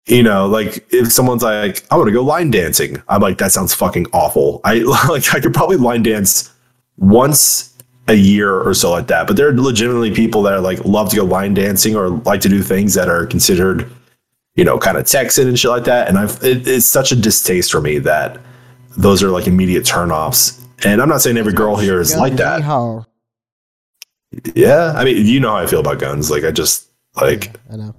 You 0.06 0.22
know, 0.22 0.46
like 0.46 0.86
if 0.92 1.10
someone's 1.10 1.42
like, 1.42 1.82
I 1.90 1.96
want 1.96 2.08
to 2.08 2.12
go 2.12 2.22
line 2.22 2.50
dancing, 2.50 3.02
I'm 3.08 3.22
like, 3.22 3.38
that 3.38 3.52
sounds 3.52 3.72
fucking 3.72 4.06
awful. 4.12 4.60
I 4.62 4.74
like 5.08 5.34
I 5.34 5.40
could 5.40 5.54
probably 5.54 5.78
line 5.78 6.02
dance 6.02 6.52
once 6.98 7.74
a 8.06 8.14
year 8.14 8.60
or 8.60 8.74
so 8.74 8.90
like 8.90 9.06
that. 9.06 9.26
But 9.26 9.36
there 9.36 9.48
are 9.48 9.54
legitimately 9.58 10.14
people 10.14 10.42
that 10.42 10.52
are 10.52 10.60
like 10.60 10.84
love 10.84 11.08
to 11.10 11.16
go 11.16 11.24
line 11.24 11.54
dancing 11.54 11.96
or 11.96 12.10
like 12.10 12.42
to 12.42 12.50
do 12.50 12.62
things 12.62 12.92
that 12.94 13.08
are 13.08 13.24
considered, 13.24 13.90
you 14.56 14.64
know, 14.64 14.78
kind 14.78 14.98
of 14.98 15.06
Texan 15.06 15.48
and 15.48 15.58
shit 15.58 15.70
like 15.70 15.84
that. 15.84 16.08
And 16.08 16.18
I've 16.18 16.42
it, 16.44 16.68
it's 16.68 16.84
such 16.86 17.10
a 17.10 17.16
distaste 17.16 17.72
for 17.72 17.80
me 17.80 17.98
that 18.00 18.38
those 18.96 19.22
are 19.22 19.30
like 19.30 19.46
immediate 19.46 19.84
turnoffs. 19.84 20.60
And 20.84 21.00
I'm 21.00 21.08
not 21.08 21.22
saying 21.22 21.36
every 21.36 21.52
girl 21.52 21.76
here 21.76 22.00
is 22.00 22.16
like 22.16 22.34
that. 22.34 22.62
Yeah, 24.54 24.92
I 24.96 25.04
mean, 25.04 25.24
you 25.26 25.40
know 25.40 25.50
how 25.50 25.56
I 25.56 25.66
feel 25.66 25.80
about 25.80 25.98
guns. 25.98 26.30
Like, 26.30 26.44
I 26.44 26.50
just 26.50 26.90
like. 27.14 27.56
I 27.70 27.76
know. 27.76 27.94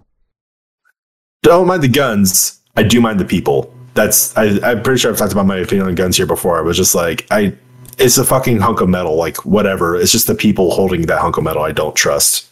Don't 1.44 1.68
mind 1.68 1.84
the 1.84 1.88
guns. 1.88 2.60
I 2.76 2.84
do 2.84 3.00
mind 3.00 3.20
the 3.20 3.26
people. 3.26 3.74
That's 3.94 4.36
I, 4.36 4.60
I'm 4.64 4.84
pretty 4.84 5.00
sure 5.00 5.12
I've 5.12 5.18
talked 5.18 5.32
about 5.32 5.46
my 5.46 5.58
opinion 5.58 5.88
on 5.88 5.96
guns 5.96 6.18
here 6.18 6.26
before. 6.26 6.58
I 6.58 6.62
was 6.62 6.76
just 6.76 6.96
like, 6.96 7.26
I, 7.32 7.56
it's 7.98 8.18
a 8.18 8.26
fucking 8.26 8.60
hunk 8.60 8.82
of 8.82 8.90
metal. 8.90 9.16
Like 9.16 9.46
whatever. 9.46 9.96
It's 9.96 10.12
just 10.12 10.28
the 10.28 10.36
people 10.36 10.72
holding 10.72 11.04
that 11.04 11.20
hunk 11.20 11.38
of 11.38 11.44
metal 11.44 11.64
I 11.64 11.72
don't 11.72 11.96
trust. 11.96 12.48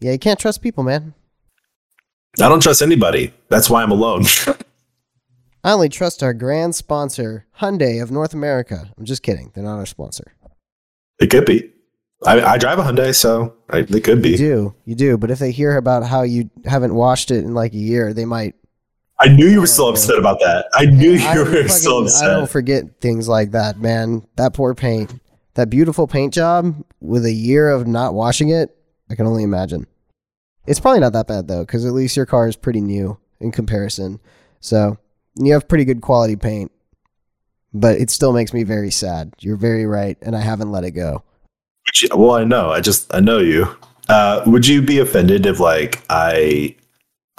Yeah, 0.00 0.12
you 0.12 0.18
can't 0.18 0.38
trust 0.38 0.62
people, 0.62 0.84
man. 0.84 1.12
I 2.40 2.48
don't 2.48 2.62
trust 2.62 2.82
anybody. 2.82 3.32
That's 3.48 3.68
why 3.68 3.82
I'm 3.82 3.90
alone. 3.90 4.24
I 5.64 5.72
only 5.72 5.88
trust 5.88 6.22
our 6.22 6.34
grand 6.34 6.74
sponsor, 6.74 7.46
Hyundai 7.58 8.02
of 8.02 8.10
North 8.10 8.34
America. 8.34 8.90
I'm 8.98 9.06
just 9.06 9.22
kidding. 9.22 9.50
They're 9.54 9.64
not 9.64 9.78
our 9.78 9.86
sponsor. 9.86 10.34
It 11.18 11.30
could 11.30 11.46
be. 11.46 11.70
I, 12.26 12.40
I 12.42 12.58
drive 12.58 12.78
a 12.78 12.82
Hyundai, 12.82 13.14
so 13.14 13.54
I, 13.70 13.80
they 13.80 14.00
could 14.00 14.20
be. 14.20 14.32
You 14.32 14.36
do, 14.36 14.74
you 14.84 14.94
do. 14.94 15.16
But 15.16 15.30
if 15.30 15.38
they 15.38 15.52
hear 15.52 15.76
about 15.78 16.04
how 16.04 16.20
you 16.22 16.50
haven't 16.66 16.94
washed 16.94 17.30
it 17.30 17.44
in 17.44 17.54
like 17.54 17.72
a 17.72 17.78
year, 17.78 18.12
they 18.12 18.26
might. 18.26 18.54
I 19.18 19.28
knew 19.28 19.46
you 19.46 19.60
were 19.60 19.66
still 19.66 19.88
upset 19.88 20.18
about 20.18 20.38
that. 20.40 20.66
I 20.74 20.84
knew 20.84 21.12
you 21.12 21.26
I 21.26 21.38
were 21.38 21.46
fucking, 21.46 21.68
still 21.68 22.02
upset. 22.02 22.28
I 22.28 22.34
don't 22.34 22.50
forget 22.50 23.00
things 23.00 23.26
like 23.26 23.52
that, 23.52 23.78
man. 23.78 24.26
That 24.36 24.52
poor 24.52 24.74
paint, 24.74 25.18
that 25.54 25.70
beautiful 25.70 26.06
paint 26.06 26.34
job 26.34 26.84
with 27.00 27.24
a 27.24 27.32
year 27.32 27.70
of 27.70 27.86
not 27.86 28.12
washing 28.12 28.50
it. 28.50 28.76
I 29.08 29.14
can 29.14 29.26
only 29.26 29.44
imagine. 29.44 29.86
It's 30.66 30.80
probably 30.80 31.00
not 31.00 31.14
that 31.14 31.26
bad 31.26 31.48
though, 31.48 31.62
because 31.62 31.86
at 31.86 31.92
least 31.94 32.16
your 32.16 32.26
car 32.26 32.48
is 32.48 32.56
pretty 32.56 32.80
new 32.82 33.18
in 33.40 33.50
comparison. 33.50 34.20
So 34.60 34.98
you 35.36 35.52
have 35.52 35.68
pretty 35.68 35.84
good 35.84 36.00
quality 36.00 36.36
paint, 36.36 36.72
but 37.72 37.98
it 37.98 38.10
still 38.10 38.32
makes 38.32 38.52
me 38.52 38.62
very 38.62 38.90
sad. 38.90 39.32
You're 39.40 39.56
very 39.56 39.86
right, 39.86 40.16
and 40.22 40.36
I 40.36 40.40
haven't 40.40 40.70
let 40.70 40.84
it 40.84 40.92
go. 40.92 41.22
Well, 42.14 42.32
I 42.32 42.44
know. 42.44 42.70
I 42.70 42.80
just 42.80 43.12
I 43.14 43.20
know 43.20 43.38
you. 43.38 43.66
Uh, 44.08 44.42
would 44.46 44.66
you 44.66 44.82
be 44.82 44.98
offended 44.98 45.46
if 45.46 45.60
like 45.60 46.02
I 46.10 46.76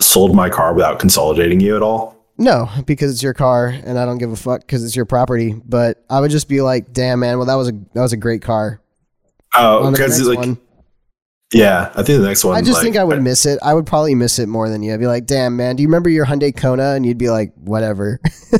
sold 0.02 0.36
my 0.36 0.50
car 0.50 0.74
without 0.74 1.00
consolidating 1.00 1.60
you 1.60 1.76
at 1.76 1.82
all? 1.82 2.16
No, 2.38 2.70
because 2.86 3.12
it's 3.12 3.24
your 3.24 3.34
car, 3.34 3.68
and 3.68 3.98
I 3.98 4.06
don't 4.06 4.18
give 4.18 4.32
a 4.32 4.36
fuck 4.36 4.62
because 4.62 4.84
it's 4.84 4.96
your 4.96 5.06
property. 5.06 5.56
But 5.66 6.04
I 6.10 6.20
would 6.20 6.32
just 6.32 6.50
be 6.50 6.62
like, 6.62 6.92
"Damn, 6.92 7.20
man! 7.20 7.38
Well, 7.38 7.48
that 7.48 7.56
was 7.56 7.70
a 7.70 7.72
that 7.72 8.02
was 8.02 8.14
a 8.14 8.18
great 8.18 8.42
car." 8.42 8.82
Oh, 9.56 9.90
because 9.90 10.20
it's 10.20 10.28
like 10.28 10.40
one, 10.40 10.58
yeah, 11.54 11.92
I 11.96 12.04
think 12.04 12.22
the 12.22 12.28
next 12.28 12.44
one. 12.44 12.56
I 12.56 12.62
just 12.62 12.74
like, 12.74 12.84
think 12.84 12.98
I 12.98 13.04
would 13.04 13.22
miss 13.22 13.46
it. 13.46 13.60
I 13.62 13.74
would 13.74 13.86
probably 13.86 14.16
miss 14.16 14.40
it 14.40 14.48
more 14.48 14.68
than 14.70 14.82
you. 14.82 14.94
I'd 14.94 15.00
be 15.00 15.08
like, 15.08 15.26
"Damn, 15.26 15.56
man, 15.56 15.76
do 15.76 15.84
you 15.84 15.88
remember 15.88 16.10
your 16.10 16.26
Hyundai 16.26 16.56
Kona?" 16.56 16.94
And 16.94 17.06
you'd 17.06 17.18
be 17.18 17.30
like, 17.30 17.54
"Whatever." 17.56 18.20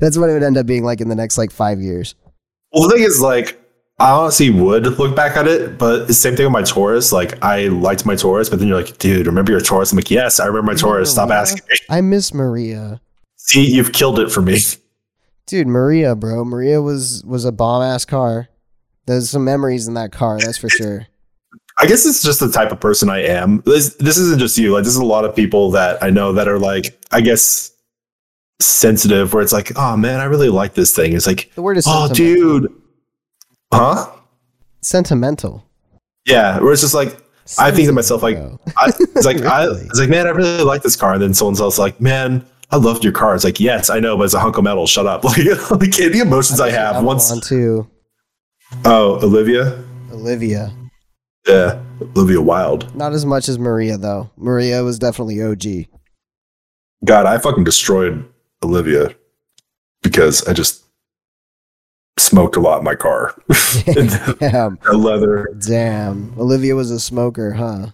That's 0.00 0.18
what 0.18 0.28
it 0.28 0.34
would 0.34 0.42
end 0.42 0.58
up 0.58 0.66
being 0.66 0.84
like 0.84 1.00
in 1.00 1.08
the 1.08 1.14
next 1.14 1.38
like 1.38 1.50
five 1.50 1.80
years. 1.80 2.14
Well, 2.72 2.88
the 2.88 2.94
thing 2.94 3.04
is, 3.04 3.20
like, 3.20 3.58
I 3.98 4.10
honestly 4.10 4.50
would 4.50 4.86
look 4.98 5.16
back 5.16 5.36
at 5.36 5.46
it, 5.46 5.78
but 5.78 6.06
the 6.06 6.14
same 6.14 6.36
thing 6.36 6.44
with 6.44 6.52
my 6.52 6.62
Taurus. 6.62 7.12
Like, 7.12 7.42
I 7.42 7.68
liked 7.68 8.04
my 8.04 8.16
Taurus, 8.16 8.50
but 8.50 8.58
then 8.58 8.68
you're 8.68 8.76
like, 8.76 8.98
"Dude, 8.98 9.26
remember 9.26 9.52
your 9.52 9.60
Taurus?" 9.60 9.90
I'm 9.90 9.96
like, 9.96 10.10
"Yes, 10.10 10.40
I 10.40 10.46
remember 10.46 10.72
my 10.72 10.78
Taurus." 10.78 11.10
Stop 11.10 11.30
asking 11.30 11.62
me. 11.70 11.76
I 11.88 12.00
miss 12.02 12.34
Maria. 12.34 13.00
See, 13.36 13.64
you've 13.64 13.92
killed 13.92 14.18
it 14.18 14.30
for 14.30 14.42
me, 14.42 14.58
dude. 15.46 15.68
Maria, 15.68 16.14
bro, 16.14 16.44
Maria 16.44 16.82
was 16.82 17.24
was 17.24 17.44
a 17.44 17.52
bomb 17.52 17.82
ass 17.82 18.04
car. 18.04 18.48
There's 19.06 19.30
some 19.30 19.44
memories 19.44 19.86
in 19.88 19.94
that 19.94 20.12
car, 20.12 20.38
that's 20.38 20.58
for 20.58 20.68
sure. 20.68 21.06
I 21.84 21.86
guess 21.86 22.06
it's 22.06 22.22
just 22.22 22.40
the 22.40 22.50
type 22.50 22.72
of 22.72 22.80
person 22.80 23.10
I 23.10 23.24
am. 23.24 23.62
This 23.66 23.94
this 23.96 24.16
isn't 24.16 24.38
just 24.38 24.56
you. 24.56 24.72
Like 24.72 24.84
this 24.84 24.94
is 24.94 24.98
a 24.98 25.04
lot 25.04 25.26
of 25.26 25.36
people 25.36 25.70
that 25.72 26.02
I 26.02 26.08
know 26.08 26.32
that 26.32 26.48
are 26.48 26.58
like, 26.58 26.98
I 27.12 27.20
guess 27.20 27.72
sensitive 28.58 29.34
where 29.34 29.42
it's 29.42 29.52
like, 29.52 29.76
oh 29.76 29.94
man, 29.94 30.18
I 30.20 30.24
really 30.24 30.48
like 30.48 30.72
this 30.72 30.96
thing. 30.96 31.12
It's 31.12 31.26
like 31.26 31.52
the 31.54 31.60
word 31.60 31.76
is 31.76 31.84
oh 31.86 32.10
dude. 32.10 32.72
Huh? 33.70 34.10
Sentimental. 34.80 35.62
Yeah, 36.24 36.58
where 36.58 36.72
it's 36.72 36.80
just 36.80 36.94
like 36.94 37.18
I 37.58 37.70
think 37.70 37.86
to 37.88 37.92
myself 37.92 38.22
like 38.22 38.38
I, 38.38 38.86
it's 38.98 39.26
like 39.26 39.40
really? 39.40 39.82
I 39.82 39.84
it's 39.84 40.00
like, 40.00 40.08
man, 40.08 40.26
I 40.26 40.30
really 40.30 40.64
like 40.64 40.80
this 40.80 40.96
car. 40.96 41.12
And 41.12 41.20
then 41.20 41.34
someone 41.34 41.60
else 41.60 41.78
like, 41.78 42.00
man, 42.00 42.46
I 42.70 42.76
loved 42.76 43.04
your 43.04 43.12
car. 43.12 43.34
It's 43.34 43.44
like, 43.44 43.60
yes, 43.60 43.90
I 43.90 44.00
know, 44.00 44.16
but 44.16 44.22
it's 44.22 44.32
a 44.32 44.40
hunk 44.40 44.56
of 44.56 44.64
metal. 44.64 44.86
Shut 44.86 45.06
up. 45.06 45.22
Like, 45.22 45.36
like 45.70 45.90
the 45.90 46.20
emotions 46.22 46.60
I, 46.60 46.68
I 46.68 46.70
have 46.70 47.04
once. 47.04 47.30
On 47.30 47.42
too. 47.42 47.90
Oh, 48.86 49.22
Olivia. 49.22 49.84
Olivia. 50.10 50.72
Yeah, 51.46 51.80
Olivia 52.16 52.40
Wilde. 52.40 52.94
Not 52.96 53.12
as 53.12 53.26
much 53.26 53.48
as 53.48 53.58
Maria 53.58 53.98
though. 53.98 54.30
Maria 54.36 54.82
was 54.82 54.98
definitely 54.98 55.42
OG. 55.42 55.88
God, 57.04 57.26
I 57.26 57.38
fucking 57.38 57.64
destroyed 57.64 58.24
Olivia 58.62 59.14
because 60.02 60.46
I 60.48 60.54
just 60.54 60.84
smoked 62.18 62.56
a 62.56 62.60
lot 62.60 62.78
in 62.78 62.84
my 62.84 62.94
car. 62.94 63.34
Damn. 64.40 64.78
leather. 64.92 65.48
Damn. 65.66 66.32
Olivia 66.38 66.74
was 66.74 66.90
a 66.90 67.00
smoker, 67.00 67.52
huh? 67.52 67.88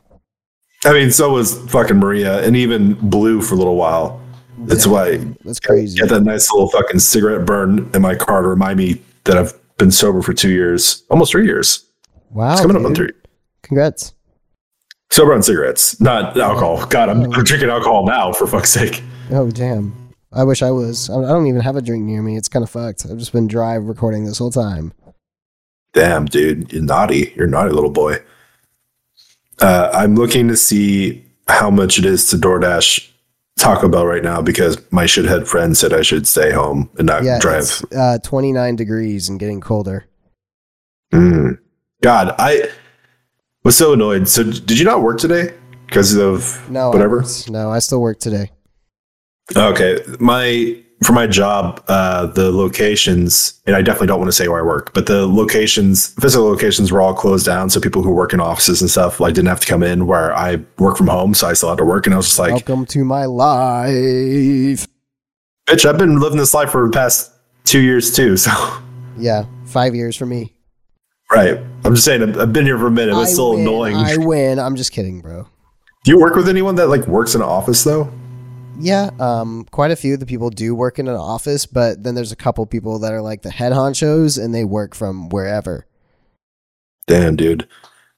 I 0.84 0.92
mean, 0.92 1.10
so 1.10 1.32
was 1.32 1.58
fucking 1.70 1.98
Maria, 1.98 2.42
and 2.42 2.56
even 2.56 2.94
Blue 2.94 3.42
for 3.42 3.54
a 3.54 3.58
little 3.58 3.76
while. 3.76 4.20
That's 4.60 4.84
Damn. 4.84 4.92
why 4.92 5.16
that's 5.44 5.60
crazy. 5.60 5.98
Get 5.98 6.08
that 6.10 6.22
nice 6.22 6.50
little 6.52 6.68
fucking 6.68 7.00
cigarette 7.00 7.46
burn 7.46 7.90
in 7.94 8.02
my 8.02 8.14
car 8.14 8.42
to 8.42 8.48
remind 8.48 8.78
me 8.78 9.00
that 9.24 9.36
I've 9.36 9.54
been 9.78 9.90
sober 9.90 10.22
for 10.22 10.32
two 10.32 10.50
years, 10.50 11.02
almost 11.10 11.32
three 11.32 11.46
years. 11.46 11.84
Wow, 12.30 12.52
it's 12.52 12.60
coming 12.60 12.76
dude. 12.76 12.84
up 12.84 12.88
on 12.90 12.94
three. 12.94 13.10
Congrats. 13.62 14.14
Sober 15.10 15.34
on 15.34 15.42
cigarettes, 15.42 16.00
not 16.00 16.38
alcohol. 16.38 16.86
God, 16.86 17.08
I'm, 17.08 17.32
I'm 17.32 17.44
drinking 17.44 17.68
alcohol 17.68 18.06
now, 18.06 18.32
for 18.32 18.46
fuck's 18.46 18.70
sake. 18.70 19.02
Oh, 19.30 19.50
damn. 19.50 20.12
I 20.32 20.44
wish 20.44 20.62
I 20.62 20.70
was. 20.70 21.10
I 21.10 21.20
don't 21.20 21.48
even 21.48 21.60
have 21.60 21.76
a 21.76 21.82
drink 21.82 22.04
near 22.04 22.22
me. 22.22 22.36
It's 22.36 22.48
kind 22.48 22.62
of 22.62 22.70
fucked. 22.70 23.04
I've 23.10 23.18
just 23.18 23.32
been 23.32 23.48
dry 23.48 23.74
recording 23.74 24.24
this 24.24 24.38
whole 24.38 24.52
time. 24.52 24.92
Damn, 25.92 26.26
dude. 26.26 26.72
You're 26.72 26.82
naughty. 26.82 27.32
You're 27.34 27.48
a 27.48 27.50
naughty 27.50 27.72
little 27.72 27.90
boy. 27.90 28.22
Uh, 29.60 29.90
I'm 29.92 30.14
looking 30.14 30.46
to 30.48 30.56
see 30.56 31.24
how 31.48 31.70
much 31.70 31.98
it 31.98 32.04
is 32.04 32.28
to 32.30 32.36
DoorDash 32.36 33.10
Taco 33.58 33.88
Bell 33.88 34.06
right 34.06 34.22
now 34.22 34.40
because 34.40 34.80
my 34.92 35.04
shithead 35.04 35.46
friend 35.46 35.76
said 35.76 35.92
I 35.92 36.02
should 36.02 36.26
stay 36.26 36.52
home 36.52 36.88
and 36.96 37.06
not 37.06 37.24
yeah, 37.24 37.38
drive. 37.40 37.84
Uh, 37.94 38.18
29 38.18 38.76
degrees 38.76 39.28
and 39.28 39.38
getting 39.38 39.60
colder. 39.60 40.06
Mm. 41.12 41.58
God, 42.02 42.34
I 42.38 42.70
was 43.64 43.76
so 43.76 43.92
annoyed. 43.92 44.28
So, 44.28 44.44
did 44.44 44.78
you 44.78 44.84
not 44.84 45.02
work 45.02 45.18
today 45.18 45.54
because 45.86 46.14
of 46.16 46.60
No, 46.70 46.90
whatever? 46.90 47.18
worked- 47.18 47.50
no, 47.50 47.70
I 47.70 47.78
still 47.78 48.00
work 48.00 48.18
today. 48.20 48.50
Okay, 49.56 49.98
my 50.20 50.76
for 51.02 51.14
my 51.14 51.26
job, 51.26 51.82
uh, 51.88 52.26
the 52.26 52.52
locations, 52.52 53.54
and 53.66 53.74
I 53.74 53.80
definitely 53.80 54.08
don't 54.08 54.18
want 54.18 54.28
to 54.28 54.36
say 54.36 54.48
where 54.48 54.60
I 54.60 54.62
work, 54.62 54.92
but 54.92 55.06
the 55.06 55.26
locations, 55.26 56.08
physical 56.20 56.46
locations, 56.46 56.92
were 56.92 57.00
all 57.00 57.14
closed 57.14 57.46
down. 57.46 57.70
So 57.70 57.80
people 57.80 58.02
who 58.02 58.10
work 58.10 58.34
in 58.34 58.40
offices 58.40 58.82
and 58.82 58.90
stuff, 58.90 59.18
like, 59.18 59.32
didn't 59.32 59.48
have 59.48 59.60
to 59.60 59.66
come 59.66 59.82
in. 59.82 60.06
Where 60.06 60.36
I 60.36 60.58
work 60.78 60.98
from 60.98 61.06
home, 61.06 61.32
so 61.32 61.48
I 61.48 61.54
still 61.54 61.70
had 61.70 61.78
to 61.78 61.86
work, 61.86 62.04
and 62.06 62.12
I 62.12 62.18
was 62.18 62.26
just 62.26 62.38
like, 62.38 62.50
Welcome 62.50 62.84
to 62.86 63.02
my 63.02 63.24
life. 63.24 64.86
"Bitch, 65.66 65.86
I've 65.86 65.96
been 65.96 66.20
living 66.20 66.36
this 66.38 66.52
life 66.52 66.68
for 66.70 66.84
the 66.86 66.92
past 66.92 67.30
two 67.64 67.80
years 67.80 68.12
too." 68.12 68.36
So, 68.36 68.50
Yeah, 69.18 69.44
five 69.64 69.94
years 69.94 70.16
for 70.16 70.26
me. 70.26 70.52
Right, 71.30 71.58
I'm 71.84 71.94
just 71.94 72.04
saying, 72.04 72.38
I've, 72.38 72.52
been 72.52 72.66
here 72.66 72.78
for 72.78 72.88
a 72.88 72.90
minute. 72.90 73.20
It's 73.20 73.32
still 73.32 73.52
win, 73.52 73.60
annoying. 73.60 73.96
I 73.96 74.16
win. 74.16 74.58
I'm 74.58 74.76
just 74.76 74.92
kidding, 74.92 75.20
bro. 75.20 75.48
Do 76.04 76.10
you 76.10 76.18
work 76.18 76.34
with 76.34 76.48
anyone 76.48 76.74
that 76.76 76.88
like 76.88 77.06
works 77.06 77.34
in 77.34 77.42
an 77.42 77.48
office 77.48 77.84
though? 77.84 78.10
Yeah, 78.78 79.10
um, 79.20 79.66
quite 79.70 79.90
a 79.90 79.96
few 79.96 80.14
of 80.14 80.20
the 80.20 80.26
people 80.26 80.48
do 80.48 80.74
work 80.74 80.98
in 80.98 81.06
an 81.06 81.16
office, 81.16 81.66
but 81.66 82.02
then 82.02 82.14
there's 82.14 82.32
a 82.32 82.36
couple 82.36 82.64
people 82.64 82.98
that 83.00 83.12
are 83.12 83.20
like 83.20 83.42
the 83.42 83.50
head 83.50 83.72
honchos 83.72 84.42
and 84.42 84.54
they 84.54 84.64
work 84.64 84.94
from 84.94 85.28
wherever. 85.28 85.86
Damn, 87.06 87.36
dude. 87.36 87.68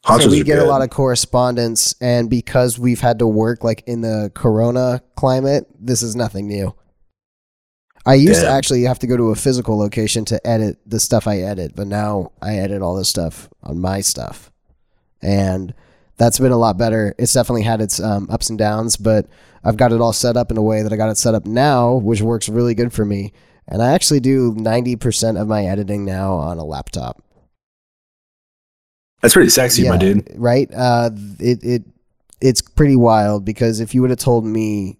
Honchos 0.05 0.23
so 0.23 0.31
we 0.31 0.43
get 0.45 0.59
a 0.59 0.65
lot 0.65 0.83
of 0.83 0.91
correspondence, 0.91 1.95
and 2.01 2.31
because 2.31 2.79
we've 2.79 3.01
had 3.01 3.19
to 3.21 3.27
work 3.27 3.65
like 3.65 3.83
in 3.87 4.01
the 4.01 4.31
Corona 4.35 5.03
climate, 5.17 5.67
this 5.79 6.03
is 6.03 6.15
nothing 6.15 6.47
new. 6.47 6.75
I 8.05 8.15
used 8.15 8.41
to 8.41 8.49
actually 8.49 8.83
have 8.83 8.99
to 9.01 9.07
go 9.07 9.17
to 9.17 9.31
a 9.31 9.37
physical 9.37 9.79
location 9.79 10.25
to 10.27 10.45
edit 10.47 10.79
the 10.85 10.99
stuff 10.99 11.27
I 11.29 11.39
edit, 11.39 11.77
but 11.77 11.87
now 11.87 12.33
I 12.41 12.57
edit 12.57 12.83
all 12.83 12.97
this 12.97 13.09
stuff 13.09 13.49
on 13.63 13.79
my 13.79 14.01
stuff, 14.01 14.51
and 15.21 15.73
that's 16.17 16.39
been 16.39 16.53
a 16.53 16.57
lot 16.59 16.77
better. 16.79 17.15
It's 17.19 17.33
definitely 17.33 17.63
had 17.63 17.81
its 17.81 18.01
um, 18.01 18.29
ups 18.31 18.51
and 18.51 18.59
downs, 18.59 18.97
but 18.97 19.27
I've 19.65 19.77
got 19.77 19.93
it 19.93 20.01
all 20.01 20.13
set 20.13 20.37
up 20.37 20.51
in 20.51 20.57
a 20.57 20.63
way 20.63 20.83
that 20.83 20.93
I 20.93 20.97
got 20.97 21.11
it 21.11 21.17
set 21.17 21.35
up 21.35 21.47
now, 21.47 21.95
which 21.95 22.21
works 22.21 22.49
really 22.49 22.75
good 22.75 22.93
for 22.93 23.05
me. 23.05 23.33
And 23.69 23.81
I 23.81 23.93
actually 23.93 24.21
do 24.21 24.53
ninety 24.57 24.97
percent 24.97 25.39
of 25.39 25.47
my 25.47 25.65
editing 25.65 26.05
now 26.05 26.35
on 26.35 26.59
a 26.59 26.65
laptop 26.65 27.23
That's 29.21 29.35
pretty 29.35 29.51
sexy, 29.51 29.89
my 29.89 29.97
dude. 29.97 30.29
right? 30.35 30.69
Uh, 30.75 31.11
it 31.39 31.63
it 31.63 31.83
it's 32.41 32.61
pretty 32.61 32.97
wild 32.97 33.45
because 33.45 33.79
if 33.79 33.95
you 33.95 34.01
would 34.01 34.11
have 34.11 34.19
told 34.19 34.45
me 34.45 34.99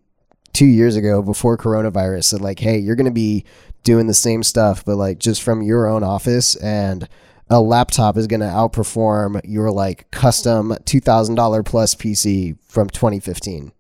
two 0.53 0.67
years 0.67 0.97
ago 0.97 1.23
before 1.23 1.57
coronavirus 1.57 2.33
that 2.33 2.41
like, 2.41 2.59
hey, 2.59 2.79
you're 2.79 2.97
gonna 2.97 3.11
be 3.11 3.45
doing 3.85 4.07
the 4.07 4.15
same 4.15 4.43
stuff, 4.43 4.85
but 4.85 4.97
like 4.97 5.19
just 5.19 5.43
from 5.43 5.63
your 5.63 5.87
own 5.87 6.03
office 6.03 6.55
and 6.57 7.09
a 7.51 7.61
laptop 7.61 8.17
is 8.17 8.27
gonna 8.27 8.47
outperform 8.47 9.41
your 9.45 9.71
like 9.71 10.11
custom 10.11 10.75
two 10.85 11.01
thousand 11.01 11.35
dollar 11.35 11.63
plus 11.63 11.95
PC 11.95 12.57
from 12.67 12.89
2015, 12.89 13.73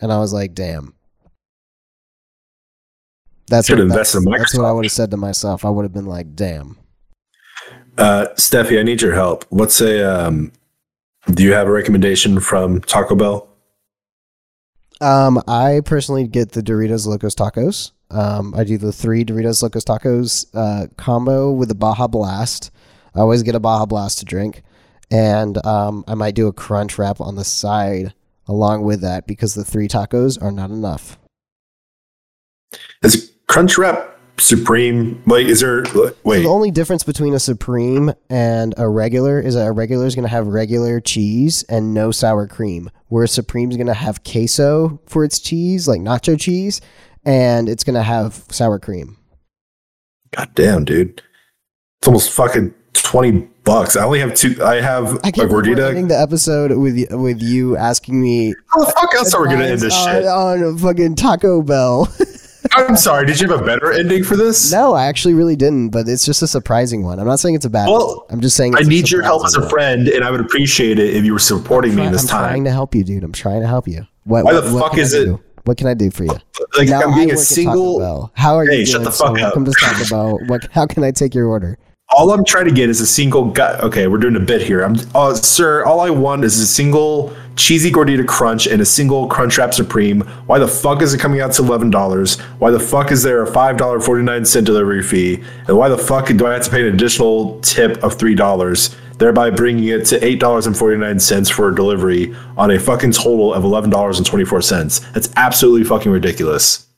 and 0.00 0.12
I 0.12 0.18
was 0.18 0.32
like, 0.32 0.54
damn. 0.54 0.94
That's 3.48 3.66
Should 3.66 3.78
what, 3.78 3.82
invest 3.82 4.12
that's, 4.12 4.24
in 4.24 4.30
that's 4.30 4.56
what 4.56 4.64
I 4.64 4.72
would 4.72 4.84
have 4.84 4.92
said 4.92 5.10
to 5.10 5.16
myself. 5.16 5.64
I 5.64 5.70
would 5.70 5.82
have 5.82 5.92
been 5.92 6.06
like, 6.06 6.36
damn. 6.36 6.78
Uh, 7.98 8.28
Steffi, 8.36 8.78
I 8.78 8.84
need 8.84 9.02
your 9.02 9.14
help. 9.14 9.44
What's 9.50 9.80
a 9.80 10.02
um? 10.02 10.52
Do 11.34 11.42
you 11.42 11.52
have 11.52 11.66
a 11.66 11.70
recommendation 11.70 12.40
from 12.40 12.80
Taco 12.80 13.14
Bell? 13.14 13.49
Um, 15.00 15.42
I 15.48 15.80
personally 15.84 16.26
get 16.26 16.52
the 16.52 16.62
Doritos 16.62 17.06
Locos 17.06 17.34
Tacos. 17.34 17.92
Um, 18.10 18.54
I 18.54 18.64
do 18.64 18.76
the 18.76 18.92
three 18.92 19.24
Doritos 19.24 19.62
Locos 19.62 19.84
Tacos 19.84 20.46
uh, 20.54 20.88
combo 20.96 21.50
with 21.50 21.68
the 21.68 21.74
Baja 21.74 22.06
Blast. 22.06 22.70
I 23.14 23.20
always 23.20 23.42
get 23.42 23.54
a 23.54 23.60
Baja 23.60 23.86
Blast 23.86 24.18
to 24.18 24.24
drink, 24.24 24.62
and 25.10 25.64
um, 25.64 26.04
I 26.06 26.14
might 26.14 26.34
do 26.34 26.48
a 26.48 26.52
Crunch 26.52 26.98
Wrap 26.98 27.20
on 27.20 27.36
the 27.36 27.44
side 27.44 28.14
along 28.46 28.82
with 28.82 29.00
that 29.00 29.26
because 29.26 29.54
the 29.54 29.64
three 29.64 29.88
tacos 29.88 30.40
are 30.42 30.50
not 30.50 30.70
enough. 30.70 31.18
Is 33.02 33.32
Crunchwrap 33.48 34.09
Supreme? 34.40 35.22
Like, 35.26 35.46
is 35.46 35.60
there? 35.60 35.84
Wait, 36.24 36.40
The 36.42 36.48
only 36.48 36.70
difference 36.70 37.02
between 37.04 37.34
a 37.34 37.38
Supreme 37.38 38.12
and 38.28 38.74
a 38.76 38.88
regular 38.88 39.40
is 39.40 39.54
that 39.54 39.66
a 39.66 39.72
regular 39.72 40.06
is 40.06 40.14
going 40.14 40.24
to 40.24 40.30
have 40.30 40.46
regular 40.46 41.00
cheese 41.00 41.62
and 41.68 41.94
no 41.94 42.10
sour 42.10 42.46
cream, 42.46 42.90
where 43.08 43.24
a 43.24 43.28
Supreme 43.28 43.70
is 43.70 43.76
going 43.76 43.86
to 43.86 43.94
have 43.94 44.24
queso 44.24 45.00
for 45.06 45.24
its 45.24 45.38
cheese, 45.38 45.86
like 45.86 46.00
nacho 46.00 46.38
cheese, 46.40 46.80
and 47.24 47.68
it's 47.68 47.84
going 47.84 47.94
to 47.94 48.02
have 48.02 48.44
sour 48.50 48.78
cream. 48.78 49.16
God 50.32 50.50
damn, 50.54 50.84
dude. 50.84 51.22
It's 52.00 52.08
almost 52.08 52.30
fucking 52.32 52.74
twenty 52.92 53.48
bucks. 53.64 53.94
I 53.96 54.04
only 54.04 54.20
have 54.20 54.34
two. 54.34 54.56
I 54.64 54.80
have 54.80 55.18
I 55.22 55.28
a 55.28 55.32
can't 55.32 55.50
we're 55.50 55.62
gordita. 55.62 55.88
ending 55.90 56.08
the 56.08 56.18
episode 56.18 56.70
with 56.78 57.12
with 57.12 57.42
you 57.42 57.76
asking 57.76 58.20
me 58.20 58.54
How 58.68 58.84
the 58.84 58.92
fuck 58.92 59.14
else 59.14 59.34
are 59.34 59.42
we 59.42 59.48
gonna 59.48 59.64
end 59.66 59.80
this 59.80 59.94
advice 59.94 60.22
shit? 60.22 60.24
on, 60.26 60.62
on 60.64 60.78
fucking 60.78 61.16
Taco 61.16 61.62
Bell. 61.62 62.08
I'm 62.72 62.96
sorry. 62.96 63.26
Did 63.26 63.40
you 63.40 63.48
have 63.48 63.60
a 63.60 63.64
better 63.64 63.92
ending 63.92 64.24
for 64.24 64.36
this? 64.36 64.70
no, 64.72 64.94
I 64.94 65.06
actually 65.06 65.34
really 65.34 65.56
didn't, 65.56 65.90
but 65.90 66.08
it's 66.08 66.24
just 66.26 66.42
a 66.42 66.46
surprising 66.46 67.02
one. 67.02 67.18
I'm 67.18 67.26
not 67.26 67.40
saying 67.40 67.54
it's 67.54 67.64
a 67.64 67.70
bad 67.70 67.88
Well, 67.88 68.18
one. 68.18 68.26
I'm 68.30 68.40
just 68.40 68.56
saying 68.56 68.74
I 68.76 68.78
it's 68.80 68.86
a 68.86 68.90
need 68.90 69.10
your 69.10 69.22
help 69.22 69.44
as 69.44 69.54
a 69.56 69.60
one. 69.60 69.68
friend, 69.68 70.08
and 70.08 70.24
I 70.24 70.30
would 70.30 70.40
appreciate 70.40 70.98
it 70.98 71.14
if 71.14 71.24
you 71.24 71.32
were 71.32 71.38
supporting 71.38 71.94
me 71.94 72.06
in 72.06 72.12
this 72.12 72.26
time. 72.26 72.44
I'm 72.44 72.48
trying 72.50 72.64
to 72.64 72.70
help 72.70 72.94
you, 72.94 73.04
dude. 73.04 73.24
I'm 73.24 73.32
trying 73.32 73.60
to 73.62 73.66
help 73.66 73.88
you. 73.88 74.06
What, 74.24 74.44
Why 74.44 74.52
the 74.54 74.62
what- 74.62 74.72
what 74.72 74.82
fuck 74.90 74.98
I 74.98 75.02
is 75.02 75.14
it- 75.14 75.24
do? 75.24 75.40
What 75.64 75.76
can 75.76 75.86
I 75.88 75.94
do 75.94 76.10
for 76.10 76.24
you? 76.24 76.32
Like 76.78 76.88
Now 76.88 77.02
I'm 77.02 77.14
being 77.14 77.28
work 77.28 77.36
a 77.36 77.40
single. 77.40 78.30
How 78.34 78.54
are 78.56 78.64
Hey, 78.64 78.80
you 78.80 78.86
shut 78.86 78.94
doing? 78.94 79.04
the 79.04 79.10
fuck 79.10 79.36
So 79.38 79.44
up. 79.46 79.56
Welcome 79.56 79.64
to 79.66 80.06
Bell. 80.10 80.38
What? 80.46 80.66
How 80.72 80.86
can 80.86 81.04
I 81.04 81.10
take 81.10 81.34
your 81.34 81.46
order? 81.48 81.78
All 82.12 82.32
I'm 82.32 82.44
trying 82.44 82.64
to 82.64 82.72
get 82.72 82.90
is 82.90 83.00
a 83.00 83.06
single 83.06 83.44
gut. 83.44 83.80
Okay, 83.84 84.08
we're 84.08 84.18
doing 84.18 84.34
a 84.34 84.40
bit 84.40 84.62
here. 84.62 84.80
I'm, 84.80 84.96
uh, 85.14 85.34
sir. 85.34 85.84
All 85.84 86.00
I 86.00 86.10
want 86.10 86.42
is 86.44 86.58
a 86.58 86.66
single 86.66 87.32
cheesy 87.54 87.90
gordita 87.90 88.26
crunch 88.26 88.66
and 88.66 88.82
a 88.82 88.84
single 88.84 89.28
Crunchwrap 89.28 89.72
Supreme. 89.72 90.22
Why 90.46 90.58
the 90.58 90.66
fuck 90.66 91.02
is 91.02 91.14
it 91.14 91.20
coming 91.20 91.40
out 91.40 91.52
to 91.52 91.62
eleven 91.62 91.88
dollars? 91.88 92.40
Why 92.58 92.72
the 92.72 92.80
fuck 92.80 93.12
is 93.12 93.22
there 93.22 93.42
a 93.42 93.46
five 93.46 93.76
dollar 93.76 94.00
forty 94.00 94.24
nine 94.24 94.44
cent 94.44 94.66
delivery 94.66 95.04
fee? 95.04 95.40
And 95.68 95.76
why 95.78 95.88
the 95.88 95.98
fuck 95.98 96.26
do 96.26 96.46
I 96.46 96.54
have 96.54 96.64
to 96.64 96.70
pay 96.70 96.80
an 96.80 96.92
additional 96.92 97.60
tip 97.60 98.02
of 98.02 98.18
three 98.18 98.34
dollars, 98.34 98.96
thereby 99.18 99.50
bringing 99.50 99.84
it 99.84 100.04
to 100.06 100.24
eight 100.24 100.40
dollars 100.40 100.66
and 100.66 100.76
forty 100.76 100.96
nine 100.96 101.20
cents 101.20 101.48
for 101.48 101.68
a 101.68 101.74
delivery 101.74 102.34
on 102.56 102.72
a 102.72 102.80
fucking 102.80 103.12
total 103.12 103.54
of 103.54 103.62
eleven 103.62 103.88
dollars 103.88 104.18
and 104.18 104.26
twenty 104.26 104.44
four 104.44 104.62
cents? 104.62 104.98
That's 105.12 105.30
absolutely 105.36 105.84
fucking 105.84 106.10
ridiculous. 106.10 106.88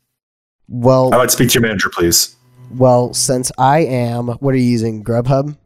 Well, 0.68 1.12
I'd 1.12 1.18
like 1.18 1.28
to 1.28 1.34
speak 1.34 1.50
to 1.50 1.54
your 1.60 1.62
manager, 1.68 1.90
please. 1.90 2.34
Well, 2.74 3.14
since 3.14 3.52
I 3.58 3.80
am, 3.80 4.28
what 4.28 4.54
are 4.54 4.58
you 4.58 4.64
using? 4.64 5.04
Grubhub. 5.04 5.56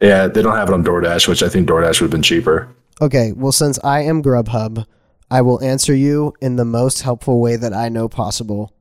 Yeah, 0.00 0.26
they 0.26 0.42
don't 0.42 0.56
have 0.56 0.68
it 0.68 0.74
on 0.74 0.84
DoorDash, 0.84 1.28
which 1.28 1.42
I 1.42 1.48
think 1.48 1.68
DoorDash 1.68 2.00
would 2.00 2.06
have 2.06 2.10
been 2.10 2.22
cheaper. 2.22 2.68
Okay, 3.00 3.32
well, 3.32 3.52
since 3.52 3.78
I 3.82 4.00
am 4.00 4.22
Grubhub, 4.22 4.86
I 5.30 5.42
will 5.42 5.62
answer 5.62 5.94
you 5.94 6.34
in 6.40 6.56
the 6.56 6.64
most 6.64 7.02
helpful 7.02 7.40
way 7.40 7.56
that 7.56 7.72
I 7.72 7.88
know 7.88 8.08
possible. 8.08 8.72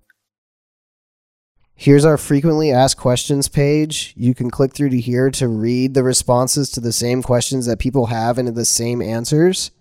Here's 1.77 2.05
our 2.05 2.17
frequently 2.17 2.71
asked 2.71 2.97
questions 2.97 3.49
page. 3.49 4.13
You 4.15 4.33
can 4.33 4.49
click 4.49 4.73
through 4.73 4.89
to 4.89 4.99
here 4.99 5.29
to 5.31 5.47
read 5.47 5.93
the 5.93 6.03
responses 6.03 6.69
to 6.71 6.79
the 6.79 6.93
same 6.93 7.21
questions 7.21 7.65
that 7.65 7.79
people 7.79 8.05
have 8.05 8.37
and 8.37 8.47
the 8.47 8.63
same 8.63 9.01
answers. 9.01 9.71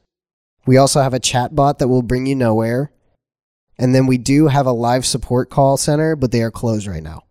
We 0.67 0.77
also 0.77 1.03
have 1.03 1.15
a 1.15 1.21
chat 1.21 1.55
bot 1.55 1.79
that 1.79 1.89
will 1.89 2.03
bring 2.03 2.27
you 2.27 2.35
nowhere. 2.35 2.91
And 3.79 3.95
then 3.95 4.07
we 4.07 4.19
do 4.19 4.49
have 4.49 4.67
a 4.67 4.73
live 4.73 5.05
support 5.05 5.51
call 5.51 5.77
center, 5.77 6.17
but 6.17 6.33
they 6.33 6.43
are 6.43 6.51
closed 6.51 6.87
right 6.87 7.03
now. 7.03 7.24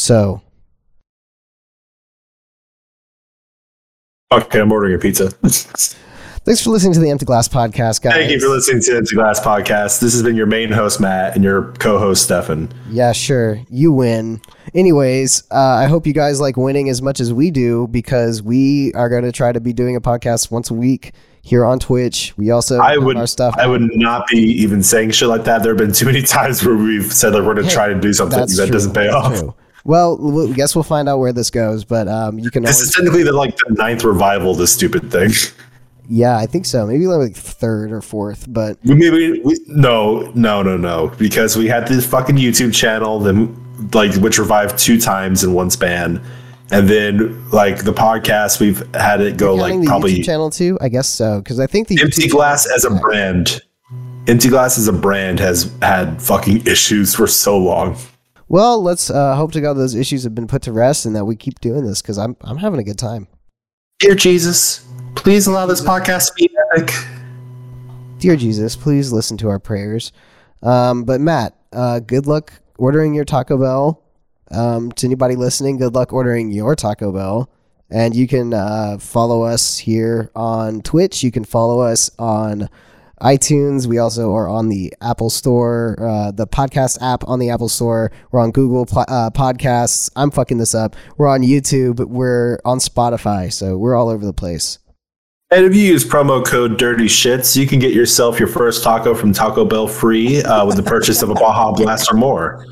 So, 0.00 0.42
Okay, 4.32 4.60
I'm 4.60 4.70
ordering 4.72 4.94
a 4.94 4.98
pizza. 4.98 5.30
thanks 5.30 6.60
for 6.62 6.70
listening 6.70 6.92
to 6.94 7.00
the 7.00 7.08
Empty 7.10 7.24
Glass 7.24 7.48
podcast, 7.48 8.02
guys. 8.02 8.12
Thank 8.14 8.30
you 8.32 8.40
for 8.40 8.48
listening 8.48 8.82
to 8.82 8.90
the 8.90 8.96
Empty 8.98 9.14
Glass 9.14 9.38
Podcast. 9.40 10.00
This 10.00 10.12
has 10.12 10.22
been 10.24 10.34
your 10.36 10.46
main 10.46 10.70
host, 10.70 11.00
Matt, 11.00 11.36
and 11.36 11.44
your 11.44 11.72
co 11.78 11.98
host, 11.98 12.24
Stefan. 12.24 12.68
Yeah, 12.90 13.12
sure. 13.12 13.60
You 13.70 13.92
win. 13.92 14.40
Anyways, 14.74 15.44
uh, 15.52 15.54
I 15.56 15.86
hope 15.86 16.06
you 16.08 16.12
guys 16.12 16.40
like 16.40 16.56
winning 16.56 16.88
as 16.90 17.00
much 17.00 17.20
as 17.20 17.32
we 17.32 17.50
do 17.52 17.86
because 17.86 18.42
we 18.42 18.92
are 18.94 19.08
going 19.08 19.22
to 19.24 19.32
try 19.32 19.52
to 19.52 19.60
be 19.60 19.72
doing 19.72 19.94
a 19.96 20.00
podcast 20.00 20.50
once 20.50 20.70
a 20.70 20.74
week 20.74 21.12
here 21.42 21.64
on 21.64 21.78
Twitch. 21.78 22.34
We 22.36 22.50
also 22.50 22.78
I 22.78 22.98
would, 22.98 23.16
our 23.16 23.28
stuff. 23.28 23.54
I 23.56 23.68
would 23.68 23.88
not 23.94 24.26
be 24.26 24.38
even 24.40 24.82
saying 24.82 25.12
shit 25.12 25.28
like 25.28 25.44
that. 25.44 25.62
There 25.62 25.72
have 25.72 25.78
been 25.78 25.92
too 25.92 26.06
many 26.06 26.20
times 26.36 26.62
where 26.64 26.76
we've 26.76 27.10
said 27.12 27.32
like 27.32 27.44
we're 27.44 27.54
going 27.54 27.64
to 27.68 27.70
Hey, 27.70 27.74
try 27.74 27.88
to 27.88 27.98
do 28.00 28.12
something 28.12 28.38
that 28.40 28.48
That's 28.50 28.70
doesn't 28.70 28.92
pay 28.92 29.04
That's 29.04 29.14
off. 29.14 29.38
true. 29.38 29.54
Well, 29.86 30.18
we 30.18 30.52
guess 30.52 30.74
we'll 30.74 30.82
find 30.82 31.08
out 31.08 31.20
where 31.20 31.32
this 31.32 31.48
goes, 31.48 31.84
but 31.84 32.08
um, 32.08 32.40
you 32.40 32.50
can 32.50 32.64
This 32.64 32.76
always, 32.76 32.88
is 32.88 32.94
technically 32.94 33.22
the 33.22 33.32
like 33.32 33.56
the 33.56 33.74
ninth 33.74 34.02
revival. 34.02 34.50
of 34.50 34.58
This 34.58 34.72
stupid 34.72 35.12
thing. 35.12 35.30
yeah, 36.08 36.36
I 36.36 36.46
think 36.46 36.66
so. 36.66 36.86
Maybe 36.86 37.06
like 37.06 37.34
third 37.34 37.92
or 37.92 38.02
fourth, 38.02 38.46
but 38.48 38.78
We 38.84 38.96
maybe 38.96 39.40
we, 39.42 39.60
no, 39.68 40.32
no, 40.34 40.60
no, 40.62 40.76
no, 40.76 41.12
because 41.18 41.56
we 41.56 41.68
had 41.68 41.86
this 41.86 42.04
fucking 42.04 42.34
YouTube 42.34 42.74
channel, 42.74 43.20
then 43.20 43.56
like 43.92 44.12
which 44.16 44.38
revived 44.38 44.76
two 44.76 45.00
times 45.00 45.44
in 45.44 45.52
one 45.52 45.70
span, 45.70 46.20
and 46.72 46.88
then 46.88 47.48
like 47.50 47.84
the 47.84 47.92
podcast, 47.92 48.58
we've 48.58 48.84
had 48.92 49.20
it 49.20 49.36
go 49.36 49.54
like 49.54 49.80
the 49.80 49.86
probably 49.86 50.16
YouTube 50.16 50.24
channel 50.24 50.50
too. 50.50 50.76
I 50.80 50.88
guess 50.88 51.08
so 51.08 51.38
because 51.38 51.60
I 51.60 51.68
think 51.68 51.86
the 51.86 52.00
Empty 52.00 52.22
YouTube 52.22 52.30
Glass 52.32 52.66
as 52.74 52.84
a 52.84 52.90
brand. 52.90 53.60
Empty 54.26 54.48
Glass 54.48 54.76
as 54.78 54.88
a 54.88 54.92
brand 54.92 55.38
has 55.38 55.72
had 55.80 56.20
fucking 56.20 56.66
issues 56.66 57.14
for 57.14 57.28
so 57.28 57.56
long. 57.56 57.96
Well, 58.48 58.80
let's 58.80 59.10
uh, 59.10 59.34
hope 59.34 59.52
to 59.52 59.60
God 59.60 59.74
those 59.74 59.94
issues 59.96 60.22
have 60.22 60.34
been 60.34 60.46
put 60.46 60.62
to 60.62 60.72
rest 60.72 61.04
and 61.04 61.16
that 61.16 61.24
we 61.24 61.34
keep 61.34 61.60
doing 61.60 61.84
this 61.84 62.00
because 62.00 62.16
I'm 62.16 62.36
I'm 62.42 62.58
having 62.58 62.78
a 62.78 62.84
good 62.84 62.98
time. 62.98 63.26
Dear 63.98 64.14
Jesus, 64.14 64.86
please 65.16 65.46
allow 65.46 65.66
this 65.66 65.80
podcast 65.80 66.28
to 66.28 66.34
be 66.34 66.50
epic. 66.72 66.94
Dear 68.18 68.36
Jesus, 68.36 68.76
please 68.76 69.12
listen 69.12 69.36
to 69.38 69.48
our 69.48 69.58
prayers. 69.58 70.12
Um, 70.62 71.04
but 71.04 71.20
Matt, 71.20 71.56
uh, 71.72 72.00
good 72.00 72.26
luck 72.26 72.52
ordering 72.78 73.14
your 73.14 73.24
Taco 73.24 73.58
Bell. 73.58 74.02
Um, 74.50 74.92
to 74.92 75.06
anybody 75.06 75.34
listening, 75.34 75.78
good 75.78 75.94
luck 75.94 76.12
ordering 76.12 76.52
your 76.52 76.76
Taco 76.76 77.12
Bell. 77.12 77.50
And 77.90 78.14
you 78.14 78.28
can 78.28 78.54
uh, 78.54 78.98
follow 78.98 79.42
us 79.42 79.78
here 79.78 80.30
on 80.36 80.82
Twitch. 80.82 81.22
You 81.22 81.32
can 81.32 81.44
follow 81.44 81.80
us 81.80 82.10
on 82.18 82.68
iTunes. 83.20 83.86
We 83.86 83.98
also 83.98 84.34
are 84.34 84.48
on 84.48 84.68
the 84.68 84.92
Apple 85.00 85.30
Store, 85.30 85.96
uh, 86.00 86.30
the 86.30 86.46
podcast 86.46 86.98
app 87.00 87.24
on 87.26 87.38
the 87.38 87.50
Apple 87.50 87.68
Store. 87.68 88.12
We're 88.30 88.40
on 88.40 88.50
Google 88.50 88.82
uh, 88.82 89.30
Podcasts. 89.30 90.10
I'm 90.16 90.30
fucking 90.30 90.58
this 90.58 90.74
up. 90.74 90.96
We're 91.16 91.28
on 91.28 91.42
YouTube. 91.42 92.06
We're 92.06 92.58
on 92.64 92.78
Spotify. 92.78 93.52
So 93.52 93.76
we're 93.76 93.94
all 93.94 94.08
over 94.08 94.24
the 94.24 94.32
place. 94.32 94.78
And 95.50 95.64
if 95.64 95.76
you 95.76 95.82
use 95.82 96.04
promo 96.04 96.44
code 96.44 96.76
Dirty 96.76 97.06
Shits, 97.06 97.56
you 97.56 97.66
can 97.66 97.78
get 97.78 97.94
yourself 97.94 98.40
your 98.40 98.48
first 98.48 98.82
taco 98.82 99.14
from 99.14 99.32
Taco 99.32 99.64
Bell 99.64 99.86
free 99.86 100.42
uh, 100.42 100.66
with 100.66 100.76
the 100.76 100.82
purchase 100.82 101.22
of 101.22 101.30
a 101.30 101.34
Baja 101.34 101.72
Blast 101.72 102.10
or 102.10 102.16
more. 102.16 102.66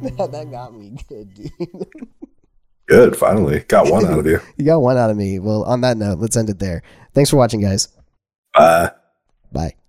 that 0.02 0.48
got 0.50 0.74
me 0.74 0.96
good, 1.08 1.34
dude. 1.34 1.52
Good, 2.86 3.16
finally. 3.16 3.60
Got 3.68 3.88
one 3.88 4.04
out 4.04 4.18
of 4.18 4.26
you. 4.26 4.40
you 4.56 4.64
got 4.64 4.78
one 4.78 4.96
out 4.96 5.10
of 5.10 5.16
me. 5.16 5.38
Well, 5.38 5.62
on 5.62 5.82
that 5.82 5.96
note, 5.96 6.18
let's 6.18 6.36
end 6.36 6.50
it 6.50 6.58
there. 6.58 6.82
Thanks 7.14 7.30
for 7.30 7.36
watching, 7.36 7.60
guys. 7.60 7.88
Bye. 8.52 8.90
Bye. 9.52 9.79